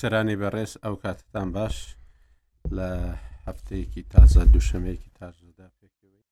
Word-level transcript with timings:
سەرانی 0.00 0.36
بەڕێز 0.42 0.72
ئەو 0.84 0.94
کاتتان 1.04 1.48
باش 1.56 1.76
لە 2.76 2.90
هەفتەیەکی 3.46 4.02
تازە 4.12 4.42
دووشەمەیەکی 4.52 5.10
تازەدا 5.18 5.66
پێکەوەی 5.78 6.26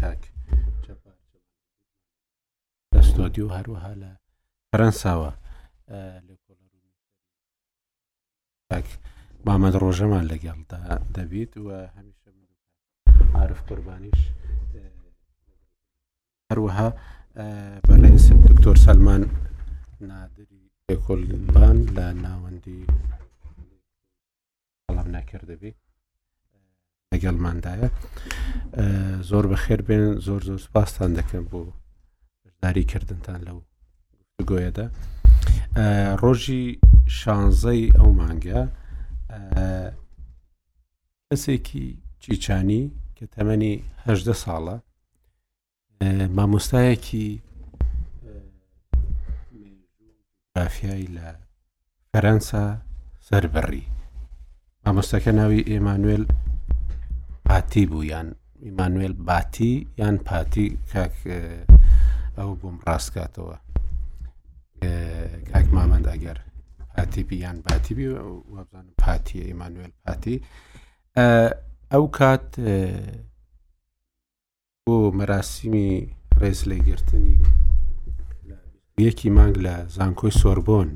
کاک 0.00 0.22
دەستۆدی 2.92 3.42
و 3.44 3.54
هەروەها 3.56 3.92
لە 4.02 4.10
فەرەنساوە 4.70 5.30
بامەد 9.44 9.74
ڕۆژەمان 9.82 10.24
لەگەڵدا 10.32 10.78
دەبیت 11.14 11.52
وە 11.66 11.78
هەمیشە 11.96 12.30
عرف 13.42 13.60
قوربانیش 13.68 14.20
هەروەها 16.50 16.88
بەڕێنس 17.86 18.26
دکتۆر 18.46 18.76
سەلمان 18.86 19.22
نادری 20.06 20.70
ئێکۆلدان 20.90 21.78
لە 21.96 22.06
ناوەندی 22.24 22.78
بەڵام 24.86 25.08
ناکردبی 25.16 25.72
لەگەڵماندایە 27.12 27.88
زۆر 29.30 29.44
بەخێر 29.52 29.80
بێن 29.86 30.04
زۆر 30.26 30.40
زۆر 30.48 30.60
سپاسان 30.66 31.10
دەکەم 31.18 31.44
بۆ 31.50 31.60
بەشداریکردنتان 32.44 33.40
لەو 33.46 33.58
گۆیەدا 34.50 34.86
ڕۆژی 36.22 36.64
شانزەی 37.18 37.82
ئەو 37.96 38.10
مانگە 38.20 38.60
کەسێکی 41.28 41.86
چیچانی 42.22 42.82
کە 43.16 43.24
تەمەنیه 43.34 44.36
ساڵە 44.44 44.76
مامۆستایەکی 46.36 47.28
مافیای 50.58 51.08
لە 51.16 51.28
فەرەنسا 52.10 52.64
سەربڕی 53.28 53.84
مامۆستەکە 54.84 55.32
ناوی 55.38 55.62
ئێمانوێل 55.70 56.24
پاتی 57.46 57.82
بوو 57.90 58.04
یان 58.12 58.28
ئیمانوێل 58.66 59.14
باتی 59.28 59.72
یان 60.00 60.16
پاتی 60.28 60.66
کاک 60.92 61.14
ئەو 62.38 62.50
بۆم 62.60 62.76
ڕاستکاتەوە 62.86 63.56
کاک 65.50 65.66
مامەنداگەر 65.76 66.38
پاتیبی 66.94 67.36
یان 67.44 67.56
باتیبی 67.66 68.06
وابزانم 68.54 68.94
پاتیە 69.04 69.42
ئیمانوێل 69.50 69.92
پاتی 70.04 70.36
ئەو 71.92 72.04
کات 72.18 72.46
بۆ 74.84 74.96
مەراسیمی 75.18 75.88
ڕێز 76.40 76.60
لێگرتنی 76.70 77.36
یەکی 78.98 79.30
مانگ 79.30 79.54
لە 79.66 79.74
زانکۆی 79.96 80.30
سۆربۆن 80.40 80.88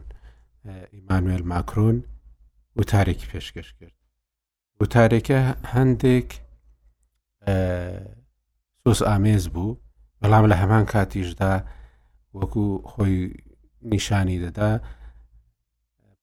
ئیمانوێل 0.95 1.45
ماکرۆن 1.53 1.97
وتارێکی 2.79 3.27
پێشکەش 3.33 3.69
کرد 3.79 3.97
وتارێکە 4.81 5.41
هەندێک 5.75 6.29
سۆس 8.83 9.01
ئامێز 9.09 9.45
بوو 9.55 9.79
بەڵام 10.21 10.45
لە 10.51 10.57
هەمان 10.63 10.85
کاتیشدا 10.93 11.53
وەکو 12.39 12.65
خۆی 12.91 13.17
نیشانی 13.93 14.39
دەدا 14.45 14.71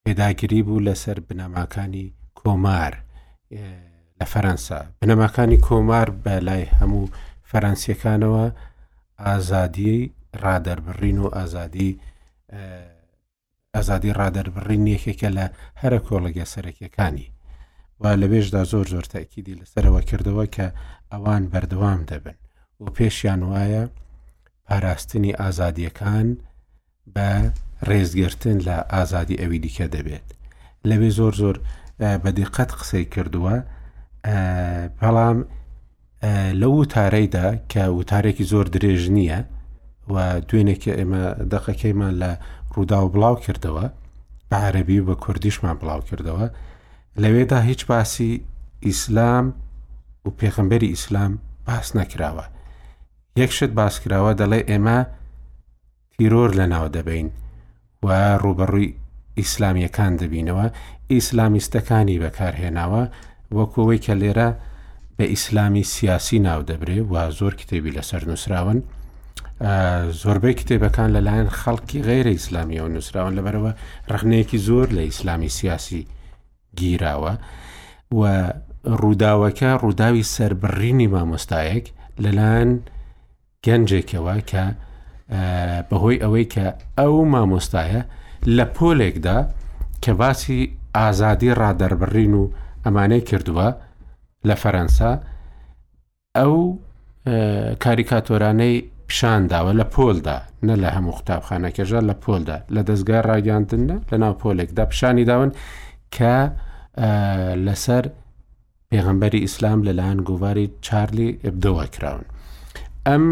پێداگیری 0.03 0.61
بوو 0.67 0.85
لەسەر 0.87 1.17
بنەماکانی 1.27 2.05
کۆمار 2.39 2.93
لە 4.19 4.25
فەرەنسا 4.33 4.77
بنەماکانی 5.01 5.57
کۆمار 5.67 6.07
بە 6.23 6.33
لای 6.47 6.63
هەموو 6.79 7.05
فەرەنسیەکانەوە 7.49 8.45
ئازادی 9.25 9.99
ڕادەربڕین 10.37 11.17
و 11.19 11.27
ئازادی 11.35 11.97
ئازادی 13.75 14.11
ڕادەربڕین 14.19 14.83
یەکێکە 14.95 15.29
لە 15.37 15.45
هەرە 15.81 15.99
کۆڵگە 16.07 16.45
سەرەکیەکانی 16.53 17.31
و 17.99 18.03
لەبێشدا 18.21 18.63
زۆر 18.71 18.85
زۆر 18.93 19.03
تاکیدی 19.07 19.59
لەسەرەوە 19.61 20.01
کردەوە 20.09 20.45
کە 20.55 20.67
ئەوان 21.11 21.43
بەردەوام 21.51 22.01
دەبن 22.09 22.37
و 22.79 22.85
پێشیان 22.97 23.41
وایە 23.49 23.83
پاراستنی 24.65 25.37
ئازادیەکان 25.41 26.27
بە 27.15 27.29
ڕێزگرتن 27.89 28.57
لە 28.67 28.75
ئازادی 28.93 29.39
ئەوی 29.41 29.59
دیکە 29.63 29.85
دەبێت 29.95 30.27
لەوێ 30.89 31.09
زۆر 31.19 31.33
زۆر 31.41 31.55
بەدیقەت 32.23 32.71
قسەی 32.79 33.05
کردووە 33.13 33.55
بەڵام 34.99 35.37
لە 36.61 36.67
وتارەیدا 36.75 37.47
کە 37.71 37.81
وتارێکی 37.97 38.43
زۆر 38.51 38.65
درێژ 38.73 39.03
نییە 39.17 39.39
و 40.13 40.15
دوێنێکە 40.49 40.91
ئێمە 40.99 41.23
دەقەکەیمان 41.53 42.13
لە 42.21 42.31
ڕوودا 42.73 42.99
و 43.05 43.09
بڵاو 43.13 43.35
کردەوە 43.45 43.85
بە 44.49 44.55
عەربی 44.65 44.99
و 44.99 45.05
بە 45.09 45.15
کوردیشمان 45.23 45.75
بڵاو 45.81 46.01
کردەوە 46.09 46.45
لەوێدا 47.21 47.59
هیچ 47.69 47.85
باسی 47.89 48.31
ئیسلام 48.87 49.45
و 50.25 50.29
پێخمبەری 50.39 50.89
ئیسلام 50.93 51.31
باس 51.65 51.87
نەکراوە 51.97 52.45
یەکشت 53.39 53.71
باسکراوە 53.79 54.31
دەڵێ 54.39 54.61
ئێمە 54.69 54.97
تیرۆر 56.17 56.49
لەناو 56.59 56.87
دەبین 56.95 57.27
و 58.05 58.07
ڕوبەڕووی 58.43 58.93
ئیسلامیەکان 59.39 60.13
دەبینەوە 60.21 60.65
ئیسلامیستەکانی 61.11 62.17
بەکارهێناوە 62.23 63.03
وەکەوەی 63.57 63.99
کە 64.05 64.13
لێرە 64.21 64.49
بە 65.17 65.25
ئیسلامی 65.33 65.83
سیاسی 65.83 66.39
ناو 66.47 66.61
دەبرێ 66.69 66.99
و 67.11 67.13
زۆر 67.39 67.53
کتێبی 67.59 67.95
لەسەر 67.97 68.21
نووسراون 68.29 68.79
زۆربەی 70.21 70.53
کتێبەکان 70.59 71.09
لەلایەن 71.15 71.49
خەڵکی 71.59 72.03
غیرە 72.07 72.31
ئیسلامیەوە 72.37 72.89
نووسراون 72.93 73.33
لەبەرەوە 73.37 73.71
ڕخنەیەکی 74.11 74.57
زۆر 74.67 74.87
لە 74.97 75.03
ئیسلامی 75.09 75.49
سیاسی 75.57 76.01
گیراوە 76.79 77.33
و 78.19 78.49
ڕووداوەکە 79.01 79.69
ڕووداوی 79.83 80.23
سربڕینی 80.35 81.07
مامۆستایەک 81.15 81.85
لەلایەن 82.23 82.71
گەنجێکەوە 83.65 84.35
کە 84.49 84.65
بەهۆی 85.89 86.21
ئەوەی 86.23 86.45
کە 86.53 86.65
ئەو 86.99 87.15
مامۆستایە 87.33 88.01
لە 88.57 88.65
پۆلێکدا 88.75 89.37
کە 90.03 90.11
باسی 90.21 90.59
ئازادی 90.97 91.51
ڕادەربڕین 91.61 92.33
و 92.41 92.51
ئەمانەی 92.83 93.23
کردووە 93.29 93.67
لە 94.47 94.55
فەرەنسا 94.61 95.11
ئەو 96.37 96.55
کاریکاتۆرانەی 97.83 98.75
پیشانداوە 99.11 99.73
لە 99.79 99.83
پۆلدا 99.95 100.37
نە 100.67 100.75
لە 100.83 100.89
هەموو 100.95 101.15
قوتابخانەکەژە 101.19 101.99
لە 102.09 102.13
پۆلدا 102.23 102.57
لە 102.75 102.81
دەستگای 102.89 103.21
ڕاگەاندنە 103.29 103.97
لە 104.11 104.17
ناو 104.23 104.33
پۆلێکدا 104.41 104.83
پیشانی 104.91 105.25
داون 105.31 105.51
کە 106.15 106.37
لەسەر 107.65 108.05
پێغمبەری 108.91 109.39
ئیسلام 109.45 109.79
لەلایەن 109.87 110.19
گوڤاری 110.27 110.65
چارلی 110.85 111.29
ئبدەوە 111.45 111.85
کراون. 111.95 112.25
ئەم 113.07 113.23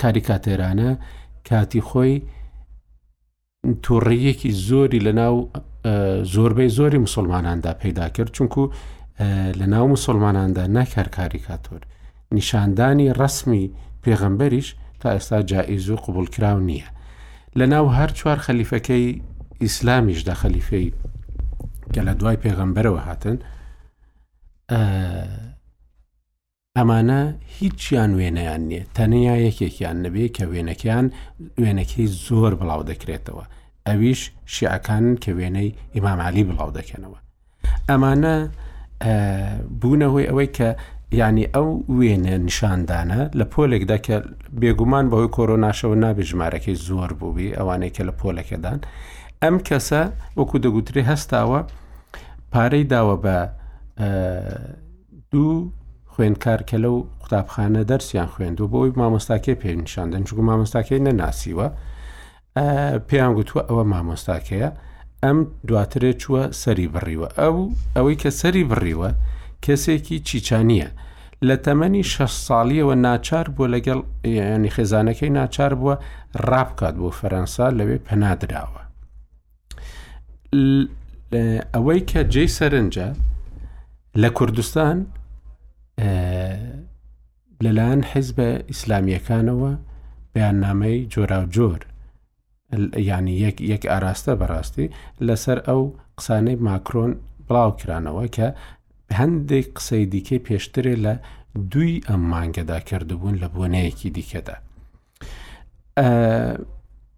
کاریکاتێرانە 0.00 0.90
کاتی 1.48 1.80
خۆی 1.88 2.14
توڕیەکی 3.84 4.50
زۆری 4.68 5.00
لە 5.06 5.12
ناو 5.20 5.34
زۆربەی 6.34 6.68
زۆری 6.78 6.98
مسلماناندا 7.06 7.72
پیدا 7.82 8.06
کرد 8.16 8.30
چونکو 8.36 8.62
لە 9.60 9.66
ناو 9.74 9.86
مسلماناندا 9.94 10.64
نەکار 10.84 11.08
کاریکاتۆر 11.18 11.80
نیشاندانی 12.36 13.12
ڕسمی 13.20 13.64
پێغەمبەریش 14.06 14.68
تا 15.00 15.12
ئێستا 15.18 15.42
جائیز 15.42 15.90
و 15.90 15.96
قوبولکرااو 15.96 16.60
نییە 16.68 16.88
لە 17.58 17.62
ناو 17.66 17.86
هەر 17.98 18.10
چوار 18.12 18.38
خەلیفەکەی 18.38 19.20
ئیسلامیشدا 19.62 20.34
خەلیفەی 20.34 20.88
کە 21.94 22.00
لە 22.06 22.12
دوای 22.18 22.36
پێغەمبەرەوە 22.44 23.00
هاتن 23.08 23.38
ئەمانە 26.78 27.20
هیچیان 27.58 28.10
وێنەیان 28.18 28.62
نییە 28.68 28.84
تەنیا 28.96 29.36
یەکێکیان 29.48 29.96
نەبێ 30.04 30.26
کە 30.36 30.44
وێنەکەیان 30.52 31.06
وێنەکەی 31.62 32.06
زۆر 32.26 32.52
بڵاو 32.60 32.82
دەکرێتەوە 32.90 33.44
ئەویش 33.86 34.20
شیعەکان 34.54 35.04
کە 35.22 35.30
وێنەی 35.38 35.70
ئیمامعالی 35.94 36.44
بڵاو 36.48 36.70
دەکەنەوە 36.78 37.18
ئەمانە 37.88 38.34
بوونەهۆی 39.80 40.28
ئەوەی 40.28 40.48
کە 40.56 40.68
یعنی 41.12 41.44
ئەو 41.54 41.68
وێنە 41.98 42.36
نیشاندانە 42.46 43.20
لە 43.38 43.44
پۆلێکدا 43.52 43.96
کە 44.06 44.16
بێگومان 44.60 45.04
بەهۆی 45.10 45.30
کۆرۆناشەوە 45.36 45.96
نابێ 46.04 46.24
ژمارەکەی 46.30 46.76
زۆر 46.88 47.10
بووبی 47.20 47.48
ئەوانەیە 47.58 47.92
کە 47.96 48.02
لە 48.08 48.12
پۆلەکەدان 48.20 48.78
ئەم 49.42 49.56
کەسە 49.68 50.02
وەکو 50.38 50.56
دەگوتری 50.64 51.06
هەستاوە 51.10 51.60
پارەی 52.52 52.84
داوە 52.92 53.16
بە 53.24 53.36
دوو 55.32 55.56
خوێندکار 56.12 56.60
کە 56.70 56.76
لەو 56.84 56.96
قوتابخانە 57.20 57.82
دەرسیان 57.90 58.28
خوێند 58.34 58.56
و 58.60 58.68
بۆی 58.72 58.90
مامۆستاکێ 59.00 59.54
پێنیشاندن 59.62 60.22
چکو 60.28 60.42
مامۆستاکەی 60.48 61.00
نەناسیوە 61.06 61.66
پێیان 63.08 63.32
گوتووە 63.36 63.62
ئەوە 63.68 63.84
مامۆستاکەیە 63.92 64.70
ئەم 65.24 65.38
دواترێ 65.68 66.10
چووە 66.22 66.42
سەری 66.62 66.86
بڕیوە 66.94 67.28
ئەو 67.40 67.56
ئەوەی 67.96 68.16
کە 68.22 68.30
سەری 68.40 68.64
بڕیوە 68.70 69.10
کەسێکی 69.66 70.18
چیچانیە 70.28 70.88
لە 71.48 71.56
تەمەنی 71.66 72.04
شە 72.12 72.26
ساڵیەوە 72.46 72.94
ناچار 73.06 73.46
بووە 73.54 73.68
لەگەڵ 73.74 73.98
ینی 74.54 74.70
خێزانەکەی 74.76 75.30
ناچار 75.38 75.72
بووە 75.80 75.94
ڕابکات 76.50 76.94
بۆ 77.00 77.08
فەرەنسا 77.18 77.66
لەوێ 77.78 77.96
پەنادراوە 78.06 78.82
ئەوەی 81.74 82.00
کە 82.10 82.20
جێی 82.32 82.48
سەرنجە 82.58 83.08
لە 84.22 84.28
کوردستان 84.38 84.96
لەلایەن 87.64 88.02
حیزبە 88.12 88.48
ئیسلامیەکانەوە 88.70 89.72
بەیاننامەی 90.34 91.00
جۆرا 91.12 91.40
جۆر 91.54 91.80
ینی 93.08 93.34
یەک 93.72 93.82
ئاراستە 93.90 94.32
بەڕاستی 94.40 94.86
لەسەر 95.26 95.58
ئەو 95.68 95.82
قسانەی 96.18 96.56
ماکرۆن 96.66 97.12
بڵاو 97.46 97.70
کرانەوە 97.80 98.24
کە 98.36 98.48
هەندێک 99.20 99.66
قسەی 99.76 100.04
دیکەی 100.14 100.40
پێشترێ 100.46 100.94
لە 101.04 101.14
دوی 101.72 101.92
ئەم 102.08 102.22
مانگەدا 102.32 102.78
کردبوون 102.88 103.34
لە 103.42 103.48
بۆنەیەکی 103.54 104.08
دیکەدا. 104.18 104.56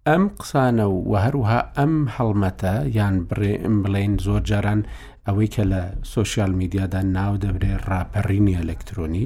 ئەم 0.09 0.23
قسانە 0.41 0.85
و 1.09 1.13
هەروها 1.25 1.59
ئەم 1.77 1.93
هەڵمەتە 2.15 2.73
یان 2.97 3.15
بڕێم 3.29 3.75
بڵین 3.83 4.13
زۆر 4.25 4.41
جاران 4.49 4.81
ئەوەی 5.27 5.49
کە 5.55 5.63
لە 5.71 5.81
سوۆسیال 6.11 6.51
میدیادا 6.61 7.01
ناو 7.17 7.33
دەبرێ 7.43 7.71
ڕاپەڕینی 7.87 8.59
ئەلکترۆنی 8.59 9.25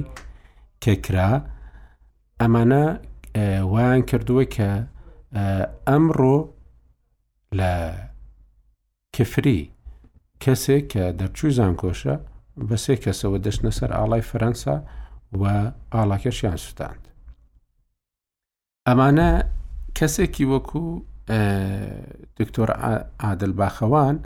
کێکرا 0.82 1.30
ئەمانە 2.40 2.84
وایان 3.72 4.02
کردووە 4.10 4.44
کە 4.56 4.70
ئەمڕۆ 5.88 6.36
لە 7.58 7.72
کفری 9.16 9.60
کەسێک 10.44 10.84
کە 10.92 11.04
دەرچوو 11.18 11.50
زانکۆشە 11.58 12.14
بە 12.68 12.76
سێ 12.84 12.94
کەسەوە 13.04 13.38
دەشتە 13.44 13.70
سەر 13.78 13.90
ئاڵای 13.96 14.26
فەرەنسا 14.30 14.76
و 15.40 15.44
ئاڵاکەشیان 15.94 16.58
سوتاند. 16.66 17.02
ئەمانە 18.88 19.30
کەسێکی 19.98 20.44
وەکو 20.52 20.84
دکتۆر 22.38 22.68
عادل 23.24 23.52
باخەوان 23.60 24.16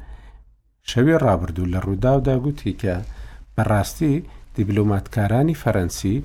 شەوی 0.90 1.16
ڕابردوو 1.24 1.70
لە 1.72 1.78
ڕووداودا 1.86 2.34
گوتی 2.44 2.72
کە 2.82 2.94
بەڕاستی 3.56 4.14
دیبلۆماتکارانی 4.54 5.58
فەرەنسی 5.62 6.16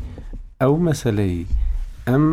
ئەو 0.62 0.74
مەسلەی 0.88 1.48
ئەم 2.08 2.26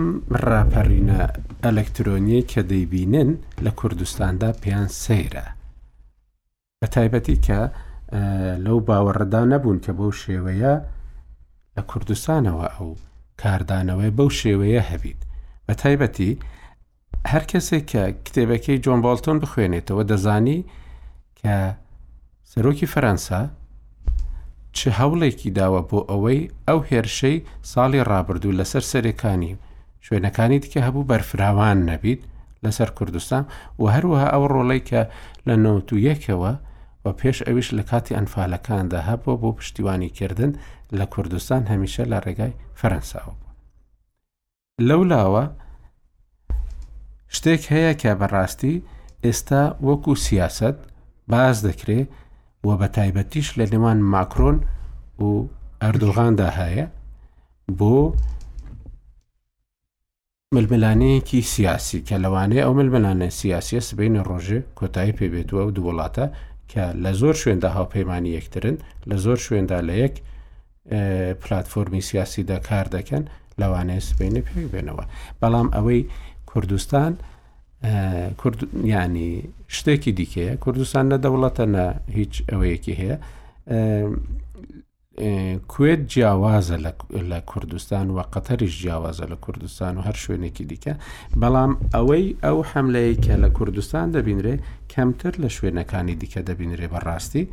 ڕاپەڕینە 0.46 1.20
ئەلەکترۆنیە 1.64 2.40
کە 2.52 2.60
دەیبینن 2.70 3.30
لە 3.64 3.70
کوردستاندا 3.80 4.50
پێیان 4.62 4.88
سەیرە. 5.04 5.46
بە 6.80 6.86
تایبەتی 6.94 7.36
کە 7.46 7.60
لەو 8.64 8.76
باوەڕدا 8.88 9.40
نەبوون 9.52 9.78
کە 9.84 9.92
بەو 9.98 10.10
شێوەیە 10.22 10.72
لە 11.74 11.82
کوردستانەوە 11.90 12.66
ئەو 12.76 12.88
کاردانەوەی 13.42 14.14
بەو 14.18 14.28
شێوەیە 14.40 14.82
هەبیت 14.90 15.20
بە 15.66 15.72
تایبەتی 15.82 16.32
هەر 17.32 17.42
کەسێک 17.50 17.84
کە 17.92 18.02
کتێبەکەی 18.24 18.82
جۆن 18.84 19.00
بالتۆن 19.04 19.36
بخوێنێتەوە 19.42 20.02
دەزانی 20.10 20.60
کە 21.40 21.56
سەرۆکی 22.50 22.90
فەرەنسا 22.92 23.40
چ 24.76 24.80
هەوڵێکی 24.98 25.50
داوە 25.58 25.80
بۆ 25.90 26.00
ئەوەی 26.10 26.40
ئەو 26.68 26.80
هێرشەی 26.90 27.38
ساڵی 27.72 28.06
ڕابردوو 28.10 28.56
لەسەر 28.58 28.82
سەرەکانی 28.90 29.52
شوێنەکانی 30.04 30.58
دیکە 30.62 30.80
هەبوو 30.86 31.08
بەرفراوان 31.10 31.78
نەبیت 31.90 32.22
لەسەر 32.64 32.88
کوردستان 32.98 33.44
و 33.80 33.84
هەروەها 33.94 34.28
ئەو 34.34 34.44
ڕۆڵی 34.54 34.80
کە 34.90 35.02
لە 35.46 35.54
نوتویەکەوە 35.64 36.52
بە 37.06 37.12
پێش 37.20 37.38
ئەویش 37.48 37.68
لە 37.78 37.84
کاتی 37.90 38.16
ئەنفالەکاندا 38.18 39.00
هەبووە 39.08 39.36
بۆ 39.42 39.50
پشتیوانیکردن 39.58 40.52
لە 40.98 41.04
کوردستان 41.14 41.62
هەمیشە 41.70 42.02
لە 42.12 42.18
ڕێگای 42.26 42.52
فەرەنساوە 42.80 43.32
بوو. 43.38 43.50
لەولاوە 44.88 45.44
شتێک 47.36 47.62
هەیە 47.72 47.92
کە 48.02 48.10
بەڕاستی 48.20 48.74
ئێستا 49.24 49.62
وەکو 49.86 50.12
سیاست 50.26 50.78
باز 51.32 51.56
دەکرێ 51.66 52.00
و 52.66 52.68
بە 52.80 52.86
تایبەتیش 52.96 53.48
لە 53.58 53.64
نێوان 53.72 53.98
ماکرۆن 54.12 54.58
و 55.24 55.28
ئەردوغاندا 55.82 56.48
هەیە 56.60 56.86
بۆ 57.78 57.96
ململانەیەکی 60.54 61.40
سیاسی 61.54 62.00
کە 62.08 62.14
لەوانەیە 62.24 62.62
ئەو 62.64 62.74
ململانە 62.80 63.28
سیاسیە 63.40 63.80
سبینە 63.90 64.20
ڕۆژێ 64.28 64.58
کۆتایی 64.78 65.16
پێبێتوە 65.18 65.60
و 65.66 65.70
دووڵاتە 65.76 66.26
کە 66.72 66.84
لە 67.04 67.12
زۆر 67.20 67.34
شوێندا 67.42 67.68
هاوپەیمانی 67.78 68.32
یەکترن 68.38 68.76
لە 69.10 69.16
زۆر 69.24 69.38
شوێندا 69.46 69.78
لە 69.88 69.94
یەک 70.04 70.14
پلتفۆرمی 71.42 72.02
سیاسیدا 72.10 72.58
کار 72.68 72.86
دەکەن 72.96 73.22
لەوانەیە 73.60 74.02
سبینە 74.08 74.40
پێوی 74.46 74.70
بێنەوە 74.74 75.04
بەڵام 75.40 75.68
ئەوەی 75.76 76.00
کوردستان 76.50 77.12
ینی 78.94 79.30
شتێکی 79.76 80.12
دیکەیە 80.18 80.52
کوردستان 80.64 81.04
نە 81.12 81.16
دەوڵەتە 81.24 81.64
نە 81.74 81.84
هیچ 82.18 82.34
ئەوەیەکی 82.50 82.94
هەیە 83.00 83.16
کوێت 85.68 86.00
جیاوازە 86.12 86.76
لە 87.30 87.40
کوردستان 87.50 88.10
و 88.10 88.22
قەتەریش 88.22 88.74
جیاوازە 88.82 89.24
لە 89.32 89.36
کوردستان 89.40 89.96
و 89.98 90.02
هەر 90.06 90.16
شوێنێکی 90.24 90.64
دیکە 90.70 90.94
بەڵام 91.40 91.72
ئەوەی 91.94 92.26
ئەو 92.44 92.58
حملەیە 92.70 93.14
کە 93.24 93.34
لە 93.44 93.48
کوردستان 93.56 94.06
دەبینرێ 94.16 94.54
کەمتر 94.92 95.34
لە 95.42 95.48
شوێنەکانی 95.56 96.14
دیکە 96.20 96.40
دەبینرێ 96.48 96.86
بەڕاستی 96.92 97.44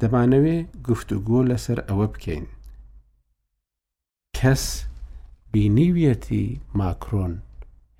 دەمانەوێ 0.00 0.56
گفتوگۆ 0.88 1.40
لەسەر 1.50 1.78
ئەوە 1.88 2.06
بکەین 2.12 2.44
کەس 4.38 4.64
بینیویەتی 5.52 6.46
ماکرۆن 6.78 7.32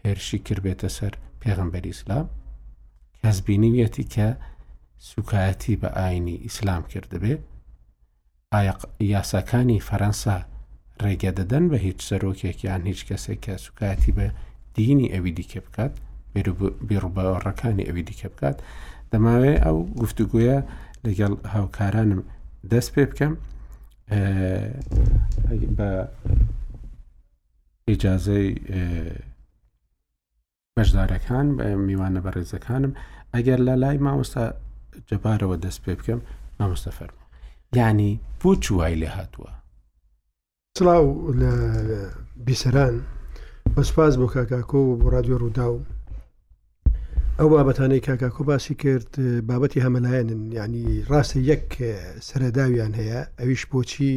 هێرشی 0.06 0.38
کردبێتە 0.46 0.88
سەر 0.96 1.12
پێغمبەر 1.42 1.84
ئیسلام 1.90 2.26
کەس 3.20 3.36
بینیویەتی 3.46 4.04
کە 4.14 4.26
سوکایەتی 5.10 5.74
بە 5.82 5.88
ئاینی 5.98 6.36
ئیسلام 6.46 6.82
کردبێت 6.92 7.42
ئایا 8.56 8.72
یاساکانی 9.14 9.78
فەەنسا 9.88 10.36
ڕێگە 11.04 11.30
دەدەن 11.38 11.64
بە 11.70 11.78
هیچ 11.86 11.98
سەرۆکێکیان 12.08 12.82
هیچ 12.90 13.00
کەسێک 13.08 13.38
کە 13.44 13.54
سوکاتی 13.64 14.12
بە 14.18 14.26
دینی 14.76 15.12
ئەوی 15.14 15.32
دیکە 15.38 15.60
بکات 15.66 15.92
بیڕوبەڕەکانی 16.88 17.86
ئەوی 17.88 18.02
دیکە 18.08 18.28
بکات 18.34 18.56
دەماوێت 19.12 19.58
ئەو 19.64 19.76
گفتوگوۆە 20.02 20.58
لەگەڵ 21.06 21.32
هاوکارانم 21.54 22.20
دەست 22.72 22.90
پێ 22.94 23.04
بکەم 23.10 23.32
بە 25.78 25.90
ئیجاازەی 27.88 28.48
بەشدارەکان 30.76 31.46
میوانە 31.86 32.20
بەڕێزەکانم 32.24 32.92
ئەگەر 33.34 33.58
لە 33.66 33.74
لای 33.82 33.98
مامۆستا 34.06 34.44
جەبارەوە 35.08 35.56
دەست 35.64 35.80
پێ 35.84 35.94
بکەم 35.98 36.20
مامۆستە 36.60 36.92
فەرم 36.98 37.16
یانی 37.76 38.10
بۆ 38.40 38.48
چوای 38.64 38.94
لێ 39.02 39.08
هاتووە 39.16 39.50
سڵاو 40.78 41.04
لە 41.40 41.52
بیسەران 42.46 42.94
بەسپاز 43.74 44.12
بۆ 44.20 44.26
کاکاکۆ 44.34 44.80
و 44.88 44.98
بۆ 45.00 45.06
رادیۆ 45.14 45.36
ڕوودا 45.42 45.66
و 45.72 45.76
ئەو 47.38 47.48
بابەتانەی 47.54 48.04
کاکاکۆ 48.06 48.42
باسی 48.50 48.74
کرد 48.82 49.10
بابەتی 49.48 49.82
هەمەلایەنن 49.86 50.40
ینی 50.58 50.86
ڕاستە 51.10 51.36
یەک 51.52 51.66
سەرەداویان 52.28 52.92
هەیە 53.00 53.20
ئەویش 53.40 53.62
بۆچی 53.70 54.12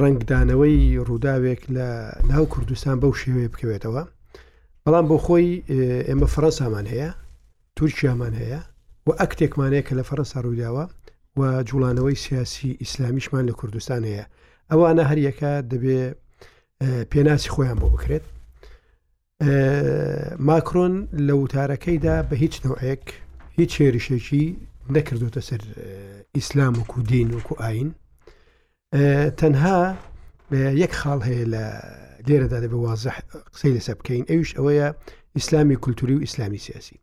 ڕنگدانەوەی 0.00 0.78
ڕووداوێک 1.08 1.62
لە 1.76 1.88
ناو 2.30 2.44
کوردستان 2.52 2.96
بەو 3.02 3.18
شێوەیە 3.20 3.52
بکەوێتەوە 3.52 4.02
بەڵام 4.84 5.06
بۆ 5.10 5.16
خۆی 5.24 5.48
ئێمە 6.08 6.26
فەرەنسامان 6.34 6.86
هەیە 6.92 7.10
تورکیامان 7.76 8.34
هەیە 8.40 8.60
و 9.06 9.08
ئەکتێکمانەیە 9.20 9.82
کە 9.88 9.92
لە 9.98 10.04
فەرەنسا 10.08 10.38
ڕووداوە 10.44 10.84
و 11.38 11.42
جوڵانەوەی 11.68 12.14
سیاسی 12.24 12.70
ئیسلامیشمان 12.80 13.44
لە 13.48 13.52
کوردستان 13.60 14.02
هەیە 14.08 14.24
ئەوانە 14.70 15.02
هەریەکە 15.10 15.52
دەبێ 15.72 16.00
پێناسی 17.10 17.50
خۆیان 17.54 17.78
بۆ 17.82 17.88
بکرێت 17.94 18.24
ماکرۆن 20.48 20.94
لە 21.26 21.34
وتارەکەیدا 21.42 22.16
بە 22.28 22.34
هیچ 22.42 22.54
نوعەیەک 22.66 23.04
هیچ 23.58 23.72
هێرشێکی 23.82 24.44
نەکردوتە 24.96 25.40
سەر 25.48 25.62
ئیسلام 26.36 26.74
وکو 26.80 26.98
دین 27.10 27.28
وکو 27.38 27.54
ئاین 27.62 27.88
تەنها 29.40 29.78
یەک 30.82 30.92
خاڵ 31.00 31.20
هەیە 31.28 31.44
لە 31.54 31.64
لێرەدا 32.28 32.58
دەبێ 32.64 32.78
وازح 32.86 33.16
قسەی 33.52 33.74
لەسە 33.76 33.92
بکەین 33.98 34.24
ئەوش 34.30 34.50
ئەوەیە 34.56 34.88
ئیسلامی 35.36 35.76
کولتوری 35.84 36.14
و 36.16 36.20
ئیسلامی 36.26 36.58
سیاسی 36.66 36.96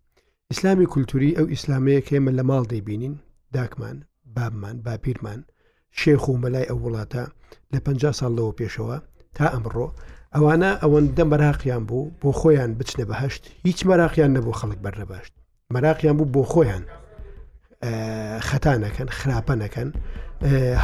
ئیسلامی 0.51 0.85
کولتوری 0.93 1.35
ئەو 1.37 1.45
ئیسلامەیە 1.53 2.01
کێمە 2.07 2.31
لە 2.39 2.43
ماڵ 2.49 2.63
دەیبینین 2.71 3.15
داکمان 3.57 3.97
بابمان 4.35 4.77
باپیرمان 4.85 5.39
شێخ 5.99 6.23
و 6.29 6.33
مەلای 6.43 6.65
ئەو 6.69 6.79
وڵاتە 6.85 7.23
لە 7.73 7.77
50 7.85 8.19
ساڵەوە 8.19 8.51
پێشەوە 8.61 8.97
تا 9.35 9.45
ئەمڕۆ 9.53 9.87
ئەوانە 10.35 10.71
ئەوەندە 10.81 11.23
مەراقیان 11.31 11.83
بوو 11.89 12.11
بۆ 12.21 12.29
خۆیان 12.39 12.71
بچنە 12.79 13.05
بەهشت 13.11 13.41
هیچ 13.65 13.79
مەراقیان 13.89 14.31
نەبوو 14.37 14.53
خەڵک 14.59 14.79
بەرنەباشت 14.85 15.33
مەراقیان 15.73 16.15
بوو 16.19 16.31
بۆ 16.35 16.41
خۆیان 16.51 16.83
خەتانەکەن 18.47 19.09
خراپەنەکەن 19.19 19.89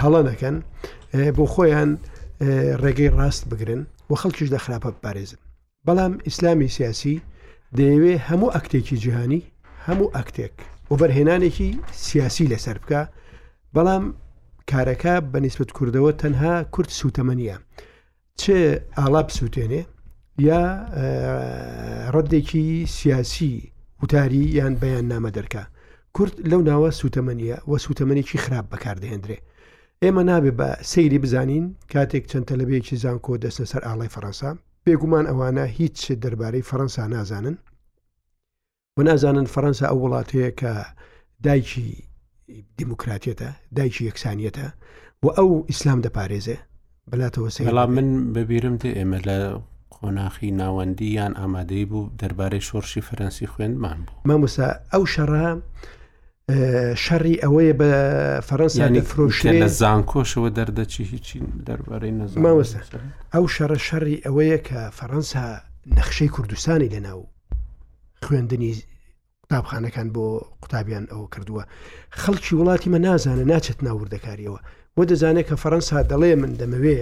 هەڵەنەکەن 0.01 0.55
بۆ 1.37 1.45
خۆیان 1.53 1.89
ڕێگەی 2.83 3.09
ڕاست 3.17 3.43
بگرن 3.51 3.81
و 4.09 4.13
خەڵکیش 4.21 4.49
لە 4.53 4.59
خراپە 4.63 4.89
بپارێزن 4.95 5.41
بەڵام 5.87 6.13
ئیسلامی 6.25 6.67
سیاسی 6.77 7.15
دەیەوێ 7.77 8.13
هەموو 8.29 8.53
ئەکتێکی 8.55 8.97
جیهانی 9.03 9.41
هەموو 9.87 10.13
ئەکتێک 10.17 10.55
وبەرهێنانێکی 10.91 11.69
سیاسی 12.07 12.45
لەسەر 12.53 12.77
بکە 12.83 13.01
بەڵام 13.75 14.03
کارەکە 14.71 15.13
بە 15.31 15.37
نسبت 15.45 15.69
کوردەوە 15.77 16.11
تەنها 16.21 16.53
کورت 16.73 16.91
سوتەمەنیە 17.01 17.55
چێ 18.41 18.59
ئالاپ 18.99 19.27
سووتێنێ 19.37 19.81
یا 20.49 20.61
ڕەدێکی 22.15 22.67
سیاسی 22.97 23.53
وتاری 24.01 24.43
یان 24.59 24.73
بەیان 24.81 25.05
نامە 25.13 25.29
دەرکە 25.37 25.63
کورت 26.15 26.35
لەو 26.51 26.61
ناوە 26.69 26.89
سوتەمەنیە 26.99 27.57
وە 27.69 27.77
سوتەمەێکی 27.85 28.41
خراپ 28.43 28.65
بەکاردەهێنرێ 28.73 29.37
ئێمە 30.03 30.23
نابێ 30.29 30.51
بە 30.59 30.69
سەیری 30.91 31.19
بزانین 31.23 31.65
کاتێک 31.93 32.23
چەند 32.31 32.45
تەلبەیەکی 32.49 32.95
زانکۆ 33.03 33.33
دەستە 33.43 33.65
سەر 33.71 33.81
ئاڵای 33.87 34.13
فەەنسا 34.15 34.51
بێگومان 34.85 35.25
ئەوانە 35.31 35.65
هیچ 35.79 35.99
دەربارەی 36.23 36.67
فەەنسا 36.69 37.03
نازانن 37.15 37.55
و 38.97 39.01
نازانن 39.09 39.47
فەەنسا 39.53 39.85
ئەو 39.89 39.99
وڵاتەیە 40.05 40.51
کە 40.61 40.73
دایکی 41.45 41.89
دیموکراتێتە 42.83 43.47
دایکی 43.77 44.03
یەکسانیەتە 44.09 44.67
و 45.23 45.27
ئەو 45.37 45.49
ئیسلام 45.69 45.99
دەپارێزێ 46.05 46.57
بلاتەوە 47.11 47.49
سەلا 47.55 47.85
من 47.95 48.07
بەبیرم 48.33 48.75
تێ 48.81 48.89
ئێمە 48.97 49.19
لە 49.29 49.37
قۆناخی 49.95 50.49
ناوەندی 50.59 51.11
یان 51.17 51.33
ئامادەی 51.39 51.85
بوو 51.89 52.11
دەربارەی 52.21 52.63
شۆرشی 52.67 53.01
فەرەنسی 53.07 53.47
خوێندمان 53.51 53.99
بوو 54.05 54.15
مامۆسا 54.29 54.67
ئەو 54.93 55.03
شەڕە 55.13 55.47
شەڕی 57.05 57.35
ئەوەیە 57.43 57.73
بە 57.81 57.91
فەرەنسیانی 58.49 59.01
فرۆشتێن 59.09 59.53
لە 59.63 59.67
زانکۆشەوە 59.81 60.49
دەردەچی 60.57 61.03
هیچی 61.11 61.37
دەربارەی 61.67 62.13
نەزماوەسە 62.19 62.79
ئەو 63.35 63.43
شەڕە 63.55 63.79
شەڕی 63.87 64.17
ئەوەیە 64.25 64.57
کە 64.67 64.79
فەرەنسا 64.99 65.45
نەخشەی 65.97 66.29
کوردستانی 66.35 66.89
لەناو 66.93 67.21
خوێندنی 68.25 68.71
قوتابخانەکان 69.49 70.07
بۆ 70.15 70.25
قوتابیان 70.61 71.05
ئەوە 71.11 71.27
کردووە 71.33 71.63
خەڵکی 72.21 72.53
وڵاتی 72.59 72.89
مە 72.93 72.99
نازانە 73.05 73.45
ناچێت 73.51 73.79
ناوردەکاریەوە 73.87 74.59
بۆ 74.95 75.01
دەزانێت 75.09 75.45
کە 75.49 75.55
فەەنسا 75.63 75.97
دەڵێ 76.11 76.33
من 76.41 76.51
دەمەوێ 76.61 76.97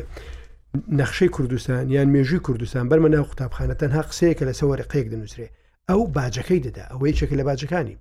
نەخشەی 1.00 1.30
کوردستان 1.36 1.84
یان 1.96 2.08
مێژوی 2.16 2.44
کوردستان 2.48 2.84
بەرمە 2.90 3.10
ناو 3.16 3.24
قوتابخانە 3.32 3.76
تەنها 3.82 4.02
قسەیەکە 4.10 4.44
لە 4.50 4.54
سەوەرە 4.60 4.86
قەیەک 4.92 5.08
دەنووسێ 5.14 5.48
ئەو 5.90 6.02
باجەکەی 6.16 6.64
دەدا 6.68 6.84
ئەوەی 6.92 7.18
چەکە 7.18 7.36
لە 7.40 7.44
باجەکانی 7.50 7.96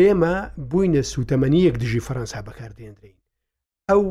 ئێمە 0.00 0.34
بووینە 0.70 1.02
سوتەمەنیەک 1.12 1.74
دژی 1.82 2.04
فەەنسا 2.06 2.40
بەکاردێنرین 2.48 3.16
ئەو 3.90 4.02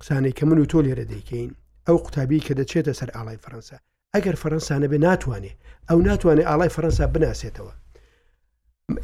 قسانەی 0.00 0.34
کە 0.38 0.44
من 0.48 0.58
و 0.62 0.66
تۆ 0.72 0.76
لێرە 0.86 1.04
دەیکەین 1.12 1.50
ئەو 1.86 1.96
قوتابی 2.04 2.44
کە 2.46 2.52
دەچێتە 2.58 2.92
سەر 3.00 3.10
ئاڵای 3.16 3.42
فەەنسا 3.44 3.78
ئەگەر 4.14 4.36
فەەنسانە 4.42 4.86
بێ 4.92 4.98
ناتوانێ 5.06 5.52
ئەو 5.88 5.98
ناتوانێت 6.08 6.46
ئاڵای 6.50 6.74
فەەنسا 6.76 7.04
بناسێتەوە 7.14 7.72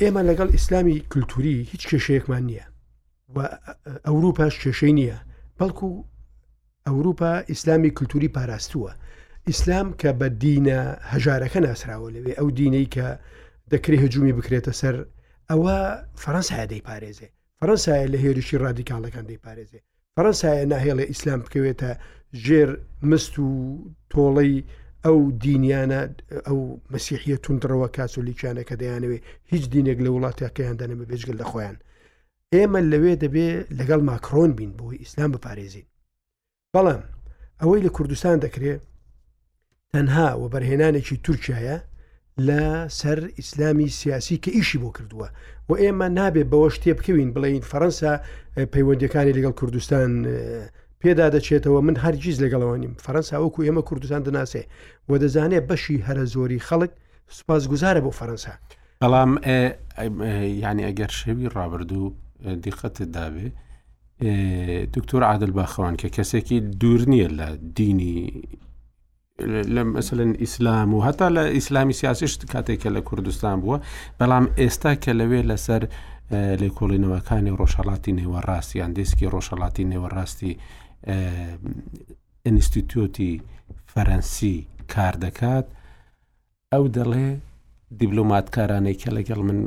ئێمە 0.03 0.23
لەگەڵ 0.29 0.49
ئیسلامی 0.57 0.99
کللتوری 1.11 1.57
هیچ 1.71 1.83
کێشەیەکمان 1.91 2.43
نییە 2.51 2.65
و 3.35 3.39
ئەوروپاش 4.07 4.55
کێشەی 4.63 4.95
نییە 4.99 5.19
بەڵکو 5.59 5.89
ئەوروپا 6.87 7.33
ئیسلامی 7.51 7.91
کللتوری 7.97 8.33
پاراستووە 8.37 8.93
ئیسلام 9.49 9.89
کە 10.01 10.11
بە 10.21 10.27
دینە 10.43 10.81
هەژارەکە 11.13 11.59
ناسراوە 11.67 12.09
لەوێ 12.15 12.33
ئەو 12.39 12.49
دینەی 12.59 12.87
کە 12.95 13.07
دەکری 13.73 14.03
هەجومی 14.05 14.37
بکرێتە 14.39 14.73
سەر 14.81 14.95
ئەوە 15.51 15.77
فەەنسایە 16.23 16.67
دەی 16.73 16.83
پارێزێ 16.89 17.29
فەەنسایە 17.61 18.07
لە 18.13 18.19
هێرشی 18.25 18.61
ڕادیکالەکان 18.63 19.25
دەی 19.31 19.41
پارێزێ 19.45 19.81
فەەنسایە 20.17 20.65
ناهێڵێ 20.73 21.05
ئیسلام 21.11 21.41
بکەوێتە 21.45 21.91
ژێر 22.45 22.71
مست 23.11 23.35
و 23.45 23.49
تۆڵەی 24.13 24.55
ئەو 25.07 25.19
دینیانە 25.45 26.01
ئەو 26.49 26.61
مەسیحیە 26.95 27.37
تونندڕەوە 27.45 27.89
کاسۆلیکیانەکە 27.97 28.75
دەیانەوێ 28.83 29.19
هیچ 29.53 29.65
دینێک 29.73 29.99
لە 30.05 30.11
وڵاتیەکەیاندانەمە 30.15 31.05
بێژگل 31.11 31.37
لە 31.43 31.47
خۆیان 31.51 31.77
ئێمە 32.55 32.81
لەوێ 32.93 33.13
دەبێ 33.23 33.49
لەگەڵ 33.79 34.01
ماکرۆن 34.11 34.51
بین 34.59 34.73
بۆی 34.79 35.01
ئیسلام 35.03 35.31
بپارێزین 35.35 35.87
بەڵام 36.75 37.03
ئەوەی 37.61 37.85
لە 37.87 37.91
کوردستان 37.97 38.37
دەکرێت 38.45 38.83
تەنها 39.93 40.29
و 40.41 40.45
بەرهێنانێکی 40.53 41.17
تورکایە 41.25 41.77
لە 42.49 42.63
سەر 43.01 43.19
ئیسلامی 43.39 43.89
سیاسی 44.01 44.37
کە 44.45 44.51
ئیشی 44.57 44.79
بۆ 44.83 44.91
کردووە 44.97 45.29
و 45.69 45.73
ئێمە 45.83 46.09
نابێت 46.19 46.49
بەوە 46.53 46.69
شتێ 46.77 46.93
بکەوین 46.99 47.31
بڵین 47.35 47.65
فەەنسا 47.71 48.13
پەیوەندەکانی 48.73 49.37
لەگەڵ 49.37 49.55
کوردستان 49.61 50.11
پێدا 51.01 51.31
دەچێتەوە 51.35 51.81
من 51.87 51.97
هەرگیز 52.05 52.37
لەگەڵەوە 52.45 52.77
نیم 52.83 52.95
فەرەنسا 53.05 53.35
وەکو 53.45 53.63
ئێمە 53.67 53.83
کوردستان 53.89 54.23
دەناسێ 54.25 54.63
و 55.09 55.13
دەزانێت 55.23 55.65
بەشی 55.69 56.05
هەرە 56.09 56.25
زۆری 56.35 56.61
خەڵک 56.69 56.93
سوپاس 57.37 57.63
گوزارە 57.73 58.01
بۆ 58.05 58.11
فەرەنسا 58.19 58.53
بەڵام 59.03 59.31
ینی 60.63 60.85
ئەگەر 60.89 61.11
شێوی 61.21 61.49
ڕابردوو 61.57 62.13
دیقەتت 62.65 63.09
دابێ 63.17 63.49
دکتۆر 64.97 65.23
عادل 65.31 65.51
باخەوان 65.59 65.95
کە 66.01 66.09
کەسێکی 66.17 66.59
دوور 66.81 67.03
نییە 67.13 67.29
لە 67.39 67.49
دینی 67.79 68.19
لە 69.75 69.83
مثلن 69.97 70.33
ئیسلام 70.45 70.89
و 70.95 71.05
هەتا 71.09 71.27
لە 71.37 71.41
ئیسلامی 71.59 71.93
سیاسیش 72.01 72.33
کاتێککە 72.53 72.89
لە 72.97 73.01
کوردستان 73.09 73.57
بووە 73.63 73.79
بەڵام 74.21 74.45
ئێستا 74.61 74.93
کە 75.03 75.11
لەوێ 75.21 75.41
لەسەر 75.51 75.83
لێکۆڵینەوەکانی 76.63 77.53
ڕۆژهڵاتی 77.61 78.13
نێوەڕاستیان 78.21 78.91
دیسکی 78.99 79.27
ڕۆژهڵاتی 79.35 79.85
نێوەڕاستی 79.93 80.53
ئینستیتوتی 81.09 83.31
فەرەنسی 83.95 84.55
کار 84.95 85.15
دەکات 85.25 85.67
ئەو 86.73 86.85
دەڵێ 86.97 87.29
دیبلۆماتکارانەی 88.01 89.01
کە 89.03 89.11
لەگەڵ 89.17 89.41
من 89.49 89.59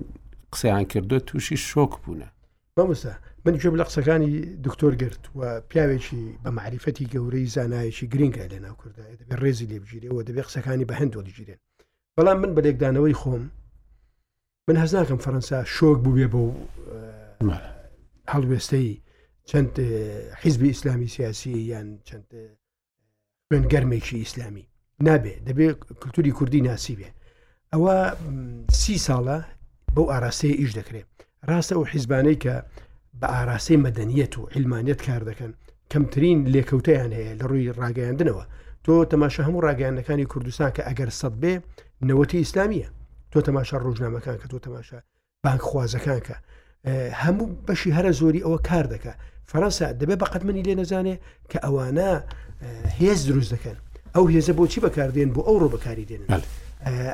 قسەیان 0.54 0.86
کردو 0.92 1.18
تووشی 1.28 1.58
شۆک 1.70 1.92
بوونە 2.04 2.30
بەمستا 2.76 3.14
من 3.46 3.54
جێ 3.62 3.70
لە 3.80 3.84
قسەکانی 3.90 4.32
دکتۆر 4.66 4.94
گرت 5.02 5.24
و 5.38 5.40
پیاوێکی 5.70 6.22
بە 6.44 6.50
معریفەتی 6.58 7.10
گەورەی 7.14 7.52
زانایەکی 7.56 8.10
گرنگگە 8.14 8.46
لە 8.54 8.60
ناو 8.66 8.76
کوردای 8.82 9.18
دەبێت 9.20 9.40
ڕێزی 9.44 9.70
لێبگیرێەوە 9.72 10.22
دەبێت 10.28 10.46
قسەکانی 10.48 10.88
بە 10.90 10.96
هەندۆلیگیرێن 11.02 11.60
بەڵام 12.16 12.38
من 12.42 12.52
بە 12.56 12.62
لێکدانەوەی 12.66 13.18
خۆم 13.22 13.44
من 14.68 14.78
هەز 14.84 14.92
ناکەم 14.98 15.20
فەەنسا 15.26 15.60
شۆک 15.76 15.98
بوو 16.04 16.16
بێ 16.20 16.28
بۆ 16.34 16.44
هەڵوێستەی 18.34 18.90
چەند 19.50 19.80
حیزبی 20.44 20.68
ئیسلامی 20.74 21.08
سیاسی 21.16 21.52
یان 21.72 21.88
چەند 22.08 22.30
خوێن 23.48 23.66
گەرمێکی 23.72 24.18
ئیسلامی 24.24 24.66
نابێ 25.08 25.34
دەبێت 25.48 25.78
کللتوری 26.02 26.32
کوردی 26.38 26.62
ناسیبێ 26.70 27.10
ئەوە 27.74 27.96
سی 28.80 28.96
ساڵە 29.08 29.38
بەو 29.96 30.06
ئاراستەیە 30.12 30.56
ئیش 30.62 30.72
دەکرێت 30.80 31.08
ڕاستە 31.50 31.74
ئەو 31.78 31.84
حیزبانەی 31.92 32.38
کە 32.44 32.56
بە 33.20 33.28
ئاراسی 33.36 33.78
مەدەنیەت 33.86 34.34
و 34.38 34.48
علمانیت 34.56 35.00
کار 35.08 35.22
دەکەن 35.30 35.52
کەمترین 35.92 36.40
لێکەوتیان 36.54 37.12
هەیە 37.18 37.32
لە 37.40 37.44
ڕووی 37.50 37.74
ڕاگەیاندنەوە 37.80 38.44
تۆ 38.86 38.94
تەماشا 39.12 39.42
هەموو 39.48 39.64
ڕاگەیانەکانی 39.68 40.30
کوردستان 40.32 40.72
کە 40.76 40.82
ئەگەر 40.88 41.10
سەد 41.20 41.36
بێ 41.42 41.54
نەوەتی 42.08 42.40
ئیسلامیە 42.44 42.90
تۆ 43.32 43.38
تەماشا 43.48 43.76
ڕۆژنامەکان 43.86 44.38
کە 44.42 44.48
تۆ 44.52 44.58
تەماشا 44.66 45.00
بانکخوازەکان 45.44 46.20
کە 46.28 46.36
هەموو 47.24 47.46
بەشی 47.68 47.92
هەرە 47.98 48.12
زۆری 48.20 48.42
ئەوە 48.46 48.58
کار 48.70 48.86
دەکە 48.94 49.14
فەەنسا 49.52 49.88
دەبێ 50.00 50.16
بەقەتمەنی 50.22 50.64
لێ 50.68 50.74
نەزانێ 50.82 51.16
کە 51.52 51.58
ئەوانە 51.66 52.12
هێز 53.00 53.20
دروست 53.30 53.52
دەکەن 53.56 53.78
ئەو 54.16 54.26
هێزە 54.34 54.54
بۆچی 54.60 54.80
بەکاردێن 54.86 55.30
بۆ 55.36 55.42
ئەو 55.48 55.56
ڕۆ 55.62 55.68
بەکاری 55.76 56.06
دێنن 56.10 56.30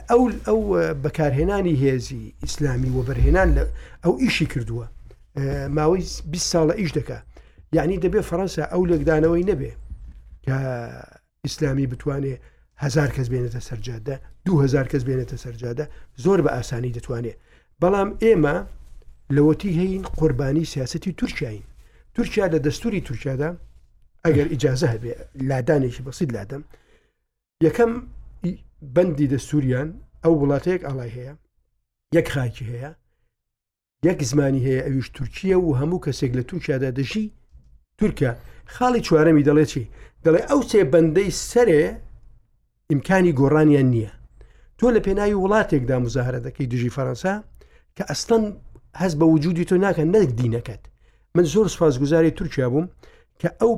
ئەو 0.09 0.21
ئەو 0.47 0.59
بەکارهێنانی 1.03 1.75
هێزی 1.83 2.23
ئیسلامی 2.43 2.89
و 2.95 2.99
بەرهێنان 3.07 3.49
لە 3.57 3.63
ئەو 4.03 4.13
ئیشی 4.23 4.47
کردووە 4.53 4.85
ماوەی 5.77 6.03
20 6.31 6.53
ساڵە 6.53 6.73
ئیش 6.81 6.91
دکا 6.97 7.17
یعنی 7.77 7.95
دەبێ 8.03 8.21
فەەنسا 8.29 8.63
ئەو 8.71 8.81
لەگدانەوەی 8.91 9.45
نەبێ 9.51 9.71
کە 10.45 10.57
ئیسلامی 11.45 11.87
بتوانێ 11.91 12.35
هزار 12.83 13.09
کەس 13.15 13.27
بێنێتە 13.31 13.59
سەررجادە 13.67 14.15
2000 14.45 14.85
کەس 14.91 15.03
بێنێتە 15.07 15.35
سەررجادە 15.43 15.85
زۆر 16.23 16.39
بە 16.45 16.49
ئاسانی 16.57 16.91
دەتوانێت 16.97 17.37
بەڵام 17.81 18.09
ئێمە 18.23 18.55
لەوەتی 19.35 19.75
هەین 19.79 20.03
قوربانی 20.17 20.65
سیاستی 20.71 21.13
تورکین 21.19 21.63
تورکیا 22.15 22.45
لە 22.53 22.59
دەستوری 22.65 23.01
تورکیادا 23.07 23.49
ئەگەر 24.25 24.47
ئیجازە 24.53 24.87
هەبێ 24.93 25.13
لادانێکی 25.47 26.03
بەسیید 26.05 26.31
لادەم 26.37 26.63
یەکەم 27.65 27.91
بەندی 28.95 29.27
دەستوریان 29.33 29.89
ئەو 30.23 30.33
وڵاتەیەک 30.41 30.81
ئاڵای 30.85 31.11
هەیە 31.17 31.33
یەک 32.17 32.27
خاکی 32.33 32.65
هەیە 32.71 32.91
یەک 34.07 34.19
زمانی 34.29 34.63
هەیە 34.67 34.81
ئەویش 34.87 35.07
تورکیە 35.17 35.57
و 35.59 35.75
هەموو 35.79 36.03
کەسێک 36.05 36.31
لە 36.37 36.43
تورکیادا 36.49 36.89
دەژی 36.99 37.25
تورکە 37.99 38.29
خاڵی 38.75 39.01
چوارەمی 39.07 39.45
دەڵێ 39.49 39.65
چی 39.71 39.83
دەڵێ 40.25 40.41
ئەو 40.49 40.61
سێ 40.69 40.79
بەندەی 40.93 41.31
سەرێ 41.49 41.83
ئیمکانی 42.89 43.35
گۆڕانیان 43.39 43.87
نییە 43.93 44.11
تۆ 44.77 44.87
لە 44.95 44.99
پێناوی 45.05 45.39
وڵاتێکدا 45.43 45.97
مزارە 46.03 46.39
دەکەی 46.45 46.69
دژی 46.73 46.93
فەەنسا 46.95 47.33
کە 47.95 48.03
ئەستەن 48.09 48.43
هەز 49.01 49.15
بە 49.19 49.25
وجودی 49.33 49.65
تۆ 49.69 49.75
ناکەن 49.85 50.07
نەک 50.15 50.29
دینەکەت 50.39 50.83
من 51.35 51.43
زۆر 51.53 51.67
سپاسگوزاری 51.75 52.31
تورکیا 52.37 52.67
بووم 52.71 52.85
کە 53.41 53.49
ئەو 53.61 53.73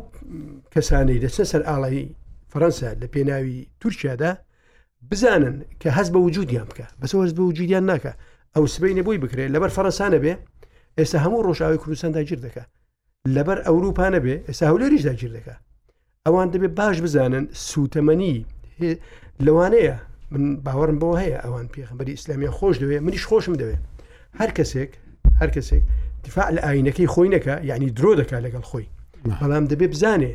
کەسانەی 0.73 1.21
دەچە 1.23 1.43
سەر 1.51 1.61
ئاڵایی 1.69 2.05
فەەنسا 2.53 2.89
لە 3.01 3.07
پێناوی 3.13 3.57
تورکیادا 3.81 4.31
بزانن 5.11 5.55
کە 5.81 5.87
هەز 5.97 6.07
بە 6.13 6.17
وجودیان 6.25 6.67
بکە 6.71 6.85
بەس 7.01 7.11
هەز 7.23 7.33
بە 7.37 7.41
وجودیان 7.49 7.83
ناکە 7.91 8.11
ئەو 8.55 8.63
سبەی 8.75 8.93
نەبووی 8.99 9.19
بکرێت 9.23 9.49
لەبەر 9.55 9.71
فەرەنسانە 9.77 10.19
بێ 10.23 10.33
ئێستا 10.99 11.17
هەموو 11.25 11.45
ڕۆژاوی 11.47 11.79
کوردستاندا 11.81 12.21
گیر 12.29 12.39
دەکە 12.45 12.63
لەبەر 13.35 13.57
ئەوروپانە 13.67 14.19
بێ 14.25 14.35
ئێستا 14.47 14.65
هەولێریشدا 14.71 15.13
گیر 15.21 15.31
دەکە 15.37 15.55
ئەوان 16.25 16.47
دەبێت 16.53 16.73
باش 16.79 16.97
بزانن 17.05 17.45
سوتەمەنی 17.71 18.33
لەوانەیە 19.45 19.95
من 20.31 20.43
باوەرم 20.65 20.97
بۆ 21.03 21.09
هەیە 21.21 21.37
ئەوان 21.45 21.67
پێخەمبەری 21.73 22.13
ئیسلامیان 22.15 22.53
خۆش 22.57 22.75
دەوێ 22.81 22.97
منیش 23.05 23.23
خۆشم 23.29 23.55
دەوێ 23.61 23.75
هەر 24.39 24.51
کەسێک 24.57 24.91
هەر 25.41 25.49
کەسێک 25.55 25.81
دفاع 26.27 26.49
لە 26.55 26.61
ئاینەکەی 26.67 27.07
خۆی 27.13 27.29
نەکە 27.39 27.55
یعنی 27.69 27.87
درۆ 27.97 28.11
دەکا 28.19 28.35
لەگەڵ 28.47 28.63
خۆی 28.69 28.87
بەڵام 29.41 29.65
دەبێ 29.71 29.87
بزانێ 29.93 30.33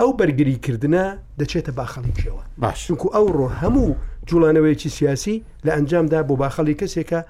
ئەو 0.00 0.10
بەرگریکردە 0.20 1.06
دەچێتە 1.40 1.70
باخەڵی 1.78 2.12
پێوە 2.18 2.42
باشکو 2.62 3.08
ئەو 3.14 3.26
ڕۆ 3.36 3.46
هەموو 3.62 3.94
جوڵانەوەیکی 4.28 4.88
سیاسی 4.96 5.36
لە 5.66 5.70
ئەنجامدا 5.76 6.20
بۆ 6.28 6.34
باخەڵی 6.42 6.74
کەسێکە 6.80 7.20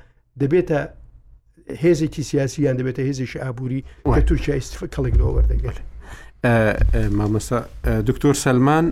دەبێتە 0.40 0.80
هێزێکی 1.82 2.22
سیاسییان 2.30 2.76
دەبێتە 2.80 3.00
هێزیشی 3.08 3.38
ئابووری 3.42 3.80
کە 4.14 4.20
تووشی 4.28 4.52
ئیسف 4.54 4.78
کەڵێکەوە 4.94 5.30
وەردەگەل 5.36 5.76
مامەسا 7.18 7.58
دکتۆر 8.08 8.34
سلمان 8.44 8.86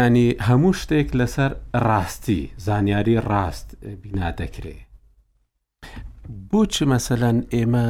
ینی 0.00 0.26
هەموو 0.48 0.72
شتێک 0.80 1.08
لەسەر 1.20 1.52
ڕاستی 1.88 2.40
زانیاری 2.66 3.14
ڕاست 3.30 3.68
بینادەکرێ 4.02 4.78
بۆچی 6.50 6.84
مەسەەن 6.92 7.38
ئێمە 7.54 7.86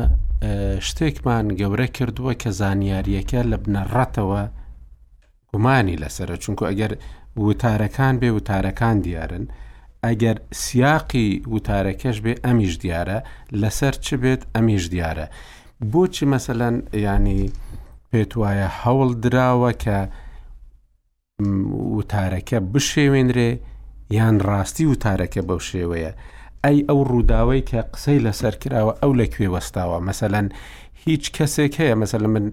شتێکمان 0.88 1.46
گەورە 1.60 1.88
کردووە 1.96 2.34
کە 2.42 2.50
زانیاریەکە 2.60 3.40
لە 3.50 3.56
بنەڕەتەوە 3.64 4.42
گومانی 5.50 6.00
لەسرە 6.02 6.36
چونکو 6.42 6.62
ئەگەر 6.70 6.92
وتارەکان 7.44 8.14
بێ 8.20 8.30
وتارەکان 8.36 8.96
دیارن 9.06 9.44
ئەگەر 10.04 10.36
سیاقی 10.62 11.28
وتارەکەش 11.54 12.16
بێ 12.24 12.34
ئەمیش 12.44 12.74
دیارە 12.82 13.18
لەسەر 13.60 13.94
چ 14.04 14.06
بێت 14.22 14.42
ئەمیش 14.54 14.84
دیارە 14.92 15.26
بۆچی 15.92 16.24
مەسەەن 16.32 16.76
ینی 17.06 17.42
پێت 18.10 18.32
وایە 18.40 18.68
هەوڵ 18.80 19.10
دراوە 19.22 19.72
کە 19.82 19.98
وتارەکە 21.98 22.58
بشێوێنرێ 22.72 23.50
یان 24.18 24.36
ڕاستی 24.48 24.86
وتارەکە 24.92 25.40
بەو 25.48 25.60
شێوەیە 25.70 26.12
ئەی 26.64 26.80
ئەو 26.88 27.00
ڕووداوەی 27.10 27.62
کە 27.70 27.80
قسەی 27.94 28.20
لەسەر 28.26 28.54
کراوە 28.62 28.92
ئەو 29.02 29.12
لەکوێ 29.20 29.48
وەستاوە 29.54 29.98
مەسەلەن 30.08 30.46
هیچ 31.06 31.24
کەسێک 31.36 31.72
هەیە 31.80 31.94
مەسەل 32.02 32.22
من 32.34 32.46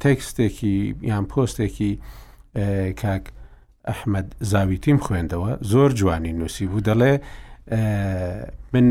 تێکستێکی 0.00 0.74
یان 1.10 1.24
پۆستێکی 1.32 1.92
کاک 3.00 3.24
ئەحمد 3.88 4.28
زاویتیم 4.50 4.98
خوێندەوە 5.04 5.50
زۆر 5.70 5.90
جوانی 5.98 6.32
نووسی 6.38 6.66
بوو 6.70 6.84
دەڵێ 6.88 7.14
من 8.72 8.86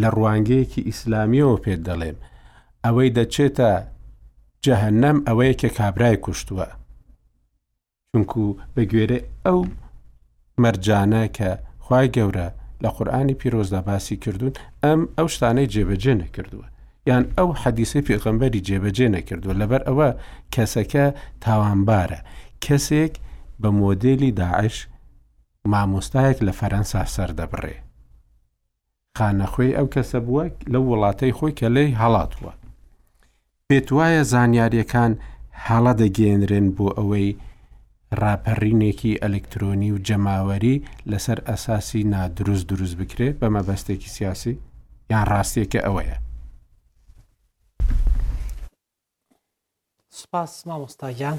لە 0.00 0.08
ڕوانگەیەکی 0.16 0.86
ئیسلامیەوە 0.88 1.56
پێ 1.64 1.74
دەڵێم 1.86 2.16
ئەوەی 2.84 3.08
دەچێتە 3.18 3.70
جەهنەم 4.66 5.18
ئەوەیە 5.28 5.54
کە 5.60 5.68
کابرای 5.78 6.16
کوشتووە 6.24 6.68
چونکو 8.10 8.42
بە 8.76 8.82
گوێرە 8.90 9.18
ئەو 9.46 9.58
مەرجانە 10.62 11.24
کە 11.36 11.50
خی 11.88 12.06
گەورە 12.16 12.48
لە 12.82 12.90
قورآانی 12.96 13.34
پیرۆزدا 13.40 13.80
باسی 13.88 14.16
کردوون 14.24 14.52
ئەم 14.86 15.00
ئەو 15.18 15.26
شتانەی 15.34 15.68
جێبەجێ 15.74 16.14
نەکردووە 16.24 16.66
یان 17.08 17.24
ئەو 17.38 17.48
حەدیسی 17.62 18.06
پێغەمبەری 18.08 18.64
جێبەجێ 18.68 19.08
نەکردووە 19.16 19.54
لەبەر 19.62 19.82
ئەوە 19.88 20.08
کەسەکە 20.54 21.06
تاوانبارە 21.44 22.20
کەسێک 22.64 23.14
بە 23.60 23.68
مۆدلی 23.80 24.32
داعش 24.40 24.76
مامۆستایەک 25.72 26.38
لە 26.46 26.52
فەرەنسا 26.58 27.02
سەردەبڕێ 27.14 27.76
خانەخۆی 29.18 29.76
ئەو 29.78 29.86
کەسە 29.94 30.18
بووە 30.26 30.44
لەو 30.72 30.84
وڵاتەی 30.90 31.36
خۆی 31.38 31.56
کە 31.58 31.68
لەی 31.76 31.90
هەڵاتوە 32.02 32.52
پێت 33.68 33.88
وایە 33.96 34.22
زانیاریەکان 34.32 35.12
هەڵە 35.66 35.92
دەگەێنرێن 36.02 36.66
بۆ 36.76 36.86
ئەوەی 36.98 37.28
ڕاپەڕینێکی 38.20 39.18
ئەلکترۆنی 39.22 39.90
و 39.94 39.98
جەماوەری 40.08 40.76
لەسەر 41.10 41.38
ئەساسی 41.48 42.02
نادروست 42.12 42.66
دروست 42.68 42.96
بکرێت 43.00 43.34
بە 43.40 43.48
مەبەستێکی 43.56 44.10
سیاسی 44.16 44.54
یان 45.10 45.24
ڕاستیەکە 45.30 45.80
ئەوەیە 45.86 46.16
سپاس 50.18 50.52
مامۆستاگیان 50.68 51.38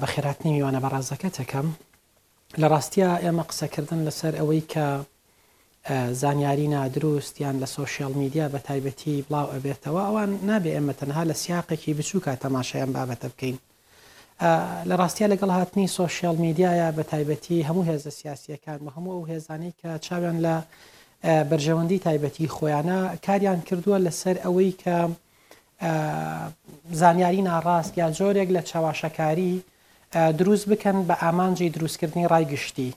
بە 0.00 0.06
خێراتنی 0.12 0.50
میوانە 0.54 0.80
بەڕازەکە 0.84 1.28
تەکەم 1.38 1.66
لە 2.60 2.66
ڕاستیە 2.72 3.10
ئێمە 3.24 3.44
قسەکردن 3.50 4.00
لەسەر 4.06 4.32
ئەوەی 4.40 4.62
کە 4.72 4.86
زانیاری 6.22 6.68
نادروست 6.74 7.34
یان 7.44 7.56
لە 7.62 7.68
سوۆشیال 7.74 8.12
میدیا 8.20 8.46
بە 8.52 8.58
تایبەتی 8.68 9.24
بڵاو 9.26 9.46
ئەبێتەوە 9.54 10.02
ئەوان 10.06 10.30
نابێ 10.48 10.70
ئێمە 10.76 10.94
تەنها 11.00 11.22
لە 11.30 11.34
سیاقێکی 11.42 11.94
بچووکە 11.98 12.32
تەماشایان 12.42 12.90
بابەتە 12.96 13.26
بکەین 13.32 13.56
لە 14.90 14.96
ڕاستیا 15.00 15.26
لەگەڵ 15.34 15.50
هاتنی 15.50 15.88
سوۆسیال 15.88 16.36
میدیایە 16.44 16.92
بە 16.98 17.02
تایبەتی 17.12 17.62
هەموو 17.68 17.82
هێزە 17.88 18.10
سیاسیەکان 18.20 18.78
بە 18.86 18.90
هەموو 18.96 19.12
ئەو 19.16 19.28
هێزانەی 19.30 19.72
کە 19.82 19.90
چاویان 20.06 20.38
لە 20.46 20.54
بەرژەوەندی 21.50 21.98
تایبەتی 22.06 22.48
خۆیانە 22.56 22.98
کاریان 23.26 23.60
کردووە 23.66 23.98
لەسەر 24.06 24.36
ئەوەی 24.44 24.72
کە 24.82 24.96
زانیاری 26.92 27.42
ناڕاست 27.48 27.92
یا 27.98 28.06
جۆرێک 28.18 28.48
لە 28.56 28.62
چاواشەکاری 28.70 29.52
دروست 30.12 30.66
بکەن 30.68 30.96
بە 31.08 31.14
ئامانجی 31.22 31.70
دروستکردنی 31.70 32.26
ڕایگشتی 32.32 32.90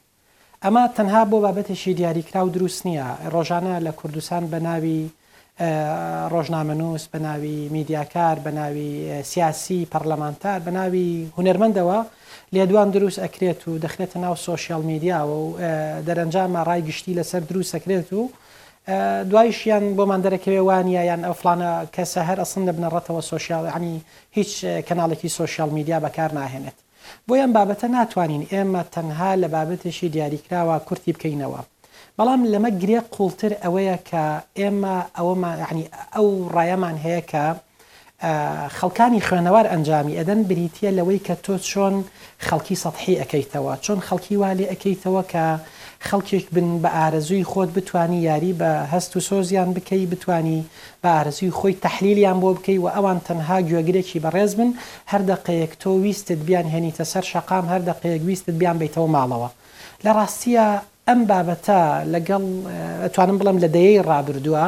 ئەمە 0.66 0.84
تەنها 0.98 1.22
بۆ 1.32 1.38
بابەتێکی 1.46 1.92
دیاریکرا 2.00 2.46
و 2.46 2.50
دروست 2.50 2.82
نییە 2.88 3.08
ڕۆژانە 3.34 3.76
لە 3.86 3.92
کوردستان 4.00 4.44
بە 4.52 4.56
ناوی 4.68 5.02
ڕۆژنامەنووس 6.34 7.08
بە 7.14 7.20
ناوی 7.22 7.70
میدیاکار 7.70 8.36
بە 8.46 8.48
ناوی 8.50 9.24
سیاسی 9.24 9.88
پەرلەمانتار 9.92 10.60
بە 10.66 10.68
ناوی 10.70 11.28
هوەرمەندەوە 11.38 12.00
لێ 12.54 12.64
دوان 12.70 12.90
دروست 12.92 13.20
ئەکرێت 13.26 13.62
و 13.68 13.80
دەخرێتە 13.80 14.18
ناو 14.18 14.36
سوۆسیال 14.36 14.82
میدیاوە 14.92 15.38
و 15.44 15.54
دەرەنجامە 16.08 16.62
ڕای 16.68 16.82
گشتی 16.88 17.16
لەسەر 17.20 17.42
دروست 17.50 17.74
ئەکرێت 17.76 18.10
و 18.14 18.30
دوایشیان 19.32 19.84
بۆمان 19.98 20.22
دەرەکەوێ 20.26 20.62
وانە 20.68 21.02
یان 21.10 21.22
ئەفلانە 21.30 21.72
کەسە 21.96 22.22
هەر 22.30 22.38
ئەسن 22.44 22.64
دەبنەڕەتەوە 22.70 23.22
سوۆسیال 23.30 23.66
هەنی 23.76 23.96
هیچ 24.38 24.52
کەناڵێکی 24.88 25.30
سوۆسیال 25.38 25.70
میدیا 25.78 25.98
بەکار 26.06 26.30
ناهێنێت 26.40 26.78
بۆیان 27.28 27.52
بابەتە 27.58 27.88
ناتوانین 27.98 28.44
ئێمە 28.54 28.82
تەنها 28.96 29.32
لە 29.42 29.48
بابەتێکی 29.56 30.10
دیاریکراوە 30.16 30.76
کورتی 30.88 31.12
بکەینەوە. 31.16 31.62
بەڵام 32.20 32.42
لەمە 32.54 32.72
گرێ 32.82 33.00
قوڵتر 33.16 33.52
ئەوەیە 33.64 33.98
کە 34.10 34.24
ئێمە 34.60 34.96
ئەوەمانی 35.18 35.86
ئەو 36.16 36.28
ڕایەمان 36.56 36.98
هەیە 37.06 37.22
کە 37.32 37.44
خەڵکانی 38.78 39.26
خوێنەوار 39.28 39.66
ئەنجامی 39.72 40.18
ئەدەن 40.20 40.42
بریتە 40.50 40.90
لەوەی 40.98 41.24
کە 41.28 41.36
تۆ 41.46 41.54
چۆن 41.70 41.96
خەڵکی 42.48 42.78
سەحی 42.84 43.20
ئەەکەیتەوە 43.22 43.74
چۆن 43.86 44.00
خەڵکی 44.08 44.36
والێ 44.44 44.66
ئەەکەیتەوە 44.72 45.22
کە 45.34 45.46
خەڵکێک 46.08 46.46
بن 46.56 46.68
بە 46.84 46.90
ئارەزووی 46.98 47.48
خۆت 47.52 47.70
بتانی 47.78 48.20
یاری 48.30 48.54
بە 48.60 48.72
هەست 48.94 49.12
و 49.16 49.20
سۆزیان 49.30 49.70
بکەی 49.76 50.06
بتانی 50.14 50.60
بە 51.04 51.08
ئارەزووی 51.16 51.56
خۆی 51.60 51.74
تحلیلیان 51.86 52.38
بۆ 52.44 52.50
بکەی 52.58 52.80
و 52.84 52.88
ئەوان 52.96 53.20
تەنها 53.28 53.58
گوێگرێکی 53.68 54.24
بەڕێز 54.24 54.52
بن 54.60 54.70
هەردەقەیەک 55.12 55.72
تۆ 55.82 55.90
ویستت 56.04 56.40
بیان 56.48 56.68
هێنیتە 56.74 57.04
سەر 57.12 57.24
شقام 57.32 57.66
هەردەقەیەک 57.74 58.22
ویستت 58.30 58.56
بیان 58.62 58.78
بیتەوە 58.82 59.10
ماڵەوە 59.16 59.50
لە 60.06 60.12
ڕاستیە 60.18 60.68
ئەم 61.10 61.22
بابەتە 61.32 61.76
لەگەڵ 62.14 62.44
ئەتوانم 63.04 63.38
بڵم 63.40 63.58
لە 63.64 63.70
دەیەی 63.76 64.04
ڕابردووە 64.10 64.66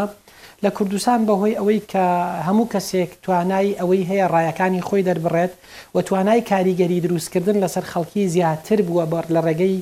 لە 0.63 0.69
کوردستان 0.77 1.19
بەهۆی 1.27 1.57
ئەوەی 1.59 1.79
کە 1.91 2.05
هەموو 2.47 2.69
کەسێک 2.73 3.11
توانای 3.23 3.77
ئەوەی 3.79 4.07
هەیە 4.09 4.25
ڕایەکانی 4.33 4.85
خۆی 4.87 5.05
دەربڕێت 5.07 5.53
و 5.93 5.97
توانای 6.07 6.41
کاریگەری 6.51 7.03
دروستکردن 7.05 7.57
لەسەر 7.63 7.85
خەڵکی 7.91 8.23
زیاتر 8.33 8.79
بووە 8.87 9.05
بەر 9.13 9.25
لە 9.35 9.39
ڕێگەی 9.47 9.77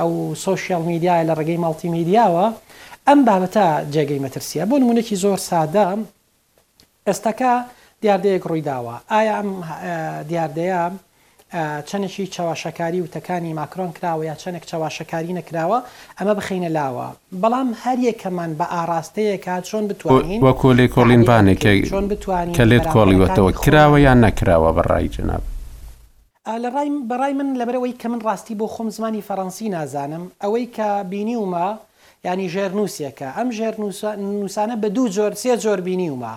ئەو 0.00 0.10
سوۆسیال 0.44 0.82
میدیای 0.90 1.26
لە 1.28 1.34
ڕێگەی 1.38 1.62
ماڵتی 1.64 1.88
میدیاوە 1.96 2.46
ئەم 3.08 3.18
بابەتە 3.28 3.66
جێگەی 3.94 4.20
مەترسیە 4.24 4.64
بۆ 4.70 4.76
نمونێکی 4.82 5.16
زۆر 5.24 5.38
سادا 5.50 5.86
ئێستاکە 7.08 7.52
دیاردەیەک 8.02 8.42
ڕوویداوە 8.50 8.94
ئایا 9.14 9.34
ئەم 9.38 9.50
دیاردەیە 10.28 10.80
چەندێکی 11.86 12.26
چاواشەکاری 12.34 13.00
وتەکانی 13.06 13.54
ماکرۆن 13.54 13.90
کراوە 13.96 14.24
یا 14.26 14.34
چەندێک 14.34 14.64
چاواشەکاری 14.66 15.32
نەکراوە 15.38 15.78
ئەمە 16.18 16.34
بخینە 16.38 16.68
لاوە 16.76 17.08
بەڵام 17.42 17.68
هەریەکەمان 17.84 18.52
بە 18.58 18.66
ئاراستەیەکات 18.74 19.64
چۆن 19.64 19.84
بتوانین 19.90 20.40
وە 20.42 20.52
کۆلی 20.62 20.88
کۆلینبانێکی 20.88 21.86
چۆن 21.92 22.04
بتوانین 22.12 22.54
کە 22.54 22.60
لێت 22.70 22.86
کۆڵیوەتەوە 22.94 23.50
کراوە 23.62 23.98
یان 24.06 24.18
نەکراوە 24.26 24.70
بەڕای 24.78 25.08
جناب 25.16 25.42
لە 26.62 26.68
ڕای 26.74 26.88
بەڕای 27.10 27.32
من 27.40 27.48
لەبەرەوەی 27.60 27.92
کە 28.00 28.06
من 28.08 28.18
ڕاستی 28.26 28.54
بۆ 28.58 28.66
خۆم 28.74 28.88
زمانی 28.96 29.22
فەڕەنسی 29.28 29.68
نازانم 29.70 30.30
ئەوەی 30.42 30.68
کە 30.76 31.04
بینی 31.10 31.36
ومە 31.36 31.68
ینی 32.24 32.50
ژێرنووسەکە 32.54 33.28
ئەم 33.38 33.48
ژێر 33.56 33.74
نووسانە 34.22 34.76
بە 34.82 34.88
دوو 34.94 35.08
جۆر 35.14 35.34
سێ 35.42 35.56
جۆر 35.64 35.80
بینی 35.88 36.10
ومە 36.14 36.36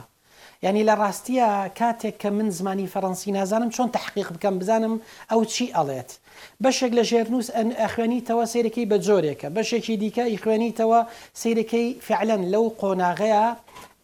يعني 0.63 0.84
لراستيا 0.84 1.67
كاتك 1.67 2.26
من 2.26 2.52
زماني 2.52 2.88
فرنسي 2.88 3.32
نازانم 3.32 3.72
شون 3.72 3.91
تحقيق 3.91 4.34
بكم 4.34 4.60
بزانم 4.60 5.00
او 5.32 5.43
تشي 5.43 5.82
اليت 5.82 6.12
بشك 6.60 6.91
لجيرنوس 6.91 7.52
ان 7.52 7.72
اخواني 7.72 8.22
توا 8.22 8.45
سيركي 8.45 8.86
بجوريكا 8.86 9.50
بشك 9.50 9.91
ديكا 9.91 10.36
اخواني 10.36 10.72
توا 10.72 11.02
سيركي 11.34 11.98
فعلا 12.02 12.45
لو 12.45 12.74
قوناغيا 12.80 13.56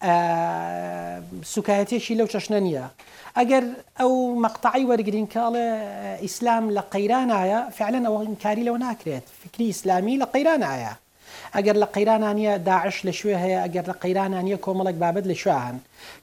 آه 0.04 1.24
سكايتي 1.44 2.00
شي 2.00 2.15
لو 2.15 2.26
تشنانيا 2.26 2.89
اگر 3.39 3.63
او 4.02 4.36
مقطعي 4.36 4.86
ورغرين 4.86 5.26
قال 5.26 5.56
اسلام 6.26 6.72
لقيرانايا 6.72 7.70
فعلا 7.70 8.08
او 8.08 8.22
انكاري 8.22 8.63
لو 8.63 8.76
ناكريت 8.78 9.24
فكري 9.44 9.70
اسلامي 9.70 10.18
لقيرانايا 10.18 10.96
ئەگەر 11.58 11.76
لە 11.84 11.88
قەیرانانیە 11.96 12.56
داعش 12.70 12.98
لە 13.08 13.13
شوێ 13.20 13.36
هەیە 13.44 13.60
ئەگەر 13.65 13.86
لە 13.91 13.96
قەیرانانیە 14.04 14.58
کۆمەڵک 14.65 14.96
بابەت 15.04 15.26
لە 15.32 15.36
شوان 15.44 15.76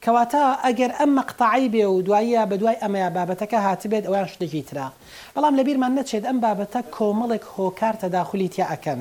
کەواتە 0.05 0.45
ئەگەر 0.65 0.91
ئەم 0.99 1.11
مەقتعی 1.19 1.69
بێ 1.75 1.85
و 1.95 2.03
دواییە 2.07 2.43
بە 2.51 2.57
دوای 2.61 2.81
ئەمەیە 2.83 3.09
بابەتەکە 3.17 3.59
هاتبێت 3.67 4.05
ئەویان 4.07 4.29
شتێکی 4.33 4.63
ترا 4.69 4.87
بەڵام 5.35 5.55
لەبییرمان 5.59 5.93
نەچێت 5.99 6.25
ئەم 6.29 6.39
بابەتە 6.45 6.81
کۆمەڵێک 6.97 7.45
هۆکار 7.57 7.95
تەداخلیتیا 8.03 8.67
ئەەکەن 8.73 9.01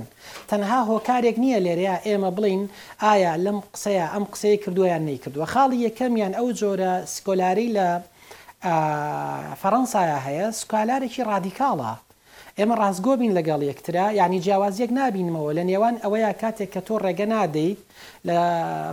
تەنها 0.49 0.79
هۆکارێک 0.89 1.35
نییە 1.43 1.59
لێرەیە 1.65 1.95
ئێمە 2.07 2.31
بڵین 2.37 2.61
ئایا 3.03 3.31
لەم 3.45 3.57
قسەیە 3.73 4.05
ئەم 4.13 4.23
قسەیە 4.31 4.57
کردویان 4.63 5.03
نەیکردووە 5.09 5.47
خاڵی 5.53 5.83
یەکەمیان 5.87 6.33
ئەو 6.37 6.47
جۆرە 6.59 6.93
سکۆلاری 7.13 7.67
لە 7.77 7.87
فەەنسایە 9.61 10.19
هەیە 10.25 10.47
سکالارێکی 10.59 11.21
ڕادیکاڵە 11.29 11.91
ئێمە 12.59 12.75
ڕازگۆ 12.81 13.13
بین 13.21 13.31
لەگەڵ 13.39 13.61
یەکترا 13.71 14.05
ینی 14.21 14.39
جیاوازیەک 14.45 14.91
نبینمەوە 14.99 15.51
لە 15.57 15.63
نێوان 15.69 15.95
ئەوەیە 16.03 16.31
کاتێک 16.41 16.69
کە 16.73 16.81
تۆ 16.87 16.93
ڕێگە 17.03 17.27
نادەیت 17.33 17.79
لە 18.27 18.37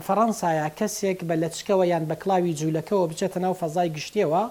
فەەنسایە 0.07 0.67
کەسێک 0.79 1.19
بە 1.29 1.35
لەچکەوە 1.43 1.85
یان 1.93 2.05
بە 2.11 2.15
کلاوی 2.23 2.57
جوولەکەەوە 2.61 3.05
بچێتە 3.11 3.39
ناو 3.45 3.55
فەزای 3.61 3.91
گشتێەوە 3.97 4.43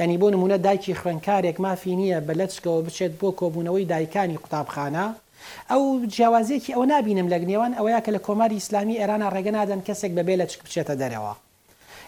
ینی 0.00 0.18
بۆ 0.20 0.26
نمونە 0.34 0.56
دایکی 0.64 0.98
خوێنکارێک 1.00 1.56
مافی 1.64 1.94
نییە 2.00 2.18
بە 2.26 2.32
لەچکەوە 2.40 2.80
بچێت 2.86 3.12
بۆ 3.20 3.28
کۆبوونەوەی 3.40 3.88
دایکانی 3.92 4.40
قوتابخانە 4.42 5.06
ئەو 5.70 5.82
جیاوازیەکی 6.14 6.74
ئەو 6.76 6.82
نبینم 6.94 7.28
لە 7.32 7.36
گنێوان 7.42 7.72
ئەوەیە 7.78 8.00
کە 8.04 8.10
لە 8.16 8.20
کۆماری 8.26 8.58
ئیسلامی 8.58 8.98
ئێرانە 9.00 9.28
ڕێگە 9.34 9.52
نادەن 9.58 9.80
کەسێک 9.88 10.12
بەبێ 10.18 10.34
لەچک 10.40 10.58
بچێتە 10.64 10.94
دەرەوە. 11.02 11.32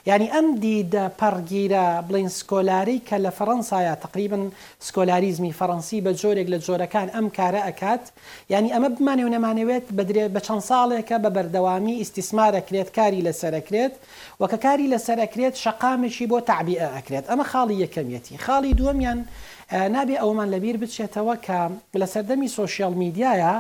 ینی 0.07 0.31
ئەم 0.35 0.61
دیدە 0.63 1.05
پەرگیرە 1.21 2.03
بڵین 2.09 2.29
سکۆلاری 2.29 3.03
کە 3.09 3.17
لە 3.25 3.31
فەەنسایە 3.39 3.95
تقریبن 4.05 4.53
سکۆلاریزمی 4.87 5.55
فەڕەنسی 5.59 6.01
بە 6.05 6.13
جۆرێک 6.21 6.49
لە 6.53 6.59
جۆرەکان 6.67 7.09
ئەم 7.15 7.27
کارە 7.37 7.61
ئەکات 7.69 8.05
ینی 8.53 8.73
ئەمە 8.75 8.89
بمانێ 8.97 9.25
و 9.27 9.33
نەمانەوێت 9.35 9.85
بدرێت 9.99 10.31
بە 10.35 10.41
چەند 10.47 10.63
ساڵێکە 10.69 11.17
بە 11.25 11.31
بەردەوامی 11.37 11.99
ئیسیسمارەکرێت 12.01 12.89
کاری 12.99 13.25
لەسەرەکرێت 13.27 13.95
وەکە 14.41 14.57
کاری 14.65 14.91
لەسەرەکرێت 14.93 15.55
شقامێکی 15.63 16.27
بۆ 16.31 16.39
تعبیە 16.51 16.89
ئەکرێت 16.97 17.25
ئەمە 17.31 17.45
خاڵی 17.51 17.77
یەکەمیەتی 17.85 18.41
خاڵی 18.45 18.77
دووەمیان 18.79 19.19
نابێ 19.97 20.17
ئەومان 20.23 20.49
لەبیر 20.55 20.77
بچێتەوە 20.83 21.35
کە 21.47 21.59
لە 22.01 22.07
سەردەمی 22.13 22.53
سوۆسیال 22.55 22.95
میدیایە 23.03 23.55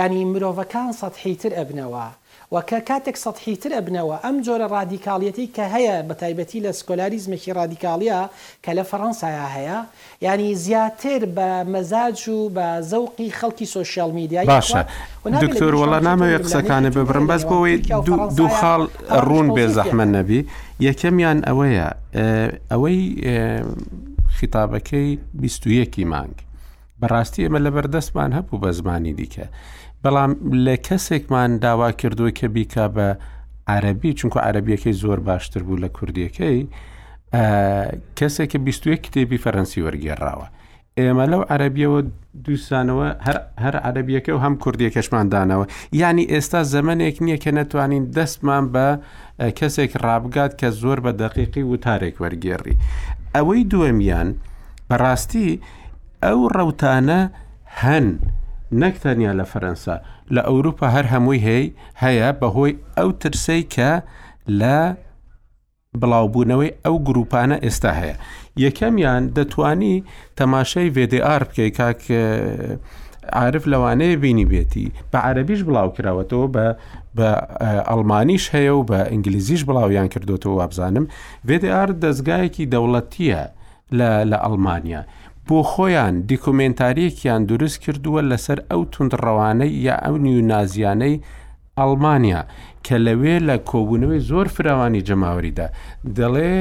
ینی 0.00 0.22
مرۆڤەکان 0.32 0.90
سەد 1.00 1.14
حیتر 1.22 1.52
ئەبنەوە. 1.58 2.06
و 2.52 2.60
کە 2.60 2.80
کاتێک 2.88 3.16
سەحیتر 3.16 3.70
ئەبنەوە 3.78 4.16
ئەم 4.24 4.36
جۆرە 4.46 4.66
رادیکاڵەتی 4.74 5.46
کە 5.56 5.62
هەیە 5.74 5.96
بە 6.08 6.14
تایبەتی 6.20 6.62
لە 6.64 6.72
سکۆلاریزمێکی 6.78 7.52
رادیکاڵیە 7.58 8.20
کە 8.64 8.70
لە 8.78 8.84
فەەنسایە 8.90 9.48
هەیە 9.56 9.80
ینی 10.22 10.54
زیاتر 10.64 11.20
بە 11.36 11.50
مەزاج 11.72 12.18
و 12.28 12.50
بە 12.56 12.68
زەوقی 12.90 13.30
خەڵکی 13.38 13.66
سوۆسیال 13.72 14.10
میدیای 14.12 14.46
باشە 14.60 14.80
دکتۆر 15.42 15.74
وڵە 15.74 16.00
نامەوێت 16.06 16.42
قسەکانی 16.46 16.90
ببرم 16.96 17.26
بەس 17.26 17.42
بۆەوەی 17.44 17.90
دوو 18.36 18.48
خاڵ 18.48 18.82
ڕوون 19.28 19.48
بێ 19.56 19.66
زەحمە 19.76 20.06
نەبی 20.16 20.40
یەکەمیان 20.88 21.38
ئەوەیە 21.48 21.88
ئەوەی 22.70 22.98
خیتابەکەی 24.38 25.18
21 25.34 26.06
مانگ 26.12 26.36
بەڕاستی 27.02 27.42
ئێمە 27.46 27.58
لەبەردەستمان 27.64 28.30
هەبوو 28.38 28.58
بە 28.62 28.68
زمانی 28.78 29.12
دیکە 29.14 29.46
بەڵام 30.04 30.30
لە 30.66 30.74
کەسێکمان 30.86 31.50
داوا 31.64 31.88
کردووە 32.00 32.30
کە 32.38 32.46
بیکە 32.54 32.84
بە 32.96 33.08
عەربی 33.72 34.10
چونکە 34.18 34.38
عەربیەکەی 34.48 34.94
زۆر 35.02 35.18
باشتر 35.28 35.62
بوو 35.66 35.76
لە 35.84 35.88
کوردیەکەی 35.96 36.60
کەسێک 38.18 38.48
کە 38.52 38.58
21 38.58 38.96
کتێبی 39.06 39.38
فەرەنسی 39.44 39.84
وەرگێڕاوە 39.86 40.46
ئێمە 40.98 41.24
لەو 41.32 41.42
عەربیەوە 41.52 42.00
دووسانەوە 42.44 43.08
هەر 43.64 43.74
عەربیەکە 43.86 44.30
و 44.34 44.38
هەم 44.44 44.54
کوردیەکەشمان 44.64 45.26
دانەوە 45.34 45.64
ینی 46.00 46.24
ئێستا 46.32 46.60
زەمنێک 46.74 47.16
نییە 47.24 47.38
کە 47.44 47.50
نەتوانین 47.58 48.04
دەستمان 48.16 48.64
بە 48.74 48.86
کەسێک 49.58 49.92
ڕابگات 50.04 50.52
کە 50.60 50.68
زۆر 50.82 50.98
بە 51.04 51.12
دەقیقی 51.22 51.64
وتارێک 51.72 52.14
وەرگێڕی 52.22 52.76
ئەوەی 53.34 53.68
دووەمیان 53.70 54.28
بەڕاستی 54.88 55.48
ئەو 56.24 56.40
ڕەوتانە 56.56 57.20
هەن 57.82 58.06
نەکتەنیا 58.82 59.32
لە 59.38 59.44
فەرەنسا 59.52 59.96
لە 60.34 60.38
ئەوروپا 60.48 60.88
هەر 60.94 61.04
هەمووی 61.12 61.38
هەیە 61.46 61.70
هەیە 62.02 62.28
بەهۆی 62.40 62.72
ئەو 62.98 63.10
ترسەی 63.20 63.62
کە 63.74 63.90
لە 64.60 64.76
بڵاوبوونەوەی 66.00 66.70
ئەو 66.84 66.96
گروپانە 67.08 67.56
ئێستا 67.64 67.92
هەیە 68.00 68.16
یەکەمیان 68.64 69.22
دەتانی 69.36 69.96
تەماشای 70.38 70.92
VDR 70.96 71.42
بکەی 71.48 71.70
کاک 71.78 72.02
عرف 73.44 73.64
لەوانەیە 73.72 74.16
بینی 74.22 74.46
بێتی 74.52 74.86
بە 75.12 75.18
عەربیش 75.26 75.60
بڵاو 75.68 75.88
کراوەتەوە 75.96 76.46
بە 76.54 76.66
بە 77.16 77.28
ئەلمانیش 77.90 78.44
هەیە 78.54 78.72
و 78.78 78.82
بە 78.90 78.98
ئینگلیزیش 79.10 79.62
بڵاویان 79.68 80.08
کردوەوە 80.14 80.50
وابزانم 80.58 81.06
VDR 81.48 81.88
دەستگایەکی 82.04 82.64
دەوڵەتیە 82.72 83.42
لە 83.98 84.08
لە 84.30 84.36
ئەلمانیا 84.44 85.02
بۆ 85.48 85.62
خۆیان 85.72 86.14
دیکۆمنتارێکیان 86.30 87.42
دروست 87.50 87.78
کردووە 87.84 88.20
لەسەر 88.30 88.58
ئەو 88.70 88.82
تونندڕەوانەی 88.92 89.72
یا 89.86 89.94
ئەو 90.04 90.14
نیونازیانەی 90.26 91.22
ئەڵمانیا 91.78 92.40
کە 92.86 92.96
لەوێ 93.06 93.36
لە 93.48 93.56
کۆبوونەوەی 93.70 94.20
زۆر 94.30 94.46
فراوانی 94.56 95.02
جەماوریدا 95.08 95.66
دەڵێ 96.18 96.52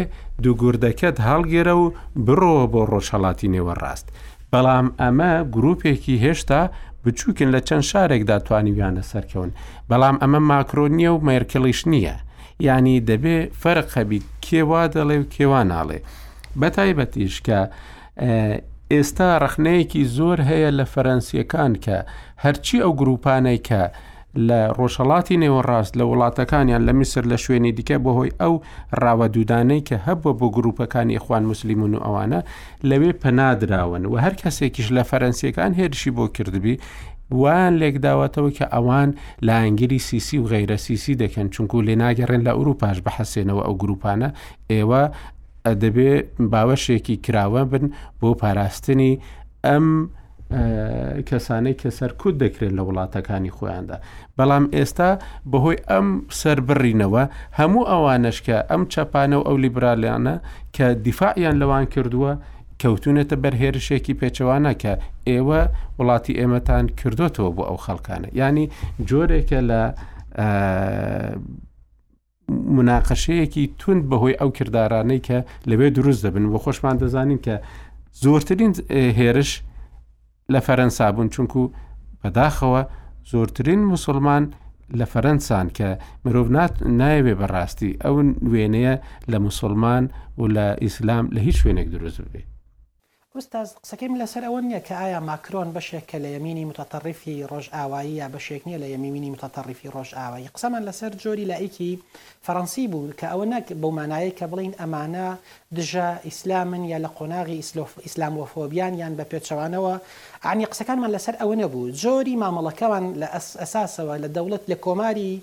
دوگوردەکەت 0.44 1.18
هەڵگێرە 1.28 1.74
و 1.82 1.86
بڕۆ 2.26 2.54
بۆ 2.72 2.82
ڕۆژهڵاتی 2.92 3.52
نێوەڕاست. 3.56 4.08
بەڵام 4.52 4.88
ئەمە 5.02 5.32
گرروپێکی 5.54 6.22
هێشتا 6.26 6.62
بچووکن 7.06 7.50
لە 7.56 7.60
چەند 7.68 7.82
شارێکدا 7.90 8.38
توانیویانە 8.46 9.02
سەرکەون 9.12 9.50
بەڵام 9.90 10.16
ئەمە 10.22 10.40
ماکرۆنیە 10.50 11.12
و 11.14 11.24
مێرکڵیش 11.28 11.80
نییە 11.92 12.16
ینی 12.68 12.98
دەبێ 13.10 13.38
فەرق 13.62 13.88
خەبی 13.96 14.20
کێوا 14.46 14.84
دەڵێ 14.96 15.18
و 15.22 15.26
کێوان 15.34 15.68
ناڵێ 15.74 16.00
بەتایبەتیش 16.60 17.36
کە 17.48 17.60
ئێستا 18.94 19.30
ڕخنەیەکی 19.44 20.04
زۆر 20.18 20.40
هەیە 20.50 20.70
لە 20.80 20.86
فەرەنسیەکان 20.94 21.74
کە 21.86 21.98
هەرچی 22.44 22.78
ئەو 22.84 22.92
گروپانەی 23.00 23.60
کە 23.68 23.82
لە 24.48 24.60
ڕۆژەڵاتی 24.78 25.40
نێوەڕاست 25.44 25.94
لە 26.00 26.04
وڵاتەکانیان 26.12 26.82
لە 26.88 26.94
میسر 27.00 27.24
لە 27.32 27.38
شوێنی 27.44 27.72
دیکە 27.78 27.98
بەهۆی 28.06 28.36
ئەو 28.42 28.54
ڕاوەدودانەی 29.04 29.86
کە 29.88 29.98
هەبووە 30.08 30.34
بۆ 30.40 30.48
گروپەکانی 30.58 31.16
ئەخوان 31.18 31.44
مسللیمون 31.52 31.94
و 31.96 32.00
ئەوانە 32.06 32.40
لەوێ 32.90 33.12
پەنادراون 33.22 34.04
و 34.06 34.14
هەر 34.24 34.34
کەسێکیش 34.42 34.88
لە 34.96 35.04
فەرەنسیەکان 35.10 35.72
هێرشی 35.80 36.12
بۆ 36.18 36.26
کردبی 36.38 36.76
وان 37.42 37.74
لێکداوەتەوە 37.82 38.52
کە 38.58 38.66
ئەوان 38.74 39.10
لە 39.46 39.54
ئەنگری 39.64 40.00
سیسی 40.08 40.38
و 40.40 40.48
غەیرە 40.54 40.78
سیسی 40.86 41.14
دەکەن 41.24 41.48
چونکو 41.56 41.82
لێ 41.88 41.96
ناگەڕێن 42.04 42.42
لە 42.48 42.52
ئەوروپاش 42.58 42.98
بەحەسێنەوە 43.06 43.64
ئەو 43.66 43.76
گروپانە 43.82 44.30
ئێوە 44.72 45.04
دەبێ 45.84 46.12
باوەشێکی 46.52 47.16
کراوە 47.28 47.62
بن 47.72 47.86
بۆ 48.22 48.30
پاراستنی 48.42 49.14
ئەم 49.66 49.86
کەسانەی 51.30 51.76
کە 51.82 51.90
سەرکوت 51.98 52.36
دەکرێت 52.44 52.72
لە 52.78 52.82
وڵاتەکانی 52.88 53.56
خۆیاندا 53.58 53.98
بەڵام 54.38 54.66
ئێستا 54.76 55.10
بەهۆی 55.52 55.78
ئەم 55.90 56.08
سربڕینەوە 56.42 57.24
هەموو 57.60 57.88
ئەوانشکە 57.92 58.58
ئەم 58.72 58.82
چەپانە 58.94 59.36
و 59.40 59.46
ئەو 59.48 59.58
لیبرالیانە 59.66 60.36
کە 60.76 60.88
دیفاعیان 61.06 61.56
لەوان 61.62 61.86
کردووە 61.94 62.34
کەوتونەتە 62.82 63.36
بەرهێرشێکی 63.44 64.18
پێچەوانە 64.20 64.72
کە 64.82 64.94
ئێوە 65.30 65.62
وڵاتی 65.98 66.38
ئێمەتان 66.40 66.86
کردوتەوە 67.00 67.50
بۆ 67.58 67.64
ئەو 67.70 67.78
خەڵکانە 67.86 68.30
ینی 68.42 68.66
جۆرێکە 69.10 69.60
لە 69.70 69.82
مناقەشەیەکی 72.78 73.66
تند 73.80 74.04
بەهۆی 74.10 74.38
ئەو 74.40 74.50
کردارانەی 74.58 75.22
کە 75.28 75.38
لەوێ 75.70 75.88
دروست 75.98 76.22
دەبن 76.26 76.46
بۆ 76.54 76.58
خۆشمان 76.64 76.96
دەزانین 77.02 77.40
کە 77.46 77.56
زۆرترین 78.24 78.72
هێرش 79.20 79.52
لە 80.54 80.60
فەرەنسا 80.66 81.06
بوون 81.16 81.30
چونکو 81.36 81.62
بەداخەوە 82.22 82.82
زۆرترین 83.32 83.82
مسلمان 83.94 84.44
لە 85.00 85.06
فەرەنسان 85.12 85.68
کە 85.78 85.90
مرۆڤ 86.24 86.48
نایەوێ 87.00 87.34
بەڕاستی 87.40 87.92
ئەو 88.04 88.16
وێنەیە 88.52 88.96
لە 89.32 89.38
مسلمان 89.48 90.04
و 90.40 90.44
لە 90.56 90.68
ئیسلام 90.84 91.26
لە 91.36 91.40
هیچ 91.48 91.58
شوێنێک 91.62 91.88
دروست 91.96 92.20
بێت 92.34 92.50
ئوستاز 93.38 93.70
قسەکەی 93.84 94.20
لەسەر 94.24 94.44
ئەوە 94.48 94.60
نییە 94.66 94.82
کە 94.88 94.96
ئایا 95.02 95.20
ماکرۆن 95.30 95.70
بەشێک 95.76 96.06
کە 96.12 96.18
لە 96.24 96.30
یەمینی 96.36 96.66
متتەڕیفی 96.72 97.36
ڕۆژئاوایی 97.52 98.14
یا 98.22 98.28
بەشێک 98.36 98.62
نییە 98.68 98.80
لە 98.84 98.88
یەمینی 98.94 99.34
متتەڕیفی 99.36 99.92
ڕۆژئاوایی 99.96 100.52
قسەمان 100.56 100.84
لەسەر 100.88 101.12
جۆری 101.24 101.50
لایکی 101.52 101.92
فەڕەنسی 102.46 102.84
بوو 102.92 103.12
کە 103.20 103.28
ئەوە 103.32 103.46
نەک 103.54 103.66
بەو 103.82 103.92
مانایی 104.00 104.36
کە 104.40 104.46
بڵین 104.52 104.74
ئەمانە 104.82 105.28
دژە 105.78 106.10
ئیسلامن 106.28 106.84
یا 106.92 106.98
لە 107.06 107.10
قۆناغی 107.18 107.60
ئیسلامۆفۆبیان 108.06 108.94
یان 109.02 109.14
بە 109.20 109.26
پێچەوانەوە 109.32 109.94
عنی 110.50 110.66
قسەکانمان 110.72 111.12
لەسەر 111.16 111.36
ئەوە 111.42 111.56
نەبوو 111.62 111.94
جۆری 112.02 112.40
مامەڵەکەمان 112.42 113.06
لە 113.22 113.28
ئەساسەوە 113.62 114.16
لە 114.24 114.30
دەوڵەت 114.36 114.64
لە 114.72 114.76
کۆماری 114.86 115.34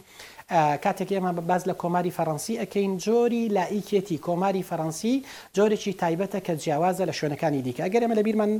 کاتێک 0.84 1.10
ئێمە 1.14 1.32
باز 1.48 1.62
لە 1.70 1.74
کۆماری 1.82 2.10
فەڕەنسی 2.16 2.54
ئەەکەین 2.62 2.92
جۆری 3.06 3.48
لایکێتی 3.56 4.18
کۆماری 4.24 4.62
فەڕەنسی 4.68 5.14
جۆرێکی 5.56 5.92
تایبەتە 6.02 6.38
کە 6.46 6.54
جیاوازە 6.62 7.04
لە 7.10 7.14
شوێنەکانی 7.18 7.62
دیکە 7.66 7.82
ئەگەرمە 7.86 8.14
لە 8.18 8.22
بیرمان 8.26 8.50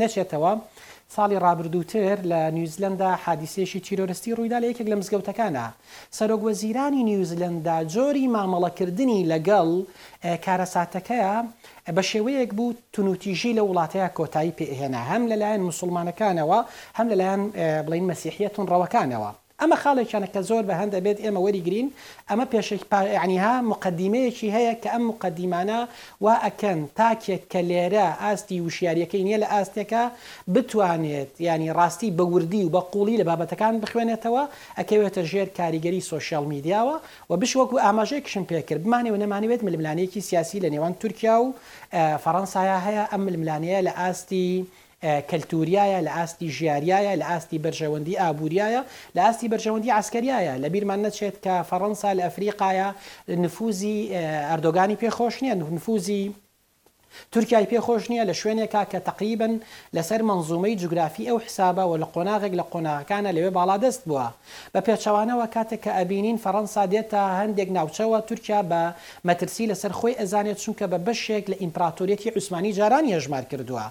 نەچێتەوە. 0.00 0.52
ساڵی 1.16 1.38
ڕابردووتر 1.44 2.16
لە 2.30 2.40
نیوزلندا 2.56 3.10
حادیسێشی 3.24 3.80
تیرۆرستی 3.86 4.34
ڕوویدا 4.36 4.58
لە 4.60 4.66
یەکێک 4.70 4.88
لە 4.92 4.96
مزگەوتەکانە 5.00 5.64
سەرۆگوەزیرانی 6.18 7.02
نیوزلندا 7.10 7.76
جۆری 7.94 8.26
مامەڵەکردنی 8.34 9.26
لەگەڵ 9.32 9.68
کارەساتەکەیە 10.44 11.34
بە 11.96 12.02
شێوەیەک 12.10 12.50
بوو 12.56 12.74
تونوتیژی 12.92 13.56
لە 13.58 13.62
وڵاتەیە 13.68 14.08
کۆتایی 14.18 14.56
پێهێنا 14.58 15.02
هەم 15.10 15.22
لەلایەن 15.30 15.62
مسلمانەکانەوە 15.70 16.60
هەم 16.98 17.06
لەلایەن 17.12 17.42
بڵین 17.86 18.04
مەسیحیەتون 18.10 18.66
ڕەوەکانەوە. 18.72 19.30
اما 19.62 19.76
خاله 19.76 20.02
كان 20.04 20.24
كزور 20.24 20.62
بهند 20.62 20.96
بيت 20.96 21.20
اما 21.20 21.38
وري 21.40 21.60
جرين 21.60 21.90
اما 22.30 22.44
بيش 22.44 22.74
يعني 22.92 23.38
ها 23.38 23.60
مقدمه 23.62 24.30
شي 24.30 24.52
هي 24.52 24.74
كام 24.74 25.08
مقدمانا 25.08 25.88
واكن 26.20 26.86
تاك 26.96 27.40
كليرا 27.52 28.16
استي 28.32 28.60
وشاري 28.60 29.00
يكين 29.00 29.26
يلا 29.26 29.62
استيكا 29.62 30.10
بتوانيت 30.48 31.28
يعني 31.40 31.72
راستي 31.72 32.10
بوردي 32.10 32.64
وبقولي 32.64 33.16
لبابا 33.16 33.44
كان 33.44 33.80
بخوانه 33.80 34.14
توا 34.14 34.46
اكيو 34.78 35.08
تجير 35.08 35.48
كاريجري 35.56 36.00
سوشيال 36.00 36.48
ميديا 36.48 37.00
وبشوك 37.28 37.80
اماجيك 37.80 38.26
شمبيكر 38.26 38.78
بمعنى 38.78 39.10
وانا 39.10 39.26
معني 39.26 39.46
بيت 39.48 39.64
ملانيكي 39.64 40.20
سياسي 40.20 40.60
لنيوان 40.60 40.98
تركيا 40.98 41.36
وفرنسا 41.96 42.60
آه، 42.60 42.76
هي 42.78 43.08
ام 43.14 43.28
الملانيه 43.28 43.80
لاستي 43.80 44.64
کەلتوریایە 45.02 46.00
لە 46.06 46.10
ئاستی 46.16 46.48
ژیاریایە 46.56 47.14
لە 47.20 47.24
ئاستی 47.30 47.60
بەرژەوەندی 47.64 48.18
ئابوووریایە 48.20 48.82
لە 49.16 49.20
ئاستی 49.26 49.48
بەرژەوەندی 49.52 49.92
ئاسکریایە 49.96 50.54
لە 50.62 50.68
بیرمان 50.72 51.00
نەچێت 51.10 51.36
کە 51.44 51.54
فەڕەنسا 51.70 52.10
لە 52.18 52.22
ئەفریقایە 52.26 52.88
نفوزی 53.42 53.96
ئەردۆگانی 54.50 54.96
پێخۆش 55.02 55.36
نیە 55.42 55.54
نفوزی 55.76 56.34
تورکای 57.32 57.66
پێخۆش 57.72 58.02
نییە 58.10 58.24
لە 58.30 58.34
شوێنێکا 58.40 58.82
کە 58.92 58.98
تقریبن 59.08 59.52
لەسەر 59.96 60.20
منزومەی 60.28 60.76
جوگرافی 60.82 61.28
ئەو 61.30 61.38
حسابە 61.46 61.84
و 61.90 61.96
لە 62.02 62.06
قۆناغێک 62.14 62.52
لە 62.60 62.64
قۆناکانە 62.72 63.30
لەوێ 63.36 63.50
باڵا 63.58 63.76
دەست 63.84 64.02
بووە 64.08 64.28
بە 64.74 64.80
پێچەوانەوە 64.86 65.46
کاتێک 65.54 65.80
کە 65.84 65.90
ئەبینین 65.98 66.38
فەەنسا 66.44 66.82
دێتە 66.92 67.22
هەندێک 67.40 67.68
ناوچەوە 67.76 68.18
تورکیا 68.28 68.60
بە 68.70 68.82
مەترسی 69.28 69.68
لەسەر 69.70 69.92
خۆی 69.98 70.18
ئەزانێت 70.20 70.58
چونکە 70.64 70.86
بە 70.92 70.98
بەشێک 71.06 71.44
لە 71.50 71.56
ئیمپراتۆریەتی 71.62 72.32
عوسمانی 72.36 72.72
جاران 72.78 73.04
هێژمار 73.12 73.44
کردووە. 73.52 73.86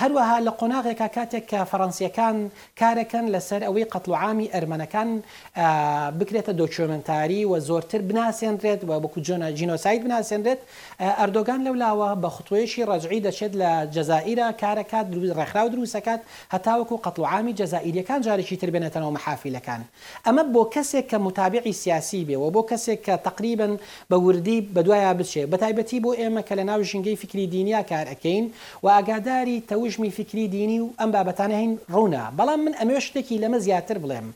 هەروەها 0.00 0.36
آه، 0.36 0.40
لە 0.46 0.50
قۆناغێکە 0.60 1.08
کاتێک 1.16 1.44
کە 1.50 1.58
فەڕەنسیەکان 1.70 2.36
کارەکەن 2.80 3.24
لەسەر 3.34 3.60
ئەوەی 3.66 3.86
قەتڵعاامی 3.92 4.48
ئەرمەنەکان 4.54 5.08
آه، 5.56 6.10
بکرێتە 6.18 6.52
دۆچۆمنتاری 6.60 7.40
و 7.50 7.60
زۆرتر 7.68 8.00
بناسیێنرێت 8.08 8.80
و 8.88 9.00
بکو 9.04 9.20
جۆنە 9.26 9.48
جینۆسایت 9.58 10.00
بناسیێنرێت 10.06 10.60
آه، 11.00 11.16
ئەردۆگان 11.20 11.26
اردوغان 11.36 11.64
لولا 11.64 12.30
خوتۆیشی 12.36 12.82
رجعي 12.92 13.20
دەچێت 13.26 13.52
لە 13.60 13.70
جەزائیرە 13.94 14.46
کارەکات 14.62 15.06
دروست 15.12 15.34
ڕێکخرا 15.38 15.62
و 15.64 15.68
دروستەکات 15.74 16.20
هەتاوەکو 16.54 16.96
قەتڵعاامی 17.04 17.52
جەزائیریەکان 17.60 18.20
جارێکی 18.26 18.56
تر 18.56 18.68
بێنێتەوە 18.74 19.10
محافیلەکان 19.16 19.80
ئەمە 20.26 20.42
بۆ 20.54 20.62
کەسێک 20.74 21.06
کە 21.10 21.14
متابعی 21.26 21.72
سیاسی 21.72 22.20
بێەوە 22.28 22.50
بۆ 22.54 22.62
کەسێک 22.70 22.98
کە 23.06 23.14
تقریبن 23.28 23.72
بە 24.10 24.16
وردی 24.26 24.68
بەدوایە 24.74 25.12
بچێت 25.20 25.48
بەتایبەتی 25.52 25.98
بۆ 26.04 26.10
ئێمە 26.20 26.42
کە 26.48 26.54
لە 26.58 26.64
ناو 26.70 26.80
ژنگەی 26.90 27.16
فکری 27.22 27.46
دینیا 27.46 27.82
کارەکەین 27.90 28.44
و 28.82 28.86
ئاگادار 28.94 29.35
بەشداری 29.36 29.60
تەوژمی 29.68 30.10
فکری 30.10 30.48
دینی 30.48 30.78
و 30.80 30.88
ئەم 31.00 31.10
بابەتانە 31.12 31.56
هین 31.60 31.72
ڕوونا 31.94 32.24
بەڵام 32.38 32.60
من 32.64 32.74
ئەمێ 32.80 32.98
شتێکی 33.06 33.40
لەمە 33.42 33.56
زیاتر 33.66 33.98
بڵێم 34.02 34.28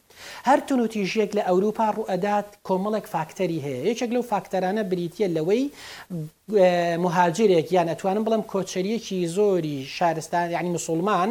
هەر 0.48 0.58
تونوتیژێک 0.68 1.30
لە 1.36 1.42
ئەوروپا 1.48 1.88
ڕوئدات 1.96 2.46
کۆمەڵک 2.66 3.06
فاکتەری 3.14 3.60
هەیە 3.64 3.78
یەکێک 3.90 4.10
لەو 4.16 4.22
فاکتەرانە 4.30 4.82
بریتە 4.90 5.26
لەوەی 5.36 5.64
مهاجرێک 7.04 7.66
یان 7.76 7.88
ئەتوانم 7.92 8.24
بڵم 8.26 8.42
کۆچەریەکی 8.52 9.20
زۆری 9.36 9.78
شارستان 9.96 10.48
یعنی 10.56 10.70
مسلمان 10.76 11.30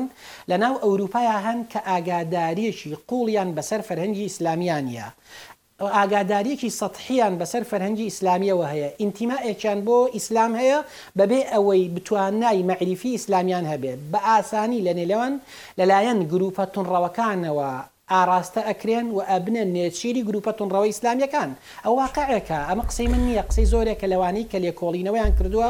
لە 0.49 0.55
ناو 0.63 0.73
ئەوروپایە 0.85 1.37
هەن 1.45 1.59
کە 1.71 1.79
ئاگاداریەکی 1.89 2.93
قوڵیان 3.09 3.49
بەسەر 3.57 3.81
فەرهەنگی 3.87 4.25
ئیسلامیانە 4.27 5.07
ئاگاداریەکی 5.87 6.69
سەحیان 6.81 7.33
بەسەر 7.39 7.63
فەرهەنگی 7.71 8.05
ئیسلامیەوە 8.09 8.65
هەیە 8.73 8.89
ئینتیماەکیان 9.01 9.79
بۆ 9.87 9.97
ئیسلام 10.15 10.51
هەیە 10.59 10.79
بەبێ 11.19 11.39
ئەوەی 11.53 11.83
بتوانای 11.95 12.63
مەعریفی 12.69 13.09
ئیسلامیان 13.15 13.65
هەبێت 13.71 13.99
بە 14.11 14.19
ئاسانی 14.27 14.83
لە 14.87 14.93
نێلەوەن 14.99 15.33
لەلایەن 15.79 16.19
گروپە 16.31 16.63
تونڕەوەکانەوە 16.73 17.69
ئاراستە 18.11 18.61
ئەکرێن 18.69 19.07
و 19.15 19.19
ئەبنە 19.29 19.63
نێچیری 19.75 20.23
گروپە 20.27 20.51
تونڕەوە 20.57 20.85
ئیسلامیەکان 20.91 21.49
ئەو 21.85 21.93
واقعەکە 22.01 22.59
ئەمە 22.69 22.83
قسەی 22.89 23.07
من 23.13 23.21
نییە 23.27 23.43
قسەی 23.49 23.67
زۆرێکە 23.73 24.05
لەوانەی 24.13 24.49
کە 24.51 24.57
لێکۆڵینەوەیان 24.63 25.31
کردووە 25.39 25.69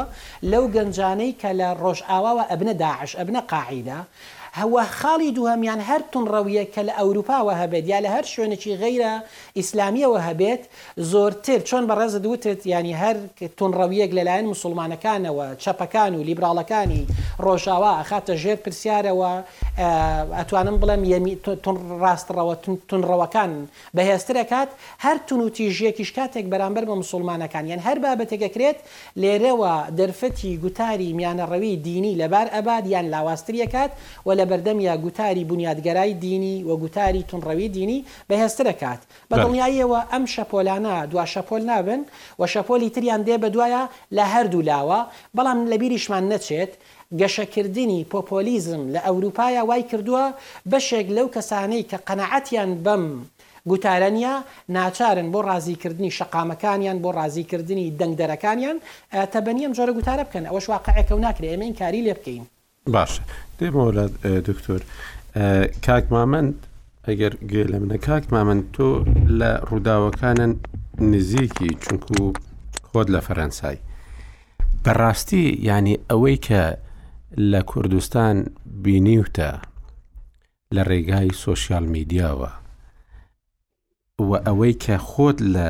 لەو 0.50 0.64
گەنجانەی 0.74 1.32
کە 1.40 1.50
لە 1.60 1.68
ڕۆژئاواوە 1.82 2.44
ئەبنە 2.50 2.74
داعش 2.82 3.10
ئەبنە 3.20 3.40
قاعیدا 3.52 4.00
هەوە 4.58 4.82
خاڵی 5.00 5.30
دووهمیان 5.36 5.80
هەر 5.88 6.00
تونڕەویە 6.12 6.64
کە 6.74 6.82
لە 6.88 6.92
ئەوروپاوە 7.00 7.54
هەبێت 7.62 7.84
یا 7.92 7.98
لە 8.04 8.08
هەر 8.14 8.24
شوێنێکی 8.32 8.78
غیرە 8.82 9.14
ئیسلامیەوە 9.58 10.18
هەبێت 10.28 10.62
زۆرتر 11.10 11.60
چۆن 11.68 11.84
بەڕێز 11.90 12.14
دوتت 12.26 12.60
ینی 12.74 12.94
هەر 13.02 13.16
تونڕەویەک 13.58 14.10
لەلایەن 14.16 14.44
مسلمانەکانەوە 14.54 15.46
چەپەکان 15.62 16.12
و 16.16 16.22
لیبراڵەکانی 16.28 17.02
ڕۆژاوا 17.44 17.92
ئەخاتە 17.98 18.34
ژێر 18.42 18.58
پرسیارەوە 18.64 19.30
ئەتوانم 20.38 20.76
بڵێم 20.82 21.02
ڕاستڕەوە 22.04 22.54
تونڕەوەکان 22.90 23.52
بەهێسترەکات 23.96 24.70
هەر 25.04 25.16
تونوتی 25.28 25.66
ژێکیش 25.78 26.10
کاتێک 26.18 26.46
بەرامبەر 26.52 26.84
بە 26.90 26.94
مسلمانەکان 27.02 27.64
یان 27.70 27.80
هەر 27.86 27.96
بابەتێکەکرێت 28.04 28.78
لێرەوە 29.22 29.72
دەرفەتی 29.98 30.52
گوتاری 30.62 31.10
میانەڕەوی 31.18 31.72
دینی 31.86 32.14
لەبار 32.20 32.46
ئەباد 32.54 32.84
یان 32.94 33.06
لاوااستریەکات 33.14 33.92
و 34.26 34.30
لە 34.40 34.44
بەردەمیا 34.50 34.96
گوتاری 34.96 35.44
بنیادگەرای 35.44 36.12
دینی 36.20 36.62
و 36.62 36.76
گوتاری 36.76 37.24
تونڕەوی 37.30 37.68
دینی 37.76 38.04
بەهێستر 38.30 38.64
دەکات 38.70 39.00
بە 39.32 39.36
دڵنیاییەوە 39.42 40.00
ئەم 40.12 40.24
شەپۆلانە 40.34 40.96
دو 41.10 41.18
شەپۆل 41.34 41.62
نابن 41.70 42.00
و 42.38 42.42
شەپۆلی 42.52 42.90
تریان 42.94 43.22
دێ 43.26 43.36
بەدوایە 43.42 43.82
لە 44.16 44.24
هەردوو 44.34 44.62
لاوە 44.70 45.00
بەڵام 45.36 45.58
لە 45.70 45.76
بیریشمان 45.80 46.24
نەچێت 46.32 46.72
گەشەکردنی 47.20 48.00
پۆپۆلیزم 48.12 48.82
لە 48.94 49.00
ئەوروپایە 49.06 49.62
وای 49.68 49.82
کردووە 49.90 50.24
بەشێک 50.72 51.06
لەو 51.16 51.26
کەسانەی 51.36 51.84
کە 51.90 51.96
قەنەعەتیان 52.08 52.70
بەم 52.84 53.04
گوتارەنە 53.70 54.34
ناچارن 54.76 55.28
بۆ 55.32 55.40
ڕازیکردنی 55.50 56.10
شقامەکانیان 56.18 56.98
بۆ 57.04 57.10
ڕازیکردنی 57.18 57.86
دەنگدەرەکانیان 58.00 58.76
تەبەنیم 59.32 59.72
جۆرە 59.76 59.92
گوتارە 59.98 60.24
بکەن 60.28 60.44
ئەوە 60.50 60.60
شواقعەکە 60.66 61.12
و 61.16 61.20
ناکرێ 61.26 61.48
ئێمە 61.52 61.78
کاری 61.80 62.02
لێ 62.06 62.14
بکەین 62.18 62.44
باش 62.86 63.20
دێمەوە 63.60 63.92
لە 63.98 64.04
دکتۆر 64.48 64.80
کاک 65.86 66.04
مامەند 66.16 66.54
ئەگەر 67.06 67.32
گوێ 67.50 67.64
لە 67.72 67.76
منە 67.82 67.98
کاک 68.08 68.24
مامەند 68.34 68.62
تۆ 68.74 68.88
لە 69.40 69.50
ڕووداوەکانن 69.68 70.52
نزیکی 71.12 71.70
چونکو 71.84 72.22
خۆت 72.88 73.06
لە 73.14 73.20
فەرەنسای 73.26 73.78
بەڕاستی 74.84 75.44
ینی 75.68 75.96
ئەوەی 76.10 76.38
کە 76.46 76.64
لە 77.52 77.60
کوردستان 77.70 78.36
بینیوتە 78.84 79.50
لە 80.74 80.82
ڕێگای 80.90 81.28
سوۆسیال 81.42 81.86
میدیاوە 81.94 82.50
و 84.28 84.30
ئەوەی 84.46 84.74
کە 84.84 84.96
خۆت 85.08 85.38
لە 85.54 85.68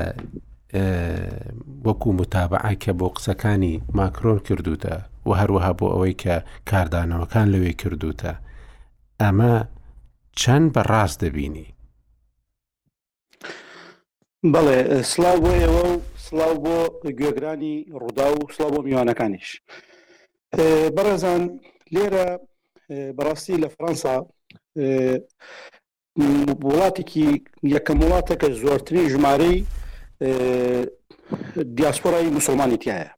وەکو 1.84 2.08
متابعە 2.20 2.72
کە 2.82 2.90
بۆ 2.98 3.06
قسەکانی 3.14 3.74
ماکرۆن 3.98 4.38
کردوتە 4.46 4.96
و 5.26 5.30
هەروەها 5.40 5.72
بۆ 5.78 5.86
ئەوەی 5.92 6.14
کە 6.22 6.34
کاردانەوەکان 6.70 7.46
لەوێ 7.54 7.72
کردوتە 7.80 8.32
ئەمە 9.22 9.54
چەند 10.40 10.66
بەڕاست 10.74 11.16
دەبینی 11.24 11.68
بەڵێ 14.54 14.78
سلااو 15.12 15.38
بۆ 15.44 15.50
ئێوە 15.60 15.82
و 15.90 15.96
سلااو 16.26 16.54
بۆ 16.64 16.76
گوێگرانی 17.18 17.76
ڕوودا 18.00 18.28
و 18.36 18.40
سلااو 18.56 18.72
بۆ 18.74 18.80
میوانەکانیش 18.88 19.48
بەڕێزان 20.96 21.42
لێرە 21.94 22.26
بەڕاستی 23.16 23.56
لە 23.62 23.68
فەنسا 23.76 24.16
وڵاتێکی 26.68 27.26
یەکەم 27.74 27.98
وڵاتە 28.04 28.34
کە 28.40 28.48
زۆرترین 28.62 29.06
ژمارەی 29.12 29.56
دیاسپۆرای 31.76 32.34
مسلمانی 32.38 32.78
تایە 32.82 33.10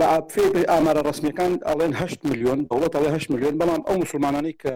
بە 0.00 0.06
ئاپفێ 0.14 0.44
ئامارە 0.72 1.02
ڕسمیەکان 1.10 1.52
ئەڵێن 1.68 1.92
ه 2.00 2.02
میلیۆن 2.30 2.58
دەوڵەت 2.70 2.92
ئەڵێ 2.96 3.10
ه 3.14 3.16
میلیۆن 3.32 3.54
بەڵام 3.60 3.82
ئەو 3.88 3.96
مسلمانانی 4.04 4.54
کە 4.62 4.72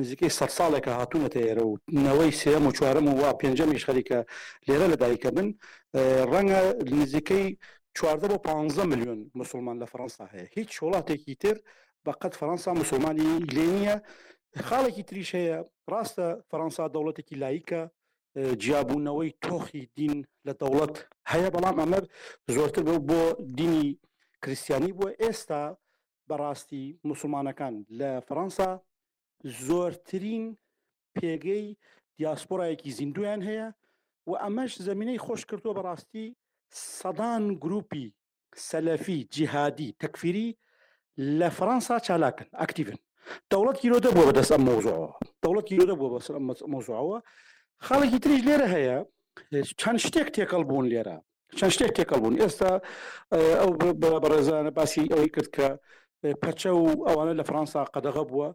نزیکەی 0.00 0.34
سەر 0.38 0.50
ساڵێکە 0.58 0.92
هاتوونەتە 0.98 1.38
ئێرە 1.46 1.64
و 1.66 1.72
نەوەی 2.06 2.32
سێم 2.40 2.64
و 2.66 2.74
چوارم 2.76 3.06
و 3.08 3.12
وا 3.20 3.30
پێنجەمیش 3.42 3.82
خەریکە 3.88 4.18
لێرە 4.66 4.86
لە 4.92 4.96
دایکە 5.02 5.30
بن 5.36 5.48
ڕەنگە 6.32 6.60
نزیکەی 7.00 7.46
چواردە 7.96 8.26
بۆ 8.32 8.38
15 8.38 8.86
میلیۆن 8.92 9.18
مسلمان 9.40 9.76
لە 9.82 9.86
فەەنسا 9.92 10.24
هەیە 10.32 10.46
هیچ 10.56 10.72
وڵاتێکی 10.84 11.34
تر 11.42 11.56
بە 12.04 12.12
قەت 12.20 12.34
فەەنسا 12.40 12.70
مسلمانی 12.82 13.28
لێنیە 13.54 13.96
خاڵێکی 14.68 15.04
تریش 15.08 15.30
هەیە 15.38 15.58
ڕاستە 15.92 16.28
فەەنسا 16.50 16.84
دەوڵەتێکی 16.94 17.36
لایکە 17.42 17.82
جیاببوونەوەی 18.62 19.30
تۆخی 19.46 19.82
دین 19.98 20.16
لە 20.46 20.52
دەوڵەت 20.60 20.94
هەیە 21.32 21.48
بەڵام 21.54 21.76
ئەمە 21.82 22.00
زۆرتر 22.54 22.82
بۆ 22.88 22.94
بۆ 23.08 23.20
دینی 23.58 23.86
کریسیانی 24.44 24.92
بووە 24.98 25.10
ئێستا 25.22 25.62
بەڕاستی 26.28 26.84
مسلمانەکان 27.10 27.74
لە 27.98 28.10
فەەنسا 28.26 28.70
زۆرترین 29.66 30.44
پێگەی 31.16 31.66
دیاسپۆرایەکی 32.18 32.94
زیندویان 32.98 33.40
هەیە 33.48 33.68
و 34.28 34.32
ئەمەش 34.42 34.72
زمینەی 34.88 35.22
خۆش 35.26 35.42
کردووە 35.50 35.76
بەڕاستی 35.78 36.26
سەدان 36.98 37.42
گروپی 37.64 38.04
سەلەفی 38.68 39.18
جیهادی 39.34 39.94
تەکفیری 40.00 40.48
لە 41.38 41.48
فەەنسا 41.58 41.96
چالاکن 42.06 42.48
ئەکتیڤن 42.60 43.00
دەوڵەت 43.50 43.76
گیرۆدە 43.82 44.10
بووە 44.14 44.26
بەدەست 44.28 44.52
ئەم 44.54 44.62
مۆزۆەوە 44.68 45.10
دەوڵەت 45.42 45.66
گیرۆدە 45.70 45.94
بووە 45.98 46.10
بەسەر 46.14 46.34
مۆزۆەوە 46.72 47.18
خاڵێکی 47.86 48.18
تریش 48.22 48.40
لێرە 48.48 48.68
هەیە 48.74 48.98
چەند 49.80 49.98
شتێک 50.06 50.28
تێکەڵ 50.36 50.62
بوون 50.68 50.86
لێرە 50.92 51.16
چەند 51.58 51.72
شتێک 51.74 51.92
تێکەڵ 51.98 52.18
بوون 52.22 52.36
ئێستا 52.42 52.72
ئەو 53.60 53.70
بەڕێزانە 54.22 54.70
باسی 54.78 55.04
ئەوەی 55.12 55.30
کرد 55.34 55.48
کە 55.56 55.68
پەچە 56.42 56.70
و 56.82 56.86
ئەوانە 57.08 57.34
لە 57.38 57.44
فەرەنسا 57.48 57.80
قەدەغە 57.94 58.22
بووە 58.30 58.48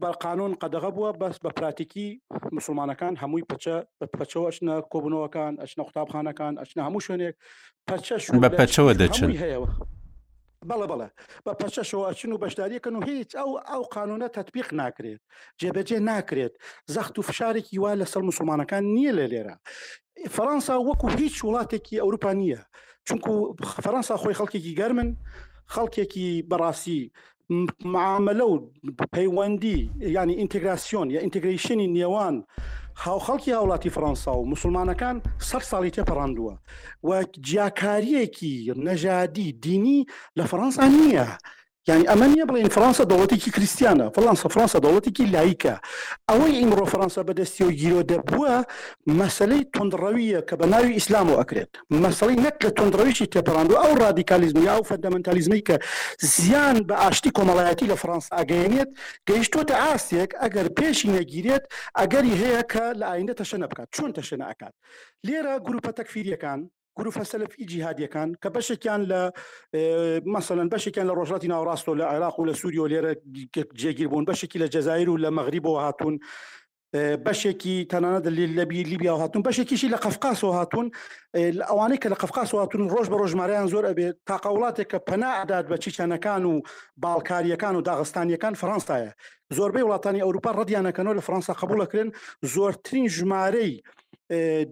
بەقانون 0.00 0.52
قەدەغە 0.62 0.90
بووە 0.96 1.10
بەس 1.20 1.36
بە 1.44 1.50
پراتیکی 1.58 2.08
مسلمانەکان 2.58 3.14
هەمووی 3.22 3.48
پچە 3.50 3.76
بە 4.00 4.06
پەچەوە 4.16 4.46
ئەشنە 4.48 4.74
کۆبنەوەکان 4.92 5.52
ئەشنە 5.62 5.82
قوتابخانەکان 5.86 6.52
ئەشنە 6.60 6.82
هەموو 6.86 7.04
شوێنێک 7.06 7.34
پەچە 7.88 8.14
بە 8.44 8.50
پەچەوە 8.58 8.92
دەچن 9.00 9.30
هەیەەوە 9.42 9.68
بەڵە 10.68 10.86
بەڵە 10.90 11.08
بە 11.46 11.52
پەچەشەوە 11.60 12.04
ئەچن 12.08 12.30
و 12.34 12.40
بەشداریەکەن 12.42 12.94
و 12.98 13.02
هیچ 13.10 13.30
ئەو 13.38 13.50
ئەو 13.70 13.82
قانونە 13.94 14.28
تەطبیق 14.36 14.68
ناکرێت 14.80 15.22
جێبەجێ 15.60 15.98
ناکرێت 16.10 16.54
زەخت 16.94 17.14
و 17.18 17.26
فشارێکی 17.28 17.76
وا 17.82 17.92
لەسەر 18.00 18.22
مسلمانەکان 18.30 18.82
نییە 18.94 19.12
لە 19.18 19.26
لێرە 19.32 19.56
فەەنسا 20.36 20.74
وەکو 20.88 21.06
هیچ 21.20 21.36
وڵاتێکی 21.46 22.00
ئەوروپا 22.02 22.30
نییە 22.40 22.60
چونکو 23.08 23.32
فەەنسا 23.84 24.14
خۆی 24.22 24.36
خەڵکێکی 24.38 24.76
گەرمن 24.80 25.08
خەڵکێکی 25.74 26.26
بەڕاستی 26.50 27.00
معاملە 27.94 28.44
و 28.50 28.54
پەیوەندی 29.14 29.76
ینی 30.18 30.34
ئینتگراسیۆن 30.40 31.06
یا 31.14 31.20
ئینتگریشنی 31.26 31.88
نێوان 31.96 32.36
هاوخەڵکی 33.02 33.52
هاوڵاتی 33.56 33.92
فەرەنسا 33.94 34.32
و 34.36 34.48
مسلمانەکان 34.52 35.16
سەر 35.48 35.62
ساڵی 35.70 35.94
تێپەڕاندووە 35.96 36.54
وە 37.08 37.18
جیاکاریەکی 37.48 38.54
نەژادی 38.86 39.48
دینی 39.64 40.00
لە 40.38 40.44
فەڕەنسا 40.50 40.84
نییە 41.00 41.28
یعنی 41.88 42.04
ئەمە 42.10 42.26
نیە 42.32 42.44
بڵین 42.50 42.68
فرانسا 42.76 43.04
دەوڵەتێکی 43.12 43.50
کریسیانە 43.56 44.06
فلانسا 44.16 44.48
فرانسا 44.54 44.78
دەوڵەتێکی 44.84 45.24
لایکە 45.34 45.74
ئەوەی 46.30 46.52
ئیمڕۆ 46.60 46.84
فرانسا 46.92 47.20
بەدەستی 47.28 47.62
و 47.68 47.70
گیرۆ 47.80 48.00
دەبووە 48.10 48.54
مەسلەی 49.20 49.62
تندڕەویە 49.74 50.40
کە 50.48 50.54
بە 50.60 50.66
ناوی 50.72 50.92
ئیسلام 50.98 51.26
و 51.30 51.36
ئەکرێت 51.40 51.70
مەسڵی 52.02 52.36
نەک 52.44 52.56
لە 52.64 52.70
تندڕەویشی 52.78 53.28
تێپەڕاند 53.32 53.68
و 53.72 53.76
ئەو 53.82 53.92
رادیکالیزم 54.04 54.58
یا 54.68 54.72
ئەو 54.76 54.84
فەندەمەنتالیزمی 54.90 55.62
کە 55.68 55.76
زیان 56.34 56.76
بە 56.88 56.94
ئاشتی 57.02 57.30
کۆمەڵایەتی 57.36 57.86
لە 57.92 57.96
فرانسا 58.02 58.30
ئەگەێنێت 58.40 58.90
گەیشتۆتە 59.28 59.74
ئاسێک 59.84 60.30
ئەگەر 60.42 60.66
پێشی 60.78 61.08
نەگیرێت 61.16 61.64
ئەگەری 61.98 62.34
هەیە 62.42 62.62
کە 62.72 62.84
لە 63.00 63.04
ئاینە 63.10 63.34
تەشە 63.40 63.56
نەبکات 63.62 63.88
چۆن 63.94 64.10
تەشەنە 64.16 64.44
ئەکات 64.50 64.74
لێرە 65.26 65.54
گروپە 65.66 65.90
تەکفیریەکان 65.98 66.60
بشه 66.96 67.24
سەلفی 67.24 67.64
ل 68.88 69.30
مثلا 70.26 70.68
بشه 70.68 70.90
لە 70.90 70.98
ل 70.98 71.10
رجلاتی 71.10 71.48
ناوراست 71.48 71.86
ڕۆژاتی 71.88 72.00
عراق 72.14 72.40
لە 72.52 72.56
سوریه 72.56 72.82
و 72.82 72.88
لە 72.88 73.16
سووری 73.80 74.06
بون 74.06 74.24
بشه 74.24 74.46
کی 74.46 74.58
ل 74.58 74.66
جزایر 74.66 75.16
لە 75.16 75.24
مغرب 75.32 75.66
و 75.66 75.76
هاتون 75.78 76.18
بشه 77.26 77.52
کی 77.52 77.84
تناند 77.84 78.28
ل 78.28 78.40
لبی 78.40 78.82
لیبیا 78.82 79.14
و 79.16 79.18
هاتون 79.18 79.42
کیشی 79.42 79.88
ل 79.88 79.96
قفقاس 79.96 80.44
و 80.44 80.50
هاتون 80.50 80.90
آوانی 81.68 81.94
آه، 81.94 82.00
کە 82.00 82.06
ل 82.06 82.14
قفقاس 82.14 82.54
و 82.54 82.58
هاتون 82.58 82.88
ڕۆژ 82.88 83.06
بە 83.08 83.18
ڕۆژماریان 83.22 83.70
زۆر 83.70 83.84
داد 85.44 85.68
بچی 85.68 85.90
وڵاتێک 85.92 86.16
کانو 86.16 86.60
بالکاری 86.96 87.56
کانو 87.56 87.80
داغستانی 87.80 88.36
کان 88.36 88.54
فرانسه 88.54 89.14
زور 89.52 89.72
بی 89.72 89.80
ولاتانی 89.82 90.22
اروپا 90.22 90.52
وڵاتانی 90.52 90.92
کانو 90.92 91.12
ل 91.12 91.20
فرانسه 91.20 91.52
قبول 91.52 91.84
کردن 91.86 92.10
زورترین 92.42 93.08
ژمارەی 93.08 93.82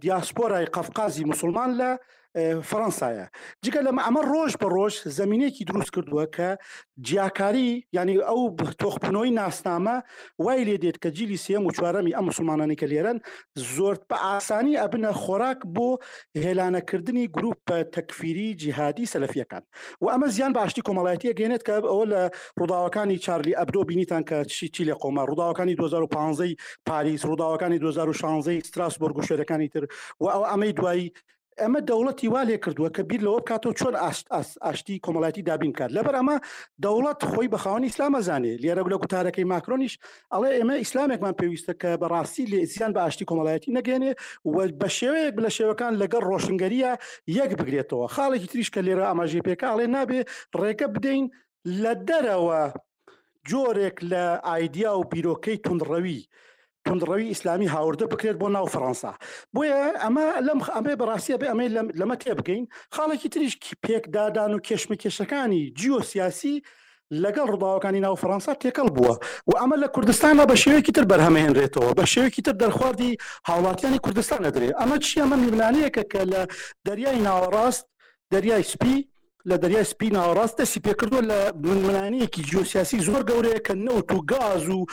دیاسپۆرای 0.00 0.64
قەفقازی 0.74 1.24
مسلمان 1.30 1.70
لە 1.80 1.90
فەەنسایە 2.70 3.26
جگە 3.64 3.80
لەمە 3.86 4.00
ئەمە 4.06 4.22
ڕۆژ 4.32 4.52
بە 4.60 4.68
ڕۆژ 4.76 4.94
زمینێکی 5.18 5.62
دروست 5.68 5.90
کردووە 5.94 6.24
کە 6.36 6.48
جیاکاری 7.06 7.70
ینی 7.98 8.16
ئەو 8.28 8.40
تۆخبنەوەی 8.82 9.30
ناسنامە 9.40 9.96
وای 10.44 10.64
لێ 10.68 10.76
دێت 10.84 10.96
کە 11.02 11.08
جیلی 11.16 11.38
سێم 11.44 11.62
و 11.64 11.72
چوارەمی 11.76 12.16
ئەم 12.16 12.24
مسلمانانی 12.30 12.76
کە 12.80 12.86
لێرەن 12.92 13.18
زۆر 13.74 13.94
بە 14.08 14.16
ئاسانی 14.26 14.78
ئەبنە 14.82 15.12
خۆراک 15.22 15.60
بۆ 15.74 15.88
هێلانەکردنی 16.44 17.24
گروپ 17.36 17.58
بە 17.68 17.76
تەکفیری 17.94 18.48
جیهادی 18.60 19.10
سەلفیەکان 19.12 19.62
و 20.02 20.06
ئەمە 20.12 20.28
زیان 20.36 20.52
باشتی 20.58 20.82
کۆمەڵایەتە 20.86 21.30
گەێنێت 21.38 21.62
کە 21.66 21.74
ئەوە 21.90 22.04
لە 22.12 22.22
ڕووداوەکانی 22.60 23.16
چارلی 23.24 23.56
ئەبدۆ 23.58 23.80
بینیتان 23.88 24.22
کە 24.28 24.36
چی 24.52 24.66
چی 24.74 24.82
لە 24.88 24.94
قۆما 25.00 25.22
ڕووداوەکانی 25.30 25.74
2015 25.78 26.56
پاریس 26.88 27.22
ڕووداوەکانی 27.28 27.78
2016 27.80 28.60
ستراسبرگ 28.68 29.16
و 29.18 29.22
شوێرەکانی 29.28 29.68
تر 29.74 29.82
و 30.20 30.24
ئەو 30.34 30.42
ئەمەی 30.50 30.72
دوایی 30.78 31.08
ئەمە 31.60 31.80
دەوڵەتی 31.90 32.28
وا 32.32 32.42
لێ 32.48 32.56
کردووە 32.64 32.88
کە 32.96 33.02
بیر 33.10 33.20
لەوە 33.26 33.38
بکاتەوە 33.42 33.72
چۆن 33.80 33.94
ئاشتی 34.64 35.00
کۆمەڵاتی 35.04 35.42
دابین 35.48 35.72
کات 35.78 35.90
لەبەر 35.96 36.14
ئەمە 36.18 36.36
دەوڵەت 36.84 37.20
خۆی 37.30 37.48
بە 37.52 37.58
خاوەنی 37.62 37.88
ئسلام 37.92 38.12
ئەزانێ 38.18 38.54
لێرە 38.62 38.82
لە 38.92 38.96
گوتارەکەی 39.02 39.46
ماکرۆنیش 39.52 39.94
ئەڵێ 40.32 40.50
ئێمە 40.56 40.74
ئیسلامێکمان 40.82 41.34
پێویستە 41.40 41.74
کە 41.80 41.90
بەڕاستی 42.02 42.44
لە 42.52 42.58
ئیسیان 42.64 42.90
بە 42.94 43.00
ئاشتی 43.04 43.24
کۆمەڵایەتی 43.30 43.74
نەگەێنێ 43.78 44.12
بە 44.80 44.88
شێوەیەک 44.98 45.36
لە 45.44 45.50
شێوەکان 45.56 45.92
لەگەڵ 46.02 46.22
ڕۆشنگەریە 46.30 46.92
یەک 47.38 47.50
بگرێتەوە 47.58 48.06
خاڵێکی 48.14 48.48
تریش 48.52 48.68
کە 48.74 48.80
لێرە 48.86 49.04
ئاماژێ 49.08 49.40
پێکاڵێ 49.46 49.86
نابێ 49.96 50.20
ڕێگە 50.60 50.86
بدەین 50.94 51.24
لە 51.82 51.92
دەرەوە 52.08 52.62
جۆرێک 53.50 53.96
لە 54.10 54.24
ئایدیا 54.48 54.92
و 54.98 55.08
بیرۆکەی 55.12 55.58
تونڕەوی 55.64 56.20
تندڕەوی 56.88 57.26
ئیسلامی 57.32 57.68
هاوردە 57.74 58.04
بکرێت 58.12 58.36
بۆ 58.42 58.48
ناو 58.56 58.66
فەڕەنسا 58.72 59.12
بۆیە 59.54 59.78
ئەمە 60.02 60.26
لەم 60.46 60.58
ئەمێ 60.76 60.94
بەڕاستیە 61.00 61.36
بێ 61.40 61.46
ئەمە 61.50 61.64
لەمە 62.00 62.16
تێ 62.22 62.32
بگەین 62.38 62.64
خاڵێکی 62.94 63.28
تریش 63.32 63.54
پێک 63.84 64.04
دادان 64.16 64.52
و 64.54 64.62
کێشمەکێشەکانی 64.66 65.62
جیۆسیاسی 65.78 66.54
لەگەڵ 67.22 67.46
ڕووداوەکانی 67.52 68.02
ناو 68.06 68.14
فەرەنسا 68.22 68.52
تێکەڵ 68.62 68.88
بووە 68.96 69.14
و 69.48 69.52
ئەمە 69.60 69.76
لە 69.82 69.88
کوردستانە 69.94 70.44
بە 70.50 70.54
شێوەیەکی 70.62 70.94
تر 70.96 71.04
بەرهەمەهێنرێتەوە 71.10 71.90
بە 71.98 72.04
شێوەیەکی 72.12 72.42
تر 72.46 72.54
دەرخواردی 72.62 73.12
هاوڵاتیانی 73.48 74.02
کوردستان 74.04 74.40
دەدرێت 74.46 74.74
ئەمە 74.80 74.96
چیە 75.06 75.20
ئەمە 75.24 75.36
میبلانەیەکە 75.44 76.02
کە 76.12 76.20
لە 76.32 76.42
دەریای 76.88 77.18
ناوەڕاست 77.26 77.84
دەریای 78.32 78.64
سپی 78.72 78.96
لە 79.50 79.56
دەریای 79.62 79.84
سپینا 79.92 80.22
ڕاستەسی 80.38 80.80
پێکردووە 80.86 81.22
لە 81.30 81.38
منمانەیەکی 81.66 82.42
جیۆسیاسی 82.50 82.98
زۆر 83.08 83.22
گەورەیە 83.28 83.60
کە 83.66 83.74
نەوت 83.86 84.08
و 84.12 84.22
گاز 84.32 84.64
و 84.76 84.86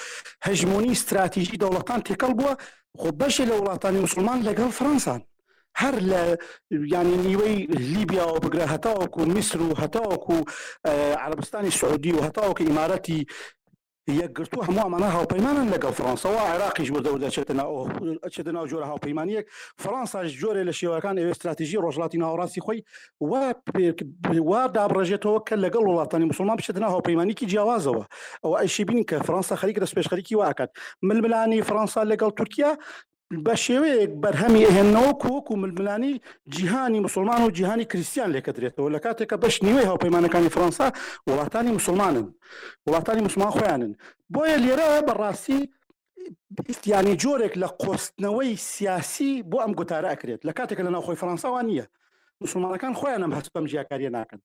هەژمونی 0.47 0.93
استراتیژی 0.95 1.59
دەوڵەتان 1.63 1.99
تێکەڵ 2.07 2.31
بووە 2.39 2.53
خۆ 2.99 3.09
بەشی 3.19 3.45
لە 3.49 3.55
وڵاتانی 3.59 4.03
مسلمان 4.07 4.39
لەگەڵ 4.47 4.69
فرەنسان 4.79 5.21
هەر 5.81 5.95
لە 6.11 6.21
ینی 6.93 7.17
نیوەی 7.25 7.57
لیبیا 7.93 8.25
و 8.33 8.37
بگرە 8.43 8.65
هەتاوەکو 8.73 9.19
و 9.21 9.29
میسر 9.35 9.59
و 9.61 9.69
هەتاوەکو 9.83 10.35
عربستانی 11.25 11.71
سعودی 11.79 12.11
و 12.15 12.19
هەتاوەکە 12.27 12.61
ئیمارەتی 12.67 13.19
یەکگرتو 14.21 14.61
هەموو 14.67 14.81
ئەمانە 14.85 15.07
هاوپەیمانن 15.17 15.67
لەگەڵ 15.73 15.93
فەرەنسەوە 15.99 16.41
عێراقیش 16.49 16.89
بۆ 16.93 16.99
دەور 17.05 17.19
دەچێتنا 17.25 17.63
ئەچێتە 18.25 18.51
ناو 18.57 18.65
جۆرە 18.71 18.85
هاوپەیمانیەک 18.91 19.45
فەرەنساش 19.83 20.27
جۆرێ 20.41 20.61
لە 20.69 20.73
شێوەکان 20.79 21.15
ئەوێ 21.19 21.31
استراتیژی 21.33 21.81
ڕۆژڵاتی 21.83 22.17
ناوەڕاستی 22.23 22.61
خۆی 22.65 22.79
وا 24.49 24.61
دابڕژێتەوە 24.75 25.39
کە 25.47 25.55
لەگەڵ 25.65 25.83
وڵاتانی 25.89 26.25
مسلمان 26.31 26.55
بچێتنا 26.59 26.87
هاوپەیمانیکی 26.95 27.45
جیاوازەوە 27.51 28.03
ئەوە 28.43 28.55
ئەشی 28.61 28.83
بین 28.87 29.01
کە 29.09 29.15
فەرەنسا 29.27 29.55
خەریک 29.61 29.77
دەستپێش 29.83 30.07
خەریکی 30.11 30.35
واکات 30.39 30.69
ململانی 31.07 31.65
فەرەنسا 31.69 32.01
لەگەڵ 32.11 32.31
تورکیا 32.39 32.71
بە 33.45 33.55
شێوەیەک 33.65 34.11
بەرهەمی 34.23 34.65
هێنەوە 34.75 35.11
کۆک 35.23 35.47
و 35.51 35.55
ململانی 35.61 36.13
جیهانی 36.53 36.99
مسلمان 37.05 37.41
و 37.43 37.51
جیهانی 37.57 37.85
کریسیان 37.91 38.29
لێکە 38.35 38.51
درێتەوە 38.57 38.89
لە 38.95 38.99
کاتێکە 39.05 39.37
بەش 39.43 39.55
نیوەی 39.65 39.85
هاوپەیمانەکانی 39.89 40.49
فەنسا 40.55 40.87
وڵاتانی 41.29 41.71
مسلمانن 41.79 42.27
وڵاتانی 42.87 43.21
مسلمان 43.27 43.51
خۆیانن 43.57 43.93
بۆیە 44.33 44.57
لێرە 44.63 44.89
بەڕاستی 45.07 45.61
ئیسیانی 46.69 47.15
جۆرێک 47.23 47.53
لە 47.61 47.67
قۆستنەوەی 47.81 48.51
سیاسی 48.71 49.31
بۆ 49.51 49.57
ئەم 49.63 49.73
گوتارە 49.79 50.09
ئەکرێت 50.13 50.41
لە 50.47 50.53
کاتێک 50.57 50.79
لە 50.85 50.89
ناوخۆی 50.95 51.17
فەنساوان 51.21 51.65
نییە 51.69 51.85
مسلمانەکان 52.43 52.93
خۆیان 52.99 53.21
ئەم 53.25 53.33
هەست 53.37 53.49
بەم 53.55 53.65
جیاکاریە 53.71 54.09
ناکەن 54.17 54.41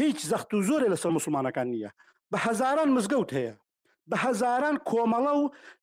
هیچ 0.00 0.18
زەخت 0.30 0.50
و 0.54 0.58
زۆرێ 0.68 0.88
لەسەر 0.92 1.10
مسلمانەکان 1.18 1.66
نییە 1.72 1.90
بە 2.32 2.38
هەزاران 2.46 2.88
مزگەوت 2.96 3.30
هەیە 3.38 3.54
بە 4.10 4.16
هەزاران 4.24 4.76
کۆمەڵە 4.88 5.32
و 5.40 5.42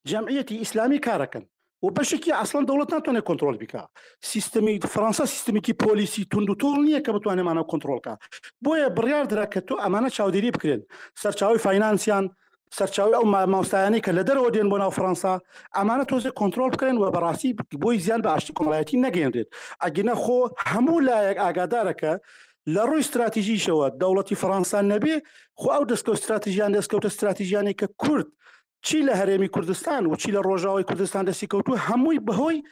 جەمعیەتی 0.10 0.58
ئیسلامی 0.62 0.99
کارەکەن 1.08 1.45
و 1.86 1.88
بەشێکی 1.97 2.31
ئەسلان 2.39 2.63
دەوڵەت 2.69 2.89
ناتوانێت 2.95 3.25
کۆنتترۆل 3.29 3.57
بکە 3.63 3.81
سیستمی 4.31 4.73
فرانسا 4.93 5.25
سیستمێکی 5.34 5.73
پۆلیسی 5.84 6.23
تونند 6.31 6.49
و 6.51 6.55
تۆڵ 6.61 6.77
نییە 6.88 7.01
کە 7.05 7.11
بتوانێمانە 7.15 7.63
کۆنتترۆلکە 7.71 8.13
بۆیە 8.65 8.88
بڕیار 8.97 9.25
درا 9.31 9.45
کە 9.53 9.59
تۆ 9.67 9.75
ئەمانە 9.84 10.09
چاودێری 10.17 10.49
بکرێن 10.55 10.81
سەرچاوی 11.21 11.63
فینانسیان 11.65 12.25
سەرچاوی 12.77 13.15
ئەو 13.17 13.25
ماماۆستایانی 13.34 14.01
کە 14.05 14.11
لە 14.17 14.23
دەرەوە 14.27 14.49
دێن 14.55 14.67
بۆ 14.71 14.77
ناو 14.84 14.91
فەنسا 14.97 15.34
ئەمانە 15.77 16.05
تۆزە 16.11 16.31
کۆنتترۆل 16.39 16.71
بکەن 16.75 16.95
و 17.01 17.03
بەڕاستی 17.15 17.51
بۆی 17.84 17.97
زیان 18.05 18.21
بە 18.25 18.29
ئاشتی 18.34 18.53
کۆمەڵایەتی 18.57 19.01
نەگەێنرێت 19.05 19.47
ئەگەنە 19.84 20.15
خۆ 20.23 20.39
هەموو 20.71 21.03
لایەک 21.07 21.38
ئاگادارەکە 21.45 22.13
لە 22.73 22.81
ڕووی 22.89 23.03
استراتیژیشەوە 23.05 23.86
دەوڵەتی 24.01 24.39
فەرەنسا 24.41 24.79
نەبێ 24.91 25.15
خو 25.59 25.67
ئەو 25.75 25.84
دەستکە 25.91 26.11
استراتیژیان 26.17 26.71
دەستکەوتە 26.75 27.07
استراتیژیانی 27.13 27.75
کە 27.81 27.88
کورد 28.01 28.27
چی 28.84 29.01
لە 29.07 29.15
هەرێمی 29.15 29.47
کوردستان 29.49 30.05
و 30.05 30.15
چی 30.15 30.31
لە 30.31 30.39
ڕۆژاوی 30.47 30.84
کوردستان 30.84 31.25
دەسی 31.31 31.43
کەوتو 31.53 31.75
هەمووی 31.88 32.19
بەهۆی 32.27 32.63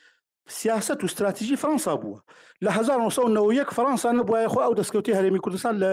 سیاست 0.47 1.03
و 1.03 1.05
استراتیژی 1.05 1.55
فرانسا 1.55 1.95
بووە 2.03 2.19
لە 2.65 2.71
1990 2.71 3.63
فرانسا 3.71 4.11
نبووایە 4.11 4.49
خۆ 4.53 4.57
ئەو 4.59 4.75
دەستکەوتی 4.79 5.13
هەرێمی 5.17 5.39
کوردستان 5.39 5.75
لە 5.83 5.91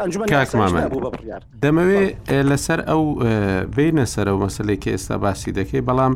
ئەنجمەبوو 0.00 1.10
بەڕیار 1.14 1.42
دەمەوێت 1.62 2.30
لەسەر 2.50 2.80
ئەو 2.88 3.02
بینە 3.76 4.04
سەرە 4.14 4.28
و 4.34 4.38
مەسلێکی 4.46 4.90
ئێستا 4.92 5.18
باسی 5.18 5.50
دەکەی 5.58 5.84
بەڵام 5.88 6.12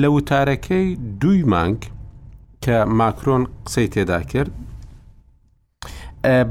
لە 0.00 0.08
وتارەکەی 0.16 0.86
دوی 1.20 1.42
مانگ 1.52 1.80
کە 2.64 2.76
ماکرۆن 2.98 3.42
قسەی 3.66 3.88
تێدا 3.92 4.20
کرد 4.32 4.50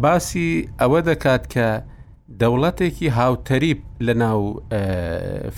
باسی 0.01 0.69
ئەوە 0.79 0.99
دەکات 1.09 1.43
کە 1.53 1.67
دەوڵەتێکی 2.41 3.07
هاوتەریب 3.17 3.79
لە 4.07 4.13
ناو 4.23 4.61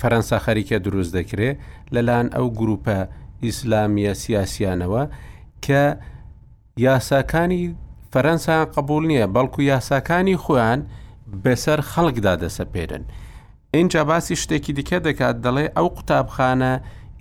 فەەنسا 0.00 0.38
خەریکە 0.46 0.76
دروست 0.86 1.12
دەکرێ 1.18 1.50
لەلاەن 1.94 2.26
ئەو 2.36 2.46
گروپە 2.60 2.96
ئیسلامیە 3.44 4.12
سیاسیانەوە 4.22 5.02
کە 5.64 5.82
یاساکانی 6.86 7.62
فەرەنسا 8.12 8.56
قبول 8.76 9.02
نییە 9.10 9.26
بەڵکو 9.36 9.60
یاساکانی 9.72 10.36
خۆیان 10.44 10.80
بەسەر 11.44 11.80
خەڵکدا 11.90 12.34
دەسەپێرن. 12.44 13.02
اینجا 13.76 14.02
باسی 14.10 14.34
شتێکی 14.42 14.72
دیکە 14.78 14.98
دەکات 15.06 15.36
دەڵێ 15.44 15.66
ئەو 15.76 15.88
قوتابخانە 15.96 16.72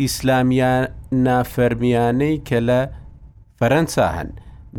ئیسلامیان 0.01 0.83
نافەرمیانەی 1.27 2.35
کە 2.47 2.59
لە 2.69 2.79
فەرەنسا 3.59 4.07
هەن 4.17 4.29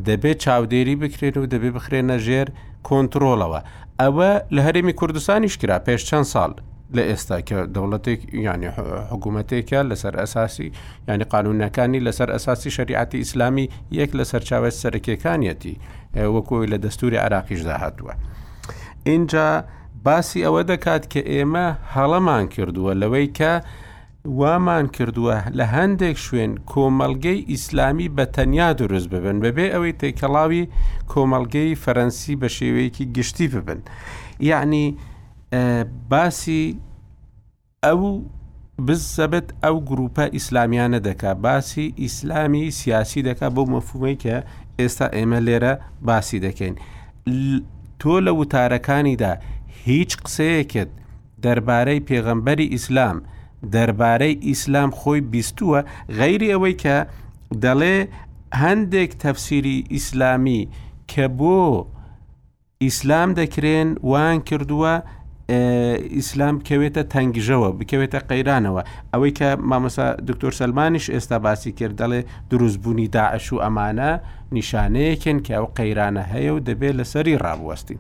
دەبێت 0.09 0.39
چاودێری 0.45 0.97
بکرێن 1.03 1.37
و 1.41 1.45
دەبێ 1.53 1.71
بخرێنە 1.77 2.17
ژێر 2.27 2.49
کۆنتترۆلەوە 2.89 3.61
ئەوە 4.03 4.29
لە 4.55 4.61
هەرێمی 4.67 4.93
کوردستانیش 5.01 5.55
کرا 5.61 5.79
پێش 5.89 6.01
چەند 6.11 6.29
ساڵ 6.33 6.53
لە 6.97 7.03
ئێستا 7.11 7.39
کە 7.49 7.59
دەوڵەتێک 7.75 8.21
ینی 8.49 8.71
حکوومەتێکە 9.11 9.81
لەسەر 9.91 10.15
ئەساسی 10.23 10.69
ینی 11.09 11.25
قانونەکانی 11.33 12.01
لەسەر 12.07 12.29
ئەساسی 12.35 12.71
شریعتی 12.77 13.19
ئیسلامی 13.23 13.67
یەک 14.01 14.11
لە 14.19 14.25
سەرچاوێت 14.31 14.75
سەرکیەکانیەتی 14.83 15.75
وەکۆی 16.35 16.69
لە 16.73 16.79
دەستوری 16.85 17.23
عراقیشدا 17.27 17.75
هاتووە. 17.83 18.15
اینجا 19.11 19.49
باسی 20.05 20.45
ئەوە 20.47 20.63
دەکات 20.71 21.03
کە 21.13 21.21
ئێمە 21.35 21.67
هەڵەمان 21.95 22.45
کردووە 22.55 22.93
لەوەی 23.03 23.29
کە 23.39 23.53
وامان 24.27 24.87
کردووە 24.97 25.37
لە 25.59 25.65
هەندێک 25.77 26.17
شوێن 26.27 26.53
کۆمەلگەی 26.73 27.45
ئیسلامی 27.53 28.09
بە 28.17 28.25
تەنیا 28.37 28.69
دروست 28.81 29.09
ببن 29.15 29.37
بەبێ 29.45 29.67
ئەوەی 29.75 29.93
تێکەڵاوی 30.01 30.65
کۆمەلگەی 31.13 31.77
فەرەنسی 31.85 32.35
بە 32.43 32.49
شێوەیەکی 32.57 33.05
گشتی 33.17 33.49
ببن 33.55 33.81
یعنی 34.51 34.85
باسی 36.11 36.63
ئەو 37.85 38.01
بزەبێت 38.87 39.49
ئەو 39.65 39.77
گروپە 39.91 40.25
ئیسلامیانە 40.37 41.01
دەکا 41.09 41.33
باسی 41.45 41.87
ئیسلامی 42.03 42.65
سیاسی 42.79 43.21
دەکا 43.29 43.49
بۆ 43.57 43.63
مەفومی 43.73 44.17
کە 44.23 44.37
ئێستا 44.81 45.07
ئێمە 45.17 45.39
لێرە 45.47 45.75
باسی 46.09 46.39
دەکەین 46.47 46.75
تۆ 48.01 48.15
لە 48.27 48.33
وتارەکانیدا 48.41 49.33
هیچ 49.87 50.11
قسەیەکت 50.25 50.91
دەربارەی 51.45 52.01
پێغەمبەری 52.09 52.71
ئیسلام 52.75 53.19
دەربارەی 53.73 54.35
ئیسلام 54.49 54.91
خۆی 54.97 55.21
بیستووە 55.33 55.81
غەیری 56.19 56.49
ئەوەی 56.53 56.75
کە 56.83 56.97
دەڵێ 57.65 57.97
هەندێک 58.61 59.11
تەفسیری 59.25 59.79
ئیسلامی 59.95 60.63
کە 61.13 61.27
بۆ 61.39 61.59
ئیسلام 62.85 63.29
دەکرێن 63.41 63.89
وان 64.11 64.39
کردووە 64.49 64.95
ئیسلام 66.17 66.55
بکەوێتە 66.59 67.03
تەنگژەوە 67.13 67.69
بکەوێتە 67.79 68.21
قەیرانەوە 68.31 68.83
ئەوەی 69.13 69.33
کە 69.39 69.51
مامەسا 69.71 70.07
دکتۆر 70.29 70.53
سلمانیش 70.61 71.07
ئێستا 71.11 71.39
باسی 71.45 71.73
کرد 71.79 71.95
دەڵێ 72.01 72.21
دروستبوونی 72.51 73.09
داعش 73.15 73.53
و 73.53 73.57
ئەمانە 73.65 74.11
نیشانەیەکن 74.57 75.37
کە 75.47 75.53
ئەو 75.59 75.67
قەیرانە 75.79 76.23
هەیە 76.33 76.51
و 76.55 76.65
دەبێت 76.69 76.95
لەسەری 76.99 77.37
ڕابوەستین 77.45 77.99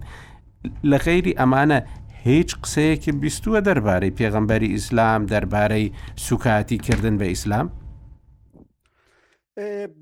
لە 0.90 0.96
غەیری 1.04 1.32
ئەمانە 1.40 1.78
هیچ 2.32 2.54
قسەیەکی 2.62 3.12
بیستووە 3.22 3.60
دەربارەی 3.66 4.10
پێغەمبەری 4.18 4.68
ئیسلام 4.74 5.22
دەربارەی 5.32 5.86
سوکاتی 6.26 6.78
کردن 6.86 7.16
بە 7.18 7.22
ئیسلام 7.32 7.68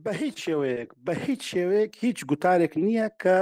بە 0.05 0.13
هیچ 0.23 0.37
شێوەیەک 0.45 0.89
بە 1.07 1.13
هیچ 1.27 1.43
شێوەیەک 1.55 1.93
هیچ 2.05 2.19
گوتارێک 2.31 2.73
نییە 2.85 3.09
کە 3.23 3.37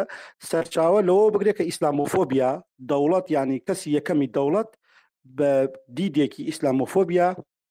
سەرچاوە 0.51 1.01
لەوە 1.09 1.27
بگرێت 1.35 1.57
کە 1.59 1.65
ئیسلامۆفۆبیا 1.71 2.51
دەوڵەت 2.91 3.27
ینی 3.37 3.59
کەسی 3.67 3.89
یەکەمی 3.97 4.29
دەوڵەت 4.37 4.71
بە 5.39 5.51
دیدێکی 5.97 6.43
ئیسلامۆفۆبیا 6.51 7.29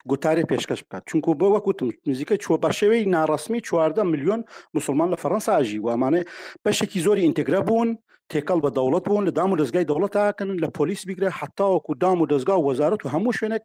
گوتارێک 0.09 0.45
پێشکەش 0.51 0.81
بکات 0.85 1.03
چونکو 1.09 1.31
بە 1.39 1.47
وەکوتم 1.55 1.89
نزیکە 2.09 2.35
چوە 2.43 2.55
بە 2.63 2.69
شێوەی 2.77 3.03
ناڕسمی 3.15 3.61
چواردە 3.67 4.03
میلیۆن 4.11 4.41
مسلمان 4.77 5.07
لە 5.13 5.17
فەەنسا 5.23 5.51
ئاژی 5.55 5.79
وامانێ 5.85 6.21
بەشێکی 6.65 6.99
زۆری 7.05 7.25
ئینتگرە 7.25 7.61
بوون 7.67 7.89
تێکەڵ 8.31 8.59
بە 8.65 8.69
دەوڵەت 8.77 9.03
بوون 9.09 9.23
لە 9.29 9.33
دام 9.37 9.49
و 9.51 9.59
دەستگای 9.61 9.85
دەوڵەت 9.89 10.11
تاکنن 10.17 10.57
لە 10.63 10.67
پۆلیس 10.77 11.01
بیگرە 11.07 11.29
حتاوەکو 11.39 11.91
دام 12.03 12.17
و 12.21 12.29
دەستگا 12.31 12.55
و 12.57 12.65
وەزارەت 12.67 13.01
و 13.03 13.11
هەموو 13.13 13.35
شوێنێک 13.37 13.63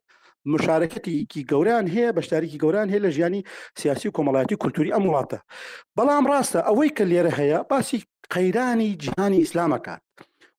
مشارەتێکی 0.53 1.41
گەوریان 1.51 1.87
هەیە 1.95 2.11
بەشداریکی 2.17 2.61
گەوران 2.63 2.89
هەیە 2.93 3.03
لە 3.07 3.11
ژیانی 3.17 3.41
سیاسی 3.81 4.09
و 4.09 4.15
کۆمەڵایەتی 4.17 4.61
کولتوری 4.63 4.95
ئەم 4.95 5.05
وڵاتە 5.09 5.39
بەڵام 5.97 6.25
ڕاستە 6.33 6.61
ئەوەی 6.69 6.91
کە 6.97 7.05
لێرە 7.11 7.33
هەیە 7.41 7.59
باسی 7.71 7.99
قەیرانی 8.35 8.91
جیهانی 9.03 9.43
ئیسلامەکان 9.43 10.01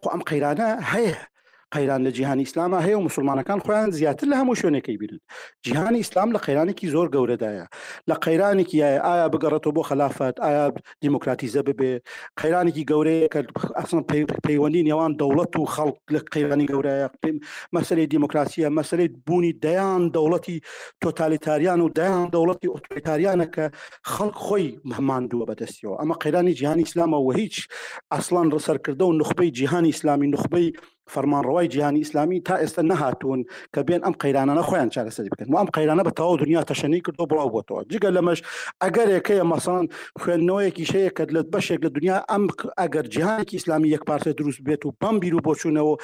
خو 0.02 0.08
ئەم 0.14 0.22
قەیرانە 0.30 0.70
هەیە 0.94 1.18
قەیران 1.74 2.02
لە 2.08 2.12
جیهانی 2.16 2.46
ئسلامە 2.48 2.80
هەیە 2.86 2.98
و 2.98 3.06
مسلمانەکان 3.10 3.60
خۆیان 3.68 3.90
زیاتر 3.98 4.28
لە 4.32 4.36
هەموو 4.40 4.60
شوێنەکەی 4.62 4.98
بینن 5.02 5.20
جیهانی 5.66 5.98
ئیسلام 6.02 6.30
لە 6.38 6.40
قەیرانێکی 6.46 6.88
زۆر 6.96 7.08
گەورەدایە 7.16 7.66
لە 8.10 8.16
قەیرانێکی 8.26 8.78
یایە 8.84 9.00
ئایا 9.08 9.28
بگەڕێتەوە 9.34 9.74
بۆ 9.76 9.82
خلافات 9.90 10.36
ئایا 10.44 10.66
دیموکراتیزە 11.04 11.62
ببێ 11.70 11.92
قەیرانێکی 12.40 12.84
گەورەیە 12.92 13.28
کە 13.34 13.40
ئەسن 13.80 14.02
پەیوەندی 14.48 14.84
نێوان 14.90 15.12
دەوڵەت 15.22 15.52
و 15.60 15.66
خەڵک 15.76 15.98
لە 16.14 16.20
قەیرانی 16.34 16.68
گەورەیە 16.72 17.08
مەسلەی 17.76 18.08
دیموکراسیە 18.14 18.68
مەسلەی 18.80 19.08
بوونی 19.28 19.54
دەیان 19.64 20.02
دەوڵەتی 20.16 20.58
تۆتالیتاریان 21.04 21.80
و 21.82 21.90
دایان 21.98 22.28
دەوڵەتی 22.36 22.72
ئۆتۆتاریانە 22.74 23.48
کە 23.56 23.66
خەڵک 24.14 24.36
خۆی 24.46 24.68
هەماندووە 24.98 25.46
بەدەستیەوە 25.50 25.96
ئەمە 26.02 26.16
قەیرانی 26.24 26.54
جیهانی 26.60 26.86
ئسلامە 26.88 27.18
و 27.26 27.30
هیچ 27.40 27.56
ئەسلان 28.16 28.48
ڕسەرکردە 28.56 29.06
و 29.08 29.18
نخبەی 29.22 29.52
جیهانی 29.58 29.92
ئسلامی 29.96 30.28
نخبەی 30.36 30.68
فەرمانڕەوای 31.14 31.66
جیهانی 31.68 31.98
ئیسلامی 32.04 32.42
تا 32.42 32.58
ئێستا 32.66 32.82
نەهاتوون 32.90 33.42
کە 33.76 33.80
بێن 33.88 34.02
ئەم 34.06 34.14
قەیرانانە 34.24 34.64
خۆیان 34.70 34.90
چارەسەری 34.96 35.30
بکەن 35.34 35.48
و 35.50 35.56
ئەم 35.60 35.70
قەیرانە 35.76 36.04
بە 36.08 36.12
تەواو 36.18 36.38
دنیا 36.42 36.62
تەشەنی 36.70 37.02
کردو 37.06 37.26
بڵاو 37.30 37.54
بۆتەوە 37.56 37.82
جگە 37.94 38.10
لەمەش 38.18 38.40
ئەگەر 38.84 39.08
یەکەیە 39.18 39.44
مەسان 39.54 39.86
خوێندنەوەیەکی 40.22 40.86
شەیە 40.92 41.12
کە 41.18 41.24
لە 41.36 41.42
بەشێک 41.54 41.80
لە 41.86 41.90
دنیا 41.96 42.18
ئەم 42.32 42.44
ئەگەر 42.80 43.06
جیهانێکی 43.14 43.56
ئیسلامی 43.58 43.90
یەکپارتە 43.96 44.28
دروست 44.40 44.60
بێت 44.68 44.82
و 44.86 44.90
بمبیر 45.02 45.34
و 45.36 45.42
بۆچوونەوە 45.48 45.96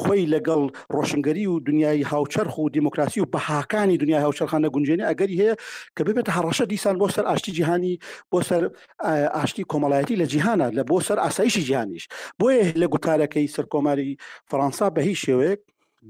خۆی 0.00 0.28
لەگەڵ 0.34 0.62
ڕۆشنگەری 0.96 1.46
و 1.52 1.60
دنیای 1.66 2.02
هاوچەرخ 2.10 2.54
و 2.58 2.68
دیموکراسی 2.74 3.20
و 3.22 3.26
بەهاکانی 3.34 3.96
دنیای 4.02 4.22
هاوچەرخانە 4.26 4.68
گونجێنی 4.74 5.04
ئەگەری 5.10 5.36
هەیە 5.40 5.54
کە 5.96 6.02
ببێتە 6.06 6.30
هەڕەشە 6.36 6.64
دیسان 6.72 6.94
بۆ 7.00 7.06
سەر 7.14 7.24
ئاشتی 7.30 7.52
جیهانی 7.56 7.94
بۆ 8.34 8.38
سەر 8.48 8.62
ئاشتی 9.36 9.64
کۆمەڵایەتی 9.72 10.14
لە 10.22 10.26
جیهانە 10.32 10.66
لە 10.76 10.82
بۆ 10.90 10.96
سەر 11.06 11.18
ئاسایشی 11.24 11.62
جیهانیش 11.68 12.04
بۆیە 12.40 12.64
لە 12.80 12.86
گوتارەکەی 12.92 13.46
سەر 13.56 13.66
کۆماری 13.72 14.10
فەەنسا 14.50 14.86
بە 14.94 15.00
هیچ 15.08 15.18
شێوەیەک 15.26 15.60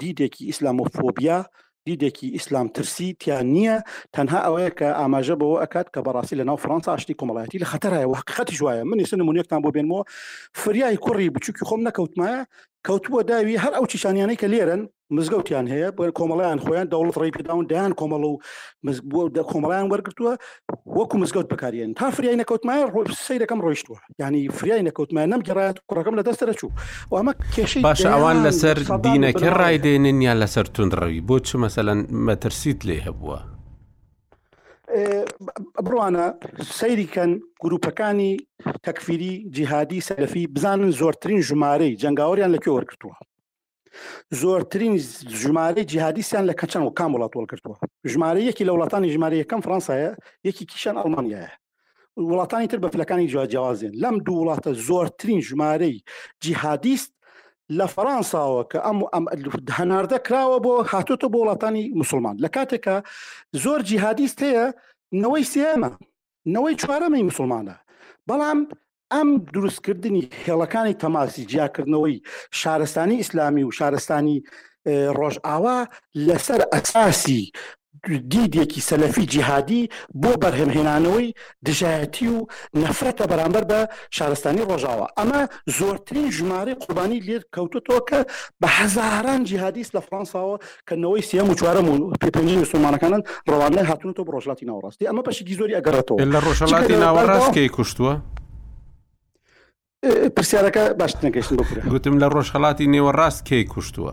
دیدێکی 0.01 0.43
ئیسلامۆفۆبیا 0.51 1.39
دیدێکی 1.87 2.27
ئیسلام 2.37 2.67
ترسی 2.77 3.09
تیان 3.21 3.47
نییە 3.55 3.77
تەنها 4.15 4.39
ئەوەیە 4.47 4.71
کە 4.79 4.89
ئاماژە 4.99 5.37
بەوە 5.41 5.57
ئەکات 5.63 5.87
کە 5.95 6.01
بەڕاستی 6.07 6.39
لە 6.41 6.45
ناو 6.49 6.57
فرانسا 6.65 6.91
ئاشتی 6.93 7.19
کۆمەڵایەتی 7.21 7.63
لە 7.63 7.67
خەتەرایە 7.73 8.09
وحقەتی 8.11 8.57
جوایە 8.59 8.85
منی 8.91 9.09
سنمونونیەکتان 9.11 9.61
بۆ 9.65 9.71
بێنمەوە 9.77 10.03
فریای 10.61 11.01
کوڕی 11.05 11.33
بچووکی 11.35 11.67
خۆم 11.69 11.81
نەکەوتمایە 11.89 12.39
کەوتووە 12.89 13.21
داوی 13.29 13.59
هەر 13.65 13.73
ئەو 13.79 13.87
چیشانیانەی 13.93 14.37
کە 14.41 14.45
لێرن 14.55 14.83
مزگەوتیان 15.15 15.67
هەیە 15.73 15.91
بەر 15.99 16.11
کۆمەڵیان 16.19 16.59
خۆیان 16.65 16.89
دەوڵت 16.93 17.17
ڕێی 17.21 17.33
پێداون 17.37 17.65
دایان 17.71 17.95
کۆمەڵ 18.01 18.23
و 18.31 18.35
کۆمەڵیان 19.53 19.87
وەرگتووە 19.93 20.33
وەکو 20.97 21.17
مزگەوت 21.23 21.49
بکارێن 21.53 21.91
تا 21.99 22.07
فریای 22.17 22.41
نەکەوتمایە 22.43 22.85
ڕۆ 22.95 23.01
سیرەکەم 23.27 23.61
ڕۆیشتووە 23.65 23.99
ینی 24.23 24.43
فریای 24.59 24.85
نەکەوتمان 24.89 25.29
نەمگەڕات 25.33 25.77
کوڕەکەم 25.89 26.15
لە 26.19 26.23
دەستەرە 26.29 26.55
چوو 26.61 26.71
و 27.11 27.15
ئەمە 27.19 27.33
کێشی 27.57 27.81
باشە 27.87 28.07
ئەوان 28.15 28.39
لەسەر 28.47 28.77
دینەکە 29.07 29.49
ڕایدێنن 29.61 30.19
یا 30.29 30.35
لەسەر 30.43 30.65
تونڕەوی 30.75 31.25
بۆ 31.29 31.37
چ 31.47 31.51
مەسەەن 31.63 31.99
مەترسیت 32.27 32.81
لێ 32.89 32.99
هەبووە 33.07 33.39
بڕوانە 35.85 36.25
سەیریکەن 36.79 37.31
گروپەکانی 37.65 38.33
تەکفیری 38.87 39.35
جیهادی 39.57 40.01
سەلفی 40.09 40.45
بزانن 40.55 40.91
زۆرترین 40.99 41.41
ژمارەی 41.49 41.97
جنگاوەریان 42.03 42.51
لەکوێ 42.55 42.73
وەرگتووە 42.79 43.17
زۆرترین 44.43 44.95
ژمارەی 45.43 45.85
جیهادیسیان 45.91 46.45
لە 46.51 46.55
کەچەند 46.61 46.85
و 46.87 46.95
کام 46.99 47.11
وڵات 47.17 47.33
وەرگتووە 47.39 47.77
ژمارە 48.13 48.41
یەکی 48.49 48.65
لە 48.69 48.73
وڵاتانی 48.75 49.13
ژمارە 49.15 49.37
یەکەم 49.43 49.61
فرانسایە 49.67 50.11
یەکی 50.49 50.65
کیشان 50.71 50.97
ئەڵمانیایە 51.03 51.51
وڵاتانی 52.31 52.67
تر 52.71 52.79
بە 52.83 52.89
فلەکانی 52.95 53.29
جیاوازێن 53.33 53.95
لەم 54.03 54.17
دوو 54.27 54.39
وڵاتە 54.43 54.71
زۆرترین 54.89 55.41
ژمارەی 55.49 55.97
جیهادیست 56.43 57.14
لە 57.79 57.87
فەرانساوە 57.95 58.63
کە 58.71 58.79
ئەم 58.87 58.99
ئەم 59.15 59.25
هەناردە 59.79 60.19
کراوە 60.27 60.59
بۆ 60.67 60.75
هاتوتە 60.91 61.27
بۆ 61.33 61.39
وڵاتانی 61.41 61.85
مسلمان 62.01 62.37
لە 62.45 62.49
کاتێکە 62.57 62.97
زۆر 63.63 63.81
جیهادیست 63.89 64.39
هەیە 64.45 64.65
نەوەی 65.23 65.45
سێمە 65.55 65.91
نەوەی 66.55 66.79
چوارەمەی 66.81 67.27
مسلمانە 67.31 67.77
بەڵام 68.29 68.59
ئەم 69.13 69.29
دروستکردنی 69.55 70.23
هێڵەکانی 70.45 70.99
تەماسی 71.03 71.45
جیاکردنەوەی 71.53 72.17
شارستانی 72.61 73.17
ئیسلامی 73.21 73.65
و 73.67 73.75
شارستانی 73.79 74.39
ڕۆژئاوا 75.19 75.79
لەسەر 76.27 76.61
ئەساسی 76.73 77.43
دیدێکی 78.07 78.81
سەلەفی 78.91 79.19
جیهادی 79.33 79.91
بۆ 80.23 80.33
بەرهەمهێنانەوەی 80.43 81.29
دژایەتی 81.67 82.27
و 82.35 82.39
نەفرەتە 82.83 83.25
بەرامبەر 83.33 83.65
بە 83.71 83.81
شارستانی 84.17 84.63
ڕۆژاوە 84.69 85.07
ئەمە 85.19 85.43
زۆرترین 85.79 86.29
ژمارە 86.37 86.75
قوبانی 86.83 87.21
لێر 87.27 87.43
کەوتتەوە 87.55 88.01
کە 88.11 88.21
بە 88.63 88.69
هەزاران 88.79 89.43
جیهادیس 89.49 89.89
لە 89.97 90.01
فرانساوە 90.07 90.57
کەنەوەی 90.91 91.23
سیم 91.31 91.47
و 91.51 91.55
چوارە 91.61 91.83
و 91.89 92.13
پێنجی 92.35 92.57
مسلمانەکانن 92.65 93.23
ڕەوانە 93.51 93.83
هاتونەوە 93.91 94.25
بۆ 94.27 94.31
ڕۆژلاتی 94.37 94.67
ناوەڕاستی 94.69 95.09
ئەمە 95.09 95.23
پەشی 95.27 95.55
زۆری 95.61 95.77
ئەگەڕێتەوە 95.79 96.19
لە 96.35 96.41
ڕۆژلاتی 96.47 96.97
ناوەڕاستکەی 97.05 97.69
کوشتووە 97.77 98.15
پرسیارەکە 100.37 100.83
باش 101.01 101.13
نەگەشتن 101.27 101.57
بکرێت 101.61 101.87
گوتم 101.93 102.15
لە 102.23 102.27
ڕۆژهڵاتی 102.35 102.87
نێوە 102.95 103.13
ڕاست 103.19 103.41
کەی 103.49 103.65
کوشتووە 103.75 104.13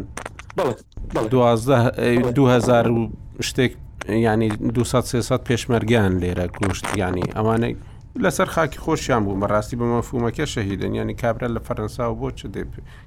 دوهزار 2.35 2.89
و 2.91 3.11
شتێک 3.49 3.73
ینی 4.09 4.49
200 4.49 5.39
پێشمەرگیان 5.49 6.13
لێرە 6.23 6.47
کوشت 6.59 6.85
ینی 6.97 7.25
ئەوانەی 7.37 7.77
لەسەر 8.23 8.47
خاکی 8.55 8.79
خۆشیان 8.79 9.23
بوو 9.25 9.41
بەڕاستی 9.43 9.77
بە 9.81 9.87
مەفومەکە 9.93 10.47
شەهیدن 10.55 10.95
ینی 10.95 11.15
کابرا 11.15 11.49
لە 11.49 11.61
فەرەنسا 11.67 12.01
و 12.01 12.15
بۆ 12.21 12.31
چ 12.39 12.47
دێ 12.55 12.63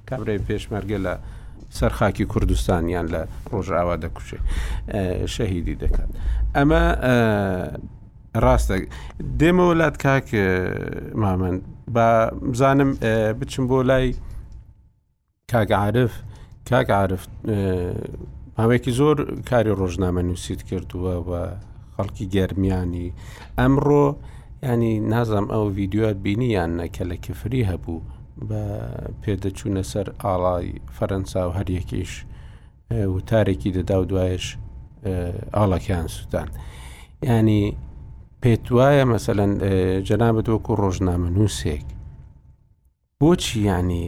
کابرای 0.10 0.40
پێشمەرگە 0.48 0.98
لە 1.06 1.14
سەر 1.78 1.90
خاکی 1.94 2.26
کوردستانیان 2.26 3.08
لە 3.14 3.22
ڕۆژاوا 3.52 3.96
دەکوشێ 4.04 4.40
شەهیدی 5.26 5.76
دەکات 5.76 6.10
ئەمە 6.56 6.82
ڕاستە 8.44 8.76
دێمە 9.40 9.64
وڵات 9.70 9.96
کاک 10.06 10.28
مامن 11.24 11.56
بە 11.96 12.08
بزانم 12.52 12.92
بچم 13.40 13.64
بۆ 13.70 13.78
لای 13.90 14.08
کاگعاعرف 15.52 16.14
کاگعاعرف 16.70 17.24
ماوێکی 18.58 18.92
زۆر 19.00 19.18
کاری 19.50 19.72
ڕۆژنامە 19.82 20.22
نووسیت 20.30 20.62
کردووە 20.70 21.14
بە 21.30 21.42
خەڵکی 21.96 22.26
گەرمیانی 22.36 23.08
ئەمڕۆ 23.60 24.08
ینی 24.72 24.94
نازام 25.14 25.46
ئەو 25.54 25.66
ڤیددیوات 25.78 26.16
بینیان 26.26 26.72
نەکە 26.82 27.02
لە 27.10 27.16
کفری 27.26 27.66
هەبوو 27.72 28.02
بە 28.50 28.62
پێدەچوونە 29.22 29.84
سەر 29.92 30.08
ئاڵای 30.24 30.68
فەرەنسا 30.98 31.42
و 31.48 31.52
هەریەکیش 31.58 32.14
وتارێکی 33.14 33.72
دەدا 33.78 33.96
و 34.02 34.10
دوایش 34.12 34.46
ئاڵەکیان 35.56 36.08
سوودان 36.16 36.50
ینی 37.30 37.64
پێت 38.46 38.66
وایە 38.78 39.06
مەسەەن 39.14 39.52
جەنابەت 40.08 40.48
وەکو 40.54 40.74
ڕۆژنامە 40.82 41.30
نووسێک 41.38 41.86
بۆچی 43.20 43.58
ینی 43.70 44.08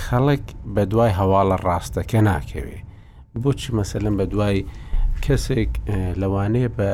خەڵک 0.00 0.44
بە 0.74 0.82
دوای 0.90 1.10
هەواڵە 1.18 1.56
ڕاستەکە 1.66 2.20
ناکەوێ 2.28 2.78
بۆچی 3.42 3.70
مەسەلم 3.78 4.14
بە 4.20 4.24
دوای 4.32 4.58
کەسێک 5.24 5.72
لەوانەیە 6.20 6.70
بە 6.78 6.90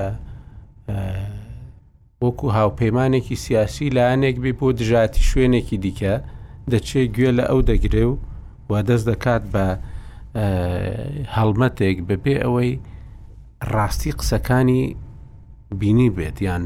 وەکو 2.24 2.46
هاوپەیمانێکی 2.58 3.36
سیاسی 3.44 3.86
لایەنێک 3.96 4.36
بێ 4.42 4.50
بۆ 4.58 4.68
دژاتی 4.78 5.22
شوێنێکی 5.28 5.76
دیکە 5.84 6.14
دەچێ 6.72 7.02
گوێ 7.14 7.30
لە 7.38 7.44
ئەو 7.50 7.60
دەگرێ 7.70 8.04
و 8.10 8.14
وا 8.70 8.80
دەست 8.88 9.04
دەکات 9.10 9.42
بە 9.52 9.66
هەڵمەتێک 11.36 11.98
بەبێ 12.08 12.34
ئەوەی 12.42 12.72
ڕاستی 13.72 14.10
قسەکانی 14.18 14.82
بینی 15.80 16.08
بێت 16.16 16.38
یان 16.48 16.62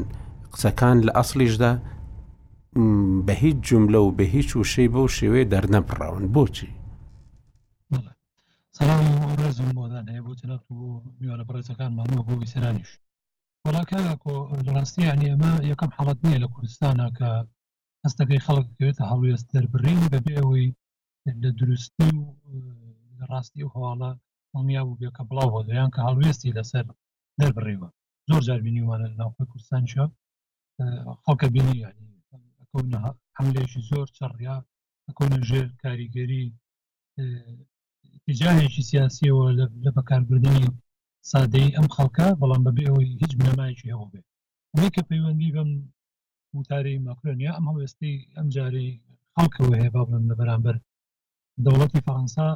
قسەکان 0.53 0.97
لە 1.07 1.11
ئەسلیشدا 1.17 1.71
بە 3.25 3.33
هیچ 3.43 3.57
جملە 3.69 3.99
و 4.03 4.09
بە 4.17 4.25
هیچ 4.35 4.49
وشەی 4.59 4.91
بەو 4.93 5.13
شێوەیە 5.17 5.49
دەرنەپڕاون 5.53 6.25
بۆچی 6.33 6.71
سەرزم 8.77 9.69
بۆدان 9.77 10.05
هەیە 10.11 10.23
بۆ 10.25 10.31
جنات 10.39 10.63
و 10.71 10.75
میوانە 11.19 11.43
بەڕێزەکان 11.47 11.91
مامەوە 11.97 12.23
بۆ 12.27 12.33
ویسرانیش 12.41 12.91
وڵاکە 13.65 13.99
ڕاستی 14.75 15.09
عنی 15.13 15.29
ئەمە 15.31 15.51
یەکەم 15.71 15.91
حڵەت 15.97 16.19
نییە 16.25 16.39
لە 16.43 16.47
کوردستانە 16.53 17.07
کە 17.17 17.29
هەستەکەی 18.03 18.43
خەڵکوێتە 18.45 19.03
هەڵویست 19.09 19.47
دەربڕین 19.53 19.99
بەبێەوەی 20.13 20.67
لە 21.43 21.49
دروستی 21.59 22.11
و 22.17 22.23
ڕاستی 23.29 23.61
و 23.63 23.71
هەواڵە 23.75 24.11
هەڵمیا 24.53 24.81
بوو 24.85 24.99
بێ 24.99 25.09
کە 25.17 25.21
بڵاو 25.29 25.51
بۆ 25.53 25.61
دەیان 25.69 25.89
کە 25.95 25.99
هەڵویستی 26.07 26.55
لەسەر 26.57 26.85
دەربڕیوە 27.39 27.89
زۆر 28.29 28.41
جار 28.47 28.59
بینیوانە 28.65 29.07
ناوخۆی 29.19 29.49
کوردستان 29.51 29.83
شە 29.91 30.03
خەڵکە 31.23 31.47
بینی 31.55 31.75
ینی 31.83 32.11
حملێکی 33.37 33.79
زۆر 33.89 34.07
چڕیا 34.17 34.55
ئەکۆنە 35.07 35.37
ژێر 35.49 35.67
کاریگەری 35.83 36.43
تجاهێکی 38.25 38.83
سیاسیەوە 38.91 39.45
لە 39.85 39.89
بەکاربردنی 39.95 40.65
سادەی 41.31 41.69
ئەم 41.77 41.87
خەڵکە 41.95 42.27
بەڵام 42.39 42.61
بەبێ 42.67 42.83
ئەوی 42.87 43.07
هیچ 43.21 43.31
بنەمایکی 43.39 43.91
هەوە 43.93 44.07
بێ 44.11 44.21
ئەوەی 44.73 44.93
کە 44.95 45.01
پەیوەندی 45.09 45.53
بەم 45.55 45.69
وتارەی 46.57 47.03
ماکرۆنیا 47.07 47.51
ئەم 47.55 47.65
هەوێستی 47.71 48.13
ئەم 48.37 48.47
جارەی 48.55 48.89
خەڵکەوە 49.35 49.73
هەیە 49.81 49.89
بابن 49.95 50.15
لە 50.29 50.35
بەرامبەر 50.39 50.75
دەوڵەتی 51.65 52.03
فەڕەنسا 52.05 52.47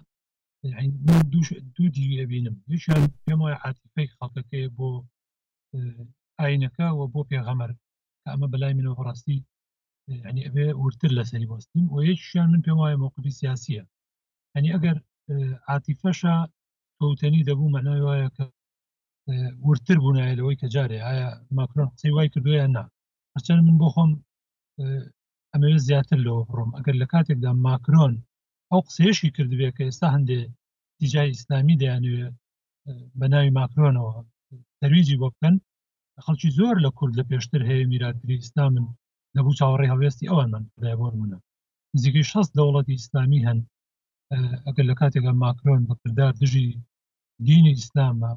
دوو 1.76 1.88
دیویە 1.96 2.24
بینم 2.32 2.56
یشیان 2.74 3.04
پێم 3.26 3.40
وایە 3.42 3.58
عاتیفەی 3.66 4.12
خەڵکەکەی 4.18 4.68
بۆ 4.78 4.90
ئاینەکەەوە 6.42 7.04
بۆ 7.14 7.22
پێغەمەر 7.30 7.72
ئەمە 8.28 8.48
بەلای 8.52 8.78
منەوە 8.78 8.98
بەڕاستی 9.00 9.40
ینی 10.28 10.46
ئەبێ 10.48 10.68
ورتر 10.84 11.12
لەسەری 11.18 11.50
بستین 11.52 11.86
و 11.90 11.96
یەکیان 12.12 12.48
من 12.54 12.62
پێم 12.66 12.78
وایە 12.80 12.98
مووقفی 13.02 13.36
سیاسیە 13.40 13.84
هەنی 14.56 14.74
ئەگەر 14.76 14.98
عاتیفەشە 15.70 16.36
کەوتنی 17.00 17.46
دەبوو 17.50 17.74
مەنای 17.76 18.02
وایە 18.08 18.30
کە 18.36 18.44
ورتر 19.68 19.98
بوونایلەوەی 20.04 20.60
کە 20.62 20.68
جارێ 20.76 21.00
ئایا 21.08 21.30
ماکرۆن 21.58 21.88
قسەی 21.94 22.14
وای 22.16 22.32
کردویان 22.34 22.72
نا 22.78 22.84
هەرچەند 23.34 23.64
من 23.68 23.78
بۆ 23.82 23.88
خۆم 23.94 24.12
ئەمەوێت 25.54 25.82
زیاتر 25.88 26.18
لەوە 26.26 26.42
بڕۆم 26.50 26.72
ئەگەر 26.78 26.96
لە 27.02 27.08
کاتێکدا 27.12 27.52
ماکرۆن 27.68 28.14
ئەو 28.72 28.82
قسێشی 28.88 29.34
کردبێت 29.36 29.74
کە 29.78 29.84
ئێستا 29.88 30.08
هەندێ 30.16 30.40
دیجای 31.00 31.30
ئیسلامی 31.34 31.80
دەیانوێت 31.82 32.36
بە 33.20 33.26
ناوی 33.34 33.56
ماکرۆنەوە 33.60 34.14
دەرویجی 34.82 35.20
بۆ 35.22 35.28
بکەن 35.34 35.56
خەڵکی 36.26 36.50
زۆر 36.58 36.76
لە 36.86 36.90
کورد 36.98 37.14
لە 37.20 37.24
پێشتر 37.30 37.62
هەیە 37.70 37.86
میراگری 37.92 38.42
ئستامن 38.44 38.86
لەبوو 39.36 39.58
چاوەڕێ 39.60 39.88
هەوێستی 39.94 40.30
ئەوانمان 40.32 40.64
دابوونە 40.84 41.38
نزیکەی 41.96 42.30
شەست 42.32 42.52
دەوڵەتی 42.58 42.96
ئیسلامی 42.98 43.46
هەن 43.48 43.60
ئەگەر 44.68 44.86
لە 44.92 44.96
کاتێکە 45.00 45.32
ماکرۆن 45.44 45.82
بەکردار 45.90 46.34
دژی 46.42 46.68
دینی 47.48 47.76
ئیسلامە 47.78 48.32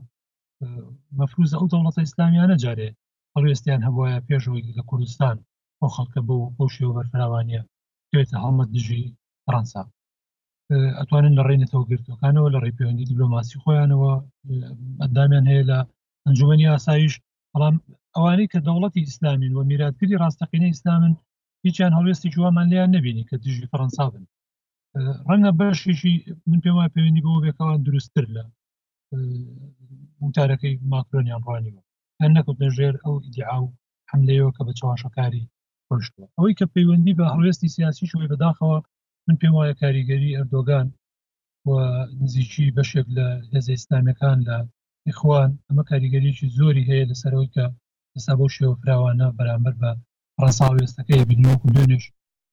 مەفروز 1.19 1.51
ئەو 1.57 1.65
دەوڵەتە 1.73 2.01
ئیسلامیانە 2.05 2.57
جارێ 2.65 2.89
هەڵوێستیان 3.35 3.81
هەبواە 3.87 4.13
پێشەوەی 4.29 4.75
لە 4.79 4.83
کوردستان 4.89 5.37
بۆ 5.79 5.87
خەڵکە 5.95 6.21
بۆ 6.29 6.37
بۆ 6.57 6.65
شێوە 6.75 6.93
بەرفراوانە 6.97 7.61
دوێتە 8.11 8.37
هەڵمە 8.45 8.65
دژی 8.75 9.05
فەرەنسا 9.45 9.83
ئەتوانن 10.99 11.33
لە 11.39 11.43
ڕێنێتەوە 11.49 11.85
گرتوەکانەوە 11.91 12.49
لە 12.55 12.59
ڕێپەیوەندی 12.65 13.09
دیبلۆماسی 13.09 13.61
خۆیانەوە 13.63 14.13
ئەندامیان 15.03 15.47
هەیە 15.51 15.65
لە 15.71 15.79
ئەنجومی 16.25 16.69
ئاسایش 16.73 17.15
بەڵام 17.53 17.77
ئەوانەی 18.15 18.51
کە 18.53 18.59
دەوڵەتی 18.67 19.05
ئیسلامین 19.07 19.53
و 19.55 19.61
میراتگری 19.71 20.21
ڕاستەقینە 20.23 20.69
ئیسلامن 20.73 21.15
هیچیان 21.67 21.93
هەڵوێستی 21.99 22.33
جووامان 22.35 22.67
لیان 22.73 22.91
نبینی 22.97 23.29
کە 23.29 23.37
دژی 23.45 23.71
فەرەنسا 23.73 24.07
بن 24.13 24.25
ڕەنگە 25.31 25.53
بەشیشی 25.59 26.15
من 26.51 26.61
پێم 26.65 26.75
وای 26.77 26.93
پەیوەندی 26.95 27.25
بۆ 27.25 27.31
بێکەوان 27.45 27.81
دروستتر 27.87 28.27
لە 28.37 28.43
وتارەکەی 30.25 30.75
ماکرۆنیان 30.93 31.41
ڕوانیوە 31.47 31.83
هەر 32.21 32.31
نەکەوت 32.37 32.59
لەژێر 32.65 32.95
ئەو 33.05 33.15
ئیدعا 33.25 33.59
و 33.63 33.73
حملەوە 34.11 34.51
کە 34.57 34.63
بە 34.67 34.73
چاواشەکاری 34.79 35.45
ڕشتوە 35.91 36.27
ئەوەی 36.37 36.57
کە 36.59 36.67
پەیوەندی 36.75 37.17
بە 37.19 37.25
هەڵوێستی 37.33 37.73
سیاسی 37.77 38.07
شوی 38.13 38.31
بەداخەوە 38.31 38.79
من 39.27 39.37
پێم 39.41 39.53
وایە 39.57 39.75
کاریگەری 39.83 40.37
ئەردۆگان 40.39 40.87
و 41.69 41.71
نزیکی 42.23 42.75
بەشێک 42.77 43.07
لە 43.17 43.27
هێز 43.53 43.67
ئیسلامەکان 43.75 44.39
لە 44.49 44.57
یخوان 45.09 45.51
ئەمە 45.69 45.83
کاریگەریکی 45.91 46.47
زۆری 46.59 46.89
هەیە 46.91 47.09
لەسەرەوەی 47.11 47.53
کە 47.55 47.65
لەسا 48.15 48.33
بۆ 48.39 48.47
شێوە 48.57 48.75
فراوانە 48.81 49.27
بەرامبەر 49.39 49.75
بە 49.83 49.91
ڕسا 50.43 50.69
وێستەکەی 50.77 51.27
بنۆک 51.31 51.61
و 51.63 51.73
دوێنش 51.75 52.05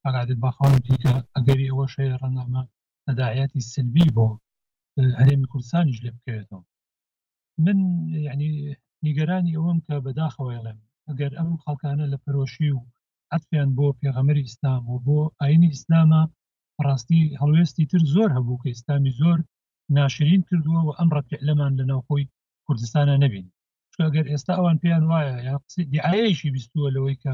ئاگادت 0.05 0.37
بەخواان 0.45 0.73
دیکە 0.85 1.13
ئەگەری 1.35 1.69
ئەوە 1.71 1.85
شەیە 1.93 2.15
ڕەنامە 2.21 2.61
نەداهەتی 3.07 3.67
سلبی 3.71 4.07
بۆ 4.15 4.27
هەرێمی 5.19 5.49
کوردستانیش 5.51 5.97
لێ 6.03 6.11
بکەوێتەوە 6.15 6.61
من 7.65 7.77
یعنی 8.27 8.49
نیگەرانی 9.05 9.57
ئەوم 9.59 9.77
کە 9.85 9.93
بەداخەوەڵێم 10.05 10.79
ئەگەر 11.09 11.31
ئەم 11.39 11.49
خەڵکانە 11.63 12.05
لە 12.13 12.17
پەرۆشی 12.23 12.71
و 12.75 12.79
حتیان 13.33 13.69
بۆ 13.77 13.87
پێغەمەری 14.01 14.45
ئیسلام 14.47 14.83
و 14.91 14.95
بۆ 15.05 15.19
ئاینی 15.41 15.71
ئیسلامە 15.73 16.21
ڕاستی 16.85 17.21
هەڵوێستی 17.41 17.89
تر 17.91 18.01
زۆر 18.13 18.29
هەبوو 18.37 18.61
کە 18.61 18.67
ئیسلامی 18.73 19.15
زۆر 19.21 19.37
ناشرین 19.97 20.41
کردووە 20.47 20.81
و 20.83 20.95
ئەم 20.97 21.09
ڕەتعلەمان 21.15 21.73
لەناوخۆی 21.79 22.25
کوردستانە 22.67 23.15
نبین 23.23 23.45
ئەگەر 24.03 24.25
ئێستا 24.31 24.53
ئەوان 24.57 24.77
پێیان 24.83 25.03
وایە 25.11 25.35
یا 25.47 25.55
دیعاەیەشی 25.91 26.53
بیستووە 26.55 26.93
لەوەی 26.95 27.17
کە 27.23 27.33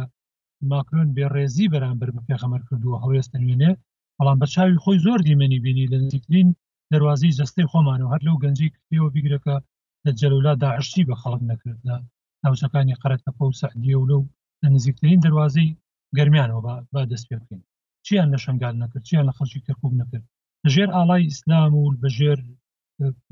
ماکرۆن 0.71 1.09
بێڕێزی 1.17 1.71
بەرامبەر 1.73 2.09
بە 2.15 2.21
پێخەمەر 2.27 2.61
کردووە 2.67 2.97
هەوێستنوێنێ 3.03 3.71
بەڵام 4.17 4.37
بە 4.41 4.47
چاوی 4.53 4.81
خۆی 4.83 4.97
زۆر 5.05 5.19
دیمەنی 5.27 5.59
بینی 5.65 5.89
لە 5.91 5.97
نزیکترین 6.05 6.47
دەواازی 6.93 7.35
جستەی 7.39 7.69
خۆمانەوە 7.71 8.11
هەر 8.13 8.21
لەو 8.27 8.35
گەنجی 8.43 8.73
پێوە 8.87 9.09
بیگرەکە 9.15 9.55
لە 10.05 10.11
جەلولا 10.19 10.53
داعشتی 10.63 11.05
بە 11.09 11.15
خەڵک 11.21 11.41
نەکرد 11.51 11.79
لە 11.87 11.95
ناوچەکانی 12.43 12.99
قەرەتە 13.01 13.31
پە 13.37 13.43
سەدیە 13.61 13.97
و 13.97 14.07
لەو 14.11 14.21
لە 14.63 14.67
نزیکترین 14.75 15.19
دەواازەی 15.25 15.75
گەرمیانەوە 16.17 16.61
با 16.93 17.01
دەست 17.11 17.25
پێ 17.29 17.35
بکەین 17.41 17.61
چیان 18.05 18.27
لە 18.33 18.37
شنگال 18.45 18.75
نەکرد 18.81 19.03
چیان 19.07 19.25
لە 19.29 19.33
خەڵکی 19.37 19.63
کەکوب 19.67 19.93
نەکرد 20.01 20.23
بەژێر 20.63 20.89
ئاڵای 20.95 21.27
ئیسلام 21.29 21.71
و 21.75 21.83
بەژێر 22.01 22.39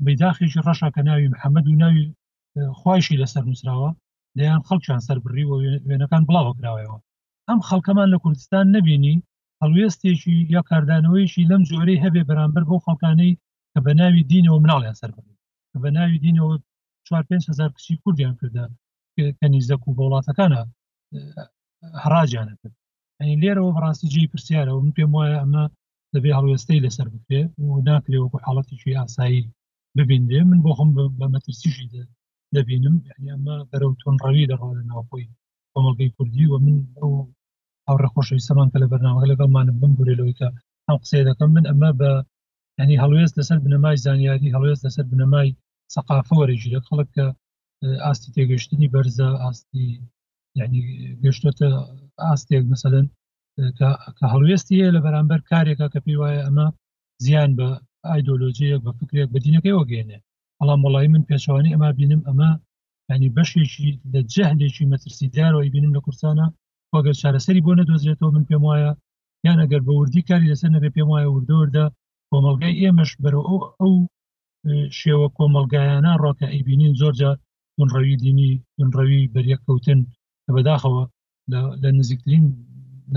بەداخێکی 0.04 0.62
ڕەشە 0.66 0.88
کە 0.94 1.00
ناوی 1.08 1.30
محەممەد 1.34 1.66
و 1.68 1.80
ناوی 1.82 2.04
خوایشی 2.78 3.20
لەسەر 3.22 3.42
نووسراوە 3.48 3.90
دەیان 4.38 4.60
خەڵکیان 4.68 5.02
سەربڕی 5.06 5.44
و 5.46 5.52
وێنەکان 5.88 6.22
بڵاوە 6.28 6.52
کراوەوە 6.58 6.98
ئەم 7.48 7.60
خەڵکەمان 7.68 8.08
لە 8.14 8.18
کوردستان 8.24 8.64
نبینی 8.76 9.16
هەڵوێستێکی 9.62 10.36
یا 10.54 10.62
کاردانەوەیشی 10.70 11.48
لەم 11.50 11.62
جۆرەی 11.68 12.02
هەبێ 12.04 12.22
بەرامبەر 12.28 12.64
بۆ 12.68 12.76
خەڵکانەی 12.84 13.38
کە 13.72 13.78
بە 13.86 13.92
ناوی 14.00 14.26
دینەوە 14.30 14.58
مناڵیان 14.64 14.96
سەربڕی 15.00 15.36
کە 15.70 15.76
بە 15.82 15.90
ناوی 15.96 16.22
دینەوە 16.24 16.54
4500 17.06 17.70
کچی 17.76 18.00
کوردیان 18.02 18.34
کردە 18.40 18.64
کە 19.38 19.46
نیزەک 19.52 19.82
و 19.84 19.96
وڵاتەکانە 19.98 20.60
هەراجانە 22.02 22.54
کرد 22.60 22.74
ئەنی 23.20 23.40
لێرەوە 23.42 23.70
بەڕاستی 23.76 24.10
جێی 24.12 24.30
پرسیارەوە 24.32 24.80
من 24.84 24.92
پێم 24.96 25.10
وایە 25.16 25.36
ئەمە 25.42 25.64
دەبێ 26.14 26.30
هەڵوێستەی 26.38 26.84
لەسەر 26.86 27.06
بکرێ 27.14 27.42
و 27.66 27.68
ناکرێ 27.88 28.18
وەکو 28.20 28.38
حاڵەتیشی 28.46 28.96
ئاسایی 29.00 29.48
ببیندێ 29.96 30.40
من 30.50 30.58
بۆ 30.64 30.70
خم 30.78 30.88
بە 31.20 31.26
مەترسیشی 31.34 31.86
دەبینم 32.54 32.96
ئەمە 33.30 33.56
بەرەو 33.70 33.92
تۆنڕەوی 34.02 34.48
دەڕا 34.50 34.68
لە 34.78 34.82
ناوخۆی 34.90 35.30
کۆمەڵگەی 35.72 36.14
کوردی 36.16 36.46
و 36.50 36.54
من 36.64 36.76
ئەو 36.98 37.12
هاوڕە 37.88 38.08
خۆشەوی 38.14 38.46
سەمان 38.48 38.68
کە 38.72 38.78
لە 38.82 38.86
بەرنامەکە 38.92 39.30
لەگەڵمانم 39.32 39.76
بم 39.82 39.92
بورێلەوەیکە 39.96 40.48
ئەم 40.86 40.96
قسێ 41.02 41.18
دەکەم 41.28 41.50
من 41.56 41.64
ئەمە 41.70 41.90
بە 42.00 42.10
ینی 42.80 43.00
هەڵوێست 43.02 43.34
لەسەر 43.38 43.58
بنەمای 43.64 43.96
زانیاری 44.06 44.52
هەڵوێست 44.54 44.82
لەسەر 44.86 45.04
بنەمای 45.12 45.48
سەقافە 45.94 46.32
وەرەژی 46.40 46.72
لە 46.74 46.80
خەڵک 46.86 47.08
کە 47.16 47.26
ئاستی 48.04 48.32
تێگەشتنی 48.34 48.90
بەرزە 48.94 49.28
ئاستی 49.42 49.86
یعنی 50.60 50.80
گەشتۆتە 51.24 51.68
ئاستێک 52.28 52.64
مثلەن 52.74 53.06
کە 54.18 54.26
هەڵوێستی 54.32 54.78
هەیە 54.80 54.94
لە 54.96 55.00
بەرامبەر 55.04 55.40
کارێکە 55.50 55.86
کە 55.92 55.98
پێی 56.04 56.18
وایە 56.20 56.40
ئەمە 56.46 56.66
زیان 57.24 57.50
بە 57.58 57.68
ئایدۆلۆژیەک 58.08 58.80
بە 58.86 58.90
فکرێک 58.98 59.28
بەدینەکەی 59.34 59.76
وەگەێنێ 59.78 60.18
ئەڵام 60.58 60.80
وڵی 60.84 61.08
من 61.14 61.22
پێشوانی 61.30 61.72
ئەما 61.74 61.88
بینم 61.98 62.20
ئەمە 62.28 62.50
ینی 63.10 63.32
بەشێکی 63.36 63.88
لە 64.12 64.20
جەهلێکی 64.32 64.90
مەترسیدارەوەی 64.92 65.72
بینم 65.74 65.92
لە 65.96 66.00
کورسانە 66.04 66.46
وەگەر 66.94 67.14
چارەسەری 67.22 67.64
بۆ 67.64 67.72
نەدۆزرێتەوە 67.80 68.30
من 68.36 68.44
پێم 68.48 68.62
وایە 68.68 68.90
یان 69.46 69.58
ئەگەر 69.62 69.80
بە 69.86 69.92
وردی 69.98 70.26
کاری 70.28 70.50
لەسەر 70.52 70.70
نەبێ 70.76 70.90
پێم 70.96 71.08
وایە 71.12 71.28
وردۆردا 71.30 71.86
کۆمەلگای 72.30 72.78
ئێمەش 72.82 73.10
بەرەوە 73.22 73.44
ئەو 73.58 73.60
ئەو 73.80 73.94
شێوە 74.98 75.26
کۆمەلگایانە 75.36 76.12
ڕۆکە 76.22 76.46
ئەیبینین 76.52 76.94
زۆرجار 77.00 77.36
گونڕەوی 77.76 78.14
دینی 78.24 78.50
گونڕەوی 78.76 79.30
بەریەکەوتن 79.34 80.00
بەداخەوە 80.54 81.02
لە 81.82 81.88
نزیکترین 81.98 82.44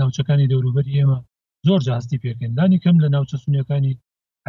ناوچەکانی 0.00 0.50
دەوروبەری 0.52 0.96
ئێمە 0.98 1.18
زۆر 1.66 1.80
جاستی 1.88 2.20
پێکردن 2.22 2.52
دانی 2.58 2.82
کەم 2.84 2.96
لە 3.04 3.08
ناوچە 3.14 3.36
سونیەکانی 3.42 3.98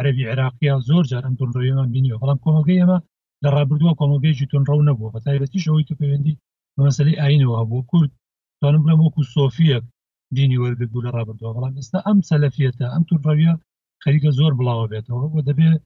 عربی 0.00 0.24
عراقیا 0.32 0.74
زۆر 0.88 1.04
جار 1.10 1.22
ئەم 1.26 1.34
تونڕەویمان 1.38 1.88
بینیەوە 1.94 2.20
بەڵام 2.22 2.38
کۆمەگەی 2.44 2.78
ئێمە 2.80 2.98
لە 3.42 3.48
ڕابردووە 3.54 3.92
کۆمەگەیجی 4.00 4.50
تونڕەو 4.50 4.86
نەبووە 4.88 5.10
بە 5.14 5.20
تایبەتی 5.26 5.62
شەوەی 5.64 5.86
کە 5.88 5.94
پەیوەندی 6.00 6.38
مەسەی 6.78 7.18
ئاینەوە 7.20 7.60
بۆ 7.70 7.78
کورد 7.90 8.10
توانم 8.60 8.82
بڵێم 8.84 9.00
وەکو 9.02 9.22
سۆفیەک 9.36 9.84
دینی 10.36 10.60
وەرگرت 10.62 10.90
بوو 10.92 11.04
لە 11.06 11.10
ڕابردووە 11.16 11.52
بەڵام 11.56 11.74
ئێستا 11.78 11.98
ئەم 12.06 12.18
سەلەفیەتە 12.28 12.86
ئەم 12.92 13.02
تونڕەویە 13.08 13.52
خەریکە 14.04 14.30
زۆر 14.38 14.52
بڵاوە 14.58 14.86
بێتەوە 14.92 15.26
بۆ 15.32 15.38
دەبێت 15.48 15.80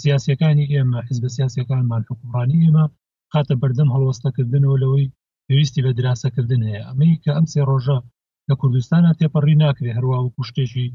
سیاسەکانی 0.00 0.66
ئێمە 0.72 0.98
حز 1.06 1.18
بە 1.24 1.28
سیاسەکانمان 1.36 2.02
حکوڕانی 2.08 2.58
ئێمە 2.64 2.84
خاتە 3.32 3.54
بەردەم 3.62 3.88
هەڵوەستەکردنەوە 3.94 4.76
لەوەی 4.82 5.06
پێویستی 5.46 5.84
بە 5.84 5.90
دراسەکردن 5.98 6.62
هەیە 6.68 6.82
ئەمریکا 6.88 7.30
ئەم 7.36 7.46
سێ 7.52 7.62
ڕۆژە 7.68 7.98
لە 8.50 8.54
کوردستانە 8.60 9.10
تێپەڕی 9.18 9.60
ناکرێت 9.64 9.96
هەروە 9.98 10.18
وەکو 10.20 10.46
شتێکی 10.48 10.86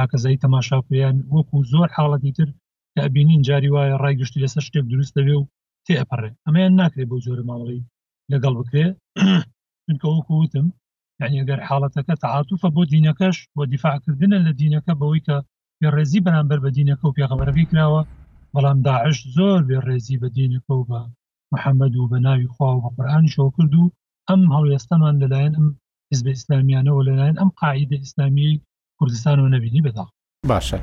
هاکەزایی 0.00 0.40
تەماشاپیان 0.44 1.16
وەکو 1.34 1.58
زۆر 1.72 1.88
حاڵەتی 1.96 2.32
تر 2.38 2.48
کابینین 2.96 3.40
جاری 3.48 3.70
وایە 3.74 3.96
ڕایگشتی 4.02 4.42
لەسەر 4.44 4.62
شتێک 4.68 4.84
دروست 4.92 5.12
دەبێ 5.18 5.34
و 5.38 5.48
تێپەڕێ 5.86 6.30
ئەمەیان 6.46 6.74
ناکرێت 6.80 7.08
بۆ 7.10 7.16
جۆرە 7.24 7.44
ماڵی 7.50 7.80
لەگەڵ 8.32 8.52
بکرێ 8.60 8.86
چونکە 9.84 10.06
وەکو 10.14 10.32
وتم 10.42 10.66
یعنی 11.20 11.36
ئەگەر 11.40 11.60
حاڵەتەکە 11.68 12.14
تعاتوفە 12.24 12.68
بۆ 12.76 12.82
دینەکەش 12.92 13.36
بۆ 13.56 13.62
دیفاعکردنە 13.72 14.38
لە 14.46 14.52
دینەکە 14.60 14.92
بەوەی 15.00 15.24
کە 15.26 15.36
ڕێزی 15.94 16.20
بەرامبەر 16.26 16.58
بە 16.64 16.70
دینەکە 16.78 17.04
و 17.06 17.14
پێغەمەرەکەی 17.18 17.68
کراوە 17.70 18.02
بەڵام 18.54 18.78
داعش 18.86 19.18
زۆر 19.36 19.60
بێ 19.68 19.78
ڕێزی 19.86 20.16
بە 20.22 20.28
دینەکە 20.38 20.72
و 20.76 20.86
بە 20.90 21.00
محەممەد 21.52 21.94
و 21.96 22.10
بە 22.12 22.18
ناوی 22.26 22.48
خوا 22.54 22.70
و 22.76 22.82
بە 22.84 22.90
قورآانی 22.96 23.32
شەو 23.34 23.48
کرد 23.56 23.72
و 23.78 23.92
ئەم 24.28 24.42
هەڵێستەمان 24.56 25.14
لەلایەن 25.22 25.54
ئەم 25.58 25.68
حزب 26.12 26.26
ئیسلامیانەوە 26.34 27.02
لەلایەن 27.08 27.36
ئەم 27.40 27.50
قاعدە 27.62 27.96
ئیسلامی 28.02 28.50
کوردستانەوە 28.98 29.50
نەبینی 29.54 29.80
بدا 29.86 30.04
باشە 30.52 30.78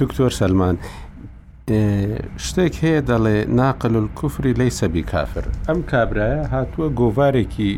دکتۆر 0.00 0.30
سلمان 0.40 0.76
شتێک 2.46 2.74
هەیە 2.84 3.00
دەڵێ 3.10 3.38
ناقل 3.60 3.94
کوفری 4.18 4.52
لی 4.60 4.70
سەبی 4.80 5.02
کافر 5.12 5.44
ئەم 5.68 5.78
کابراە 5.90 6.36
هاتووە 6.54 6.88
گۆوارێکی 7.00 7.70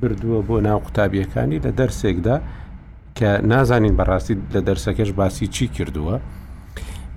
بردووە 0.00 0.38
بۆ 0.48 0.56
ناو 0.66 0.78
قوتابیەکانی 0.84 1.62
لە 1.64 1.70
دەرسێکدا 1.80 2.36
کە 3.18 3.30
نازانین 3.52 3.94
بەڕاستی 3.98 4.34
لە 4.54 4.60
دەرسەکەش 4.68 5.10
باسی 5.18 5.46
چی 5.54 5.66
کردووە 5.76 6.16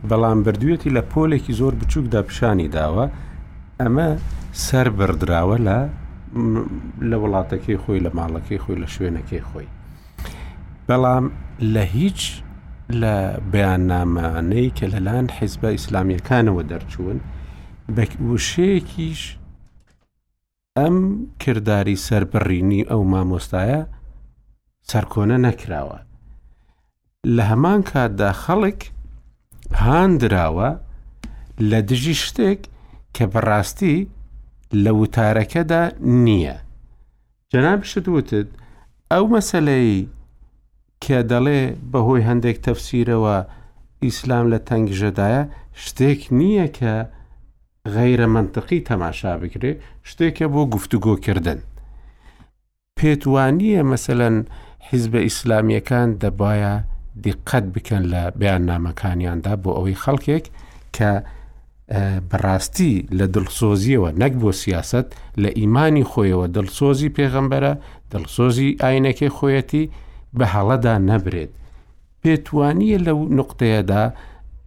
بەڵام 0.09 0.39
بردوێتی 0.45 0.89
لە 0.97 1.01
پۆلێکی 1.11 1.53
زۆر 1.59 1.73
بچووکدا 1.81 2.21
پیشانی 2.29 2.67
داوە 2.77 3.05
ئەمە 3.81 4.09
سەر 4.65 4.87
بردراوە 4.97 5.57
لە 5.67 5.79
لە 7.09 7.17
وڵاتەکەی 7.21 7.77
خۆی 7.83 7.99
لە 8.05 8.09
ماڵەکەی 8.17 8.59
خۆی 8.63 8.77
لە 8.83 8.87
شوێنەکەی 8.93 9.41
خۆی 9.49 9.67
بەڵام 10.87 11.25
لە 11.73 11.83
هیچ 11.95 12.19
لە 13.01 13.15
بەیاننامانەی 13.51 14.69
کە 14.77 14.85
لەلاەن 14.93 15.25
حیزبە 15.37 15.69
ئیسلامیەکانەوە 15.75 16.63
دەرچوون 16.71 17.19
بە 17.95 18.03
وشەیەکیش 18.31 19.21
ئەم 20.77 20.97
کردداری 21.41 21.95
سربڕینی 22.07 22.81
ئەو 22.89 23.01
مامۆستایە 23.11 23.81
سەرکۆنە 24.89 25.37
نەکراوە 25.45 25.99
لە 27.35 27.43
هەمان 27.51 27.79
کاتدا 27.91 28.31
خەڵک 28.43 28.79
هاندراوە 29.81 30.69
لە 31.69 31.79
دژی 31.89 32.15
شتێک 32.25 32.59
کە 33.15 33.25
بەڕاستی 33.33 33.97
لە 34.73 34.91
وتارەکەدا 35.01 35.81
نییە 36.25 36.55
جەنابشت 37.51 38.07
وتت 38.15 38.47
ئەو 39.11 39.25
مەسلەی 39.35 39.95
کە 41.03 41.19
دەڵێ 41.31 41.61
بەهۆی 41.91 42.25
هەندێک 42.29 42.57
تەفسیرەوە 42.67 43.35
ئیسلام 44.03 44.45
لە 44.53 44.59
تەنگژەدایە 44.67 45.43
شتێک 45.83 46.21
نییە 46.39 46.67
کە 46.77 46.93
غەیرە 47.95 48.27
منطقی 48.37 48.79
تەماشا 48.89 49.33
بکرێ 49.41 49.71
شتێکە 50.09 50.45
بۆ 50.53 50.61
گفتوگۆکردن 50.73 51.59
پێتوانیە 52.97 53.81
مەسەن 53.91 54.35
حیزبە 54.87 55.19
ئیسلامیەکان 55.27 56.07
دەبایە 56.21 56.73
دیقەت 57.23 57.65
بکەن 57.73 58.03
لە 58.13 58.23
بەیان 58.39 58.63
نامەکانیاندا 58.71 59.53
بۆ 59.63 59.69
ئەوەی 59.77 59.97
خەڵکێک 60.03 60.45
کە 60.95 61.11
بەڕاستی 61.89 62.93
لە 63.19 63.25
دڵسۆزیەوە 63.35 64.09
نەک 64.21 64.31
بۆ 64.41 64.51
سیاست 64.61 65.07
لە 65.43 65.49
ئیمانی 65.59 66.03
خۆیەوە 66.11 66.47
دڵسۆزی 66.55 67.13
پێغەمبەرە 67.17 67.73
دڵسۆزی 68.11 68.69
ئاینەکەی 68.81 69.29
خۆیەتی 69.37 69.85
بە 70.37 70.45
هەڵەدا 70.53 70.93
نەبرێت. 71.09 71.49
پێتوانیە 72.21 72.99
لەو 73.07 73.19
نقطەیەدا 73.39 74.03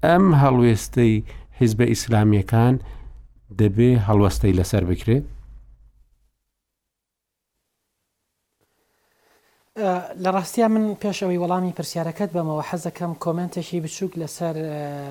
ئەم 0.04 0.24
هەڵوێستەی 0.42 1.14
حیزبە 1.60 1.84
ئیسلامیەکان 1.92 2.74
دەبێ 3.58 3.90
هەڵوەستەی 4.06 4.56
لەسەر 4.58 4.84
بکرێت. 4.90 5.24
لە 10.24 10.30
ڕاستیا 10.34 10.66
من 10.74 10.86
پێشەوەی 11.02 11.40
وەڵامی 11.42 11.76
پرسیارەکەت 11.78 12.30
بەمەوە 12.36 12.62
حەزەکەم 12.70 13.12
کۆمنتێکی 13.24 13.78
بچووک 13.84 14.12
لەسەر 14.22 14.54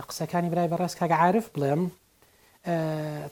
قسەکانی 0.10 0.49
برای 0.51 0.70
بەڕاست 0.72 0.95
کاگە 0.99 1.16
عاعرف 1.22 1.45
بڵێم 1.55 1.82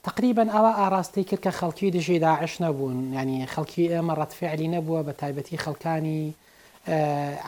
تقریبان 0.03 0.49
ئەوە 0.49 0.71
ئاراستی 0.79 1.23
کرد 1.23 1.41
کە 1.45 1.51
خەڵکی 1.59 1.91
دژی 1.95 2.19
داعش 2.19 2.61
نەبوون 2.63 2.97
ینی 3.13 3.47
خەڵکی 3.53 3.83
ئێمە 3.93 4.13
ڕەتفعلی 4.19 4.67
نەبووە 4.75 5.01
بە 5.07 5.11
تایبەتی 5.21 5.57
خەڵکانی 5.63 6.23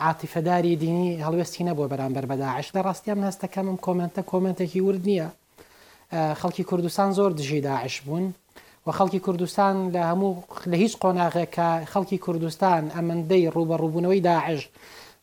عاتیفەداری 0.05 0.75
دینی 0.83 1.23
هەڵوێستی 1.25 1.61
نەبووە 1.63 1.87
بەرامبەر 1.91 2.25
بەداعش 2.31 2.67
لە 2.75 2.81
ڕاستیان 2.87 3.19
هەستەکەمم 3.29 3.77
کۆمنتە 3.85 4.21
کۆمنتێکی 4.31 4.81
ورد 4.85 5.03
نییە 5.09 5.27
خەڵکی 6.41 6.63
کوردستان 6.69 7.09
زۆر 7.17 7.31
دژی 7.39 7.61
داعش 7.61 8.01
بوون 8.01 8.25
و 8.85 8.91
خەڵکی 8.97 9.19
کوردستان 9.25 9.75
لە 9.93 10.01
هەموو 10.09 10.43
لە 10.71 10.75
هیچ 10.83 10.93
قۆناغێکە 11.01 11.67
خەڵکی 11.93 12.17
کوردستان 12.25 12.81
ئەمەندەی 12.95 13.51
ڕوبەڕووبوونەوەی 13.55 14.21
داعش 14.29 14.61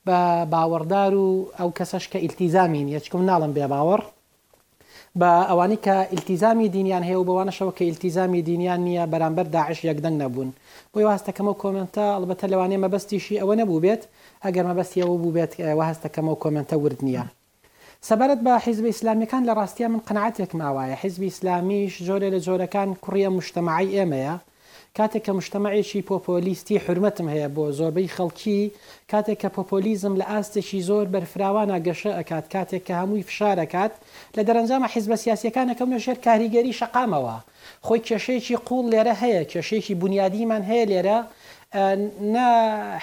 بە 0.06 0.18
باوەڕدار 0.52 1.12
و 1.24 1.26
ئەو 1.58 1.70
کەسش 1.78 2.04
کە 2.12 2.18
ئیلتیزامین 2.22 2.88
یەچکم 2.94 3.22
ناڵم 3.30 3.52
بێ 3.58 3.66
باوەڕ 3.74 4.02
بە 5.20 5.34
ئەوانی 5.48 5.76
کە 5.84 5.96
ئیلتیزامی 6.12 6.68
دینیان 6.68 7.02
هەیە 7.04 7.16
و 7.18 7.24
بەوانەشەوە 7.28 7.72
کە 7.78 7.82
ئیلتیزامی 7.84 8.42
دینیان 8.42 8.80
نییە 8.86 9.06
بەرامبەر 9.12 9.46
داعش 9.56 9.78
یەکدەنگ 9.90 10.16
نەبوون 10.22 10.50
بۆی 10.92 11.04
واستەکەم 11.08 11.48
و 11.50 11.54
کۆمنتە 11.62 12.04
ئەڵبەتە 12.16 12.46
لەوانێ 12.52 12.76
مەبەستیشی 12.84 13.40
ئەوە 13.40 13.54
نەبوو 13.60 13.80
بێت 13.84 14.02
ئەگەر 14.44 14.64
مەبەستی 14.70 15.02
ئەوە 15.02 15.16
بوو 15.22 15.34
بێت 15.36 15.52
وهستەکەم 15.78 16.26
و 16.32 16.36
کۆمنتە 16.42 16.76
ورد 16.84 17.00
نییە 17.06 17.24
سەبارەت 18.08 18.40
بە 18.46 18.52
حیزب 18.64 18.84
ئیسلامیەکان 18.90 19.42
لە 19.48 19.52
ڕاستیە 19.58 19.88
من 19.92 20.00
قەنعاتێکم 20.08 20.58
ئاوایە 20.66 20.96
حیزبی 21.02 21.28
ئسلامیش 21.32 21.92
جۆرە 22.08 22.28
لە 22.34 22.40
جۆرەکان 22.46 22.88
کوڕیە 23.04 23.30
مشتمەعی 23.38 23.88
ئێمەیە 23.96 24.36
کاتێک 24.96 25.24
کە 25.26 25.32
مشتمەعێکی 25.38 26.04
پۆپۆلیستی 26.08 26.80
حرمەتم 26.84 27.26
هەیە 27.32 27.48
بۆ 27.56 27.64
زۆربەی 27.78 28.12
خەڵکی 28.16 28.60
کاتێک 29.10 29.38
کە 29.42 29.48
پۆپۆلیزم 29.56 30.14
لە 30.20 30.26
ئاستێکی 30.32 30.80
زۆر 30.88 31.06
بەرفراوانە 31.14 31.76
گەشە 31.86 32.12
ئەکات 32.18 32.46
کاتێک 32.54 32.82
کە 32.88 32.94
هەمووی 33.00 33.26
فشارەکات 33.28 33.92
لە 34.34 34.42
دەرەنجامە 34.48 34.88
حیزبە 34.94 35.16
سیاسەکان 35.24 35.66
ئەەکەم 35.70 35.90
نەژێر 35.96 36.18
کاریگەری 36.26 36.76
شقامەوە 36.80 37.36
خۆی 37.86 38.04
کێشەیەکی 38.08 38.60
قوڵ 38.68 38.84
لێرە 38.92 39.14
هەیە 39.22 39.42
کێشەیەکی 39.52 39.94
بنیادیمان 40.02 40.62
هەیە 40.70 40.84
لێرە 40.92 41.18
نە 42.34 42.46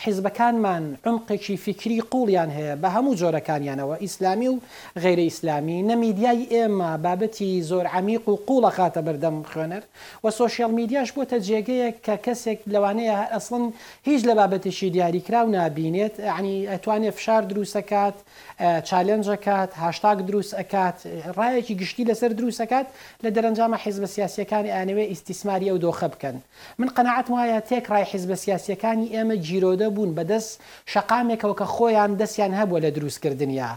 حیزبەکانمان 0.03 0.83
عمقێکی 1.09 1.55
فکری 1.65 1.99
قوڵیان 2.11 2.49
هەیە 2.57 2.75
بە 2.81 2.87
هەموو 2.95 3.17
جۆرەکانیانەوە 3.21 3.95
ئیسلامی 4.03 4.47
و 4.53 4.55
غیرە 5.03 5.23
ئیسلامی 5.29 5.79
نەمیدیای 5.89 6.47
ئێمە 6.53 6.89
بابەتی 7.05 7.51
زۆر 7.69 7.85
عمیق 7.99 8.23
و 8.29 8.35
قوڵە 8.47 8.71
خاتە 8.77 9.01
بەردەم 9.07 9.35
خوێنەر 9.51 9.83
و 10.23 10.25
سوۆسیال 10.37 10.71
میدیاش 10.79 11.09
بۆتە 11.17 11.37
جێگەیە 11.47 11.89
کە 12.05 12.15
کەسێک 12.25 12.59
لەوانەیە 12.73 13.15
ئەسڵن 13.33 13.65
هیچ 14.07 14.21
لە 14.29 14.33
بابەتشی 14.39 14.89
دیاریکرااو 14.95 15.47
نابینێت 15.57 16.15
عنی 16.37 16.55
ئەتوانێت 16.71 17.15
فشار 17.17 17.41
دروستەکات 17.51 18.17
چالنجەکات 18.59 19.73
هاشتاک 19.77 20.17
دروست 20.29 20.53
ئەکات 20.59 20.97
ڕایەکی 21.37 21.75
گشتی 21.81 22.05
لەسەر 22.09 22.31
دروستەکات 22.37 22.87
لە 23.23 23.29
دەرەنجامە 23.35 23.77
حیزب 23.83 24.05
سیاسەکانی 24.13 24.73
ئانوێ 24.75 25.05
ئیسیسماری 25.11 25.69
ئەو 25.69 25.77
دۆخە 25.85 26.07
بکەن 26.13 26.35
من 26.79 26.89
قەنەعات 26.95 27.27
وایە 27.33 27.59
تێک 27.69 27.85
ڕای 27.91 28.05
حیزب 28.11 28.31
سیاسەکانی 28.43 29.11
ئێمە 29.13 29.35
جیرۆدە 29.45 29.87
بوون 29.95 30.11
بەدەست 30.17 30.51
شقامێکەوە 30.93 31.55
کە 31.59 31.65
خۆیان 31.75 32.11
دەستیان 32.21 32.53
هەبووە 32.59 32.79
لە 32.85 32.89
دروستکردنیا 32.95 33.71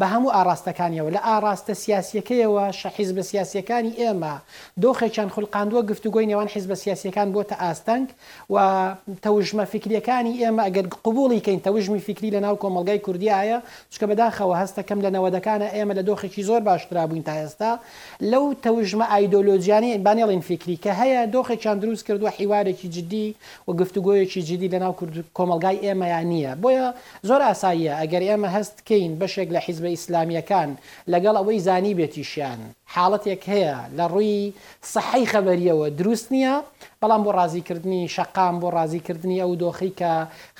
بە 0.00 0.06
هەموو 0.12 0.30
ئاراستەکانیەوە 0.36 1.10
لە 1.16 1.20
ئاراستە 1.28 1.72
سیاسەکەیەوە 1.84 2.64
شەحیز 2.80 3.10
بە 3.16 3.22
سیاسەکانی 3.30 3.92
ئێمە 4.00 4.34
دۆخێکیان 4.82 5.30
خولقاندووە 5.34 5.82
گفتوگوی 5.90 6.26
نێوان 6.30 6.48
حیز 6.54 6.64
بە 6.70 6.76
سیاسەکان 6.82 7.28
بۆتە 7.34 7.56
ئاستەنگ 7.62 8.06
و 8.52 8.56
تەوژمە 9.24 9.64
فکریەکانی 9.72 10.34
ئێمە 10.42 10.62
ئەگەر 10.66 10.86
قوبولی 11.04 11.40
کەین 11.44 11.60
تەوژمی 11.66 12.00
فکری 12.08 12.30
لە 12.36 12.40
ناو 12.46 12.56
کۆمەلگای 12.62 13.00
کوردیایە 13.06 13.58
چکە 13.92 14.06
بەداخەوە 14.10 14.54
هەستەکەم 14.62 14.98
لە 15.04 15.10
نەوەدەکانە 15.14 15.68
ئێمە 15.76 15.92
لە 15.98 16.02
دۆخێکی 16.08 16.42
زۆر 16.48 16.60
باشترا 16.68 17.06
بووین 17.06 17.22
تا 17.22 17.32
ئێستا 17.40 17.72
لەو 18.30 18.44
تەوژمە 18.64 19.06
ئایدۆلۆجیانی 19.12 19.90
بانێڵین 20.04 20.40
فکری 20.48 20.76
کە 20.84 20.90
هەیە 21.00 21.20
دۆخێکیان 21.34 21.78
دروست 21.82 22.04
کردووە 22.08 22.30
حیوارێکی 22.38 22.88
جدی 22.94 23.34
و 23.68 23.72
گفتوگویەکی 23.80 24.40
جدی 24.48 24.68
لە 24.74 24.78
ناو 24.84 24.94
کۆمەلگای 25.38 25.76
ئێمەیان 25.84 26.26
نییە 26.32 26.52
بۆیە 26.62 26.86
زۆر 27.28 27.40
ئاساییە 27.48 27.94
ئەگەر 28.02 28.22
ئێمە 28.28 28.48
هەستکەین 28.56 29.12
بەشێک 29.20 29.48
لە 29.54 29.60
حیزبە 29.68 29.90
ئیسلامیەکان 29.96 30.70
لەگەڵ 31.12 31.34
ئەوەی 31.38 31.60
زانی 31.66 31.94
بێتیشیان 31.98 32.60
حاڵەتێک 32.94 33.42
هەیە 33.52 33.76
لە 33.98 34.04
ڕووی 34.12 34.52
سەحی 34.92 35.26
خەبەریەوە 35.32 35.86
دروست 36.00 36.26
نییە 36.34 36.54
بەڵام 37.02 37.22
بۆ 37.26 37.30
ڕازیکردنی 37.40 38.02
شەقام 38.14 38.54
بۆ 38.62 38.68
ڕازیکردنی 38.78 39.40
ئەو 39.42 39.52
دۆخی 39.62 39.92
کە 40.00 40.12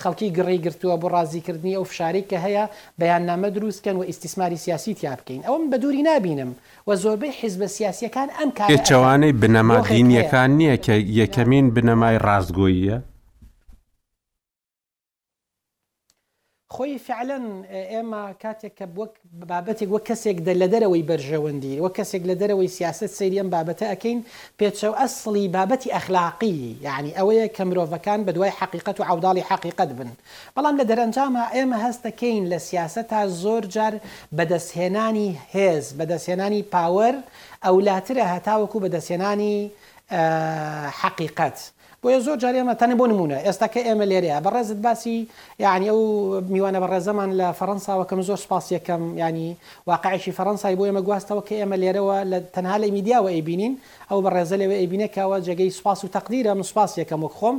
خەڵکی 0.02 0.28
گڕی 0.36 0.58
گرتووە 0.64 0.94
بۆ 1.02 1.08
ڕازیکردنی 1.16 1.76
ئەو 1.78 1.84
فشاری 1.90 2.22
کە 2.30 2.36
هەیە 2.46 2.64
بەیاننامە 3.00 3.48
دروستکەن 3.56 3.96
و 3.98 4.02
ئیسیسماری 4.08 4.58
سیاسی 4.64 4.92
تیا 4.98 5.12
بکەین 5.18 5.40
ئەوم 5.48 5.62
بە 5.70 5.76
دووری 5.82 6.02
نبینم 6.10 6.50
و 6.86 6.90
زۆربەی 7.02 7.32
حیزبە 7.40 7.68
سیاسیەکان 7.76 8.28
ئەم 8.38 8.50
کارچەوانەی 8.58 9.32
بنەما 9.42 9.76
دینیەکان 9.88 10.50
نییە 10.58 10.76
کە 10.84 10.94
یەکەمین 11.20 11.66
بنەمای 11.76 12.16
ڕاستگۆییە 12.26 12.98
خوي 16.70 16.98
فعلا 16.98 17.64
آه، 17.70 18.00
اما 18.00 18.34
كاتك 18.40 18.82
بوك 18.82 19.10
بابتك 19.32 19.90
وكسك 19.92 20.34
دل 20.34 20.70
دروي 20.70 21.02
برجوندي 21.02 21.74
دي 21.74 21.80
وكسك 21.80 22.22
لدروي 22.24 22.68
سياسة 22.68 23.06
سيريان 23.06 23.50
بابتا 23.50 23.92
اكين 23.92 24.24
بيتشو 24.58 24.90
اصلي 24.92 25.48
بابتي 25.48 25.96
اخلاقي 25.96 26.72
يعني 26.82 27.20
اويا 27.20 27.46
كامرو 27.46 27.86
فكان 27.86 28.24
بدواي 28.24 28.50
حقيقة 28.50 28.94
وعوضالي 29.00 29.42
حقيقة 29.42 29.84
بن 29.84 30.10
بلام 30.56 30.80
لدر 30.80 31.02
انجام 31.02 31.36
اما 31.36 31.90
هست 31.90 32.08
كين 32.08 32.48
لسياسة 32.48 33.22
الزور 33.22 33.66
جار 33.66 33.98
بدس 34.32 34.78
هناني 34.78 35.34
هيز 35.50 35.92
بدس 35.92 36.30
هناني 36.30 36.64
باور 36.72 37.14
او 37.64 37.80
لا 37.80 37.98
ترى 37.98 38.20
هتاوكو 38.20 38.78
بدس 38.78 39.12
هناني 39.12 39.70
آه، 40.12 40.86
حقيقة 40.88 41.52
بۆیە 42.04 42.18
زۆر 42.26 42.36
جاریمە 42.44 42.74
تەنە 42.80 42.94
بۆ 43.00 43.04
نمونە 43.12 43.36
ئێستا 43.46 43.66
کە 43.74 43.80
ئێمە 43.86 44.04
لێرەیە 44.10 44.38
بە 44.44 44.50
ڕێزت 44.54 44.78
باسی 44.86 45.18
یعنی 45.64 45.86
ئەو 45.90 45.98
میوانە 46.54 46.78
بە 46.82 46.88
ڕێزەمان 46.92 47.30
لە 47.40 47.46
فەەنساوەکەم 47.58 48.20
زۆر 48.28 48.38
سپاس 48.44 48.64
یەکەم 48.76 49.02
ینی 49.22 49.48
واقعشی 49.90 50.32
فەەنسای 50.38 50.76
بۆ 50.78 50.84
ئێمە 50.88 51.02
گواستەوە 51.06 51.42
کە 51.48 51.54
ئێمە 51.60 51.76
لێرەوە 51.82 52.16
لە 52.30 52.38
تەنها 52.54 52.76
لە 52.82 52.86
میدیاوە 52.96 53.30
ئەیبینین 53.34 53.74
ئەو 54.10 54.20
بە 54.24 54.30
ڕێزە 54.36 54.56
لەوە 54.62 54.76
ئەبینەکەوە 54.82 55.36
جگەی 55.48 55.70
سوپاس 55.76 56.00
و 56.04 56.12
تەقدیرە 56.16 56.52
مسپاس 56.60 56.90
یەکەم 57.00 57.22
و 57.26 57.30
خۆم 57.36 57.56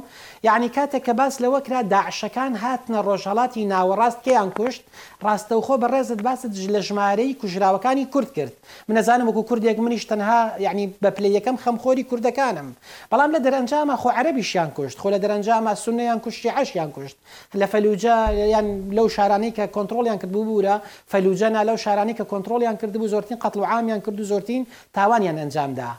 یعنی 0.47 0.67
کاتێک 0.75 1.03
کە 1.07 1.13
باس 1.19 1.33
لەوەکرا 1.43 1.79
داعشەکان 1.93 2.51
هاتنە 2.63 2.99
ڕۆژهڵاتی 3.07 3.61
ناوەڕاست 3.73 4.19
کیان 4.25 4.49
کوشت 4.57 4.83
ڕاستەوخۆ 5.25 5.75
بە 5.81 5.87
ڕێزت 5.93 6.21
باست 6.27 6.45
لە 6.75 6.81
ژمارەی 6.89 7.33
کوژراوەکانی 7.41 8.05
کورد 8.13 8.29
کرد 8.37 8.53
منەزانم 8.89 9.27
وەکو 9.29 9.43
کوردێک 9.49 9.77
منیش 9.85 10.03
تەنها 10.11 10.39
یعنی 10.65 10.85
بە 11.03 11.09
پلەکەم 11.17 11.57
خەمخۆری 11.63 12.03
کوردەکانم 12.09 12.69
بەڵام 13.11 13.29
لە 13.35 13.39
دەرەنجامە 13.45 13.95
خۆ 14.01 14.09
عربیشیان 14.19 14.69
کوشت 14.77 14.97
خۆ 15.01 15.07
لە 15.15 15.19
دەرەنجامە 15.23 15.71
سونەیان 15.83 16.19
کوشتی 16.23 16.49
عشیان 16.61 16.89
کوشت 16.95 17.17
لە 17.59 17.65
فەلوجە 17.71 18.15
یان 18.53 18.67
لەو 18.97 19.07
شارانەی 19.15 19.53
کە 19.57 19.63
کۆنتترۆلیان 19.75 20.17
کردبوو 20.21 20.45
بوورە 20.49 20.75
فەلوجەنا 21.11 21.61
لەو 21.69 21.77
شارانی 21.85 22.13
کە 22.19 22.25
کۆنتترۆلیان 22.31 22.75
کردبوو 22.81 23.11
زۆرتین 23.13 23.37
قەتڵ 23.43 23.61
عامیان 23.73 24.01
کرد 24.05 24.17
و 24.19 24.23
زۆرتین 24.31 24.63
تاوانیان 24.97 25.37
ئەنجامدا 25.43 25.89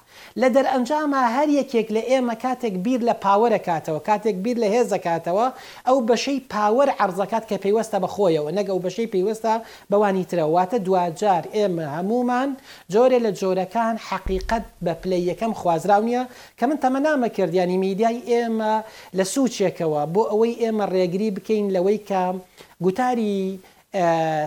لە 0.41 0.49
دەرئەنجامە 0.57 1.21
هەر 1.37 1.49
یەکێک 1.61 1.89
لە 1.97 2.03
ئێمە 2.11 2.35
کاتێک 2.45 2.75
بیر 2.85 3.01
لە 3.09 3.15
پاوەرە 3.25 3.61
کاتەوە 3.69 4.01
کاتێک 4.09 4.37
بیر 4.45 4.57
لە 4.65 4.69
هێز 4.75 4.87
دەکاتەوە 4.95 5.47
ئەو 5.89 5.99
بەشەی 6.09 6.39
پاوەەر 6.53 6.91
عرزەکات 7.05 7.45
کە 7.51 7.57
پێیوەستە 7.63 7.99
بەخۆیەوە 8.05 8.51
نەگە 8.59 8.73
و 8.77 8.83
بەشەی 8.87 9.09
پێیوەستە 9.13 9.53
بەوانی 9.91 10.25
ترەواتە 10.31 10.79
دوجار 10.87 11.45
ئێمە 11.57 11.87
هەمومان 11.97 12.51
جۆرێ 12.93 13.19
لە 13.27 13.31
جۆرەکان 13.41 13.95
حقیقت 14.09 14.65
بە 14.85 14.93
پلەی 15.03 15.23
یەکەم 15.31 15.53
خوازراو 15.61 16.03
نییە 16.09 16.25
کە 16.59 16.65
من 16.69 16.79
تەمە 16.83 17.01
نامە 17.07 17.29
کردیانی 17.37 17.79
میدیای 17.87 18.19
ئێمە 18.31 18.73
لە 19.19 19.25
سوچێکەوە 19.35 20.03
بۆ 20.15 20.23
ئەوەی 20.31 20.55
ئێمە 20.63 20.85
ڕێگری 20.95 21.31
بکەین 21.37 21.67
لەوەی 21.77 21.99
کە 22.09 22.23
گوتاری 22.85 23.41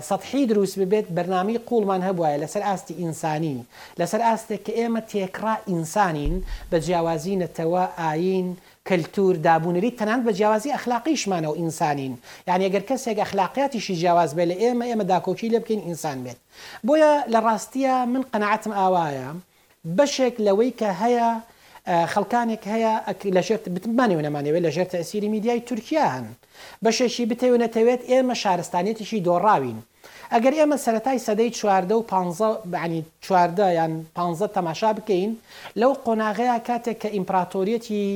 سەحی 0.10 0.46
دروست 0.50 0.76
ببێت 0.82 1.08
بەرنامی 1.16 1.58
قوڵمان 1.68 2.02
هەبواە 2.08 2.42
لەسەر 2.44 2.64
ئاستی 2.68 2.94
ئینسانی 3.02 3.58
لەسەر 4.00 4.22
ئاستێک 4.28 4.62
کە 4.66 4.72
ئێمە 4.80 5.02
تێکرا 5.12 5.56
ئینسانین 5.70 6.36
بە 6.72 6.78
جیاوازی 6.86 7.40
نەتەوە 7.44 7.86
ئاین 8.00 8.48
کەلتور 8.88 9.34
دابوونری 9.48 9.92
تەنان 10.00 10.22
بە 10.26 10.32
جیاوازی 10.38 10.74
ئەخلاقیشمانەوە 10.76 11.58
ئینسانین 11.60 12.14
یعنی 12.50 12.64
ئەگەر 12.68 12.84
کەسێک 12.90 13.18
ئەخلاقیاتیشی 13.22 13.96
جیاواز 14.02 14.32
بێت 14.38 14.48
لە 14.52 14.56
ئێمە 14.62 14.86
ئێمە 14.90 15.06
داکۆکی 15.12 15.52
لە 15.54 15.58
بکەین 15.64 15.82
ئینسان 15.88 16.18
بێت 16.26 16.40
بۆیە 16.88 17.12
لە 17.34 17.40
ڕاستیە 17.46 17.96
من 18.14 18.22
قەنەعتم 18.32 18.72
ئاوایە 18.80 19.30
بەشێک 19.98 20.36
لەوەی 20.48 20.72
کە 20.80 20.90
هەیە 21.02 21.30
خەڵکانێک 22.14 22.64
هەیە 22.74 22.94
لە 23.36 23.42
ژێرت 23.48 23.66
بتمانی 23.76 24.16
ونەمانەوێت 24.20 24.64
لە 24.66 24.72
ژێرتە 24.76 24.98
ئەسیری 25.02 25.30
میدیای 25.36 25.66
تورکیا 25.70 26.06
هەن 26.16 26.28
بەشێکی 26.84 27.30
بتەونەتەوێت 27.32 28.02
ئێمە 28.12 28.36
شارستانێتیشی 28.42 29.24
دۆڕاوین. 29.28 29.80
ئەگەر 30.34 30.54
ئێمە 30.60 30.78
سەتای 30.86 31.20
سەدەی 31.28 31.52
چواردە 31.58 31.96
و 31.98 32.02
بعنی 32.74 33.02
چواردە 33.26 33.68
یان 33.80 33.92
پ 34.16 34.18
تەماشا 34.58 34.92
بکەین 34.98 35.32
لەو 35.80 35.92
قۆناغەیە 36.06 36.58
کاتێک 36.68 36.98
کە 37.04 37.10
ئیمپراتۆریەتی 37.16 38.08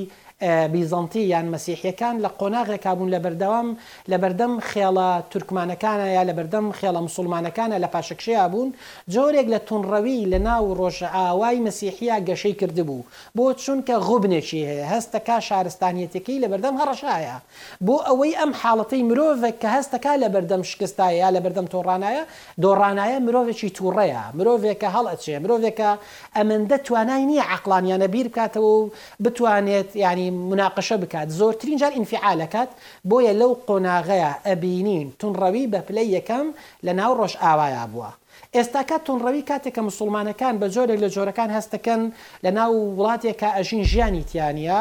بیزانتی 0.71 1.19
یان 1.21 1.57
مەسیحیەکان 1.57 2.15
لە 2.25 2.29
قۆناغێکا 2.39 2.93
بوون 2.95 3.09
لە 3.15 3.19
بەردەوام 3.25 3.67
لە 4.11 4.17
بەردەم 4.23 4.53
خێڵە 4.69 5.09
تورکمانەکانە 5.31 6.07
یا 6.17 6.23
لە 6.29 6.33
بەردەم 6.38 6.65
خێڵە 6.79 7.01
مسلمانەکانە 7.01 7.77
لە 7.83 7.88
پاشەکشەیە 7.93 8.45
بوون 8.51 8.69
جۆرێک 9.13 9.47
لە 9.53 9.59
تونڕەوی 9.67 10.19
لە 10.33 10.39
ناو 10.47 10.63
ڕۆژە 10.79 11.09
ئاوای 11.15 11.57
مەسیحیا 11.67 12.17
گەشەی 12.29 12.55
کردبوو 12.59 13.03
بۆ 13.38 13.45
چونکە 13.63 13.95
غوبنێکی 14.07 14.61
هەیە 14.69 14.85
هەستەکە 14.93 15.38
شارستانیەتەکەی 15.47 16.38
لە 16.43 16.47
بەردەم 16.51 16.75
هەڕەشایە 16.81 17.38
بۆ 17.85 17.95
ئەوەی 18.07 18.33
ئەم 18.39 18.51
حاڵەتی 18.61 19.01
مرۆڤێک 19.09 19.55
کە 19.61 19.69
هەستەکە 19.75 20.11
لە 20.23 20.27
بەردەم 20.33 20.61
شکستایە 20.71 21.17
یا 21.23 21.29
لە 21.35 21.39
بەردەم 21.45 21.67
تۆڕانایە 21.73 22.23
دۆڕانایە 22.63 23.17
مرۆڤێکی 23.25 23.69
تووڕەیە 23.77 24.21
مرۆڤێکە 24.38 24.89
هەڵەچێ 24.95 25.35
مرۆڤێکە 25.43 25.89
ئەمەندە 26.38 26.77
توانای 26.85 27.25
نییە 27.29 27.43
عقلانیانە 27.55 28.07
بیر 28.13 28.27
بکاتەوە 28.29 28.67
و 28.77 28.89
بتوانێت 29.23 29.89
ینی 30.03 30.26
ینی 30.28 30.55
مناقەشە 30.55 30.97
بکات 31.03 31.28
زۆرترین 31.39 31.78
جار 31.82 31.91
ئینفعالەکەات 31.97 32.69
بۆیە 33.09 33.34
لەو 33.39 33.51
قۆناغەیە 33.67 34.32
ئەبینین 34.47 35.07
تونڕەوی 35.19 35.65
بە 35.71 35.80
پلەی 35.88 36.07
یەکەم 36.17 36.47
لە 36.86 36.91
ناو 36.99 37.11
ڕۆژ 37.19 37.34
ئاوایە 37.43 37.84
بووە. 37.93 38.09
ئێستاکە 38.55 38.97
تونڕەوی 39.05 39.47
کاتێکە 39.49 39.82
مسلمانەکان 39.89 40.55
بە 40.61 40.67
جۆرێک 40.75 40.99
لە 41.03 41.09
جۆرەکان 41.15 41.49
هەستەکەن 41.57 42.01
لە 42.43 42.51
ناو 42.57 42.71
وڵاتێکە 42.99 43.49
ئەژین 43.55 43.84
ژیانی 43.91 44.23
تیانە 44.30 44.80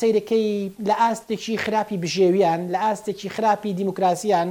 سیرەکەی 0.00 0.70
لە 0.88 0.94
ئاستێکی 1.02 1.56
خراپی 1.62 1.96
بژێویان 2.02 2.60
لە 2.72 2.78
ئاستێکی 2.86 3.28
خراپی 3.34 3.72
دیموکراسیان 3.80 4.48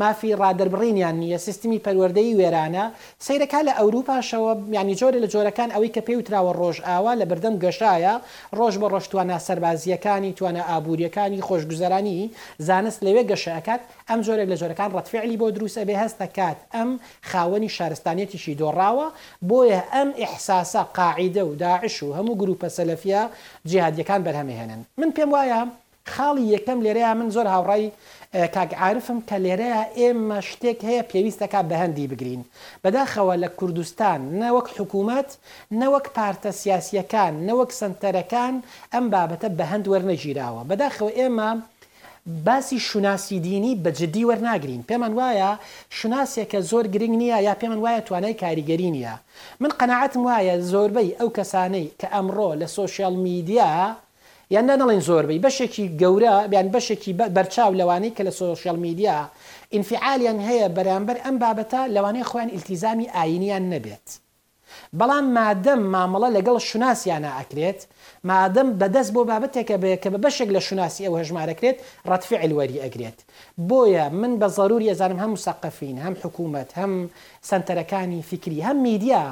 مافی 0.00 0.36
ڕادربڕینیان 0.40 1.16
نییە 1.22 1.36
سیستمی 1.46 1.78
پەروەردەی 1.84 2.34
وێرانە 2.38 2.84
سیرەکە 3.26 3.60
لە 3.68 3.72
ئەوروپاشەوە 3.78 4.52
میانی 4.70 4.96
جۆرە 5.00 5.18
لە 5.24 5.28
جۆرەکان 5.34 5.70
ئەوەی 5.74 5.90
کە 5.94 6.00
پێوتراوە 6.08 6.52
ڕۆژ 6.60 6.76
ئاوا 6.88 7.12
لە 7.20 7.24
بردەم 7.30 7.54
گەشایە 7.64 8.14
ڕۆژ 8.58 8.74
بە 8.80 8.86
ڕۆشتوانە 8.92 9.36
سەربازیەکانی 9.46 10.34
توانە 10.38 10.62
ئابوووریەکانی 10.70 11.40
خۆشگوزارانی 11.48 12.20
زانست 12.66 13.00
لەوێ 13.06 13.22
گەشەکات 13.30 13.80
ئەم 14.08 14.20
جۆرێک 14.26 14.48
لە 14.52 14.56
جۆرەکان 14.60 14.90
ڕەتفعلی 14.96 15.36
بۆ 15.40 15.46
دروست 15.56 15.76
ئەبێ 15.80 15.96
هەستەکات 16.04 16.58
ئەم 16.74 16.90
خاوەنی 17.30 17.68
شارستانێتیشی 17.76 18.58
دۆڕاوە 18.60 19.06
بۆیە 19.48 19.80
ئەم 19.92 20.08
ئحساسە 20.22 20.82
قاعیدە 20.96 21.42
و 21.50 21.54
داعش 21.62 21.96
و 22.02 22.14
هەموو 22.18 22.36
گروپە 22.42 22.68
سەلفیا 22.76 23.22
جیهادیەکان 23.70 24.20
بەر 24.24 24.35
بەرهەمێ 24.36 24.56
هێنن 24.60 24.82
من 25.00 25.10
پێم 25.16 25.30
وایە 25.34 25.60
خاڵی 26.12 26.44
یەکەم 26.54 26.78
لێرەیە 26.84 27.12
من 27.18 27.28
زۆر 27.34 27.46
هاوڕای 27.54 27.84
کاگعاعرفم 28.54 29.18
کە 29.28 29.36
لێرەیە 29.44 29.82
ئێمە 29.98 30.38
شتێک 30.48 30.78
هەیە 30.88 31.02
پێویستەکە 31.10 31.60
بەهندی 31.70 32.06
بگرین 32.12 32.42
بەداخەوە 32.84 33.34
لە 33.42 33.48
کوردستان 33.58 34.20
نەوەک 34.40 34.66
حکوومەت 34.76 35.30
نەوەک 35.80 36.06
پارتە 36.16 36.50
سیاسیەکان 36.60 37.32
نەوەک 37.48 37.70
سنتەرەکان 37.80 38.54
ئەم 38.92 39.04
بابەتە 39.12 39.48
بەهند 39.58 39.84
وەرنەگیراوە 39.92 40.62
بەداخەوە 40.70 41.10
ئێمە 41.18 41.50
باسی 42.46 42.78
شوناسی 42.88 43.38
دینی 43.46 43.72
بە 43.82 43.90
جددی 43.98 44.24
وەرناگرین 44.30 44.82
پێمان 44.88 45.12
وایە 45.20 45.50
شناسێکە 45.98 46.58
زۆر 46.70 46.84
گرنگ 46.94 47.14
نییە 47.20 47.38
یا 47.48 47.54
پێمان 47.60 47.80
وایە 47.84 48.00
توانای 48.08 48.38
کاریگەری 48.42 48.88
نییە 48.94 49.14
من 49.62 49.70
قەنەعەتم 49.78 50.22
وایە 50.28 50.54
زۆربەی 50.72 51.10
ئەو 51.18 51.28
کەسانەی 51.36 51.86
کە 52.00 52.06
ئەمڕۆ 52.14 52.50
لە 52.60 52.66
سوۆسیال 52.74 53.14
میدیا 53.26 53.68
یان 54.54 54.66
نەڵێن 54.80 55.00
زۆربەی 55.08 55.42
بەشێکی 55.46 55.84
گەورە 56.00 56.34
بیان 56.50 56.68
بەشێکی 56.74 57.12
بەرچاو 57.36 57.72
لەوانەی 57.80 58.14
کە 58.16 58.22
لە 58.28 58.32
سۆشیال 58.40 58.78
میدیا 58.86 59.16
ئینفعالیان 59.74 60.38
هەیە 60.48 60.66
بەرامبەر 60.76 61.16
ئەم 61.24 61.36
بابەتە 61.42 61.80
لەوانەیە 61.94 62.28
خۆیان 62.30 62.50
ئیلتیزامی 62.52 63.10
ئاینیان 63.16 63.64
نەبێت. 63.72 64.06
بەڵام 65.00 65.26
مادەم 65.38 65.82
مامەڵە 65.94 66.28
لەگەڵ 66.36 66.56
شوناسیانە 66.70 67.30
ئەکرێت 67.38 67.80
مادەم 68.30 68.68
بەدەست 68.80 69.10
بۆ 69.14 69.22
بابەتێکە 69.30 69.76
بێ 69.82 69.92
کە 70.02 70.08
بە 70.14 70.18
بەشێک 70.24 70.50
لە 70.56 70.60
شوناسی 70.66 71.02
ئەوە 71.06 71.18
هەژمارەکرێت 71.22 71.76
فعل 72.28 72.50
وري 72.58 72.76
ئەگرێت 72.84 73.18
بۆیە 73.68 74.04
من 74.20 74.32
بە 74.40 74.48
ضروری 74.56 74.90
هم 74.90 75.16
هەم 75.22 75.32
مسەقفین 75.36 75.96
هەم 76.04 76.14
حکوومەت 76.22 76.70
هەم 76.78 76.92
سنتەرەکانی 77.50 78.20
فکری 78.30 78.60
هەم 78.66 78.76
میدیا 78.86 79.24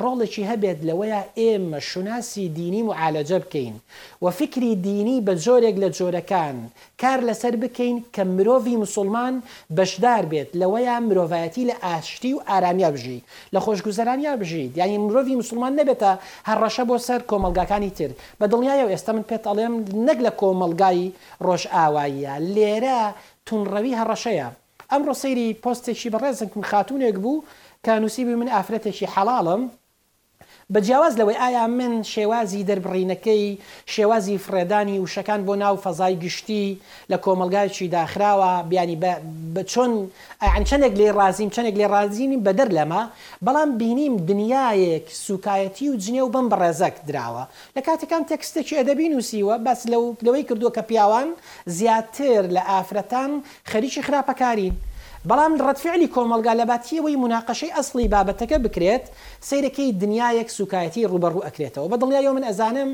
ڕۆڵێکی 0.00 0.42
هەبێت 0.50 0.78
لەوەیە 0.88 1.20
ئێمە 1.40 1.78
شوناسی 1.90 2.46
دینی 2.58 2.82
و 2.86 2.90
عالەجە 3.00 3.38
بکەین 3.44 3.74
و 4.22 4.30
فکری 4.38 4.72
دینی 4.84 5.16
بە 5.26 5.34
جۆرێک 5.44 5.76
لە 5.82 5.88
جۆرەکان 5.98 6.56
کار 7.00 7.20
لەسەر 7.28 7.54
بکەین 7.62 7.96
کە 8.14 8.22
مرۆڤی 8.36 8.76
مسلمان 8.84 9.34
بەشدار 9.76 10.24
بێت 10.30 10.48
لەوەیە 10.60 10.94
مرۆڤایەتی 11.06 11.64
لە 11.70 11.74
ئاشتی 11.84 12.32
و 12.34 12.38
ئارامیا 12.48 12.90
بژی 12.94 13.18
لە 13.54 13.58
خۆشگوزەرانیا 13.64 14.32
بژیت 14.40 14.72
یعنی 14.80 14.96
مرۆڤی 15.06 15.34
مسلمان 15.42 15.72
نەبێتە 15.80 16.12
هەڕەشە 16.48 16.84
بۆ 16.88 16.96
سەر 17.08 17.20
کۆمەلگاکانی 17.30 17.90
تر 17.98 18.10
بە 18.40 18.44
دڵنیایە 18.52 18.84
و 18.86 18.92
ئێستا 18.92 19.10
من 19.16 19.24
پێت 19.30 19.44
ئەڵێم 19.48 19.74
نەک 20.06 20.18
لە 20.26 20.32
کۆمەلگای 20.40 21.00
ڕۆژ 21.46 21.62
ئاواییە 21.74 22.34
لێرە 22.54 23.00
تونڕەوی 23.46 23.96
هەڕەشەیە 24.00 24.48
ئەمڕۆ 24.90 25.14
سەیری 25.22 25.46
پۆستێکی 25.62 26.12
بەڕێزم 26.14 26.48
خاتونێک 26.70 27.16
بوو 27.24 27.44
کە 27.84 27.92
نووسیبی 28.02 28.34
من 28.40 28.48
ئافرەتێکی 28.54 29.06
حەڵاڵم 29.14 29.62
بە 30.74 30.80
جیاواز 30.86 31.14
لەوەی 31.20 31.38
ئایا 31.42 31.64
من 31.78 31.94
شێوازی 32.12 32.66
دەربڕینەکەی 32.68 33.44
شێوازی 33.92 34.38
فرێدانی 34.44 35.02
وشەکان 35.04 35.40
بۆ 35.46 35.54
ناو 35.62 35.76
فەزای 35.84 36.14
گشتی 36.24 36.66
لە 37.12 37.16
کۆمەلگایکی 37.24 37.86
داخراوە 37.96 38.52
بیانی 38.70 38.96
بە 39.54 39.62
چۆن 39.72 39.92
ئەن 40.54 40.64
چەندێک 40.68 40.94
لێ 41.00 41.08
ڕازیم 41.18 41.48
چەندێک 41.54 41.76
لێ 41.80 41.86
ڕازینی 41.94 42.42
بەدەر 42.46 42.68
لەمە 42.76 43.02
بەڵام 43.46 43.70
بینیم 43.80 44.14
دنیایەک 44.28 45.06
سوکایەتی 45.26 45.90
و 45.90 45.94
جنێ 46.04 46.20
و 46.24 46.28
بم 46.34 46.46
بەڕێزەک 46.52 46.96
دراوە 47.08 47.44
لە 47.76 47.80
کاتەکان 47.86 48.22
تەکسێکی 48.30 48.78
ئەدەبی 48.78 49.08
نووسیوە 49.12 49.54
بەس 49.66 49.80
لەوەی 50.24 50.44
کردووە 50.48 50.72
کە 50.76 50.82
پیاوان 50.88 51.28
زیاتر 51.78 52.42
لە 52.56 52.62
ئافرەتان 52.70 53.32
خەریکی 53.70 54.02
خراپەکارین. 54.06 54.74
بەڵام 55.28 55.54
ڕەتفعلی 55.66 56.08
کۆمەلگا 56.14 56.52
لەباتیەوەی 56.60 57.20
مناقەشەی 57.22 57.74
ئەسلی 57.76 58.08
بابەتەکە 58.12 58.58
بکرێت 58.64 59.04
سیرەکەی 59.48 59.92
دنیایەک 60.00 60.48
سوکایەتی 60.56 61.08
ڕوبەڕوو 61.12 61.44
ئەکرێتەوە 61.46 61.88
بە 61.92 61.96
دڵیایەوە 62.02 62.34
من 62.36 62.44
ئەزانم 62.48 62.90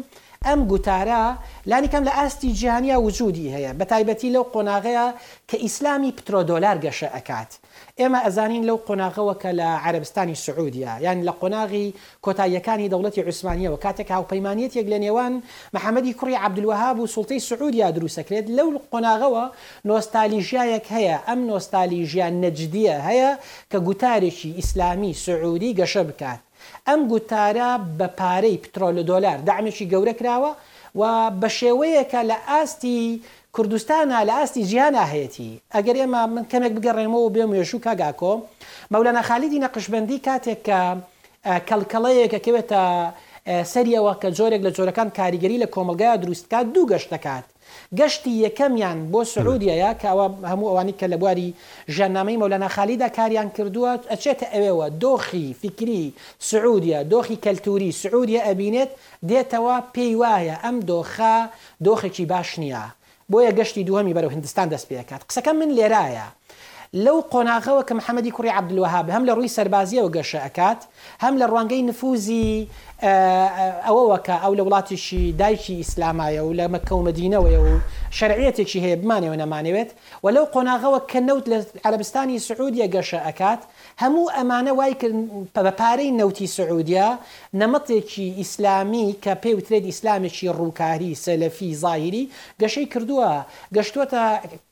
ئەم 0.47 0.61
گوتارە 0.71 1.25
لانیکەم 1.71 2.03
لە 2.09 2.13
ئاستی 2.19 2.51
جیهانیا 2.59 2.97
وجودی 3.07 3.53
هەیە 3.55 3.73
بە 3.79 3.85
تایبەتی 3.91 4.33
لەو 4.35 4.45
قۆناغەیە 4.55 5.07
کە 5.49 5.57
ئیسلامی 5.65 6.15
پترۆدۆلار 6.19 6.77
گەشە 6.87 7.09
ئەکات. 7.17 7.51
ئێمە 8.01 8.21
ئەزانین 8.25 8.65
لەو 8.69 8.79
قۆناغەوە 8.89 9.35
کە 9.43 9.51
لە 9.61 9.69
عربستانی 9.87 10.35
سعودیا 10.45 10.93
یان 11.07 11.19
لە 11.29 11.33
قۆناغی 11.41 11.87
کۆتاییەکانی 12.25 12.91
دەوڵەتی 12.93 13.25
عوسمانیەوە 13.27 13.81
کاتێک 13.85 14.09
هاوپەیمانیتێک 14.17 14.87
لە 14.93 14.99
نێوان 15.05 15.35
محەممەدی 15.75 16.17
کوڕی 16.19 16.41
عبدلوەهاب 16.45 16.97
و 17.01 17.07
سڵتەی 17.15 17.45
سعودیا 17.49 17.89
دروسەکرێت 17.97 18.47
لەو 18.57 18.69
قۆناغەوە 18.93 19.45
نۆستالیژایەک 19.89 20.87
هەیە 20.97 21.17
ئەم 21.29 21.41
نۆستالیژیان 21.51 22.35
نەجددیە 22.45 22.97
هەیە 23.09 23.31
کە 23.71 23.79
گوتارێکی 23.87 24.51
ئیسلامی 24.59 25.13
سعودی 25.27 25.77
گەشە 25.81 26.03
بکات 26.09 26.41
ئەم 26.89 27.01
گوتارە 27.13 27.71
بە 27.99 28.09
پارەی 28.19 28.61
پترۆل 28.65 28.97
دۆلار 29.11 29.39
دامێکی 29.49 29.87
گەورە 29.93 30.15
کراوە 30.19 30.53
و 31.01 31.03
بە 31.41 31.49
شێوەیەکە 31.59 32.21
لە 32.31 32.37
ئاستی 32.49 32.99
کوردستانە 33.57 34.19
لە 34.29 34.35
ئاستی 34.41 34.63
ژیانە 34.71 35.05
هەیەی 35.13 35.53
ئەگەر 35.75 35.97
ئێمە 36.01 36.21
من 36.35 36.45
کەمێک 36.53 36.73
بگەڕێمەوە 36.77 37.29
بێ 37.35 37.45
مێشوو 37.53 37.83
کاگاکۆ 37.87 38.33
مەولەنە 38.93 39.23
خالیدی 39.29 39.59
نەقشبندی 39.67 40.19
کاتێک 40.27 40.59
کە 40.69 40.79
کەلکەڵەیەکەکەوێتە 41.69 42.83
سەریەوە 43.73 44.13
کە 44.23 44.29
جۆرێک 44.39 44.63
لە 44.67 44.71
جۆرەکان 44.77 45.09
کاریگەری 45.19 45.63
لە 45.65 45.69
کۆمەلگای 45.75 46.17
دروستکە 46.23 46.59
دوو 46.75 46.89
گەشتەکات 46.93 47.47
گەشتی 47.99 48.33
یەکەمیان 48.45 48.99
بۆ 49.13 49.21
سعودیەیە 49.35 49.91
کاوە 50.03 50.27
هەموو 50.51 50.69
ئەوانی 50.71 50.95
کە 51.01 51.07
لە 51.13 51.17
بواری 51.21 51.51
ژەنامەی 51.97 52.41
مەولەنە 52.41 52.69
خالیدا 52.77 53.09
کاریان 53.19 53.49
کردووە 53.57 53.93
ئەچێتە 54.13 54.47
ئەوێەوە 54.55 54.87
دۆخی 55.03 55.47
فکری 55.63 56.05
سعودیە 56.51 57.01
دۆخی 57.13 57.37
کەلتوری 57.45 57.91
سعودیە 58.03 58.41
ئەبینێت 58.49 58.91
دێتەوە 59.31 59.77
پێی 59.95 60.13
وایە 60.21 60.57
ئەم 60.65 60.77
دۆخە 60.91 61.35
دۆخێکی 61.87 62.25
باش 62.33 62.51
نییە 62.63 62.87
بۆیە 63.33 63.53
گەشتی 63.59 63.83
دووەمی 63.89 64.15
بەرەو 64.17 64.31
هندستان 64.37 64.69
دەست 64.73 64.87
پێکات 64.91 65.23
قسەکە 65.29 65.49
من 65.59 65.71
لێرایە 65.77 66.27
لەو 67.05 67.19
قۆناغەوە 67.33 67.83
کە 67.89 67.93
محەممەدی 67.99 68.33
کوڕی 68.37 68.53
عبدلوهاب 68.59 69.07
هەم 69.15 69.25
لە 69.29 69.33
ڕووی 69.37 69.55
سەربازیەوە 69.57 70.11
گەشە 70.17 70.41
ئەکات 70.47 70.81
هەم 71.25 71.35
لە 71.41 71.47
ڕوانگەی 71.51 71.83
نفوزی 71.89 72.69
ئەوەوەکە 73.87 74.37
ئەو 74.45 74.53
لە 74.59 74.63
وڵاتیشی 74.67 75.25
دایکی 75.41 75.75
ئیسلامایە 75.83 76.43
و 76.45 76.53
لە 76.59 76.65
مەکەومەدینەوەیە 76.75 77.59
و 77.67 77.71
شەرعەتێکی 78.19 78.79
هەیە 78.85 78.97
بمانەوە 79.03 79.37
نەمانەوێت 79.43 79.91
و 80.23 80.27
لەو 80.35 80.45
قۆناغەوە 80.55 81.01
کە 81.11 81.19
نەوت 81.29 81.45
لە 81.53 81.59
عەربستانی 81.87 82.39
سعودیە 82.49 82.87
گەشە 82.95 83.19
ئەکات 83.27 83.61
هەموو 84.03 84.31
ئەمانە 84.37 84.73
وای 84.79 84.93
بە 85.67 85.73
پارەی 85.81 86.13
نەوتی 86.21 86.45
سعودیا 86.57 87.11
نەمەتێکی 87.61 88.27
ئیسلامی 88.41 89.07
کە 89.25 89.33
پێی 89.43 89.57
وترێت 89.59 89.85
ئیسلامێکی 89.91 90.53
ڕووکاری 90.59 91.13
سەلەفی 91.25 91.73
زاهری 91.83 92.31
گەشەی 92.61 92.89
کردووە 92.93 93.31
گەشتوتە 93.77 94.23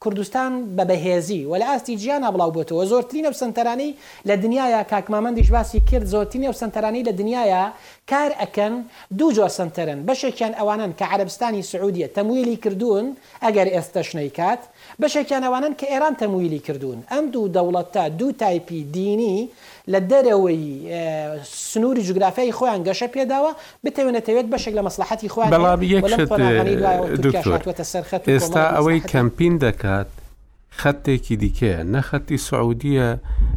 کوردستان 0.02 0.52
بە 0.76 0.84
بەهێزی 0.90 1.42
وە 1.50 1.56
لە 1.62 1.66
ئاستی 1.70 1.96
گیانە 2.02 2.28
بڵاو 2.34 2.50
بۆتەوە 2.56 2.84
زۆرترینە 2.92 3.30
سنتەرانی 3.42 3.90
لە 4.28 4.34
دنیاە 4.44 4.80
کاکمامەندیش 4.92 5.48
باسی 5.56 5.80
کرد 5.90 6.06
زۆرتینە 6.14 6.48
و 6.50 6.58
سنتەرانی 6.62 7.02
لە 7.08 7.12
دنیاە 7.20 7.64
کار 8.10 8.30
ئەەکەن 8.40 8.74
دوو 9.18 9.34
جۆ 9.36 9.46
سنتەرن 9.58 10.00
بەشێکیان 10.08 10.52
ئەوانن 10.58 10.92
کە 10.98 11.04
عربستانی 11.14 11.62
سعودیە 11.72 12.08
تەمویلی 12.16 12.56
کردوون 12.64 13.06
ئەگەر 13.44 13.68
ئێستەشنەی 13.76 14.30
کات 14.38 14.62
بەشێکیانەوانن 15.02 15.74
کە 15.80 15.86
ئێران 15.92 16.14
تەمویلی 16.20 16.58
کردوون 16.66 17.00
ئەم 17.12 17.24
دوو 17.32 17.52
دەوڵەت 17.56 17.88
تا 17.94 18.08
دوو 18.08 18.32
تایپی 18.40 18.80
دینی 18.94 19.48
لە 19.92 20.00
دەرەوەی 20.10 20.62
سنووری 21.72 22.04
جوگرافیایی 22.08 22.52
خۆیان 22.58 22.82
گەشە 22.88 23.06
پێداوە 23.14 23.50
بتەوێنێتەوەێت 23.84 24.46
بەشێک 24.54 24.74
لە 24.78 24.82
مەسلحەتی 24.88 25.28
خۆیان 25.34 25.52
بەڵام 25.54 25.78
ئێستا 28.26 28.62
ئەوەی 28.76 29.00
کەمپین 29.12 29.54
دەکات 29.66 30.06
خەتێکی 30.80 31.36
دیکەیە 31.42 31.80
نەخەتی 31.94 32.38
سعودیە 32.48 33.10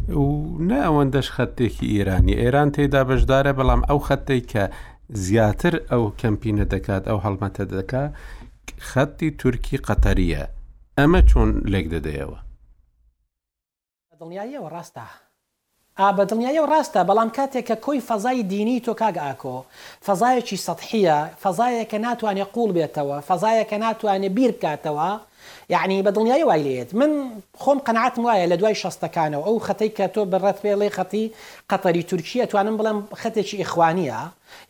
و 0.08 0.26
نە 0.70 0.78
ئەوەندەش 0.86 1.28
خەتێکی 1.36 1.88
ئێرانی 1.94 2.34
ئێران 2.42 2.68
تێدا 2.76 3.02
بەشدارە 3.10 3.52
بەڵام 3.58 3.80
ئەو 3.88 3.98
خەتێک 4.08 4.44
کە 4.52 4.64
زیاتر 5.24 5.74
ئەو 5.90 6.04
کەمپینە 6.22 6.64
دەکات 6.74 7.02
ئەو 7.08 7.18
هەڵمەتە 7.24 7.64
دەکات 7.76 8.12
خەتی 8.90 9.30
تورکی 9.40 9.76
قەتەریە 9.88 10.44
ئەمە 10.98 11.20
چۆن 11.30 11.50
لێک 11.72 11.86
دەدەیەوە 11.94 12.38
دڵنیاییەوە 14.20 14.68
ڕاستە. 14.74 15.06
بە 16.16 16.22
دڵنیایە 16.30 16.62
ڕاستە 16.72 17.00
بەڵام 17.08 17.30
کاتێک 17.36 17.64
کە 17.68 17.76
کۆی 17.84 18.04
فەزای 18.08 18.42
دینی 18.52 18.82
تۆ 18.86 18.92
کاگ 19.00 19.16
ئاکۆ 19.24 19.56
فەزایەکی 20.06 20.62
سەحیە 20.66 21.18
فەزایەکە 21.42 21.98
ناتوانێت 22.06 22.50
قوڵ 22.54 22.70
بێتەوە 22.76 23.16
فەزایەکە 23.28 23.76
ناتوانێت 23.84 24.32
بیر 24.36 24.50
بکاتەوە 24.56 25.10
یعنی 25.68 26.02
بە 26.02 26.06
دڵنیای 26.14 26.42
وای 26.46 26.62
لێت 26.84 26.94
من 26.94 27.32
خۆم 27.58 27.78
قەنعاتم 27.86 28.22
وایە 28.26 28.48
لە 28.52 28.56
دوای 28.60 28.74
شەستەکانەوە 28.74 29.44
ئەو 29.48 29.62
خەتەی 29.68 29.90
کە 29.96 30.06
تۆ 30.14 30.20
بڕەت 30.32 30.58
پێڵێ 30.64 30.88
خەتی 30.96 31.26
قەتەری 31.70 32.02
تورکیە 32.10 32.46
توانم 32.50 32.76
بڵم 32.78 32.98
خەتێکی 33.22 33.56
ئیخوانیە 33.62 34.20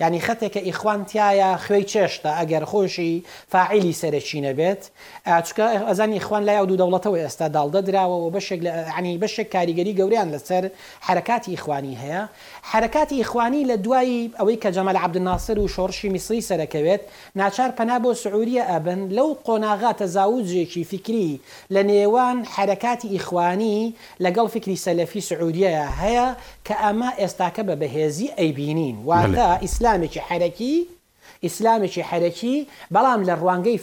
یعنی 0.00 0.20
خەتێکە 0.20 0.60
ئیخوانتیایە 0.68 1.50
خوێی 1.66 1.84
چێشتە 1.92 2.30
ئەگەر 2.40 2.64
خۆشی 2.70 3.24
فاعیلی 3.52 3.94
سەرچینە 4.00 4.52
بێت 4.58 4.82
ئاچکە 5.26 5.64
ئەزانی 5.88 6.12
ئیخوان 6.18 6.42
لای 6.42 6.60
و 6.60 6.66
دوو 6.66 6.76
دەوڵەتەوە 6.82 7.18
ئێستا 7.24 7.48
داڵدەدراوەوە 7.56 8.34
بەشێک 8.36 8.60
عنی 8.98 9.18
بەشێک 9.22 9.48
کاریگەری 9.54 9.92
گەوریان 9.98 10.28
لەسەر 10.34 10.64
حرکاتی 11.00 11.50
ئیخوانی 11.50 11.98
هەیە 12.02 12.22
حرکاتی 12.62 13.14
ئیخوانی 13.16 13.64
لە 13.70 13.76
دوایی 13.78 14.30
ئەوەی 14.38 14.56
کە 14.62 14.68
جەمەل 14.76 14.96
عبدناسر 15.04 15.58
و 15.58 15.68
شۆڕشی 15.68 16.04
میسری 16.08 16.42
سەرەکەوێت 16.48 17.00
ناچار 17.36 17.70
پەنا 17.78 17.98
بۆ 18.02 18.12
سعوریە 18.22 18.64
ئەبن 18.72 19.00
لەو 19.16 19.28
قۆناغا 19.44 19.92
تەزاوجێک 20.00 20.67
شێوەیەکی 20.72 20.84
فکری 20.92 21.40
لە 21.74 21.82
نێوان 21.90 22.36
حرکاتی 22.54 23.08
ئیخوانی 23.14 23.92
لەگەڵ 24.24 24.46
فکری 24.54 24.76
سەلەفی 24.86 25.20
سعودیە 25.28 25.74
هەیە 26.00 26.26
کە 26.66 26.74
ئەمە 26.82 27.10
ئێستاکە 27.20 27.62
بە 27.68 27.74
بەهێزی 27.80 28.34
ئەیبینین 28.38 28.96
واتە 29.08 29.48
ئیسلامێکی 29.64 30.20
حرەکی 30.28 30.74
ئیسلامێکی 31.46 32.02
حرەکی 32.10 32.56
بەڵام 32.94 33.20
لە 33.26 33.30
ڕوانگەی 33.42 33.78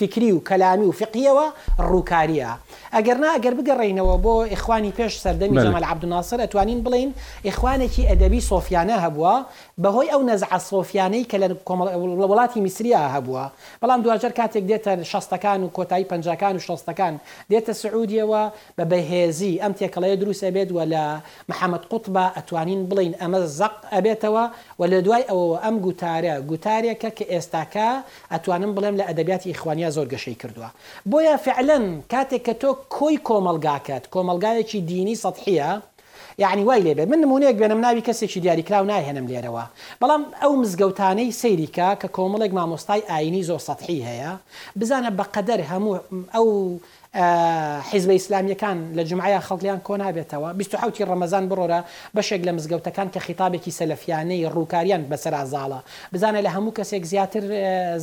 فکری 0.00 0.32
و 0.34 0.40
کەلامی 0.48 0.86
و 0.88 0.92
فقیەوە 1.00 1.46
ڕووکاریە 1.90 2.50
ئەگەرنا 2.94 3.28
ئەگەر 3.36 3.54
بگەڕینەوە 3.58 4.14
بۆ 4.24 4.34
ئیخوانی 4.50 4.92
پێش 4.98 5.12
سەردەمی 5.24 5.56
جمال 5.64 5.84
عبدناسر 5.92 6.38
ئەتوانین 6.42 6.80
بڵین 6.84 7.10
ئیخوانێکی 7.48 8.08
ئەدەبی 8.10 8.40
سۆفیانە 8.50 8.96
هەبووە 9.04 9.36
بەهۆی 9.82 10.10
ئەو 10.12 10.22
نەزع 10.30 10.50
سۆفیانەی 10.70 11.24
کە 11.30 11.36
لە 11.42 11.48
وڵاتی 12.30 12.56
میسریا 12.64 13.02
هەبووە 13.14 13.44
بەڵام 13.82 14.00
دوجار 14.04 14.32
کاتێک 14.40 14.64
دێتە 14.70 14.90
شەستەکان 15.10 15.60
و 15.64 15.68
کۆتایی 15.76 16.04
پنجکان 16.10 16.56
و 16.56 16.60
شەستەکان 16.66 17.14
دێتە 17.50 17.72
سعودیەوە 17.82 18.42
بە 18.78 18.84
بەهێزی 18.90 19.54
ئەم 19.62 19.72
تێکەڵەیە 19.78 20.16
دروستە 20.22 20.50
بێتوە 20.56 20.84
لە 20.92 21.02
محەممەد 21.50 21.82
قوتبە 21.90 22.24
ئەتوانین 22.36 22.80
بڵین 22.90 23.14
ئەمە 23.20 23.40
زەق 23.58 23.74
ئەبێتەوە 23.94 24.44
و 24.78 24.82
لە 24.92 24.98
دوای 25.06 25.22
ئەم 25.62 25.76
گوتارە 25.84 26.34
هۆکارێکە 26.90 27.10
کە 27.18 27.24
ئێستاکە 27.32 27.88
ئەتوانم 28.32 28.72
بڵێم 28.76 28.96
لە 29.00 29.04
ئەدەبیاتی 29.08 29.54
خوانیا 29.60 29.90
زۆر 29.96 30.06
گەشەی 30.12 30.36
کردووە 30.42 30.68
بۆیە 31.10 31.34
فعلەن 31.46 31.84
کاتێک 32.12 32.42
کە 32.46 32.54
تۆ 32.62 32.70
کۆی 32.96 33.16
کۆمەلگاکەت 33.28 34.04
کۆمەلگایەکی 34.14 34.78
دینی 34.90 35.16
سەحەیە 35.24 35.70
یعنی 36.44 36.62
وای 36.68 36.80
لێبێ 36.86 37.04
من 37.10 37.18
نمونونەیەک 37.24 37.56
بێنم 37.60 37.80
ناوی 37.84 38.02
کەسێکی 38.08 38.38
دیاریکراو 38.44 38.84
ناهێنم 38.90 39.26
لێرەوە 39.32 39.64
بەڵام 40.00 40.22
ئەو 40.42 40.52
مزگەوتانەی 40.62 41.30
سەیریکە 41.40 41.88
کە 42.00 42.08
کۆمەڵێک 42.16 42.52
مامۆستای 42.58 43.02
ئاینی 43.10 43.42
زۆر 43.48 43.60
سەحی 43.68 44.00
هەیە 44.08 44.32
بزانە 44.80 45.10
بەقەدەر 45.18 45.60
هەموو 45.70 45.92
ئەو 46.34 46.48
حیزب 47.90 48.10
ئیسلامیەکان 48.18 48.78
لە 48.96 49.00
جمعایە 49.08 49.40
خەڵیان 49.48 49.80
کۆ 49.86 49.94
نابێتەوە 50.02 50.50
26 50.54 51.02
ڕەمەزان 51.10 51.44
بڕۆرە 51.50 51.80
بەشێک 52.16 52.42
لە 52.46 52.52
مزگەوتەکان 52.56 53.08
کە 53.14 53.18
خیتابێکی 53.26 53.70
سەلفیانەی 53.78 54.48
ڕووکاریان 54.54 55.02
بەسەر 55.10 55.32
ئازاڵە 55.40 55.80
بزانە 56.14 56.40
لە 56.44 56.48
هەموو 56.56 56.74
کەسێک 56.78 57.04
زیاتر 57.10 57.40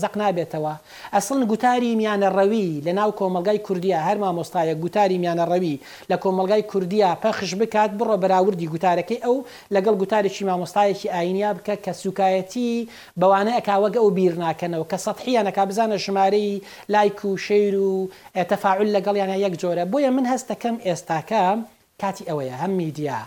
زەق 0.01 0.13
نابێتەوە 0.21 0.73
ئەسڵن 1.15 1.43
گوتاری 1.51 1.95
میانە 2.01 2.29
ڕەوی 2.37 2.81
لە 2.85 2.93
ناو 2.99 3.09
کۆمەلگای 3.19 3.59
کوردیا 3.67 3.99
هەر 4.07 4.17
مامۆستایە 4.23 4.75
گوتاری 4.83 5.17
میانە 5.23 5.45
ڕەوی 5.51 5.77
لە 6.11 6.15
کۆمەلگای 6.23 6.63
کوردیا 6.71 7.11
پەخش 7.23 7.51
بکات 7.59 7.91
بڕۆ 7.99 8.15
بەراوردی 8.23 8.69
گوتارەکەی 8.73 9.23
ئەو 9.25 9.35
لەگەڵ 9.75 9.95
گوتارێکی 10.01 10.43
مامۆستایەکی 10.49 11.09
ئاینیا 11.15 11.51
بکە 11.57 11.75
کە 11.85 11.91
سوکایەتی 12.01 12.87
بەوانە 13.19 13.51
ئەکاوەگە 13.57 13.99
ئەو 14.03 14.09
بیرناکەنەوە 14.17 14.85
کە 14.91 14.97
سەحیانەکە 15.05 15.63
بزانە 15.69 15.95
ژمارەی 16.05 16.61
لایک 16.93 17.19
و 17.25 17.37
شیر 17.37 17.75
و 17.79 18.09
تەفاعل 18.49 18.87
لەگە 18.95 19.04
لەگەڵ 19.05 19.17
یانە 19.21 19.35
یەک 19.45 19.53
جۆرە 19.61 19.83
بۆیە 19.93 20.09
من 20.17 20.25
هەستەکەم 20.33 20.75
ئێستاکە 20.85 21.43
کاتی 22.01 22.23
ئەوەیە 22.29 22.55
هەم 22.61 22.73
میدیا 22.81 23.19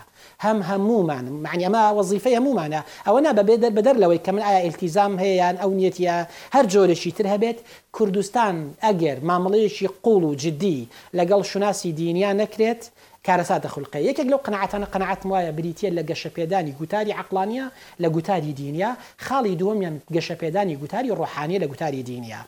هەم 0.45 0.57
هەمومان 0.69 1.25
معنیەما 1.45 1.83
وەزیفە 1.97 2.29
هەمومانە 2.37 2.81
ئەوە 3.07 3.19
نا 3.25 3.31
بەبێ 3.37 3.55
دەر 3.63 3.71
بەدەر 3.77 3.95
لەوەی 4.01 4.23
کە 4.25 4.31
من 4.35 4.43
ئایا 4.47 4.61
ئلتیزام 4.67 5.13
هەیەیان 5.23 5.55
ئەو 5.61 5.71
نیەتە 5.79 6.17
هەر 6.55 6.65
جۆرەشی 6.73 7.11
تر 7.17 7.25
هەبێت 7.33 7.57
کوردستان 7.95 8.55
ئەگەر 8.85 9.17
مامەڵەیەشی 9.29 9.87
قوڵ 10.05 10.23
و 10.29 10.37
جددی 10.43 10.79
لەگەڵ 11.17 11.41
شوناسی 11.51 11.91
دینیا 11.99 12.31
نەکرێت 12.41 12.81
كارسات 13.23 13.67
خلقية 13.67 13.99
يكاك 14.09 14.25
لو 14.25 14.37
قناعات 14.37 14.75
أنا 14.75 14.85
قناعات 14.85 15.25
موايا 15.25 15.51
بريتيا 15.51 15.89
لقى 15.89 16.15
شبيداني 16.15 16.73
قتاري 16.81 17.13
عقلانية 17.13 17.71
لقتاري 17.99 18.51
دينية 18.51 18.97
خالي 19.19 19.55
دوم 19.55 19.81
يعني 19.81 19.99
قشا 20.15 20.19
شبيداني 20.35 20.75
قتاري 20.75 21.11
روحانية 21.11 21.59
لقتاري 21.59 22.01
دينية 22.01 22.45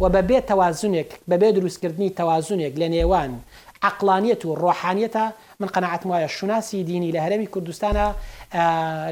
وببيت 0.00 0.48
توازنك 0.48 1.06
ببيت 1.28 1.54
دروس 1.54 1.78
كردني 1.78 2.08
توازنك 2.08 2.72
لنيوان 2.76 3.38
عقلانية 3.82 4.38
والروحانية 4.44 5.32
من 5.60 5.66
قناعة 5.68 6.00
موايا 6.04 6.24
الشناسي 6.24 6.82
ديني 6.82 7.10
لهرمي 7.10 7.46
كردستان 7.46 8.12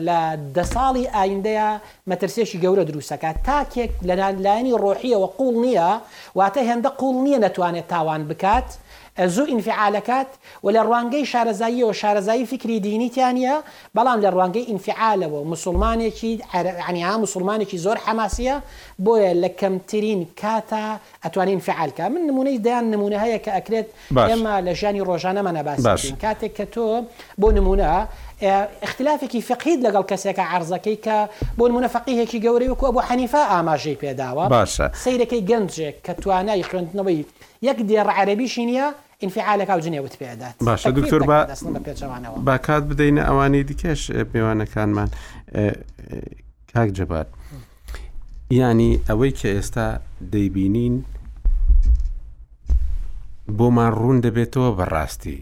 لا 0.05 0.35
دصالي 0.55 1.09
آه، 1.09 1.23
آيندية 1.23 1.81
ما 2.07 2.15
ترسيش 2.15 2.57
قولة 2.57 2.83
دروسك 2.83 3.35
تاكيك 3.47 3.91
لاني 4.03 4.73
روحية 4.73 5.17
وقولنية 5.17 6.01
واتهن 6.35 6.83
دا 6.83 6.89
قولنية 6.89 7.37
نتواني 7.37 7.83
تاوان 7.83 8.25
بكات 8.29 8.65
زو 9.21 9.45
ئینفعالەکەات 9.45 10.27
و 10.65 10.71
لە 10.73 10.77
ڕوانگەی 10.89 11.27
شارەزایی 11.27 11.85
و 11.85 11.93
شارەزایی 11.93 12.47
فکری 12.49 12.81
دینیتیانە 12.81 13.63
بەڵام 13.99 14.21
لە 14.25 14.29
ڕوانگەی 14.31 14.77
يعني 14.87 15.45
مسلمانێکی 15.45 16.41
عنیها 16.89 17.17
مسلمانێکی 17.27 17.77
زۆر 17.79 17.97
حەماسیە 18.07 18.55
بۆیە 19.05 19.33
لە 19.43 19.49
کەمترین 19.61 20.27
کاتە 20.41 20.99
ئەتوانین 21.25 21.59
فعالکە 21.67 22.01
من 22.09 22.21
نمونەی 22.31 22.59
دایان 22.59 22.85
نمونە 22.95 23.19
هەیە 23.25 23.39
کە 23.45 23.51
ئەکرێت 23.57 23.87
ئێمە 24.17 24.55
لە 24.67 24.73
ژانی 24.81 25.03
ڕۆژانەمەە 25.05 25.63
باس 25.65 26.05
کاتێک 26.25 26.53
کە 26.59 26.65
تۆ 26.75 26.89
بۆ 27.41 27.49
نمونە 27.59 28.07
آه، 28.43 28.69
اختلافێکی 28.83 29.43
فقید 29.43 29.79
لەگەڵ 29.87 30.03
کەسێکە 30.11 30.39
عرضەکەی 30.57 30.97
کە 31.05 31.19
بۆ 31.59 31.65
منەفقیهێکی 31.77 32.43
گەورەی 32.45 32.69
وکو 32.75 32.93
بۆ 32.97 33.01
حەنیفا 33.09 33.43
ئاماژەی 33.53 33.97
پێداوە 34.03 34.45
باشە 34.57 34.87
سیرەکەی 35.05 35.43
گەنجێک 35.51 35.97
کە 36.07 36.13
توانای 36.23 36.63
خوێندنەوەی 36.69 37.21
یەک 37.69 37.79
دێڕ 37.89 38.09
عەربیشی 38.19 38.65
نییە 38.69 38.87
ئینفعالەکە 39.23 39.75
جنێوت 39.85 40.15
پێدات 40.21 40.55
باشە 40.69 40.87
دکتۆر 40.97 41.23
با 42.47 42.57
کات 42.67 42.85
بدەینە 42.91 43.23
ئەوانی 43.29 43.63
دیکەش 43.71 44.01
پێوانەکانمان 44.33 45.09
کاک 46.73 46.89
جەبات 46.97 47.29
ینی 48.61 48.93
ئەوەی 49.09 49.33
کە 49.39 49.49
ئێستا 49.55 49.89
دەیبینین 50.33 50.95
بۆمان 53.59 53.91
ڕوون 53.99 54.19
دەبێتەوە 54.27 54.71
بەڕاستی 54.79 55.39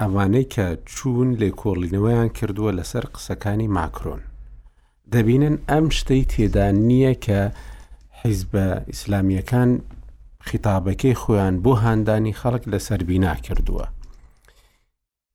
ئەوانەی 0.00 0.46
کە 0.54 0.66
چوون 0.94 1.28
لێ 1.40 1.50
کۆڵینەوەیان 1.62 2.28
کردووە 2.36 2.70
لەسەر 2.78 3.04
قسەکانی 3.14 3.68
ماکرۆن 3.76 4.22
دەبینن 5.12 5.56
ئەم 5.70 5.86
شتەی 5.98 6.22
تێدا 6.32 6.66
نییە 6.88 7.14
کە 7.24 7.40
حیزبە 8.20 8.66
ئیسلامیەکان 8.90 9.70
خیتابەکەی 10.50 11.14
خۆیان 11.22 11.54
بۆ 11.64 11.72
هاندانی 11.82 12.34
خەڵک 12.40 12.62
لەسەر 12.72 13.00
بینا 13.08 13.34
کردووە. 13.46 13.86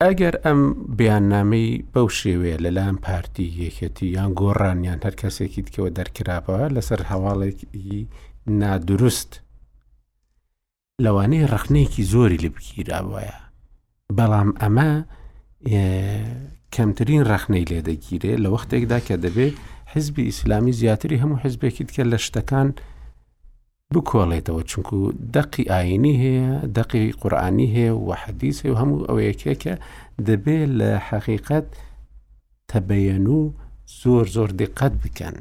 ئەگەر 0.04 0.36
ئەم 0.46 0.62
بیاننامەی 0.98 1.70
بەو 1.94 2.08
شێوەیە 2.20 2.58
لەلام 2.66 2.96
پارتی 3.06 3.48
یەکەتی 3.64 4.06
یان 4.18 4.32
گۆڕانیان 4.40 5.00
هەر 5.06 5.16
کەسێکیت 5.22 5.68
کەەوە 5.74 5.90
دەرکراپەوە 5.98 6.66
لەسەر 6.76 7.02
هەواڵێکی 7.10 8.08
نادروست 8.62 9.32
لەوانەیە 11.06 11.48
ڕخنەیەکی 11.54 12.04
زۆری 12.12 12.42
لە 12.44 12.50
بگیرراوەیە. 12.56 13.36
بەڵام 14.18 14.50
ئەمە 14.62 14.92
کەمترین 16.76 17.24
ڕخنەی 17.32 17.70
لێدەگیرێ 17.72 18.34
لە 18.44 18.48
وەختێکدا 18.54 19.00
کە 19.08 19.16
دەبێت 19.26 19.56
حزبی 19.94 20.24
ئیسلامی 20.30 20.72
زیاتری 20.80 21.22
هەموو 21.22 21.40
حزبێکیت 21.44 21.90
کە 21.96 22.04
لە 22.14 22.18
شتەکان 22.26 22.68
بکۆڵێتەوە 23.94 24.62
چونکو 24.72 24.98
دەقی 25.36 25.70
ئاینی 25.72 26.14
هەیە 26.24 26.52
دەقی 26.78 27.06
قورآانی 27.22 27.74
هەیە 27.76 27.94
و 28.08 28.10
حەدیس 28.22 28.58
و 28.72 28.78
هەموو 28.80 29.06
ئەوەیەکێکە 29.08 29.74
دەبێت 30.28 30.70
لە 30.80 30.92
حەقیقت 31.10 31.66
تەبەن 32.72 33.26
و 33.38 33.54
زۆر 34.02 34.26
زۆر 34.36 34.50
دقت 34.62 34.94
بکەن. 35.04 35.36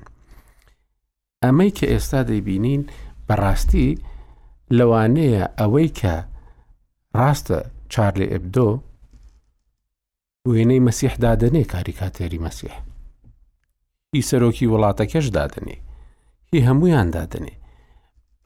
ئەمەی 1.45 1.71
کە 1.79 1.87
ئێستا 1.93 2.21
دەیبینین 2.29 2.83
بەڕاستی 3.27 3.89
لەوانەیە 4.79 5.43
ئەوەی 5.61 5.89
کە 5.99 6.15
ڕاستە 7.19 7.59
چارلی 7.93 8.31
ئەبدۆ 8.33 8.69
وێنەی 10.49 10.85
مەسیح 10.87 11.15
دادنێ 11.25 11.63
کاریکاتێری 11.73 12.43
مەسیح. 12.47 12.75
هی 14.13 14.23
سەرۆکی 14.31 14.71
وڵاتەکەش 14.73 15.27
دادنێ، 15.39 15.77
هی 16.53 16.61
هەمویان 16.69 17.09
دادنێ. 17.17 17.55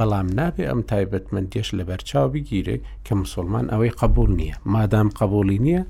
بەڵام 0.01 0.28
نابێ 0.38 0.64
ئەم 0.70 0.80
تایبەتمەندێش 0.90 1.68
لە 1.78 1.84
بەرچاو 1.88 2.26
بگیرێت 2.34 2.80
کە 3.07 3.12
مسلمان 3.22 3.66
ئەوەی 3.72 3.92
قبول 4.01 4.30
نییە 4.40 4.57
مادام 4.74 5.09
قبولی 5.20 5.59
نییە 5.66 5.82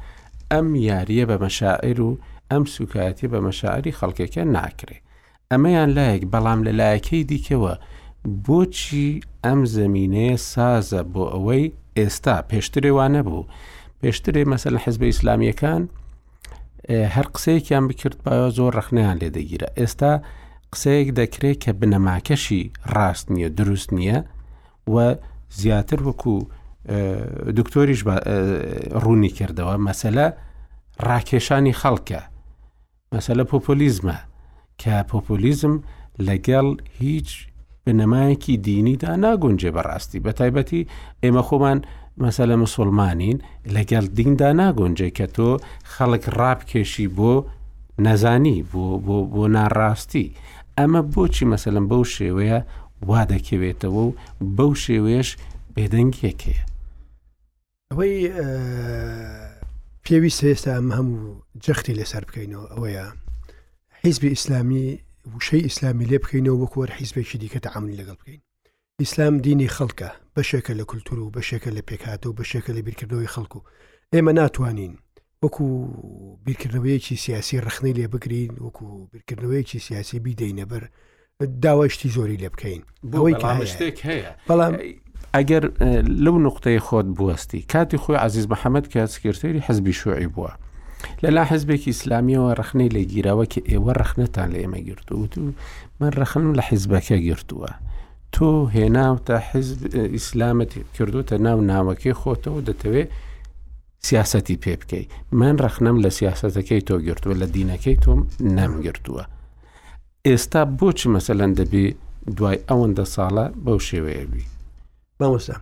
ئەم 0.52 0.68
یاریە 0.90 1.24
بە 1.30 1.36
مەشاعر 1.44 1.98
و 2.06 2.10
ئەم 2.50 2.64
سوکایەتی 2.74 3.26
بە 3.32 3.38
مەشاعری 3.46 3.96
خەڵکێکە 3.98 4.42
ناکرێ 4.56 4.98
ئەمەیان 5.50 5.90
لایەک 5.96 6.22
بەڵام 6.32 6.60
لە 6.66 6.72
لایەکەی 6.80 7.22
دیکەوە 7.30 7.74
بۆچی 8.46 9.08
ئەم 9.44 9.60
زمینەیە 9.76 10.36
سازە 10.52 11.02
بۆ 11.12 11.22
ئەوەی 11.34 11.64
ئێستا 11.98 12.36
پێشترێوانە 12.50 13.22
بوو 13.26 13.48
پێشترێ 14.00 14.42
مەسەل 14.52 14.76
حزب 14.84 15.02
ئیسلامیەکان 15.08 15.82
هەر 17.14 17.26
قسەیەکیان 17.34 17.84
بکرد 17.88 18.16
باەوە 18.24 18.50
زۆر 18.58 18.72
ڕخنیان 18.78 19.16
لێدەگیرە 19.22 19.68
ئێستا 19.78 20.12
قسەیەک 20.74 21.08
دەکرێت 21.20 21.56
کە 21.64 21.72
بنەماکەشی 21.80 22.62
ڕاست 22.94 23.26
نییە 23.32 23.48
دروست 23.58 23.88
نییە 23.98 24.18
و 24.92 25.16
زیاتر 25.60 25.98
وەکو 26.08 26.34
دکتۆریش 27.58 28.00
ڕوونی 29.04 29.30
کردەوە 29.38 29.74
مەسەلە 29.86 30.26
ڕاکێشانی 31.06 31.74
خەڵکە 31.80 32.20
مەسەلە 33.14 33.42
پۆپۆلیزمە 33.50 34.16
کە 34.82 34.94
پۆپۆلیزم 35.10 35.74
لەگەڵ 36.28 36.66
هیچ 37.00 37.30
بنەمایەکی 37.84 38.54
دینیدا 38.66 39.12
ناگونجێ 39.24 39.70
بەڕاستی 39.76 40.20
بە 40.24 40.32
تایبەتی 40.38 40.88
ئێمە 41.24 41.42
خۆمان 41.48 41.78
مەسەلە 42.24 42.54
مسلمانین 42.64 43.38
لەگەڵ 43.74 44.04
دیندا 44.18 44.50
ناگونجێ 44.60 45.08
کە 45.18 45.26
تۆ 45.36 45.50
خەڵک 45.94 46.24
ڕابکێشی 46.38 47.08
بۆ 47.16 47.32
نەزانی 48.06 48.58
بۆ 48.70 49.28
بۆ 49.34 49.44
ناڕاستی 49.56 50.26
ئەمە 50.78 51.02
بۆچی 51.14 51.48
مەسەلم 51.52 51.84
بەو 51.90 52.04
شێوەیە 52.14 52.58
وا 53.08 53.22
دەکەوێتەوە 53.32 54.02
و 54.06 54.14
بەو 54.56 54.72
شێوێش 54.84 55.28
بێدەنگیەکەیە 55.74 56.64
ئەوەی 57.90 58.14
پێویست 60.04 60.40
ئێستا 60.50 60.70
ئەم 60.76 60.88
هەموو 60.96 61.18
جەختی 61.64 61.96
لەسەر 62.00 62.22
بکەینەوە 62.28 62.66
ئەوەیە 62.72 63.04
حیزبی 64.02 64.28
ئیسلامی 64.34 64.86
وشەی 65.34 65.64
ئیسلامی 65.68 66.08
لێ 66.10 66.18
بکەینەوە 66.22 66.60
وەکوەر 66.62 66.88
حیزبێکی 66.98 67.38
دیکە 67.42 67.60
تەعامی 67.64 67.96
لەگەڵ 68.00 68.16
بکەین 68.20 68.40
ئیسلام 69.02 69.34
دینی 69.46 69.68
خەڵکە 69.76 70.10
بەشێکە 70.36 70.72
لە 70.78 70.84
کولتور 70.90 71.18
و 71.20 71.32
بەشێکە 71.36 71.70
لە 71.76 71.82
پێکات 71.88 72.22
و 72.26 72.36
بەشێکە 72.38 72.70
لە 72.76 72.80
بیرکردەوەی 72.86 73.32
خەڵکو 73.34 73.60
ئێمە 74.12 74.32
ناتوانین 74.40 74.94
وەکو 75.44 75.66
بیرکردنەوەیەکی 76.46 77.16
سیاسی 77.24 77.58
ڕخنەی 77.66 77.94
لێ 77.98 78.06
بگرین 78.12 78.52
وەکو 78.64 78.84
بیرکردنەوەیکی 79.12 79.78
سیاسی 79.88 80.18
بیدەینە 80.24 80.64
بەر 80.70 80.84
داواشتی 81.64 82.08
زۆری 82.16 82.36
لە 82.44 82.48
بکەین 82.54 82.82
بۆەوەی 83.10 83.64
شتێک 83.72 83.98
هەیە 84.08 84.30
بەڵام 84.48 84.72
ئەگەر 85.34 85.64
لەو 86.24 86.36
نقطەی 86.48 86.80
خۆت 86.86 87.06
بوەستی 87.16 87.62
کاتی 87.72 87.98
خۆی 88.02 88.20
عزیز 88.26 88.46
محەممەد 88.52 88.86
کە 88.92 89.00
سکرتێری 89.14 89.64
حەزبی 89.66 89.92
شوعی 90.00 90.28
بووە. 90.34 90.52
لەلا 91.22 91.42
حزبێکی 91.52 91.90
ئسلامیەوە 91.96 92.52
ڕخنەی 92.60 92.90
لە 92.96 93.02
گیرەوە 93.12 93.44
کە 93.52 93.60
ئێوە 93.70 93.92
ڕخنەتان 94.00 94.48
لە 94.54 94.58
ئێمە 94.62 94.80
گرتو 94.88 95.14
وت 95.22 95.34
و 95.38 95.52
من 96.00 96.08
ڕخنم 96.20 96.52
لە 96.58 96.62
حیزبەکە 96.68 97.16
گرتووە. 97.28 97.70
تۆ 98.34 98.50
هێناو 98.74 99.16
تا 99.26 99.36
حزب 99.48 99.78
ئیسلامەت 100.16 100.72
کردوتە 100.96 101.32
ناو 101.46 101.58
ناوەکەی 101.70 102.14
خۆتەوە 102.22 102.60
دەتەوێت 102.68 103.08
سیاسەتی 104.08 104.56
پێ 104.62 104.74
بکەی 104.80 105.06
من 105.40 105.56
ڕخنەم 105.64 105.96
لە 106.04 106.08
سیاسەتەکەی 106.18 106.84
تۆ 106.88 106.94
گرتووە 107.06 107.34
لە 107.42 107.46
دینەکەی 107.56 107.96
تۆم 108.04 108.20
نەمگرتووە 108.56 109.24
ئێستا 110.26 110.62
بۆچی 110.78 111.08
مەسەلەن 111.16 111.52
دەبی 111.60 111.84
دوای 112.36 112.58
ئەوەندە 112.68 113.04
ساڵە 113.14 113.46
بەو 113.64 113.78
شێوەیەبی 113.88 114.44
مامۆستا 115.20 115.56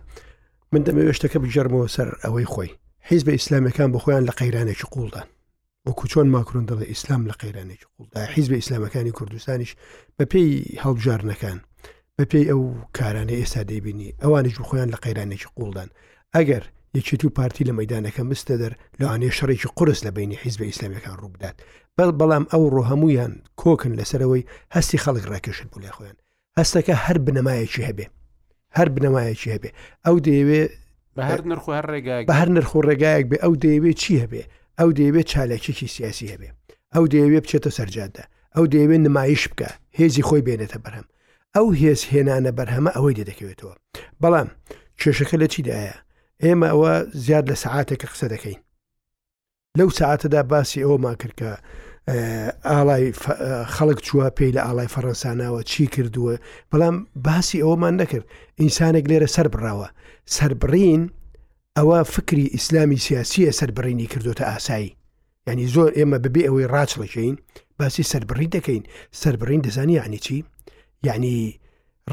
من 0.71 0.81
دەمەوێشتەکە 0.85 1.37
بجەرمەوە 1.43 1.87
سەر 1.95 2.09
ئەوەی 2.23 2.47
خۆی 2.53 2.69
حیز 3.07 3.23
بە 3.27 3.31
ئیسلامەکان 3.37 3.89
بە 3.93 3.99
خۆیان 4.03 4.23
لە 4.29 4.33
قەیرانێکی 4.39 4.87
قوڵدان 4.93 5.27
وەکو 5.87 6.03
چۆن 6.11 6.27
ماکرون 6.35 6.65
دەڵێ 6.69 6.85
ئیسلام 6.91 7.21
لە 7.29 7.35
قەیرانێکی 7.41 7.87
قوڵدا 7.93 8.21
حیز 8.33 8.47
بە 8.51 8.55
ئیسلامەکانی 8.61 9.11
کوردستانیش 9.17 9.71
بە 10.17 10.23
پێی 10.31 10.51
هەڵبژارنەکان 10.83 11.57
بە 12.17 12.23
پێی 12.31 12.45
ئەو 12.51 12.61
کارانە 12.97 13.33
ئێستا 13.39 13.61
دەیبینی 13.69 14.13
ئەوانش 14.21 14.55
خۆیان 14.67 14.89
لە 14.93 14.97
قەیرانێکی 15.03 15.49
قوڵدان 15.57 15.89
ئەگەر 16.35 16.63
یەکێت 16.97 17.25
و 17.25 17.29
پارتی 17.37 17.63
لە 17.65 17.71
مەدانەکە 17.79 18.19
مستە 18.29 18.55
دەر 18.61 18.73
لەوانێ 18.99 19.29
شەڕێکی 19.37 19.69
قرس 19.77 19.99
لە 20.07 20.11
بینی 20.17 20.39
حیزب 20.43 20.61
ئیسلامیەکان 20.69 21.15
ڕووبدات 21.21 21.55
بەڵ 21.97 22.09
بەڵام 22.19 22.45
ئەو 22.53 22.63
ڕۆهەمویان 22.75 23.33
کۆکن 23.61 23.93
لەسەرەوەی 23.99 24.47
هەستی 24.75 25.01
خەڵک 25.03 25.25
ڕاکێشت 25.31 25.67
بوو 25.71 25.81
لە 25.85 25.91
خۆیان 25.95 26.17
هەستەکە 26.59 26.95
هەر 27.05 27.17
بنەمایەکی 27.25 27.85
هەبێ 27.89 28.05
هەر 28.77 28.87
بنەمایەکی 28.95 29.51
هەبێ 29.55 29.69
ئەو 30.05 30.15
دەیەوێ 30.25 30.63
بەهر 31.17 31.39
نرخ 31.49 31.65
ڕێگای 31.91 32.23
بە 32.29 32.33
هەر 32.41 32.49
نرخ 32.55 32.71
و 32.75 32.81
ڕێگایەک 32.87 33.25
بێ 33.31 33.37
ئەو 33.43 33.53
دەیەوێت 33.63 33.97
چی 34.03 34.13
هەبێ 34.23 34.43
ئەو 34.79 34.89
دەیەوێت 34.97 35.27
چالێکێکی 35.31 35.87
سیاسی 35.95 36.27
هەبێ 36.33 36.49
ئەو 36.93 37.05
دەیەوێت 37.11 37.43
بچێتە 37.45 37.71
سەرجاددا 37.77 38.23
ئەو 38.55 38.65
دەیەوێت 38.73 39.01
نمایش 39.07 39.43
بکە 39.51 39.69
هێزی 39.99 40.23
خۆی 40.27 40.45
بێنێتە 40.47 40.77
بەرهەم 40.85 41.07
ئەو 41.55 41.67
هێز 41.81 42.01
هێنانە 42.11 42.51
بەرهەمە 42.57 42.91
ئەوەی 42.95 43.15
دەدەکەوێتەوە 43.19 43.73
بەڵام 44.21 44.49
کێشەکە 45.01 45.35
لە 45.41 45.47
چیدایە 45.53 45.95
ئێمە 46.45 46.67
ئەوە 46.73 46.93
زیاد 47.25 47.45
لە 47.53 47.55
سعاتێکە 47.63 48.07
قسە 48.13 48.27
دەکەین 48.33 48.59
لەو 49.79 49.89
ساعتەدا 49.99 50.41
باسی 50.51 50.85
ئەوما 50.85 51.13
کرد 51.21 51.33
کە 51.39 51.51
ئاڵای 52.69 53.05
خەڵک 53.75 53.99
چووە 54.07 54.27
پێی 54.37 54.55
لە 54.57 54.61
ئاڵای 54.65 54.91
فەڕەنساناوە 54.93 55.61
چی 55.71 55.85
کردووە 55.95 56.35
بەڵام 56.71 56.95
باسی 57.27 57.63
ئەومان 57.65 57.93
نەکرد 58.01 58.25
ئینسانێک 58.59 59.05
لێرە 59.11 59.29
سەر 59.35 59.47
بڕاوە 59.53 59.87
سربڕین 60.37 61.01
ئەوە 61.77 61.97
فکری 62.15 62.45
ئیسلامی 62.55 62.99
سیاسیە 63.07 63.51
سربڕینی 63.59 64.07
کردوتە 64.13 64.43
ئاسایی 64.51 64.95
ینی 65.47 65.67
زۆر 65.73 65.91
ئێمە 65.97 66.17
ببێ 66.25 66.41
ئەوەی 66.47 66.69
ڕاچڵەکەین 66.73 67.35
باسی 67.79 68.03
سربڕی 68.11 68.51
دەکەین 68.55 68.83
سربڕین 69.21 69.61
دەزانی 69.65 70.01
عنی 70.05 70.19
چی 70.25 70.43
یعنی 71.07 71.35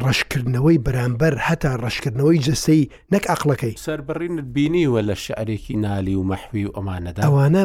ڕشکردنەوەی 0.05 0.79
بەرامبەر 0.87 1.35
هەتا 1.49 1.71
ڕشکردنەوەی 1.85 2.39
جەسەی 2.47 2.83
نەک 3.13 3.25
ئەقلەکەی 3.31 3.75
سربڕینت 3.89 4.47
بینیوە 4.55 5.01
لە 5.09 5.17
شعرێکی 5.25 5.75
نالی 5.85 6.15
و 6.15 6.23
مەحوی 6.31 6.65
و 6.67 6.73
ئەمانەدا 6.77 7.21
ئەوانە 7.25 7.63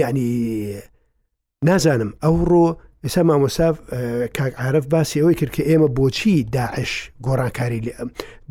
یعنی 0.00 0.26
نازانم 1.68 2.10
ئەوڕۆ 2.24 2.66
ئێستا 3.04 3.22
مامۆساف 3.30 3.74
کاکعاعرف 4.36 4.84
باسی 4.94 5.20
ئەوەی 5.20 5.36
کرد 5.40 5.52
کە 5.56 5.62
ئێمە 5.68 5.88
بۆچی 5.98 6.34
داعش 6.56 6.92
گۆڕانکاری 7.26 7.80
لێ 7.86 7.92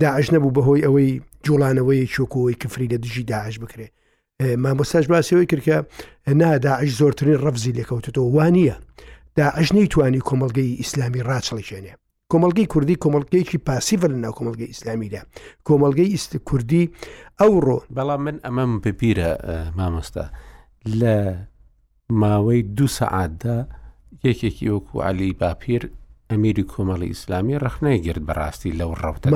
داعش 0.03 0.25
نەبوو 0.33 0.55
بەهۆی 0.57 0.85
ئەوەی 0.85 1.09
جوڵانەوەی 1.45 2.01
چۆکۆی 2.15 2.55
کفری 2.61 2.91
لە 2.91 2.97
دژی 3.03 3.23
داعش 3.33 3.55
بکرێ 3.63 3.87
مامۆساش 4.63 5.05
باسیەوەی 5.13 5.47
کردکە 5.51 5.75
ناداعش 6.41 6.89
زۆرترین 6.99 7.37
ڕەفزی 7.45 7.73
لێکەوتەوە 7.77 8.25
وانە 8.35 8.75
داعش 9.39 9.67
نەیتوانی 9.77 10.21
کۆمەلگەی 10.29 10.69
ئیسلامی 10.81 11.25
ڕاچڵیشێنێ 11.29 11.93
کۆمەلگەی 12.33 12.67
کوردی 12.73 12.95
کۆمەلگەیکی 13.03 13.57
پاسیڤە 13.67 14.07
لە 14.13 14.17
ناو 14.23 14.31
کۆمەلگەی 14.37 14.69
ئیسلامیدا 14.71 15.21
کۆمەلگەی 15.67 16.11
ئیست 16.13 16.31
کوردی 16.49 16.83
ئەوڕۆ 17.41 17.77
بەڵام 17.97 18.19
من 18.25 18.37
ئەمەم 18.45 18.71
بپیرە 18.83 19.29
مامۆستا 19.77 20.25
لە 20.99 21.15
ماوەی 22.21 22.61
دوو 22.75 22.87
سەعاتدا 22.97 23.57
یەکێکی 24.27 24.67
وەکو 24.73 24.95
علی 25.09 25.29
باپیر 25.41 25.81
ئەمیری 26.31 26.63
کۆمەڵی 26.73 27.07
ئیسلامی 27.13 27.57
ڕخنەی 27.65 27.97
گرت 28.07 28.23
بەڕاستی 28.27 28.71
لەو 28.79 28.91
ڕەوتە 29.01 29.27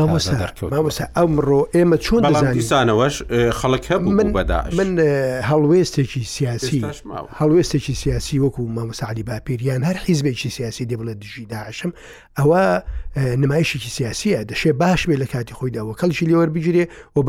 مامۆسا 0.69 1.05
ئەمڕۆ 1.17 1.59
ئێمە 1.73 1.97
چۆن 2.05 2.21
دەزانیسانەوەش 2.27 3.15
خەڵک 3.59 3.83
هەبوو 3.91 4.11
من 4.17 4.29
بەداش 4.37 4.71
من 4.79 4.89
هەڵوێستێکی 5.49 6.23
سیاسی 6.35 6.81
هەڵوێستێکی 7.39 7.93
سیاسی 8.03 8.35
وەکو 8.43 8.61
مامۆساعلی 8.77 9.23
باپیریان 9.29 9.81
هەر 9.89 9.97
حیزبێکی 10.07 10.49
سیاسی 10.57 10.83
دێ 10.89 10.95
بڵێ 10.99 11.13
دژی 11.21 11.45
داعشم 11.51 11.91
ئەوە 12.39 12.61
نمایشێکی 13.43 13.89
سیاسیە 13.97 14.39
دەشێ 14.51 14.71
باش 14.81 15.01
بێ 15.09 15.15
لە 15.23 15.27
کاتی 15.33 15.53
خۆیدا 15.59 15.81
و 15.85 15.95
کەڵکی 15.99 16.25
لێوە 16.29 16.45
بگیرێ 16.55 16.85
و 17.15 17.19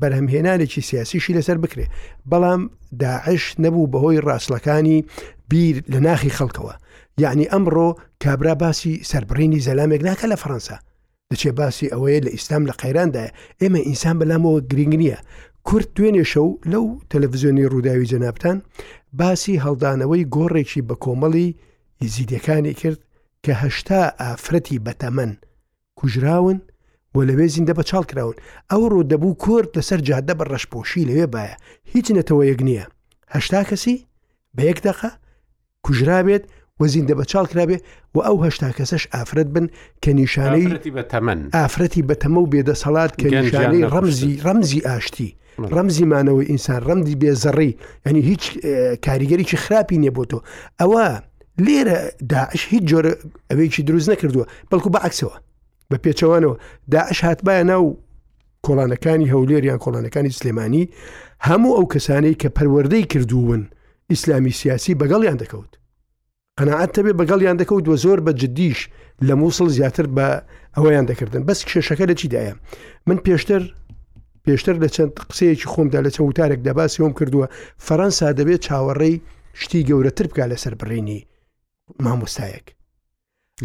بەرهەمهێنانێکی 0.00 0.80
سیاسیشی 0.90 1.34
لەسەر 1.38 1.58
بکرێ 1.64 1.86
بەڵام 2.30 2.62
داعش 3.00 3.42
نەبوو 3.64 3.86
بەهۆی 3.92 4.20
ڕاستلەکانی 4.26 4.98
بیر 5.50 5.76
لە 5.92 5.96
ناخی 6.06 6.30
خەڵکەوە. 6.38 6.74
یعنی 7.18 7.44
ئەمڕۆ 7.52 7.88
کابرا 8.24 8.54
باسی 8.60 8.92
سربڕینی 9.10 9.64
زەلامێک 9.66 10.02
ناکە 10.08 10.24
لە 10.32 10.36
فەەنسا 10.42 10.76
دەچێ 11.34 11.48
باسی 11.58 11.88
ئەوەیە 11.92 12.24
لە 12.26 12.30
ئیسلام 12.36 12.62
لە 12.68 12.72
قەیراندایە 12.80 13.30
ئێمە 13.60 13.78
ئینسان 13.86 14.16
بەلامەوە 14.20 14.60
گرنگ 14.70 14.94
نییە 15.02 15.18
کورت 15.68 15.88
دوێنێ 15.96 16.22
شەو 16.32 16.48
لەو 16.72 16.84
تەلەڤزیۆنی 17.10 17.68
ڕووداوی 17.72 18.08
جەنابان 18.12 18.58
باسی 19.18 19.60
هەڵدانەوەی 19.64 20.28
گۆڕێکی 20.34 20.82
بە 20.88 20.94
کۆمەڵی 21.04 21.54
یزیدەکانی 22.04 22.74
کرد 22.80 23.00
کە 23.44 23.52
هەشتا 23.62 24.00
ئافرەتی 24.20 24.82
بەتەمەن 24.86 25.32
کوژراون 25.98 26.58
بۆ 27.12 27.20
لەوێ 27.28 27.46
زیندە 27.54 27.72
بە 27.78 27.82
چاڵ 27.88 28.04
کراون 28.10 28.36
ئەو 28.70 28.82
ڕۆ 28.92 29.00
دەبوو 29.10 29.34
کورت 29.44 29.70
لەسەر 29.78 30.00
جادە 30.08 30.34
بە 30.38 30.44
ڕەشپۆشی 30.52 31.06
لەوێ 31.08 31.26
باە 31.34 31.52
هیچ 31.92 32.06
نەتەوە 32.16 32.42
یەک 32.50 32.60
نییە 32.68 32.84
هەشتا 33.34 33.60
کەسی 33.68 33.96
بە 34.56 34.62
یەک 34.70 34.78
دەخە 34.86 35.10
کوژرابێت 35.84 36.44
وە 36.80 36.86
زیندە 36.94 37.14
بە 37.18 37.24
چاڵ 37.32 37.46
کرابێ 37.52 37.76
و 38.14 38.18
ئەو 38.26 38.36
هەشتا 38.44 38.70
کەسەش 38.78 39.04
ئافرەت 39.14 39.48
بن 39.54 39.66
کە 40.02 40.08
نیشانەی 40.20 40.66
ئافرەتی 41.58 42.02
بەتەمە 42.08 42.40
و 42.44 42.48
بێدەسەڵات 42.52 43.12
کە 43.20 43.28
نیشانەی 43.42 43.84
ڕەمزی 43.94 44.32
ڕەمزی 44.46 44.80
ئاشتی 44.88 45.30
ڕەمزیمانەوەی 45.76 46.46
ئینسان 46.50 46.80
ڕەمدی 46.88 47.14
بێزەڕی 47.22 47.70
ینی 48.06 48.20
هیچ 48.30 48.42
کاریگەریی 49.06 49.56
خراپی 49.64 49.98
نیە 50.02 50.10
بۆ 50.16 50.24
تۆ 50.30 50.38
ئەوە 50.80 51.06
لێرە 51.66 51.98
داعش 52.32 52.62
هیچ 52.72 52.84
جۆرە 52.90 53.12
ئەوەیکی 53.50 53.82
دروست 53.88 54.08
نەکردووە 54.12 54.44
بەڵکو 54.70 54.88
بە 54.94 54.98
عکسەوە 55.08 55.36
بە 55.90 55.96
پێچەوانەوە 56.04 56.54
داعش 56.94 57.18
هاتبایە 57.26 57.64
ناو 57.72 57.84
کۆڵانەکانی 58.66 59.30
هەولێریان 59.32 59.78
کۆڵانەکانی 59.84 60.36
سلێمانی 60.38 60.84
هەموو 61.48 61.76
ئەو 61.76 61.86
کەسانەی 61.92 62.36
کە 62.40 62.48
پەروەردەی 62.56 63.06
کردوون 63.12 63.62
ئیسلامی 64.10 64.52
سیاسی 64.60 64.98
بەگەڵیان 65.00 65.38
دەکەوت 65.42 65.72
قەنەعات 66.60 66.90
تەبێ 66.96 67.12
بەگەڵیان 67.18 67.56
دەکەوت 67.62 67.84
وە 67.90 67.96
زۆر 68.04 68.18
بە 68.26 68.32
جدیش 68.40 68.80
لە 69.26 69.34
مووسڵ 69.40 69.68
زیاتر 69.76 70.06
بە 70.16 70.26
ئەوەیان 70.76 71.06
دەکردن 71.10 71.42
بەس 71.48 71.60
کێشەکە 71.68 72.04
لە 72.10 72.14
چیدایە 72.20 72.54
من 73.06 73.16
پێشتر 73.24 73.62
پێشتر 74.48 74.74
لە 74.82 74.88
چەند 74.94 75.12
قسەیەکی 75.30 75.68
خۆمدا 75.72 76.00
لە 76.06 76.10
چەند 76.14 76.28
وتارێک 76.30 76.60
دەباسیۆم 76.66 77.12
کردووە 77.18 77.46
فەەنسا 77.86 78.28
دەبێت 78.38 78.60
چاوەڕێی 78.66 79.16
شتی 79.62 79.82
گەورەتر 79.88 80.26
بکە 80.30 80.44
لەسەر 80.52 80.74
بڕینی 80.80 81.20
مامۆستایەک 82.04 82.66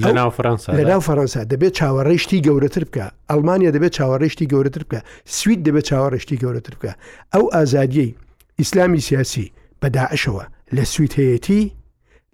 لەناو 0.03 0.31
فەنسا 0.37 0.67
لەناو 0.79 1.01
فەەنسا 1.07 1.41
دەبێت 1.51 1.73
چاوەڕێشتی 1.79 2.43
گەورەتر 2.45 2.83
بکە 2.89 3.07
ئەلمانیا 3.29 3.71
دەبێت 3.75 3.93
چاوەڕێشتی 3.97 4.47
گەورەتر 4.53 4.83
بکە 4.87 4.99
سوید 5.39 5.59
دەبێت 5.67 5.85
چاوەڕێشتی 5.89 6.37
گەورەتر 6.43 6.73
بکە 6.79 6.93
ئەو 7.33 7.45
ئازادیەی 7.53 8.11
ئیسلامی 8.59 9.01
سیاسی 9.07 9.45
بەداعشەوە 9.81 10.43
لە 10.75 10.83
سویت 10.93 11.13
هەیەی 11.19 11.65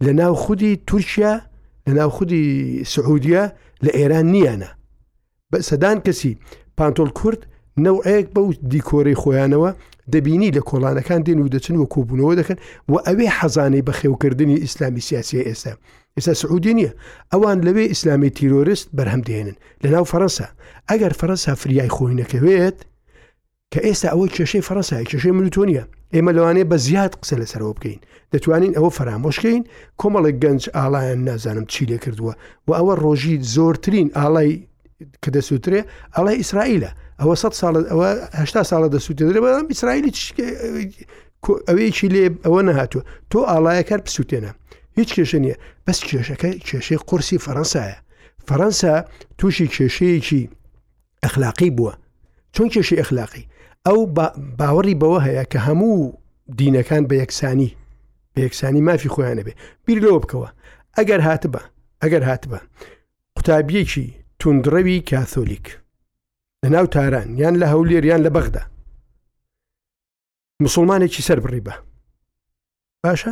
لە 0.01 0.09
ناو 0.13 0.35
خودی 0.35 0.81
تورکیا 0.87 1.41
لە 1.89 1.91
ناو 1.91 2.09
خودی 2.09 2.83
سعودیا 2.83 3.51
لە 3.85 3.89
ئێران 3.97 4.25
نییانە 4.33 4.67
بە 5.55 5.59
سەدان 5.69 5.97
کەسی 6.05 6.31
پانتۆل 6.79 7.09
کورد 7.19 7.41
نەوەیەک 7.83 8.25
بەو 8.35 8.47
دیکۆرەی 8.71 9.19
خۆیانەوە 9.21 9.71
دەبینی 10.13 10.53
لە 10.57 10.61
کۆڵانەکان 10.69 11.21
دێن 11.27 11.37
و 11.39 11.49
دەچن 11.55 11.75
وە 11.81 11.85
کۆبوونەوە 11.93 12.33
دەکەن 12.39 12.57
و 12.91 12.93
ئەوێ 13.07 13.27
حەزانەی 13.37 13.85
بە 13.87 13.93
خێوکردنی 13.99 14.61
ئیسلامی 14.63 15.01
سیاسی 15.07 15.43
ئێستا 15.49 15.73
ئێستا 16.17 16.33
سعودی 16.41 16.73
نییە 16.77 16.91
ئەوان 17.33 17.57
لەوێ 17.67 17.83
ئیسلامی 17.89 18.29
تیرۆریست 18.37 18.87
بەرهەمدێنن 18.97 19.55
لە 19.83 19.87
ناو 19.93 20.05
فەەنسا 20.11 20.47
ئەگەر 20.89 21.13
فەەنسا 21.19 21.51
فریای 21.61 21.89
خۆی 21.95 22.13
نەکەوێت 22.21 22.77
کە 23.73 23.79
ئێستا 23.87 24.07
ئەوە 24.11 24.27
کێشەی 24.35 24.65
فەەنسای 24.67 25.07
کێشەی 25.09 25.35
ملوتۆنیە 25.37 25.83
ئێمە 26.15 26.31
لەوانێ 26.37 26.63
بە 26.71 26.77
زیاد 26.87 27.13
قسە 27.21 27.35
لەسەرەوە 27.41 27.73
بکەین 27.77 27.99
دەتوانین 28.33 28.73
ئەوە 28.77 28.89
فرامۆشکەین 28.97 29.61
کۆمەڵێک 29.99 30.37
گەنج 30.43 30.61
ئالایەن 30.77 31.21
نازانم 31.27 31.65
چی 31.73 31.83
لێ 31.89 31.97
کردووە 32.03 32.33
و 32.67 32.71
ئەوە 32.79 32.93
ڕۆژی 33.03 33.35
زۆرترین 33.55 34.07
ئالای 34.17 34.51
کە 35.23 35.29
دەسووترێ 35.35 35.81
ئەڵی 36.15 36.35
ئیسرائیلە 36.41 36.91
ئەوە 37.21 37.35
ساڵ 37.41 37.73
ئەوەه 37.91 38.13
ساڵە 38.71 38.87
دەسووتێت 38.95 39.27
بەڵام 39.45 39.65
ئیسرائیلی 39.73 40.11
ئەوەیەکی 41.69 42.07
لێ 42.13 42.23
ئەوە 42.45 42.61
نەهاتووە 42.67 43.03
تۆ 43.31 43.39
ئاڵایەکار 43.51 43.99
پسووتێنە 44.07 44.51
هیچ 44.97 45.09
کێشە 45.15 45.37
نییە 45.43 45.55
بەس 45.85 45.97
کێشەکە 46.07 46.49
کێشەی 46.67 46.99
قرسی 47.09 47.37
فەەنسایە 47.45 47.97
فەەنسا 48.47 48.95
تووشی 49.39 49.67
کێشەیەکی 49.75 50.41
ئەخلاقی 51.23 51.71
بووە 51.77 51.93
چۆن 52.55 52.67
کێشی 52.73 52.99
ئەخلاقی 53.01 53.43
ئەو 53.87 53.99
باوەڕی 54.59 54.95
بەوە 55.01 55.19
هەیە 55.27 55.43
کە 55.51 55.59
هەموو 55.67 55.95
دینەکان 56.59 57.03
بە 57.09 57.15
یەکسانی 57.23 57.75
بە 58.33 58.39
یەکسانی 58.45 58.81
مافی 58.87 59.11
خۆیانە 59.13 59.43
بێ 59.47 59.53
بیر 59.85 59.97
لەوە 60.03 60.19
بکەوە 60.23 60.49
ئەگەر 60.97 61.21
هاتبە 61.27 61.61
ئەگەر 62.01 62.23
هاتبە 62.29 62.59
قوتابیەکی 63.35 64.07
تونندڕەوی 64.39 65.03
کاتۆلیک 65.09 65.65
لە 66.63 66.69
ناو 66.73 66.85
تاران 66.95 67.29
یان 67.41 67.55
لە 67.61 67.65
هەولێریان 67.73 68.21
لە 68.25 68.29
بەغدا 68.35 68.63
مسلمانێکی 70.65 71.21
سەر 71.27 71.39
بڕی 71.45 71.61
بە 71.67 71.73
باشە 73.05 73.31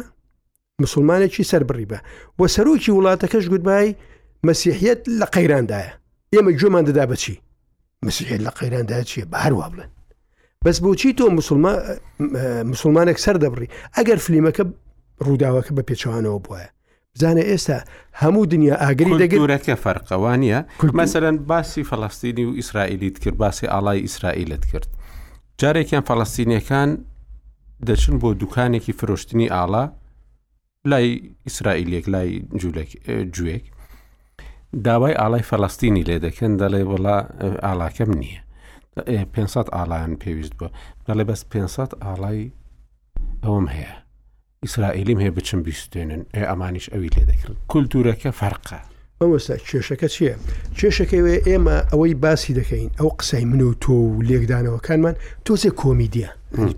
مسلمانێکی 0.84 1.44
سەر 1.52 1.64
بڕی 1.70 1.90
بە 1.92 2.00
وە 2.40 2.48
سەرۆکی 2.56 2.96
وڵاتەکەش 2.98 3.46
گوتبای 3.54 3.96
مەسیحیت 4.48 5.02
لە 5.20 5.26
قەیراندایە 5.36 5.94
ئێمە 6.34 6.52
گوێمان 6.60 6.84
دەدا 6.90 7.06
بەچی 7.12 7.36
مسیحیت 8.06 8.42
لە 8.48 8.52
قەیراندای 8.60 9.04
چیە 9.10 9.26
بە 9.32 9.38
هەروە 9.46 9.68
بڵێن 9.74 9.90
بەس 10.66 10.80
بۆچی 10.84 11.12
تۆ 11.20 11.26
مسلمانێک 12.74 13.18
سەر 13.26 13.36
دەبڕی 13.44 13.68
ئەگەر 13.96 14.18
فلیمەکە 14.26 14.64
ڕووداوەکە 15.26 15.72
بە 15.78 15.84
پێچوانەوە 15.90 16.40
بواە 16.46 16.68
بزانە 17.14 17.44
ئێستا 17.50 17.78
هەموو 18.22 18.50
دنیا 18.54 18.76
ئاگری 18.84 19.14
دەگەورەتە 19.24 19.76
فەرقەوانە 19.84 20.60
مەسەرەن 21.00 21.38
باسی 21.52 21.84
فەڵستینی 21.92 22.46
و 22.50 22.52
ئیسرائیلیت 22.60 23.18
کرد 23.24 23.38
باسی 23.44 23.68
ئاڵای 23.74 24.00
ئیسرائیلت 24.06 24.64
کرد 24.72 24.88
جارێکیان 25.62 26.04
فەڵستینیەکان 26.10 26.90
دەچن 27.88 28.16
بۆ 28.22 28.30
دوکانێکی 28.42 28.94
فرۆشتنی 29.00 29.48
ئاڵا 29.56 29.84
لای 30.92 31.08
ئیسرائیلێک 31.48 32.06
لای 32.14 32.30
جوێک 33.36 33.64
داوای 34.86 35.14
ئاڵای 35.22 35.44
فەڵستینی 35.50 36.04
لێ 36.10 36.18
دەکەن 36.26 36.52
دەڵێ 36.62 36.82
وڵا 36.92 37.18
ئاڵاکەم 37.66 38.12
نییە 38.22 38.42
500 39.08 39.70
ئالایان 39.74 40.16
پێویست 40.24 40.54
بووە 40.60 40.70
نەڵێ 41.10 41.24
بەس 41.30 41.42
500 41.46 41.96
ئالای 42.04 42.52
ئەوم 43.44 43.66
هەیە 43.76 43.94
ئیسرائیلیم 44.64 45.20
هەیە 45.24 45.32
بچم 45.38 45.62
بیستێنن 45.68 46.22
ئێ 46.36 46.44
ئەمانیش 46.50 46.86
ئەوی 46.94 47.10
لێ 47.16 47.24
دەکرد 47.30 47.58
کولتورەکە 47.72 48.32
فەرقە 48.40 48.80
ئەوەستا 49.22 49.58
کێشەکە 49.70 50.08
چییە؟ 50.14 50.36
کێشەکەی 50.80 51.22
وێ 51.26 51.36
ئێمە 51.48 51.78
ئەوەی 51.92 52.14
باسی 52.24 52.54
دەکەین 52.60 52.90
ئەو 53.00 53.08
قسەی 53.20 53.46
من 53.46 53.62
و 53.62 53.74
تۆ 53.82 53.90
و 53.94 54.22
لێکدانەوەکانمان 54.28 55.16
تۆزێ 55.46 55.72
کۆمیدیە 55.82 56.30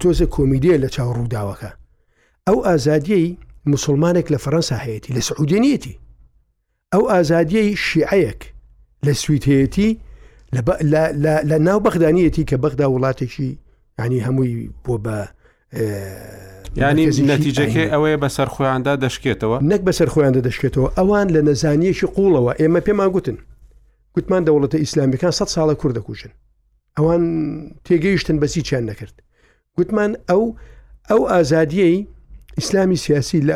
تۆزە 0.02 0.26
کۆمیدیە 0.35 0.76
لە 0.84 0.88
چاو 0.95 1.10
ڕووداوەکە 1.18 1.72
ئەو 2.48 2.57
ئازادیەی 2.68 3.27
مسلمانێک 3.73 4.27
لە 4.34 4.38
فەەنسا 4.43 4.77
هەیەی 4.85 5.14
لە 5.15 5.22
سعودێنیەتی 5.30 5.95
ئەو 6.93 7.03
ئازادیەی 7.14 7.69
شیعەیەک 7.85 8.41
لە 9.06 9.14
سویتەتی 9.23 9.89
لە 10.56 11.57
ناو 11.60 11.80
بەخدانیەتی 11.80 12.44
کە 12.52 12.56
بەغدا 12.64 12.88
وڵاتێکی 12.88 13.57
ینی 14.02 14.23
هەمووی 14.26 14.69
بۆ 14.86 14.98
بە 15.06 15.18
ینی 16.76 17.07
نەتیجەکەی 17.30 17.91
ئەوەیە 17.91 18.18
بەسەر 18.23 18.48
خۆیاندا 18.56 18.94
دەشکێتەوە 19.06 19.57
نەک 19.72 19.82
بەسەر 19.88 20.07
خۆیاندا 20.14 20.41
دەشکێتەوە 20.48 20.88
ئەوان 20.98 21.28
لە 21.36 21.41
نەزانیەشی 21.48 22.07
قوڵەوە 22.15 22.52
ئێمە 22.61 22.82
پێما 22.88 23.07
گوتن 23.15 23.38
گوتمان 24.15 24.44
دەوڵەتە 24.48 24.78
ئیسلامیەکان 24.84 25.32
100 25.32 25.45
ساڵە 25.56 25.73
کوور 25.80 25.94
دەکوژن 25.98 26.32
ئەوان 26.98 27.23
تێگەیشتن 27.86 28.38
بەسی 28.41 28.61
چیان 28.68 28.84
نەکرد 28.91 29.15
گوتمان 29.78 30.11
ئەو 30.30 30.44
ئەو 31.10 31.22
ئازادیەی 31.32 31.98
ئیسلامی 32.57 32.95
سیاسی 33.02 33.40
لە 33.48 33.56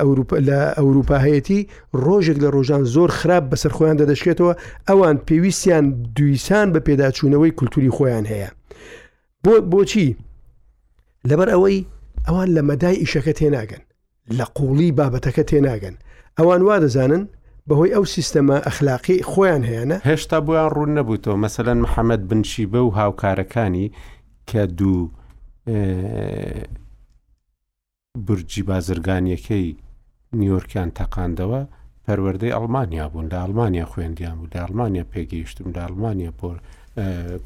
لە 0.49 0.63
ئەوروپاهەتی 0.79 1.59
ڕۆژێک 2.05 2.37
لە 2.43 2.49
ڕۆژان 2.55 2.83
زۆر 2.93 3.09
خراپ 3.19 3.43
بەسەر 3.55 3.69
خۆیان 3.77 3.97
دەدەشکێتەوە 4.01 4.53
ئەوان 4.87 5.17
پێویستیان 5.27 5.85
دویسان 6.15 6.67
بە 6.73 6.79
پێداچوونەوەی 6.87 7.55
کولتوری 7.57 7.89
خۆیان 7.97 8.25
هەیە 8.31 8.49
بۆ 9.47 9.51
بۆچی 9.71 10.07
لەبەر 11.29 11.49
ئەوەی 11.53 11.79
ئەوان 12.27 12.49
لە 12.55 12.61
مەدای 12.69 12.95
ئیشەکە 13.01 13.33
تێناگەن 13.39 13.83
لە 14.37 14.45
قوڵی 14.57 14.95
بابەتەکە 14.97 15.43
تێناگەن 15.49 15.95
ئەوان 16.39 16.61
وا 16.67 16.77
دەزانن 16.83 17.23
بەهۆی 17.67 17.93
ئەو 17.95 18.03
سیستەما 18.15 18.57
ئەخلاقی 18.67 19.17
خۆیان 19.31 19.63
هەیەە 19.69 19.95
هێشتا 20.09 20.37
بۆیان 20.45 20.69
ڕوون 20.75 20.91
نەبووتەوە 20.97 21.37
مەسەەن 21.43 21.79
محەممەد 21.85 22.21
بنشی 22.29 22.65
بە 22.71 22.79
و 22.83 22.89
هاوکارەکانی 22.99 23.87
کە 24.49 24.61
دوو 24.77 25.03
برجی 28.15 28.63
بازرگانیەکەی 28.63 29.75
نیوەرکیان 30.35 30.89
تەقاندەوە 30.99 31.61
پەروەردەی 32.05 32.51
ئەلمانیا 32.57 33.07
بوون 33.11 33.25
لە 33.31 33.35
ئەلمانیا 33.43 33.85
خوێندیان 33.91 34.35
بوو 34.39 34.47
لە 34.53 34.59
ئەلمانیا 34.65 35.03
پێگەیشتم 35.13 35.67
لە 35.75 35.81
ئەلمانیا 35.85 36.31
پۆر 36.39 36.55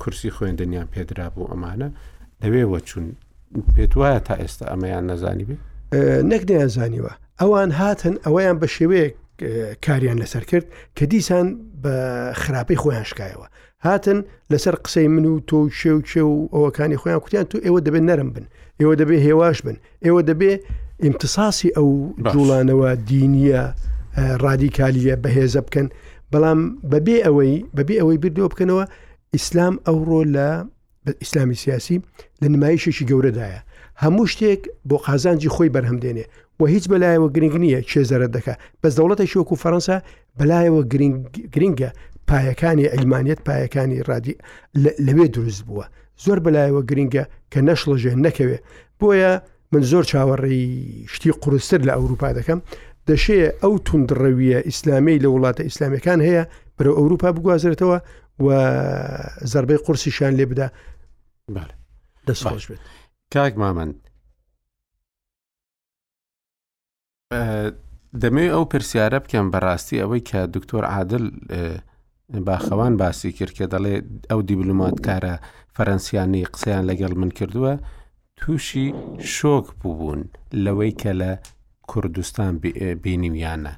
کورسی 0.02 0.30
خوێندنیان 0.36 0.88
پێدرا 0.94 1.28
بوو 1.36 1.48
ئەمانە 1.52 1.90
لەوێوە 2.42 2.80
چون 2.90 3.06
پێت 3.76 3.94
وایە 4.00 4.20
تا 4.28 4.34
ئێستا 4.42 4.66
ئەمەیان 4.74 5.04
نەزانی 5.12 5.46
بێ 5.50 5.56
نەکنیان 6.32 6.68
زانیوە 6.78 7.14
ئەوان 7.42 7.72
هاتن 7.80 8.16
ئەوەیان 8.26 8.58
بە 8.62 8.68
شێوەیە 8.76 9.10
کاریان 9.86 10.18
لەسەر 10.24 10.44
کرد 10.50 10.66
کە 10.98 11.04
دیسان 11.12 11.48
بە 11.84 11.92
خراپەی 12.42 12.78
خۆیان 12.82 13.04
شکایەوە 13.10 13.48
هاتن 13.82 14.24
لەسەر 14.54 14.76
قسەی 14.86 15.08
من 15.08 15.26
و 15.26 15.40
تۆ 15.48 15.60
شێو 15.80 15.98
شێ 16.12 16.22
و 16.24 16.50
ئەوەکانی 16.54 16.98
خۆیان 17.02 17.20
کوتیان 17.24 17.46
تو 17.52 17.58
ئێوە 17.66 17.80
دەبێت 17.86 18.04
نەرم 18.10 18.30
بن 18.36 18.46
ئێوە 18.82 18.94
دەبێ 19.00 19.18
هێواش 19.28 19.58
بن 19.66 19.78
ئێوە 20.06 20.22
دەبێ 20.30 20.52
ئیمتساسی 21.04 21.70
ئەو 21.78 21.88
جوڵانەوە 22.32 22.90
دینیە 23.12 23.62
رادیکالیە 24.46 25.16
بەهێزە 25.24 25.62
بکەن 25.68 25.88
بەڵام 26.32 26.60
بەبێ 26.92 27.18
ئەوەی 27.26 27.56
بەبێ 27.78 27.96
ئەوەی 28.02 28.20
بردەوە 28.24 28.48
بکەنەوە 28.54 28.84
ئیسلام 29.36 29.76
ئەوڕۆ 29.88 30.22
لە 30.36 30.50
ئیسلامی 31.22 31.56
سیاسی 31.64 31.98
لە 32.42 32.48
نمایشێکی 32.56 33.06
گەورەدایە 33.10 33.62
هەموو 34.04 34.26
شتێک 34.34 34.62
بۆ 34.90 34.96
قازانجی 35.06 35.50
خۆی 35.56 35.74
بەرهەمدێنێ 35.76 36.26
و 36.60 36.64
هیچ 36.74 36.84
بەلایەوە 36.92 37.28
گرنگ 37.36 37.56
نییە 37.64 37.82
چێزەرە 37.92 38.28
دەکە 38.36 38.54
بەس 38.82 38.94
دەوڵەتە 38.98 39.24
شوەکو 39.32 39.56
فەەنسا 39.64 39.98
بەلایەوە 40.40 40.82
گرنگە 41.56 41.90
پایەکانی 42.30 42.88
ئەلمانیت 42.94 43.40
پایەکانی 43.50 44.00
ڕادی 44.10 44.36
لەوێ 45.08 45.26
دروست 45.36 45.62
بووە 45.68 45.86
زۆر 46.26 46.38
بەلایەوە 46.46 46.82
گرنگە 46.90 47.24
کە 47.52 47.60
نەشڵەژێ 47.68 48.12
نەکەوێ 48.26 48.58
بۆیە 49.00 49.32
من 49.72 49.84
زۆر 49.92 50.04
چاوەڕێی 50.12 50.64
شتی 51.14 51.32
قورستر 51.44 51.82
لە 51.88 51.92
ئەوروپا 51.98 52.30
دەکەم 52.40 52.60
دەشێ 53.10 53.40
ئەو 53.62 53.74
تونندڕەویە 53.86 54.60
ئیسلامی 54.70 55.20
لە 55.24 55.30
وڵاتە 55.34 55.62
ئیسلامیەکان 55.68 56.20
هەیە 56.28 56.44
بەرە 56.78 56.92
ئەوروپا 56.98 57.30
بگوازرێتەوە 57.36 57.98
و 58.44 58.48
زربەی 59.52 59.84
قورسیشان 59.86 60.34
لێ 60.40 60.46
بدا 60.52 60.68
دەستخۆش 62.28 62.66
بێت 62.70 62.82
کاک 63.34 63.54
مامەند 63.64 63.96
دەمەوێت 68.22 68.54
ئەو 68.56 68.64
پرسیارە 68.72 69.20
بکەم 69.24 69.46
بەڕاستی 69.54 70.02
ئەوەی 70.02 70.22
کە 70.30 70.40
دکتۆر 70.56 70.84
عادل 70.94 71.26
باخەوان 72.48 72.98
باسی 73.02 73.32
کرد 73.38 73.54
کە 73.58 73.66
دەڵێ 73.74 73.96
ئەو 74.30 74.40
دیبلومات 74.50 74.98
کارە 75.08 75.34
فەەنسیانی 75.76 76.50
قسەیان 76.54 76.84
لەگەڵ 76.90 77.14
من 77.22 77.30
کردووە 77.38 77.74
تووشی 78.38 78.88
شۆک 79.36 79.68
بووبوون 79.82 80.22
لەوەی 80.64 80.92
کە 81.02 81.12
لە 81.22 81.32
کوردستان 81.92 82.54
بینیویانە 83.04 83.74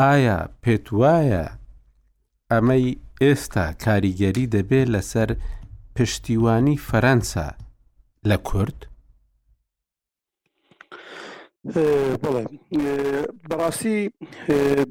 ئایا 0.00 0.38
پێت 0.62 0.86
وایە 1.00 1.44
ئەمەی 2.52 2.86
ئێستا 3.22 3.66
کاریگەری 3.84 4.50
دەبێت 4.54 4.88
لەسەر 4.94 5.28
پشتیوانی 5.96 6.80
فەرەنسا 6.88 7.48
لە 8.28 8.36
کورد 8.48 8.78
بڵێ 12.22 12.44
بەڕاستی 13.50 13.96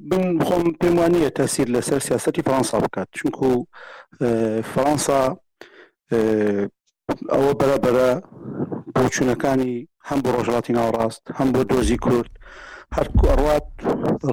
بن 0.10 0.23
خۆم 0.48 0.64
پێم 0.80 0.95
وانە 0.99 1.30
تاسیر 1.39 1.68
لەسەر 1.76 1.99
سیاستی 2.07 2.45
فەرەنسا 2.48 2.77
بکات 2.84 3.10
چونکو 3.18 3.49
فەەنسا 4.72 5.22
ئەوە 7.34 7.52
بەرەبەرە 7.60 8.10
بۆچوونەکانی 8.95 9.73
هەم 10.10 10.19
بۆ 10.23 10.30
ڕۆژڵاتی 10.35 10.76
ناوەڕاست 10.77 11.23
هەم 11.38 11.48
بۆ 11.53 11.61
دۆزی 11.72 11.98
کورد 12.06 12.31
هەرکو 12.97 13.26
ئەڕات 13.31 13.65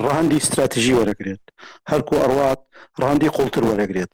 ڕاندی 0.04 0.36
استراتژی 0.42 0.94
وەرەگرێت 0.98 1.42
هەرکو 1.90 2.14
ئەڕات 2.22 2.60
ڕاندی 3.02 3.30
قوڵتر 3.36 3.62
وەرەگرێت 3.70 4.12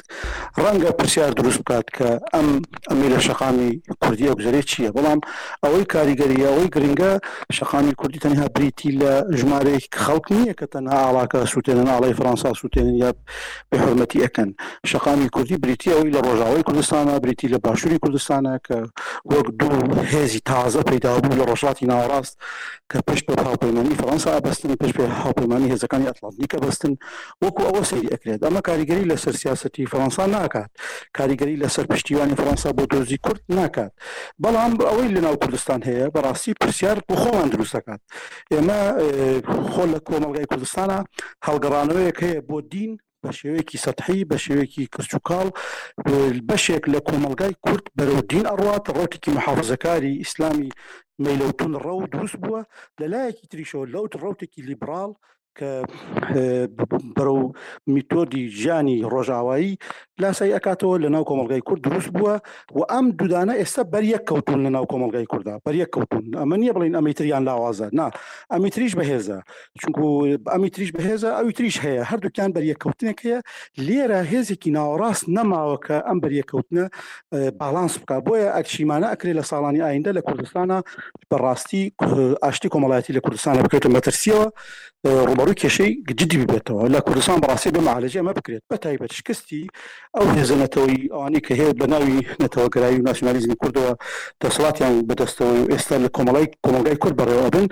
ڕەنگە 0.62 0.90
پرسیار 0.98 1.30
دروست 1.38 1.58
بکات 1.62 1.86
کە 1.96 2.08
ئەم 2.34 2.46
ئەمی 2.88 3.08
لە 3.12 3.18
شەقامی 3.26 3.70
کوردی 4.02 4.28
ئەوگزارێت 4.30 4.66
چییە 4.72 4.90
بەڵام 4.96 5.20
ئەوەی 5.64 5.84
کاریگەری 5.94 6.44
ئەوەی 6.48 6.68
گرنگە 6.74 7.12
شەقامی 7.58 7.94
کوردی 8.00 8.18
تەنها 8.24 8.46
بریتی 8.56 8.90
لە 9.00 9.12
ژمارەیەک 9.40 9.86
خەڵک 10.04 10.24
نییە 10.36 10.54
کە 10.58 10.66
تەنها 10.74 10.98
ئاڵاکە 11.04 11.40
سووتێنن 11.52 11.88
ئاڵی 11.92 12.14
فەرەنسا 12.18 12.48
سووتێنن 12.60 12.96
یا 13.04 13.10
بحرمەتی 13.70 14.18
ئەەکەن 14.24 14.50
شەقامی 14.90 15.28
کوردی 15.34 15.56
بریتی 15.64 15.90
ئەوی 15.94 16.12
لە 16.16 16.20
ڕۆژاوی 16.26 16.62
کوردستانە 16.68 17.12
بریتی 17.24 17.46
لە 17.54 17.58
باشووری 17.64 17.98
کوردستانە 18.04 18.52
کە 18.66 18.78
وەک 19.32 19.46
دوو 19.60 19.78
هێزی 20.12 20.40
تازە 20.48 20.82
پیدا 20.90 21.10
بوو 21.22 21.36
لە 21.40 21.44
ڕۆژاتی 21.50 21.88
ناوەڕاست 21.90 22.34
کە 22.90 22.98
پشت 23.06 23.24
بە 23.28 23.34
پاپەیمەنی 23.44 23.94
فەرەنسا 24.00 24.33
ئابستنی 24.34 24.76
پێش 24.84 24.90
پێ 24.96 25.04
هاوپەیمانی 25.22 25.70
هێزەکانی 25.74 26.08
ئەتلانتیکە 26.10 26.58
بستن 26.64 26.92
وەکو 27.44 27.62
ئەوە 27.68 27.82
سری 27.90 28.08
ئەکرێت 28.12 28.40
ئەمە 28.46 28.60
کاریگەری 28.68 29.08
لەسەر 29.10 29.34
سیاستی 29.42 29.86
فەرەنسا 29.90 30.24
ناکات 30.36 30.70
کاریگەری 31.18 31.60
لەسەر 31.62 31.84
پشتیوانی 31.92 32.36
فەرەنسا 32.40 32.70
بۆ 32.78 32.84
دۆزی 32.92 33.18
کورد 33.24 33.42
ناکات 33.58 33.92
بەڵام 34.44 34.72
ئەوەی 34.90 35.12
لەناو 35.14 35.36
کوردستان 35.42 35.80
هەیە 35.88 36.06
بەڕاستی 36.14 36.52
پرسیار 36.60 36.98
بۆ 37.12 37.14
خۆمان 37.22 37.48
دروستەکات 37.54 38.00
ئێمە 38.54 38.78
خۆ 39.74 39.84
لە 39.92 39.98
کۆمەلگای 40.08 40.46
کوردستانە 40.52 40.98
هەڵگەڕانەوەیەک 41.46 42.18
هەیە 42.24 42.40
بۆ 42.50 42.58
دین 42.74 42.92
بە 43.22 43.30
شێوەیەکی 43.38 43.78
سەحی 43.84 44.24
بە 44.30 44.36
شێوەیەکی 44.44 44.84
کچوکاڵ 44.94 45.46
بەشێک 46.48 46.84
لە 46.92 47.00
کۆمەلگای 47.08 47.54
کورد 47.64 47.84
بەرەودین 47.96 48.44
ئەڕات 48.50 48.84
ڕۆتێکی 48.98 49.30
محافزەکاری 49.36 50.12
ئیسلامی 50.22 50.70
مي 51.22 51.32
لو 51.36 51.50
تون 51.50 51.74
الروض 51.76 52.16
اسبوع 52.16 52.64
لا 53.00 53.06
لا 53.06 53.30
كي 53.30 53.46
تريشو 53.46 53.84
لو 53.84 54.06
تون 54.06 54.20
الروض 54.20 54.44
كي 54.44 54.62
ليبرال 54.62 55.14
کە 55.58 55.72
بەرە 57.16 57.32
و 57.40 57.52
میتۆدی 57.94 58.42
ژیانی 58.60 58.96
ڕۆژاوایی 59.12 59.72
لاسای 60.20 60.52
ئەکاتەوە 60.56 60.96
لە 61.04 61.08
ناو 61.14 61.24
کۆمەلگای 61.30 61.62
کورد 61.68 61.80
دروست 61.82 62.10
بووە 62.16 62.34
و 62.78 62.80
ئەم 62.92 63.06
دودانە 63.20 63.54
ئێستا 63.60 63.82
بەریەک 63.94 64.22
کەوتون 64.30 64.60
لە 64.66 64.70
ناو 64.76 64.84
کۆمەلگای 64.92 65.26
کووردا 65.30 65.54
بەریەک 65.66 65.88
کەوتون 65.94 66.24
ئەمە 66.40 66.56
نیە 66.62 66.72
بڵین 66.76 66.94
ئەمیتریان 66.98 67.42
لاوازە 67.48 67.88
نا 67.98 68.10
ئەمیتریش 68.52 68.92
بەهێزە 68.98 69.38
چونکو 69.80 70.04
ئەمیتریش 70.54 70.90
بەهێزە 70.96 71.30
ئەوی 71.38 71.52
تریش 71.58 71.76
هەیە 71.84 72.02
هەردووکیان 72.10 72.50
بەریەکەوتنێک 72.56 73.18
هەیە 73.26 73.40
لێرە 73.86 74.20
هێزێکی 74.32 74.70
ناوەڕاست 74.76 75.24
نەماوە 75.36 75.76
کە 75.86 75.96
ئەم 76.08 76.18
بەریەکەوتنە 76.24 76.84
باڵانس 77.60 77.94
بکە 78.00 78.16
بۆیە 78.26 78.48
ئەکشیمانە 78.56 79.06
ئەکرێ 79.12 79.32
لە 79.38 79.44
ساڵانی 79.50 79.84
ئایندە 79.86 80.10
لە 80.18 80.22
کوردستانە 80.28 80.78
بەڕاستی 81.30 81.82
ئاشتی 82.42 82.68
کۆمەڵایەتی 82.74 83.12
لە 83.16 83.20
کوردستانە 83.24 83.60
بکەوتە 83.64 83.88
مەترسیەوە 83.96 84.46
ڕوبە 85.28 85.43
بەڕووی 85.44 85.60
کێشەی 85.62 85.92
جدی 86.18 86.38
ببێتەوە 86.42 86.84
لە 86.94 87.00
کوردستان 87.06 87.36
بەڕاستی 87.42 87.72
بە 87.76 87.80
معالجی 87.88 88.18
ئەمە 88.20 88.32
بکرێت 88.38 88.62
بە 88.72 88.76
تایبەت 88.84 89.12
شکستی 89.18 89.64
ئەو 90.16 90.26
هێزنەتەوەی 90.38 91.10
ئەوانی 91.12 91.40
کە 91.46 91.52
هەیە 91.60 91.72
بە 91.80 91.86
ناوی 91.92 92.14
نەتەوەگرایی 92.42 92.98
و 93.00 93.06
ناسیۆنالیزمی 93.08 93.56
کوردەوە 93.62 93.92
دەسڵاتیان 94.42 94.94
بەدەستەوە 95.08 95.52
و 95.60 95.68
ئێستا 95.74 95.96
لە 96.04 96.08
کۆمەڵی 96.16 96.46
کۆمەلگای 96.64 97.00
کورد 97.02 97.14
بەڕێوەبن 97.20 97.66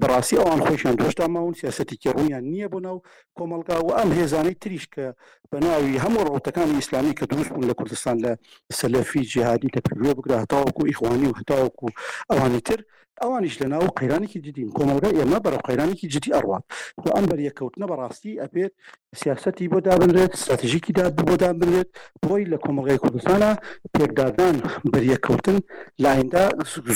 بەڕاستی 0.00 0.38
ئەوان 0.40 0.60
خۆشیان 0.66 0.94
دۆشتا 1.00 1.24
ماون 1.34 1.54
سیاستی 1.60 1.96
کێڕویان 2.02 2.44
نییە 2.52 2.68
بۆ 2.72 2.78
ناو 2.86 2.96
کۆمەلگا 3.38 3.76
و 3.86 3.90
ئەم 3.98 4.10
هێزانەی 4.18 4.58
تریش 4.62 4.84
کە 4.94 5.04
بە 5.52 5.58
ناوی 5.64 5.98
هەموو 6.04 6.24
ڕوتەکانی 6.30 6.76
ئیسلامی 6.80 7.14
کە 7.18 7.24
دروست 7.26 7.48
بوون 7.52 7.68
لە 7.70 7.74
کوردستان 7.78 8.16
لە 8.24 8.32
سەلەفی 8.80 9.24
جیهادی 9.32 9.70
تەپێ 9.76 10.12
بگرا 10.18 10.42
هەتاوەکو 10.44 10.84
ئیخوانی 10.86 11.26
و 11.28 11.36
هەتاوەکو 11.40 11.86
ئەوانی 12.32 12.60
تر 12.60 12.80
ئەوانیش 13.22 13.56
لە 13.62 13.66
ناو 13.72 13.88
قەیرانێکی 13.98 14.40
جدین 14.46 14.68
کۆمەلگا 14.78 15.10
ئێمە 15.18 15.38
بەرە 15.44 15.58
قەیرانێکی 15.66 16.08
جدی 16.14 16.34
ئەڕوات 16.36 16.62
تۆ 17.04 17.08
ئەم 17.16 17.24
بەریەکەوتنە 17.30 17.86
بەڕاستی 17.90 18.32
ئەپێت 18.42 18.72
سیاستی 19.20 19.68
بۆ 19.72 19.78
دابنرێت 19.86 20.32
استراتژیکی 20.36 20.92
دا 20.98 21.04
بۆ 21.26 21.34
دابنرێت 21.42 21.88
بۆی 22.24 22.44
لە 22.52 22.58
کۆمەلگای 22.64 22.98
کوردستانە 23.04 23.50
پێکدادان 23.94 24.56
بەریەکەوتن 24.92 25.58
لایەندا 26.04 26.44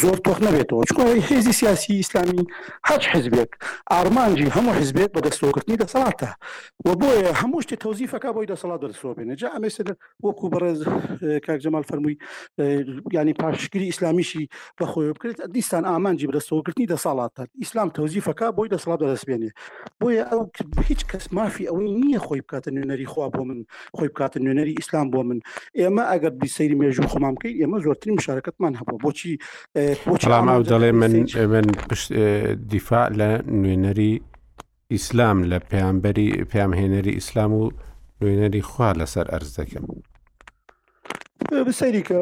زۆر 0.03 0.19
تۆخ 0.27 0.39
نەبێتەوە 0.47 0.83
چکۆی 0.89 1.23
هێزی 1.29 1.53
سیاسی 1.61 1.93
ئیسلامی 2.01 2.43
هەچ 2.89 3.03
حزبێک 3.13 3.51
ئارمانجی 3.93 4.49
هەموو 4.57 4.73
حزبێت 4.81 5.11
بە 5.15 5.21
دەستۆکردنی 5.27 5.77
دەسەڵاتە 5.83 6.31
و 6.87 6.89
بۆیە 7.01 7.31
هەموو 7.43 7.61
شتێک 7.65 7.79
تەوزیفەکە 7.85 8.31
بۆ 8.37 8.42
خۆی 8.43 8.51
دەسەڵات 8.55 8.81
دەرسەوە 8.85 9.15
بێنە 9.19 9.35
جا 9.41 9.49
ئەمە 9.55 9.69
سەر 9.77 9.89
وەکو 10.27 10.47
بەڕێز 10.53 10.81
کاکجەمال 11.47 11.85
فەرمووی 11.91 12.17
ینی 13.17 13.35
پاشگیری 13.41 13.87
ئیسلامیشی 13.93 14.45
بەخۆی 14.79 15.13
بکرێت 15.17 15.39
دیستان 15.57 15.85
ئامانجی 15.91 16.27
بەدەستەوەکردنی 16.29 16.87
دە 16.93 16.97
ساڵاتات 17.05 17.49
ئیسلام 17.63 17.89
تەوزیفەکە 17.97 18.47
بۆی 18.57 18.69
دەسڵات 18.75 18.99
دەدەستبێنێ 19.03 19.51
بۆیە 20.01 20.25
ئەو 20.31 20.43
هیچ 20.89 21.01
کەس 21.11 21.25
مافی 21.39 21.65
ئەوەی 21.71 21.89
نییە 22.03 22.21
خۆی 22.27 22.41
بکاتە 22.45 22.69
نوێنەری 22.77 23.07
خوا 23.13 23.27
بۆ 23.35 23.43
من 23.49 23.59
خۆی 23.97 24.09
بکاتە 24.13 24.39
نوێنەری 24.45 24.75
ئیسلام 24.81 25.07
بۆ 25.13 25.21
من 25.29 25.39
ئێمە 25.81 26.05
ئەگەر 26.13 26.33
بیسەری 26.43 26.77
مێژوو 26.81 27.07
خۆمان 27.13 27.33
بکەین 27.37 27.57
ئێمە 27.63 27.79
زۆرترین 27.87 28.15
مشارەکەتمان 28.19 28.73
هەبوو 28.81 28.99
بۆچی 29.05 29.33
بۆچیماو 30.09 30.63
دەڵێ 30.73 30.91
من 31.01 31.13
من 31.55 31.67
دیفاع 32.73 33.07
لە 33.21 33.29
نوێنەری 33.63 34.13
ئیسلام 34.95 35.39
لە 35.51 35.59
پێیانبەری 35.71 36.29
پامهێنەری 36.53 37.13
ئیسلام 37.19 37.53
و 37.61 37.63
نوێنەری 38.23 38.65
خوا 38.71 38.91
لەسەر 39.01 39.27
ئەرز 39.33 39.51
دەکەم 39.59 39.85
بسەیری 41.69 42.03
کە 42.09 42.19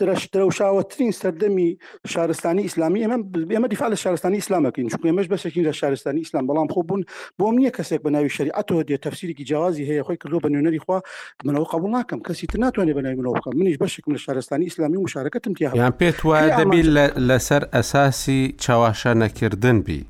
درەشتەوشاوەترین 0.00 1.12
سەردەمی 1.20 1.68
شارستانی 2.12 2.64
ئسلامی 2.68 3.00
ئەمە 3.04 3.18
ئێمە 3.54 3.68
دیفا 3.72 3.86
لە 3.92 3.96
شارستانی 4.04 4.42
ئسلامەکەین 4.42 4.88
چکو 4.92 5.04
ئێمەش 5.08 5.26
بەسەکین 5.34 5.64
لە 5.68 5.72
شارستانی 5.80 6.20
ئسلام 6.24 6.44
بەڵام 6.48 6.68
خۆ 6.74 6.80
بوون 6.88 7.02
بۆم 7.38 7.54
نییە 7.60 7.70
کەسێک 7.76 8.00
بە 8.06 8.10
ناوی 8.14 8.30
شریعەتەوە 8.36 8.82
دێ 8.88 8.96
تەفسیرێکی 9.04 9.44
جیازی 9.50 9.84
هەیە 9.90 10.04
خۆی 10.06 10.18
کردو 10.22 10.40
بە 10.44 10.48
نوێنەری 10.52 10.80
خوا 10.84 10.98
منەوە 11.46 11.66
قبول 11.74 11.90
ناکەم 11.96 12.20
کەسی 12.28 12.46
تر 12.50 12.58
ناتوانێت 12.64 12.96
بە 12.98 13.02
ناوی 13.04 13.16
منەوە 13.18 13.32
بکەم 13.38 13.52
منیش 13.58 13.76
بەشێکم 13.84 14.12
لە 14.16 14.20
شارستانی 14.26 14.66
ئسلامی 14.70 14.96
و 14.98 15.06
مشارەکەتم 15.08 15.52
تیان 15.58 15.92
پێت 16.00 16.18
وایە 16.28 16.50
دەبی 16.60 16.82
لەسەر 17.28 17.62
ئەساسی 17.76 18.40
چاواشە 18.64 19.12
نەکردن 19.22 19.78
بی 19.86 20.00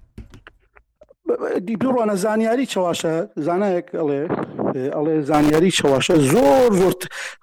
دیپلۆڕانە 1.68 2.14
زانیاری 2.24 2.64
چاواشە 2.72 3.14
زانایەک 3.46 3.86
ئەڵێ 3.98 4.20
ئەڵێ 4.76 5.14
زانیاری 5.30 5.70
شەواشە 5.78 6.14
زۆر 6.32 6.70
زۆر 6.80 6.94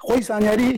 خۆی 0.06 0.22
زانیاری 0.30 0.70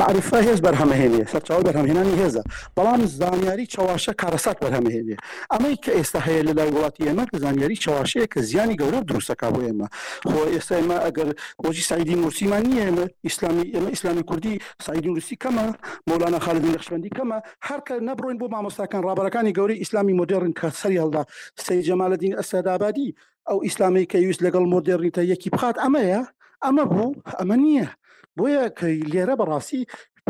معرفە 0.00 0.38
هێز 0.48 0.60
بەرهەمەهێنێ 0.66 1.22
سەرچاو 1.32 1.62
بەرهەمهێنانی 1.66 2.14
هێزە 2.22 2.42
بەڵام 2.76 3.02
زانیاری 3.20 3.66
چاواشە 3.74 4.12
کارەسات 4.22 4.56
بەرهەمەهێنێ 4.64 5.16
ئەمەی 5.52 5.76
کە 5.84 5.90
ئێستا 5.98 6.20
هەیە 6.28 6.42
لە 6.48 6.52
لای 6.58 6.70
وڵاتی 6.76 7.02
ئێمە 7.08 7.24
کە 7.30 7.36
زانیاری 7.44 7.76
چاواشەیە 7.84 8.26
کە 8.32 8.40
زیانی 8.50 8.76
گەورە 8.80 8.98
دروستەکە 9.10 9.48
بۆ 9.54 9.60
ئێمە 9.68 9.86
خۆ 10.30 10.38
ئێستا 10.54 10.74
ئێمە 10.80 10.98
ئەگەر 11.04 11.28
بۆجی 11.62 11.84
سایدی 11.90 12.14
مرسیمان 12.22 12.62
نییە 12.70 12.82
ئێمە 12.88 13.04
ئیسلامی 13.26 13.64
ئێمە 13.74 13.88
ئیسلامی 13.94 14.22
کوردی 14.30 14.54
سایدی 14.86 15.08
نووسی 15.12 15.36
کەمە 15.42 15.66
مۆلانا 16.08 16.38
خالد 16.44 16.64
نەخشبندی 16.74 17.10
کەمە 17.18 17.38
هەرکە 17.68 17.94
نەبڕۆین 18.08 18.38
بۆ 18.40 18.46
مامۆستاکان 18.54 19.02
ڕابەکانی 19.08 19.52
گەوری 19.58 19.76
ئیسلامی 19.82 20.14
مدرن 20.20 20.52
کە 20.58 20.68
سەری 20.80 20.98
هەڵدا 21.02 21.22
سەی 21.66 21.82
جەمالەدین 21.88 22.34
ئەسەدابادی 22.38 23.08
ئەو 23.48 23.58
ئیسلامی 23.66 24.06
کە 24.10 24.16
ویست 24.18 24.42
لەگەڵ 24.46 24.64
مۆدررنیتە 24.74 25.22
یەکی 25.32 25.48
بخات 25.54 25.76
ئەمەیە 25.84 26.20
ئەمە 26.64 26.84
بوو 26.92 27.10
ئەمە 27.38 27.56
نییە 27.64 27.88
بۆیە 28.36 28.64
کە 28.78 28.86
لێرە 29.12 29.34
بەڕاستی 29.40 29.82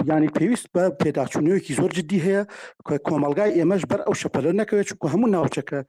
ینی 0.07 0.29
پێویست 0.39 0.67
بە 0.75 0.83
پێداچوونەوەکی 1.03 1.73
زۆر 1.79 1.91
جدی 1.99 2.21
هەیە 2.27 2.43
کە 2.87 2.95
کۆمەلگای 3.07 3.55
ئێمەش 3.59 3.83
بەر 3.91 4.01
ئەو 4.07 4.15
شەپەلە 4.23 4.51
نەکەوێت 4.61 4.87
چکو 4.91 5.07
هەموو 5.15 5.33
ناوچەکە 5.35 5.81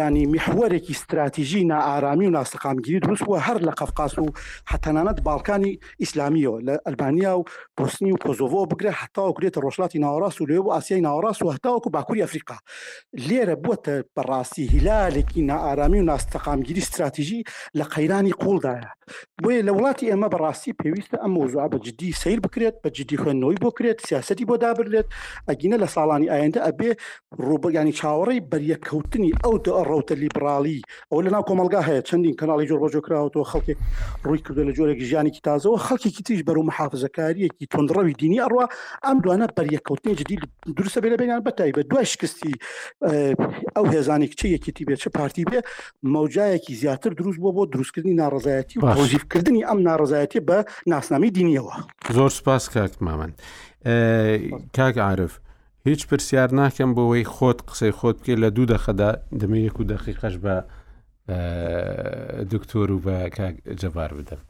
ینی 0.00 0.24
میحوەرێکی 0.32 0.94
استراتیژی 0.96 1.64
نائارامی 1.70 2.26
و 2.28 2.34
ناستەقامگیری 2.38 3.02
دروست 3.04 3.24
وە 3.30 3.38
هەر 3.46 3.58
لە 3.68 3.72
قەفقاس 3.78 4.12
و 4.18 4.26
حتەنانەت 4.70 5.18
باڵکانی 5.26 5.72
ئیسلامیەوە 6.02 6.58
لە 6.68 6.74
ئەلبانیا 6.86 7.32
و 7.38 7.44
بۆسنی 7.78 8.10
و 8.14 8.20
کۆزۆڤۆ 8.24 8.60
بگرێ 8.70 8.92
هەتاوەکرێتە 9.02 9.58
ڕۆژلاتی 9.64 9.98
ناوەڕاست 10.04 10.38
و 10.40 10.46
لێ 10.50 10.58
و 10.62 10.68
ئاسیای 10.74 11.02
ناوەڕاست 11.06 11.40
و 11.42 11.52
هەتاوەکو 11.54 11.90
باکووری 11.94 12.22
ئەفریقا 12.24 12.58
لێرە 13.28 13.56
بووە 13.62 13.76
بەڕاستی 14.16 14.64
هیلالێکی 14.74 15.42
نائارامی 15.50 16.00
و 16.02 16.08
ناستەقامگیری 16.10 16.82
استراتیژی 16.84 17.40
لە 17.78 17.84
قەیرانی 17.94 18.36
قوڵدایە 18.42 18.90
بۆیە 19.42 19.60
لە 19.68 19.72
وڵاتی 19.76 20.08
ئێمە 20.10 20.28
بەڕاستی 20.34 20.72
پێویستە 20.82 21.16
ئەم 21.22 21.30
مووزوع 21.36 21.66
بە 21.72 21.78
جدی 21.86 22.10
سیر 22.20 22.38
بکرێت 22.44 22.76
بە 22.82 22.88
جدی 22.96 23.16
خوێندنەوەی 23.20 23.58
بۆ 23.62 23.70
کرێت 23.76 23.98
سیاستی 24.08 24.44
بۆ 24.50 24.54
دابرلێت 24.62 25.06
ئەگینە 25.48 25.76
لە 25.82 25.88
ساڵانی 25.94 26.26
ئاەندە 26.32 26.60
ئەبێ 26.66 26.90
ڕوبگانی 27.48 27.94
چاوەڕی 28.00 28.38
بەریەکەوتنی 28.50 29.32
ئەو 29.42 29.54
ڕوتە 29.90 30.14
لیبرالی 30.22 30.78
ئەو 31.10 31.20
لەناو 31.24 31.44
کۆمەلگا 31.48 31.80
هەیە 31.88 32.02
چەندین 32.08 32.34
کەناڵی 32.40 32.66
جۆر 32.70 32.80
بەجۆ 32.82 33.00
کراوەوە 33.06 33.46
خەڵکێک 33.50 33.78
ڕووی 34.24 34.40
کردو 34.46 34.62
لە 34.68 34.72
جۆرێک 34.78 34.98
ژیانێکی 35.10 35.40
تازەوە 35.48 35.78
خەڵکێکی 35.86 36.22
تیش 36.26 36.40
بەر 36.48 36.56
و 36.58 36.62
محافزەکاریەکی 36.70 37.64
تندڕەوی 37.72 38.14
دینی 38.20 38.40
ئەڕوا 38.44 38.66
ئەم 39.04 39.16
دوانە 39.24 39.46
بەریەکەوتنی 39.56 40.14
جدی 40.20 40.36
درسە 40.78 40.98
بێ 41.02 41.08
لە 41.12 41.16
بینیان 41.20 41.40
بەتای 41.48 41.72
بە 41.76 41.80
دوای 41.90 42.06
شکستی 42.12 42.54
ئەو 43.76 43.86
هێزانێک 43.94 44.32
چ 44.38 44.42
یەکیتی 44.54 44.84
بێت 44.88 45.00
چه 45.04 45.10
پارتی 45.16 45.44
بێ 45.50 45.60
مەوجایەکی 46.14 46.72
زیاتر 46.82 47.12
دروست 47.20 47.38
بۆ 47.42 47.48
بۆ 47.56 47.62
دروستکردنی 47.72 48.16
ناڕزایەتی 48.22 48.76
و 48.80 48.86
ڕۆژیفکردنی 48.98 49.62
ئەم 49.68 49.78
ناڕزایەتی 49.88 50.40
بە 50.48 50.58
ناسنامی 50.92 51.30
دینیەوە 51.36 51.74
زۆر 52.16 52.30
سپاس 52.38 52.64
کاک 52.74 52.92
مامەند 53.06 53.34
کاک 54.76 54.94
عاعرف 55.06 55.32
هیچ 55.88 56.00
پرسیار 56.10 56.48
ناکەم 56.60 56.90
بۆەوەی 56.96 57.26
خۆت 57.34 57.58
قسەی 57.68 57.92
خۆت 57.98 58.16
بکە 58.20 58.34
لە 58.42 58.48
دوو 58.56 58.66
دەخەدا 58.74 59.10
دەمە 59.40 59.58
یەک 59.66 59.76
و 59.80 59.88
دەخیقەش 59.92 60.34
بە 60.44 60.54
دکتۆر 62.52 62.88
و 62.92 62.98
بە 63.06 63.16
جەبار 63.80 64.10
بدەم 64.18 64.40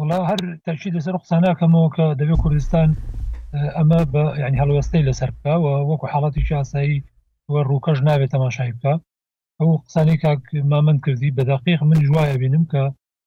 وڵا 0.00 0.18
هەر 0.30 0.38
تەشی 0.66 0.90
لەسەر 0.96 1.14
قسە 1.22 1.36
ناکەمەوە 1.46 1.88
کە 1.96 2.04
دەبێت 2.20 2.38
کوردستان 2.44 2.88
ئەمە 3.78 4.00
بە 4.12 4.22
ینی 4.42 4.60
هەڵوەستەی 4.62 5.06
لەسەر 5.08 5.30
بکەوە 5.36 5.72
وەکو 5.90 6.06
حاڵەتی 6.12 6.56
ئاسایی 6.60 6.96
وە 7.52 7.60
ڕووکەش 7.70 7.98
نابێت 8.08 8.30
تەماشای 8.34 8.72
بکە 8.76 8.94
ئەو 9.58 9.72
قسانی 9.84 10.16
کاک 10.24 10.42
مامەند 10.72 11.00
کردی 11.04 11.34
بەدەقیق 11.38 11.80
من 11.90 11.98
جوایە 12.06 12.36
بینم 12.42 12.64
کە 12.72 12.82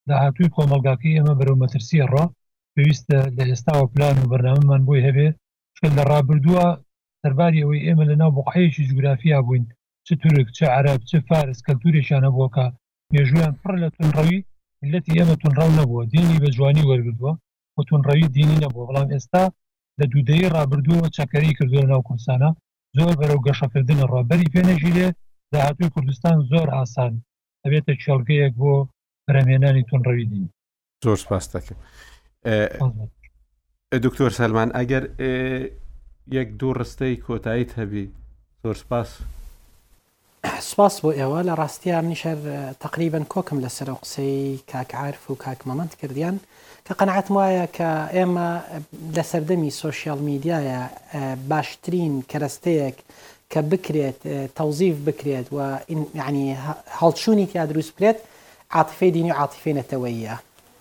داهاتووی 0.10 0.54
کۆمەلگاکەی 0.56 1.16
ئێمە 1.18 1.34
بەرەو 1.40 1.62
مەترسی 1.64 2.00
ڕ 2.12 2.16
پێویستە 2.74 3.18
لە 3.38 3.44
ئێستاوە 3.52 3.86
پلان 3.94 4.16
و 4.20 4.30
بەرنامەمان 4.32 4.82
بۆی 4.88 5.06
هەبێ 5.08 5.28
شل 5.78 5.92
لە 5.98 6.04
ڕابردووە 6.10 6.68
دەرباری 7.24 7.62
ئەوەی 7.64 7.84
ئێمە 7.86 8.04
لە 8.12 8.16
ناو 8.22 8.32
بقعەیەکی 8.38 8.88
جوگرافیا 8.90 9.38
بووین 9.46 9.66
چ 10.06 10.08
تورک 10.22 10.48
چ 10.58 10.60
عرب 10.78 11.00
چ 11.10 11.12
فارس 11.28 11.60
کەلتورێکیانە 11.68 12.30
بووکە 12.36 12.66
مێژویان 13.14 13.54
پڕ 13.62 13.74
لە 13.84 13.90
تونڕەوی 13.96 14.40
لەتی 14.92 15.16
ئێمە 15.18 15.36
تونڕاو 15.42 15.76
نەبووە 15.80 16.04
دینی 16.14 16.42
بە 16.44 16.50
جوانی 16.56 16.88
وەرگدووە 16.90 17.32
بۆ 17.76 17.82
تونڕەوی 17.90 18.28
دینی 18.38 18.62
نەبووە 18.64 18.86
بەڵام 18.90 19.08
ئێستا 19.14 19.44
لە 20.00 20.06
دوودەیە 20.12 20.48
ڕابردووە 20.56 21.06
چاکەری 21.16 21.56
کردووە 21.58 21.84
ناو 21.92 22.02
کوردستانە 22.08 22.50
زۆر 22.98 23.14
بەرەو 23.20 23.44
گەشەکردن 23.48 24.00
ڕۆبەری 24.12 24.52
پێنەژیرێ 24.54 25.08
داهاتوی 25.52 25.92
کوردستان 25.96 26.36
زۆر 26.52 26.68
ئاسان 26.78 27.14
ئەبێتە 27.64 27.94
چێڵگەیەک 28.02 28.54
بۆ 28.62 28.74
بەرەمێنانیتون 29.28 30.02
تون 30.06 30.16
دین 30.32 30.44
زور 31.04 31.18
سپاس 31.24 31.46
دەکەم 31.54 31.78
دکتور 34.06 34.30
سلمان 34.40 34.70
اگر 34.82 35.04
اه، 35.20 35.68
یک 36.38 36.48
دو 36.60 36.74
رسته 36.74 37.06
کۆتاییت 37.26 37.70
تبی 37.76 38.04
زور 38.64 38.76
سپاس 38.84 39.10
سپاس 40.70 40.94
بو 41.02 41.10
بۆ 41.12 41.16
ئێوە 41.18 41.42
لە 41.48 41.54
ڕاستیان 41.62 42.06
نیشەر 42.12 42.40
اه، 42.48 42.74
تقریبن 42.84 43.24
کۆکم 43.34 43.58
لەسەر 43.66 43.90
قسەی 44.02 44.60
کاکعاعرف 44.72 45.32
و 45.32 45.36
کاک 45.36 45.60
ممند 45.68 45.96
کردیان 46.02 46.40
که 46.86 46.94
قناعت 46.94 47.32
موایا 47.32 47.66
که 47.66 47.88
ئێمە 48.18 48.48
لە 49.16 49.24
سەردەمی 49.32 49.72
سوۆسیال 49.80 50.20
میدیایە 50.30 50.82
اه، 50.90 51.36
باشترین 51.50 52.24
کەرەستەیەک 52.34 52.98
که 53.50 53.62
بکریت 53.62 54.20
توظیف 54.56 54.96
بکریت 55.08 55.54
و 55.54 55.80
یعنی 56.16 56.58
هەڵچوونی 57.02 57.46
تیا 57.52 57.66
دروست 57.66 57.92
بکریت 57.96 58.18
عاتفی 58.74 59.12
دینی 59.12 59.32
و 59.32 59.34
عاتفی 59.34 59.76
نەتەوەیە 59.82 60.36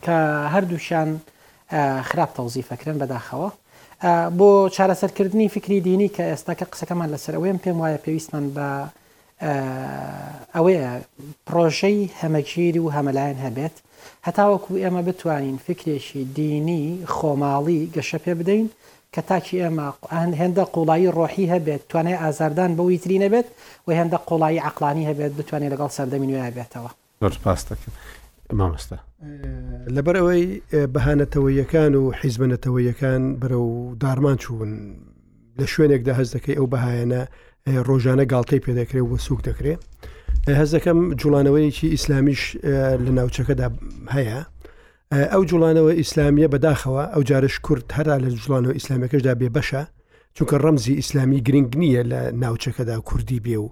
کە 0.05 0.17
هەردووشان 0.55 1.11
خراپ 2.09 2.31
تەوزی 2.37 2.65
فەکرن 2.71 2.97
بەداخەوە 3.03 3.51
بۆ 4.39 4.69
چارەسەرکردنی 4.77 5.49
فکری 5.55 5.81
دینی 5.81 6.09
کە 6.15 6.23
ئێستاکە 6.33 6.65
قسەکەمان 6.73 7.09
لەسەر 7.15 7.35
ئەوەیە 7.37 7.59
پێم 7.65 7.77
وایە 7.81 7.99
پێویستمان 8.05 8.45
بە 8.57 8.69
ئەوەیە 10.55 10.91
پرۆژەی 11.47 12.01
هەمەگیر 12.21 12.75
و 12.81 12.93
هەمەلایەن 12.97 13.39
هەبێت 13.47 13.77
هەتاوەکو 14.27 14.73
ئێمە 14.83 15.03
بتوانین 15.09 15.57
فکرێکی 15.67 16.23
دینی 16.37 16.85
خۆماڵی 17.15 17.81
گەشە 17.95 18.19
پێ 18.25 18.33
بدەین 18.41 18.67
کە 19.15 19.21
تاکی 19.29 19.57
ئێمە 19.63 19.87
هێندە 20.41 20.65
قوڵایی 20.75 21.13
ڕۆحی 21.19 21.47
هەبێت 21.55 21.83
توانێت 21.91 22.19
ئازاردان 22.23 22.71
بە 22.77 22.83
ویترینە 22.89 23.29
بێت 23.35 23.49
و 23.87 23.91
هێندە 23.99 24.19
قوڵایی 24.29 24.65
عقلانی 24.71 25.09
هەبێت 25.11 25.33
بتوانێت 25.39 25.73
لەگەڵ 25.73 25.91
سەردەمی 25.97 26.29
نوێ 26.31 26.43
هەبێتەوە 26.49 26.91
زۆر 27.23 27.35
پاس 27.45 27.61
دەکەم 27.71 27.93
مامۆستا 28.59 28.99
لەبەر 29.97 30.17
ئەوەی 30.21 30.45
بەهانەتەوەیەکان 30.95 31.93
و 32.01 32.05
حیزبەتەوەیەکان 32.21 33.23
بەرە 33.41 33.59
و 33.69 33.73
دارمان 34.03 34.37
چوون 34.43 34.71
لە 35.59 35.65
شوێنێکدا 35.75 36.13
هەز 36.21 36.29
دەکەی 36.37 36.57
ئەو 36.59 36.67
بەهایەنە 36.73 37.21
ڕۆژانە 37.89 38.25
گاڵتەی 38.33 38.63
پێدەکرێت 38.67 39.07
و 39.09 39.15
سووک 39.27 39.41
دەکرێت 39.49 39.81
هەز 40.61 40.71
دەکەم 40.77 40.99
جوڵانەوەیکی 41.21 41.93
ئیسلامیش 41.95 42.43
لە 43.05 43.11
ناوچەکەدا 43.19 43.69
هەیە 44.15 44.41
ئەو 45.33 45.43
جوڵانەوە 45.51 45.93
ئیسلامیە 46.01 46.49
بەداخەوە 46.55 47.05
ئەو 47.15 47.23
جارش 47.31 47.55
کورد 47.67 47.87
هەرا 47.97 48.17
لە 48.25 48.29
جوڵانەوە 48.43 48.73
ئیسلامیەکەشدا 48.79 49.33
بێ 49.41 49.49
بەشە 49.57 49.83
چونکە 50.37 50.57
ڕەمزی 50.65 50.99
ئیسلامی 51.01 51.41
گرنگ 51.47 51.69
نییە 51.81 52.03
لە 52.13 52.21
ناوچەکەدا 52.43 52.97
کوردی 53.09 53.41
بێ 53.47 53.57
و 53.63 53.67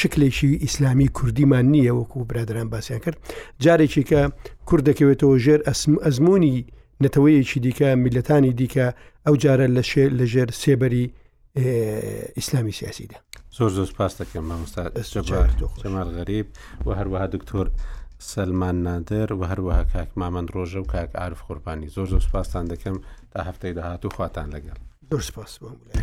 شکلێکی 0.00 0.52
ئیسلامی 0.64 1.08
کوردیمان 1.18 1.66
نییە 1.74 1.90
وەکو 1.98 2.18
برادران 2.28 2.68
باسییان 2.72 3.00
کرد 3.04 3.18
جارێکی 3.64 4.02
کە 4.10 4.20
کورد 4.68 4.84
دەکەوێتەوە 4.90 5.36
ژێر 5.44 5.60
ئەزمموی 6.06 6.64
نەتەوەیەکی 7.04 7.58
دیکە 7.66 7.88
میلەتانی 8.04 8.52
دیکە 8.60 8.86
ئەو 9.26 9.34
جارە 9.44 9.66
لە 9.76 9.82
شێر 9.90 10.10
لە 10.18 10.24
ژێر 10.32 10.50
سێبەری 10.62 11.04
ئیسلامی 12.36 12.72
سیاسیدا 12.78 13.16
زۆر 13.58 13.70
زۆر 13.76 13.86
سپاس 13.92 14.12
دەکەم 14.22 14.44
مامستاجمار 14.50 16.04
غەریب 16.16 16.46
و 16.86 16.90
هەروەها 16.98 17.26
دکتۆر 17.34 17.66
سلمان 18.32 18.76
نادر 18.86 19.28
و 19.32 19.42
هەروەها 19.50 19.82
کاک 19.92 20.10
مامەند 20.20 20.48
ڕۆژە 20.54 20.76
و 20.80 20.90
کاک 20.92 21.10
عرف 21.24 21.40
قوربانی 21.46 21.88
زۆر 21.94 22.06
زۆر 22.12 22.22
سپاسان 22.28 22.64
دەکەم 22.72 22.96
تا 23.32 23.40
هەفتەی 23.48 23.72
داهات 23.78 24.02
و 24.04 24.08
خواتان 24.08 24.50
لەگەڵ 24.56 24.78
Dor 25.10 25.22
se 25.22 25.32
passe, 25.32 25.58
bom, 25.60 25.70
mulher. 25.70 25.96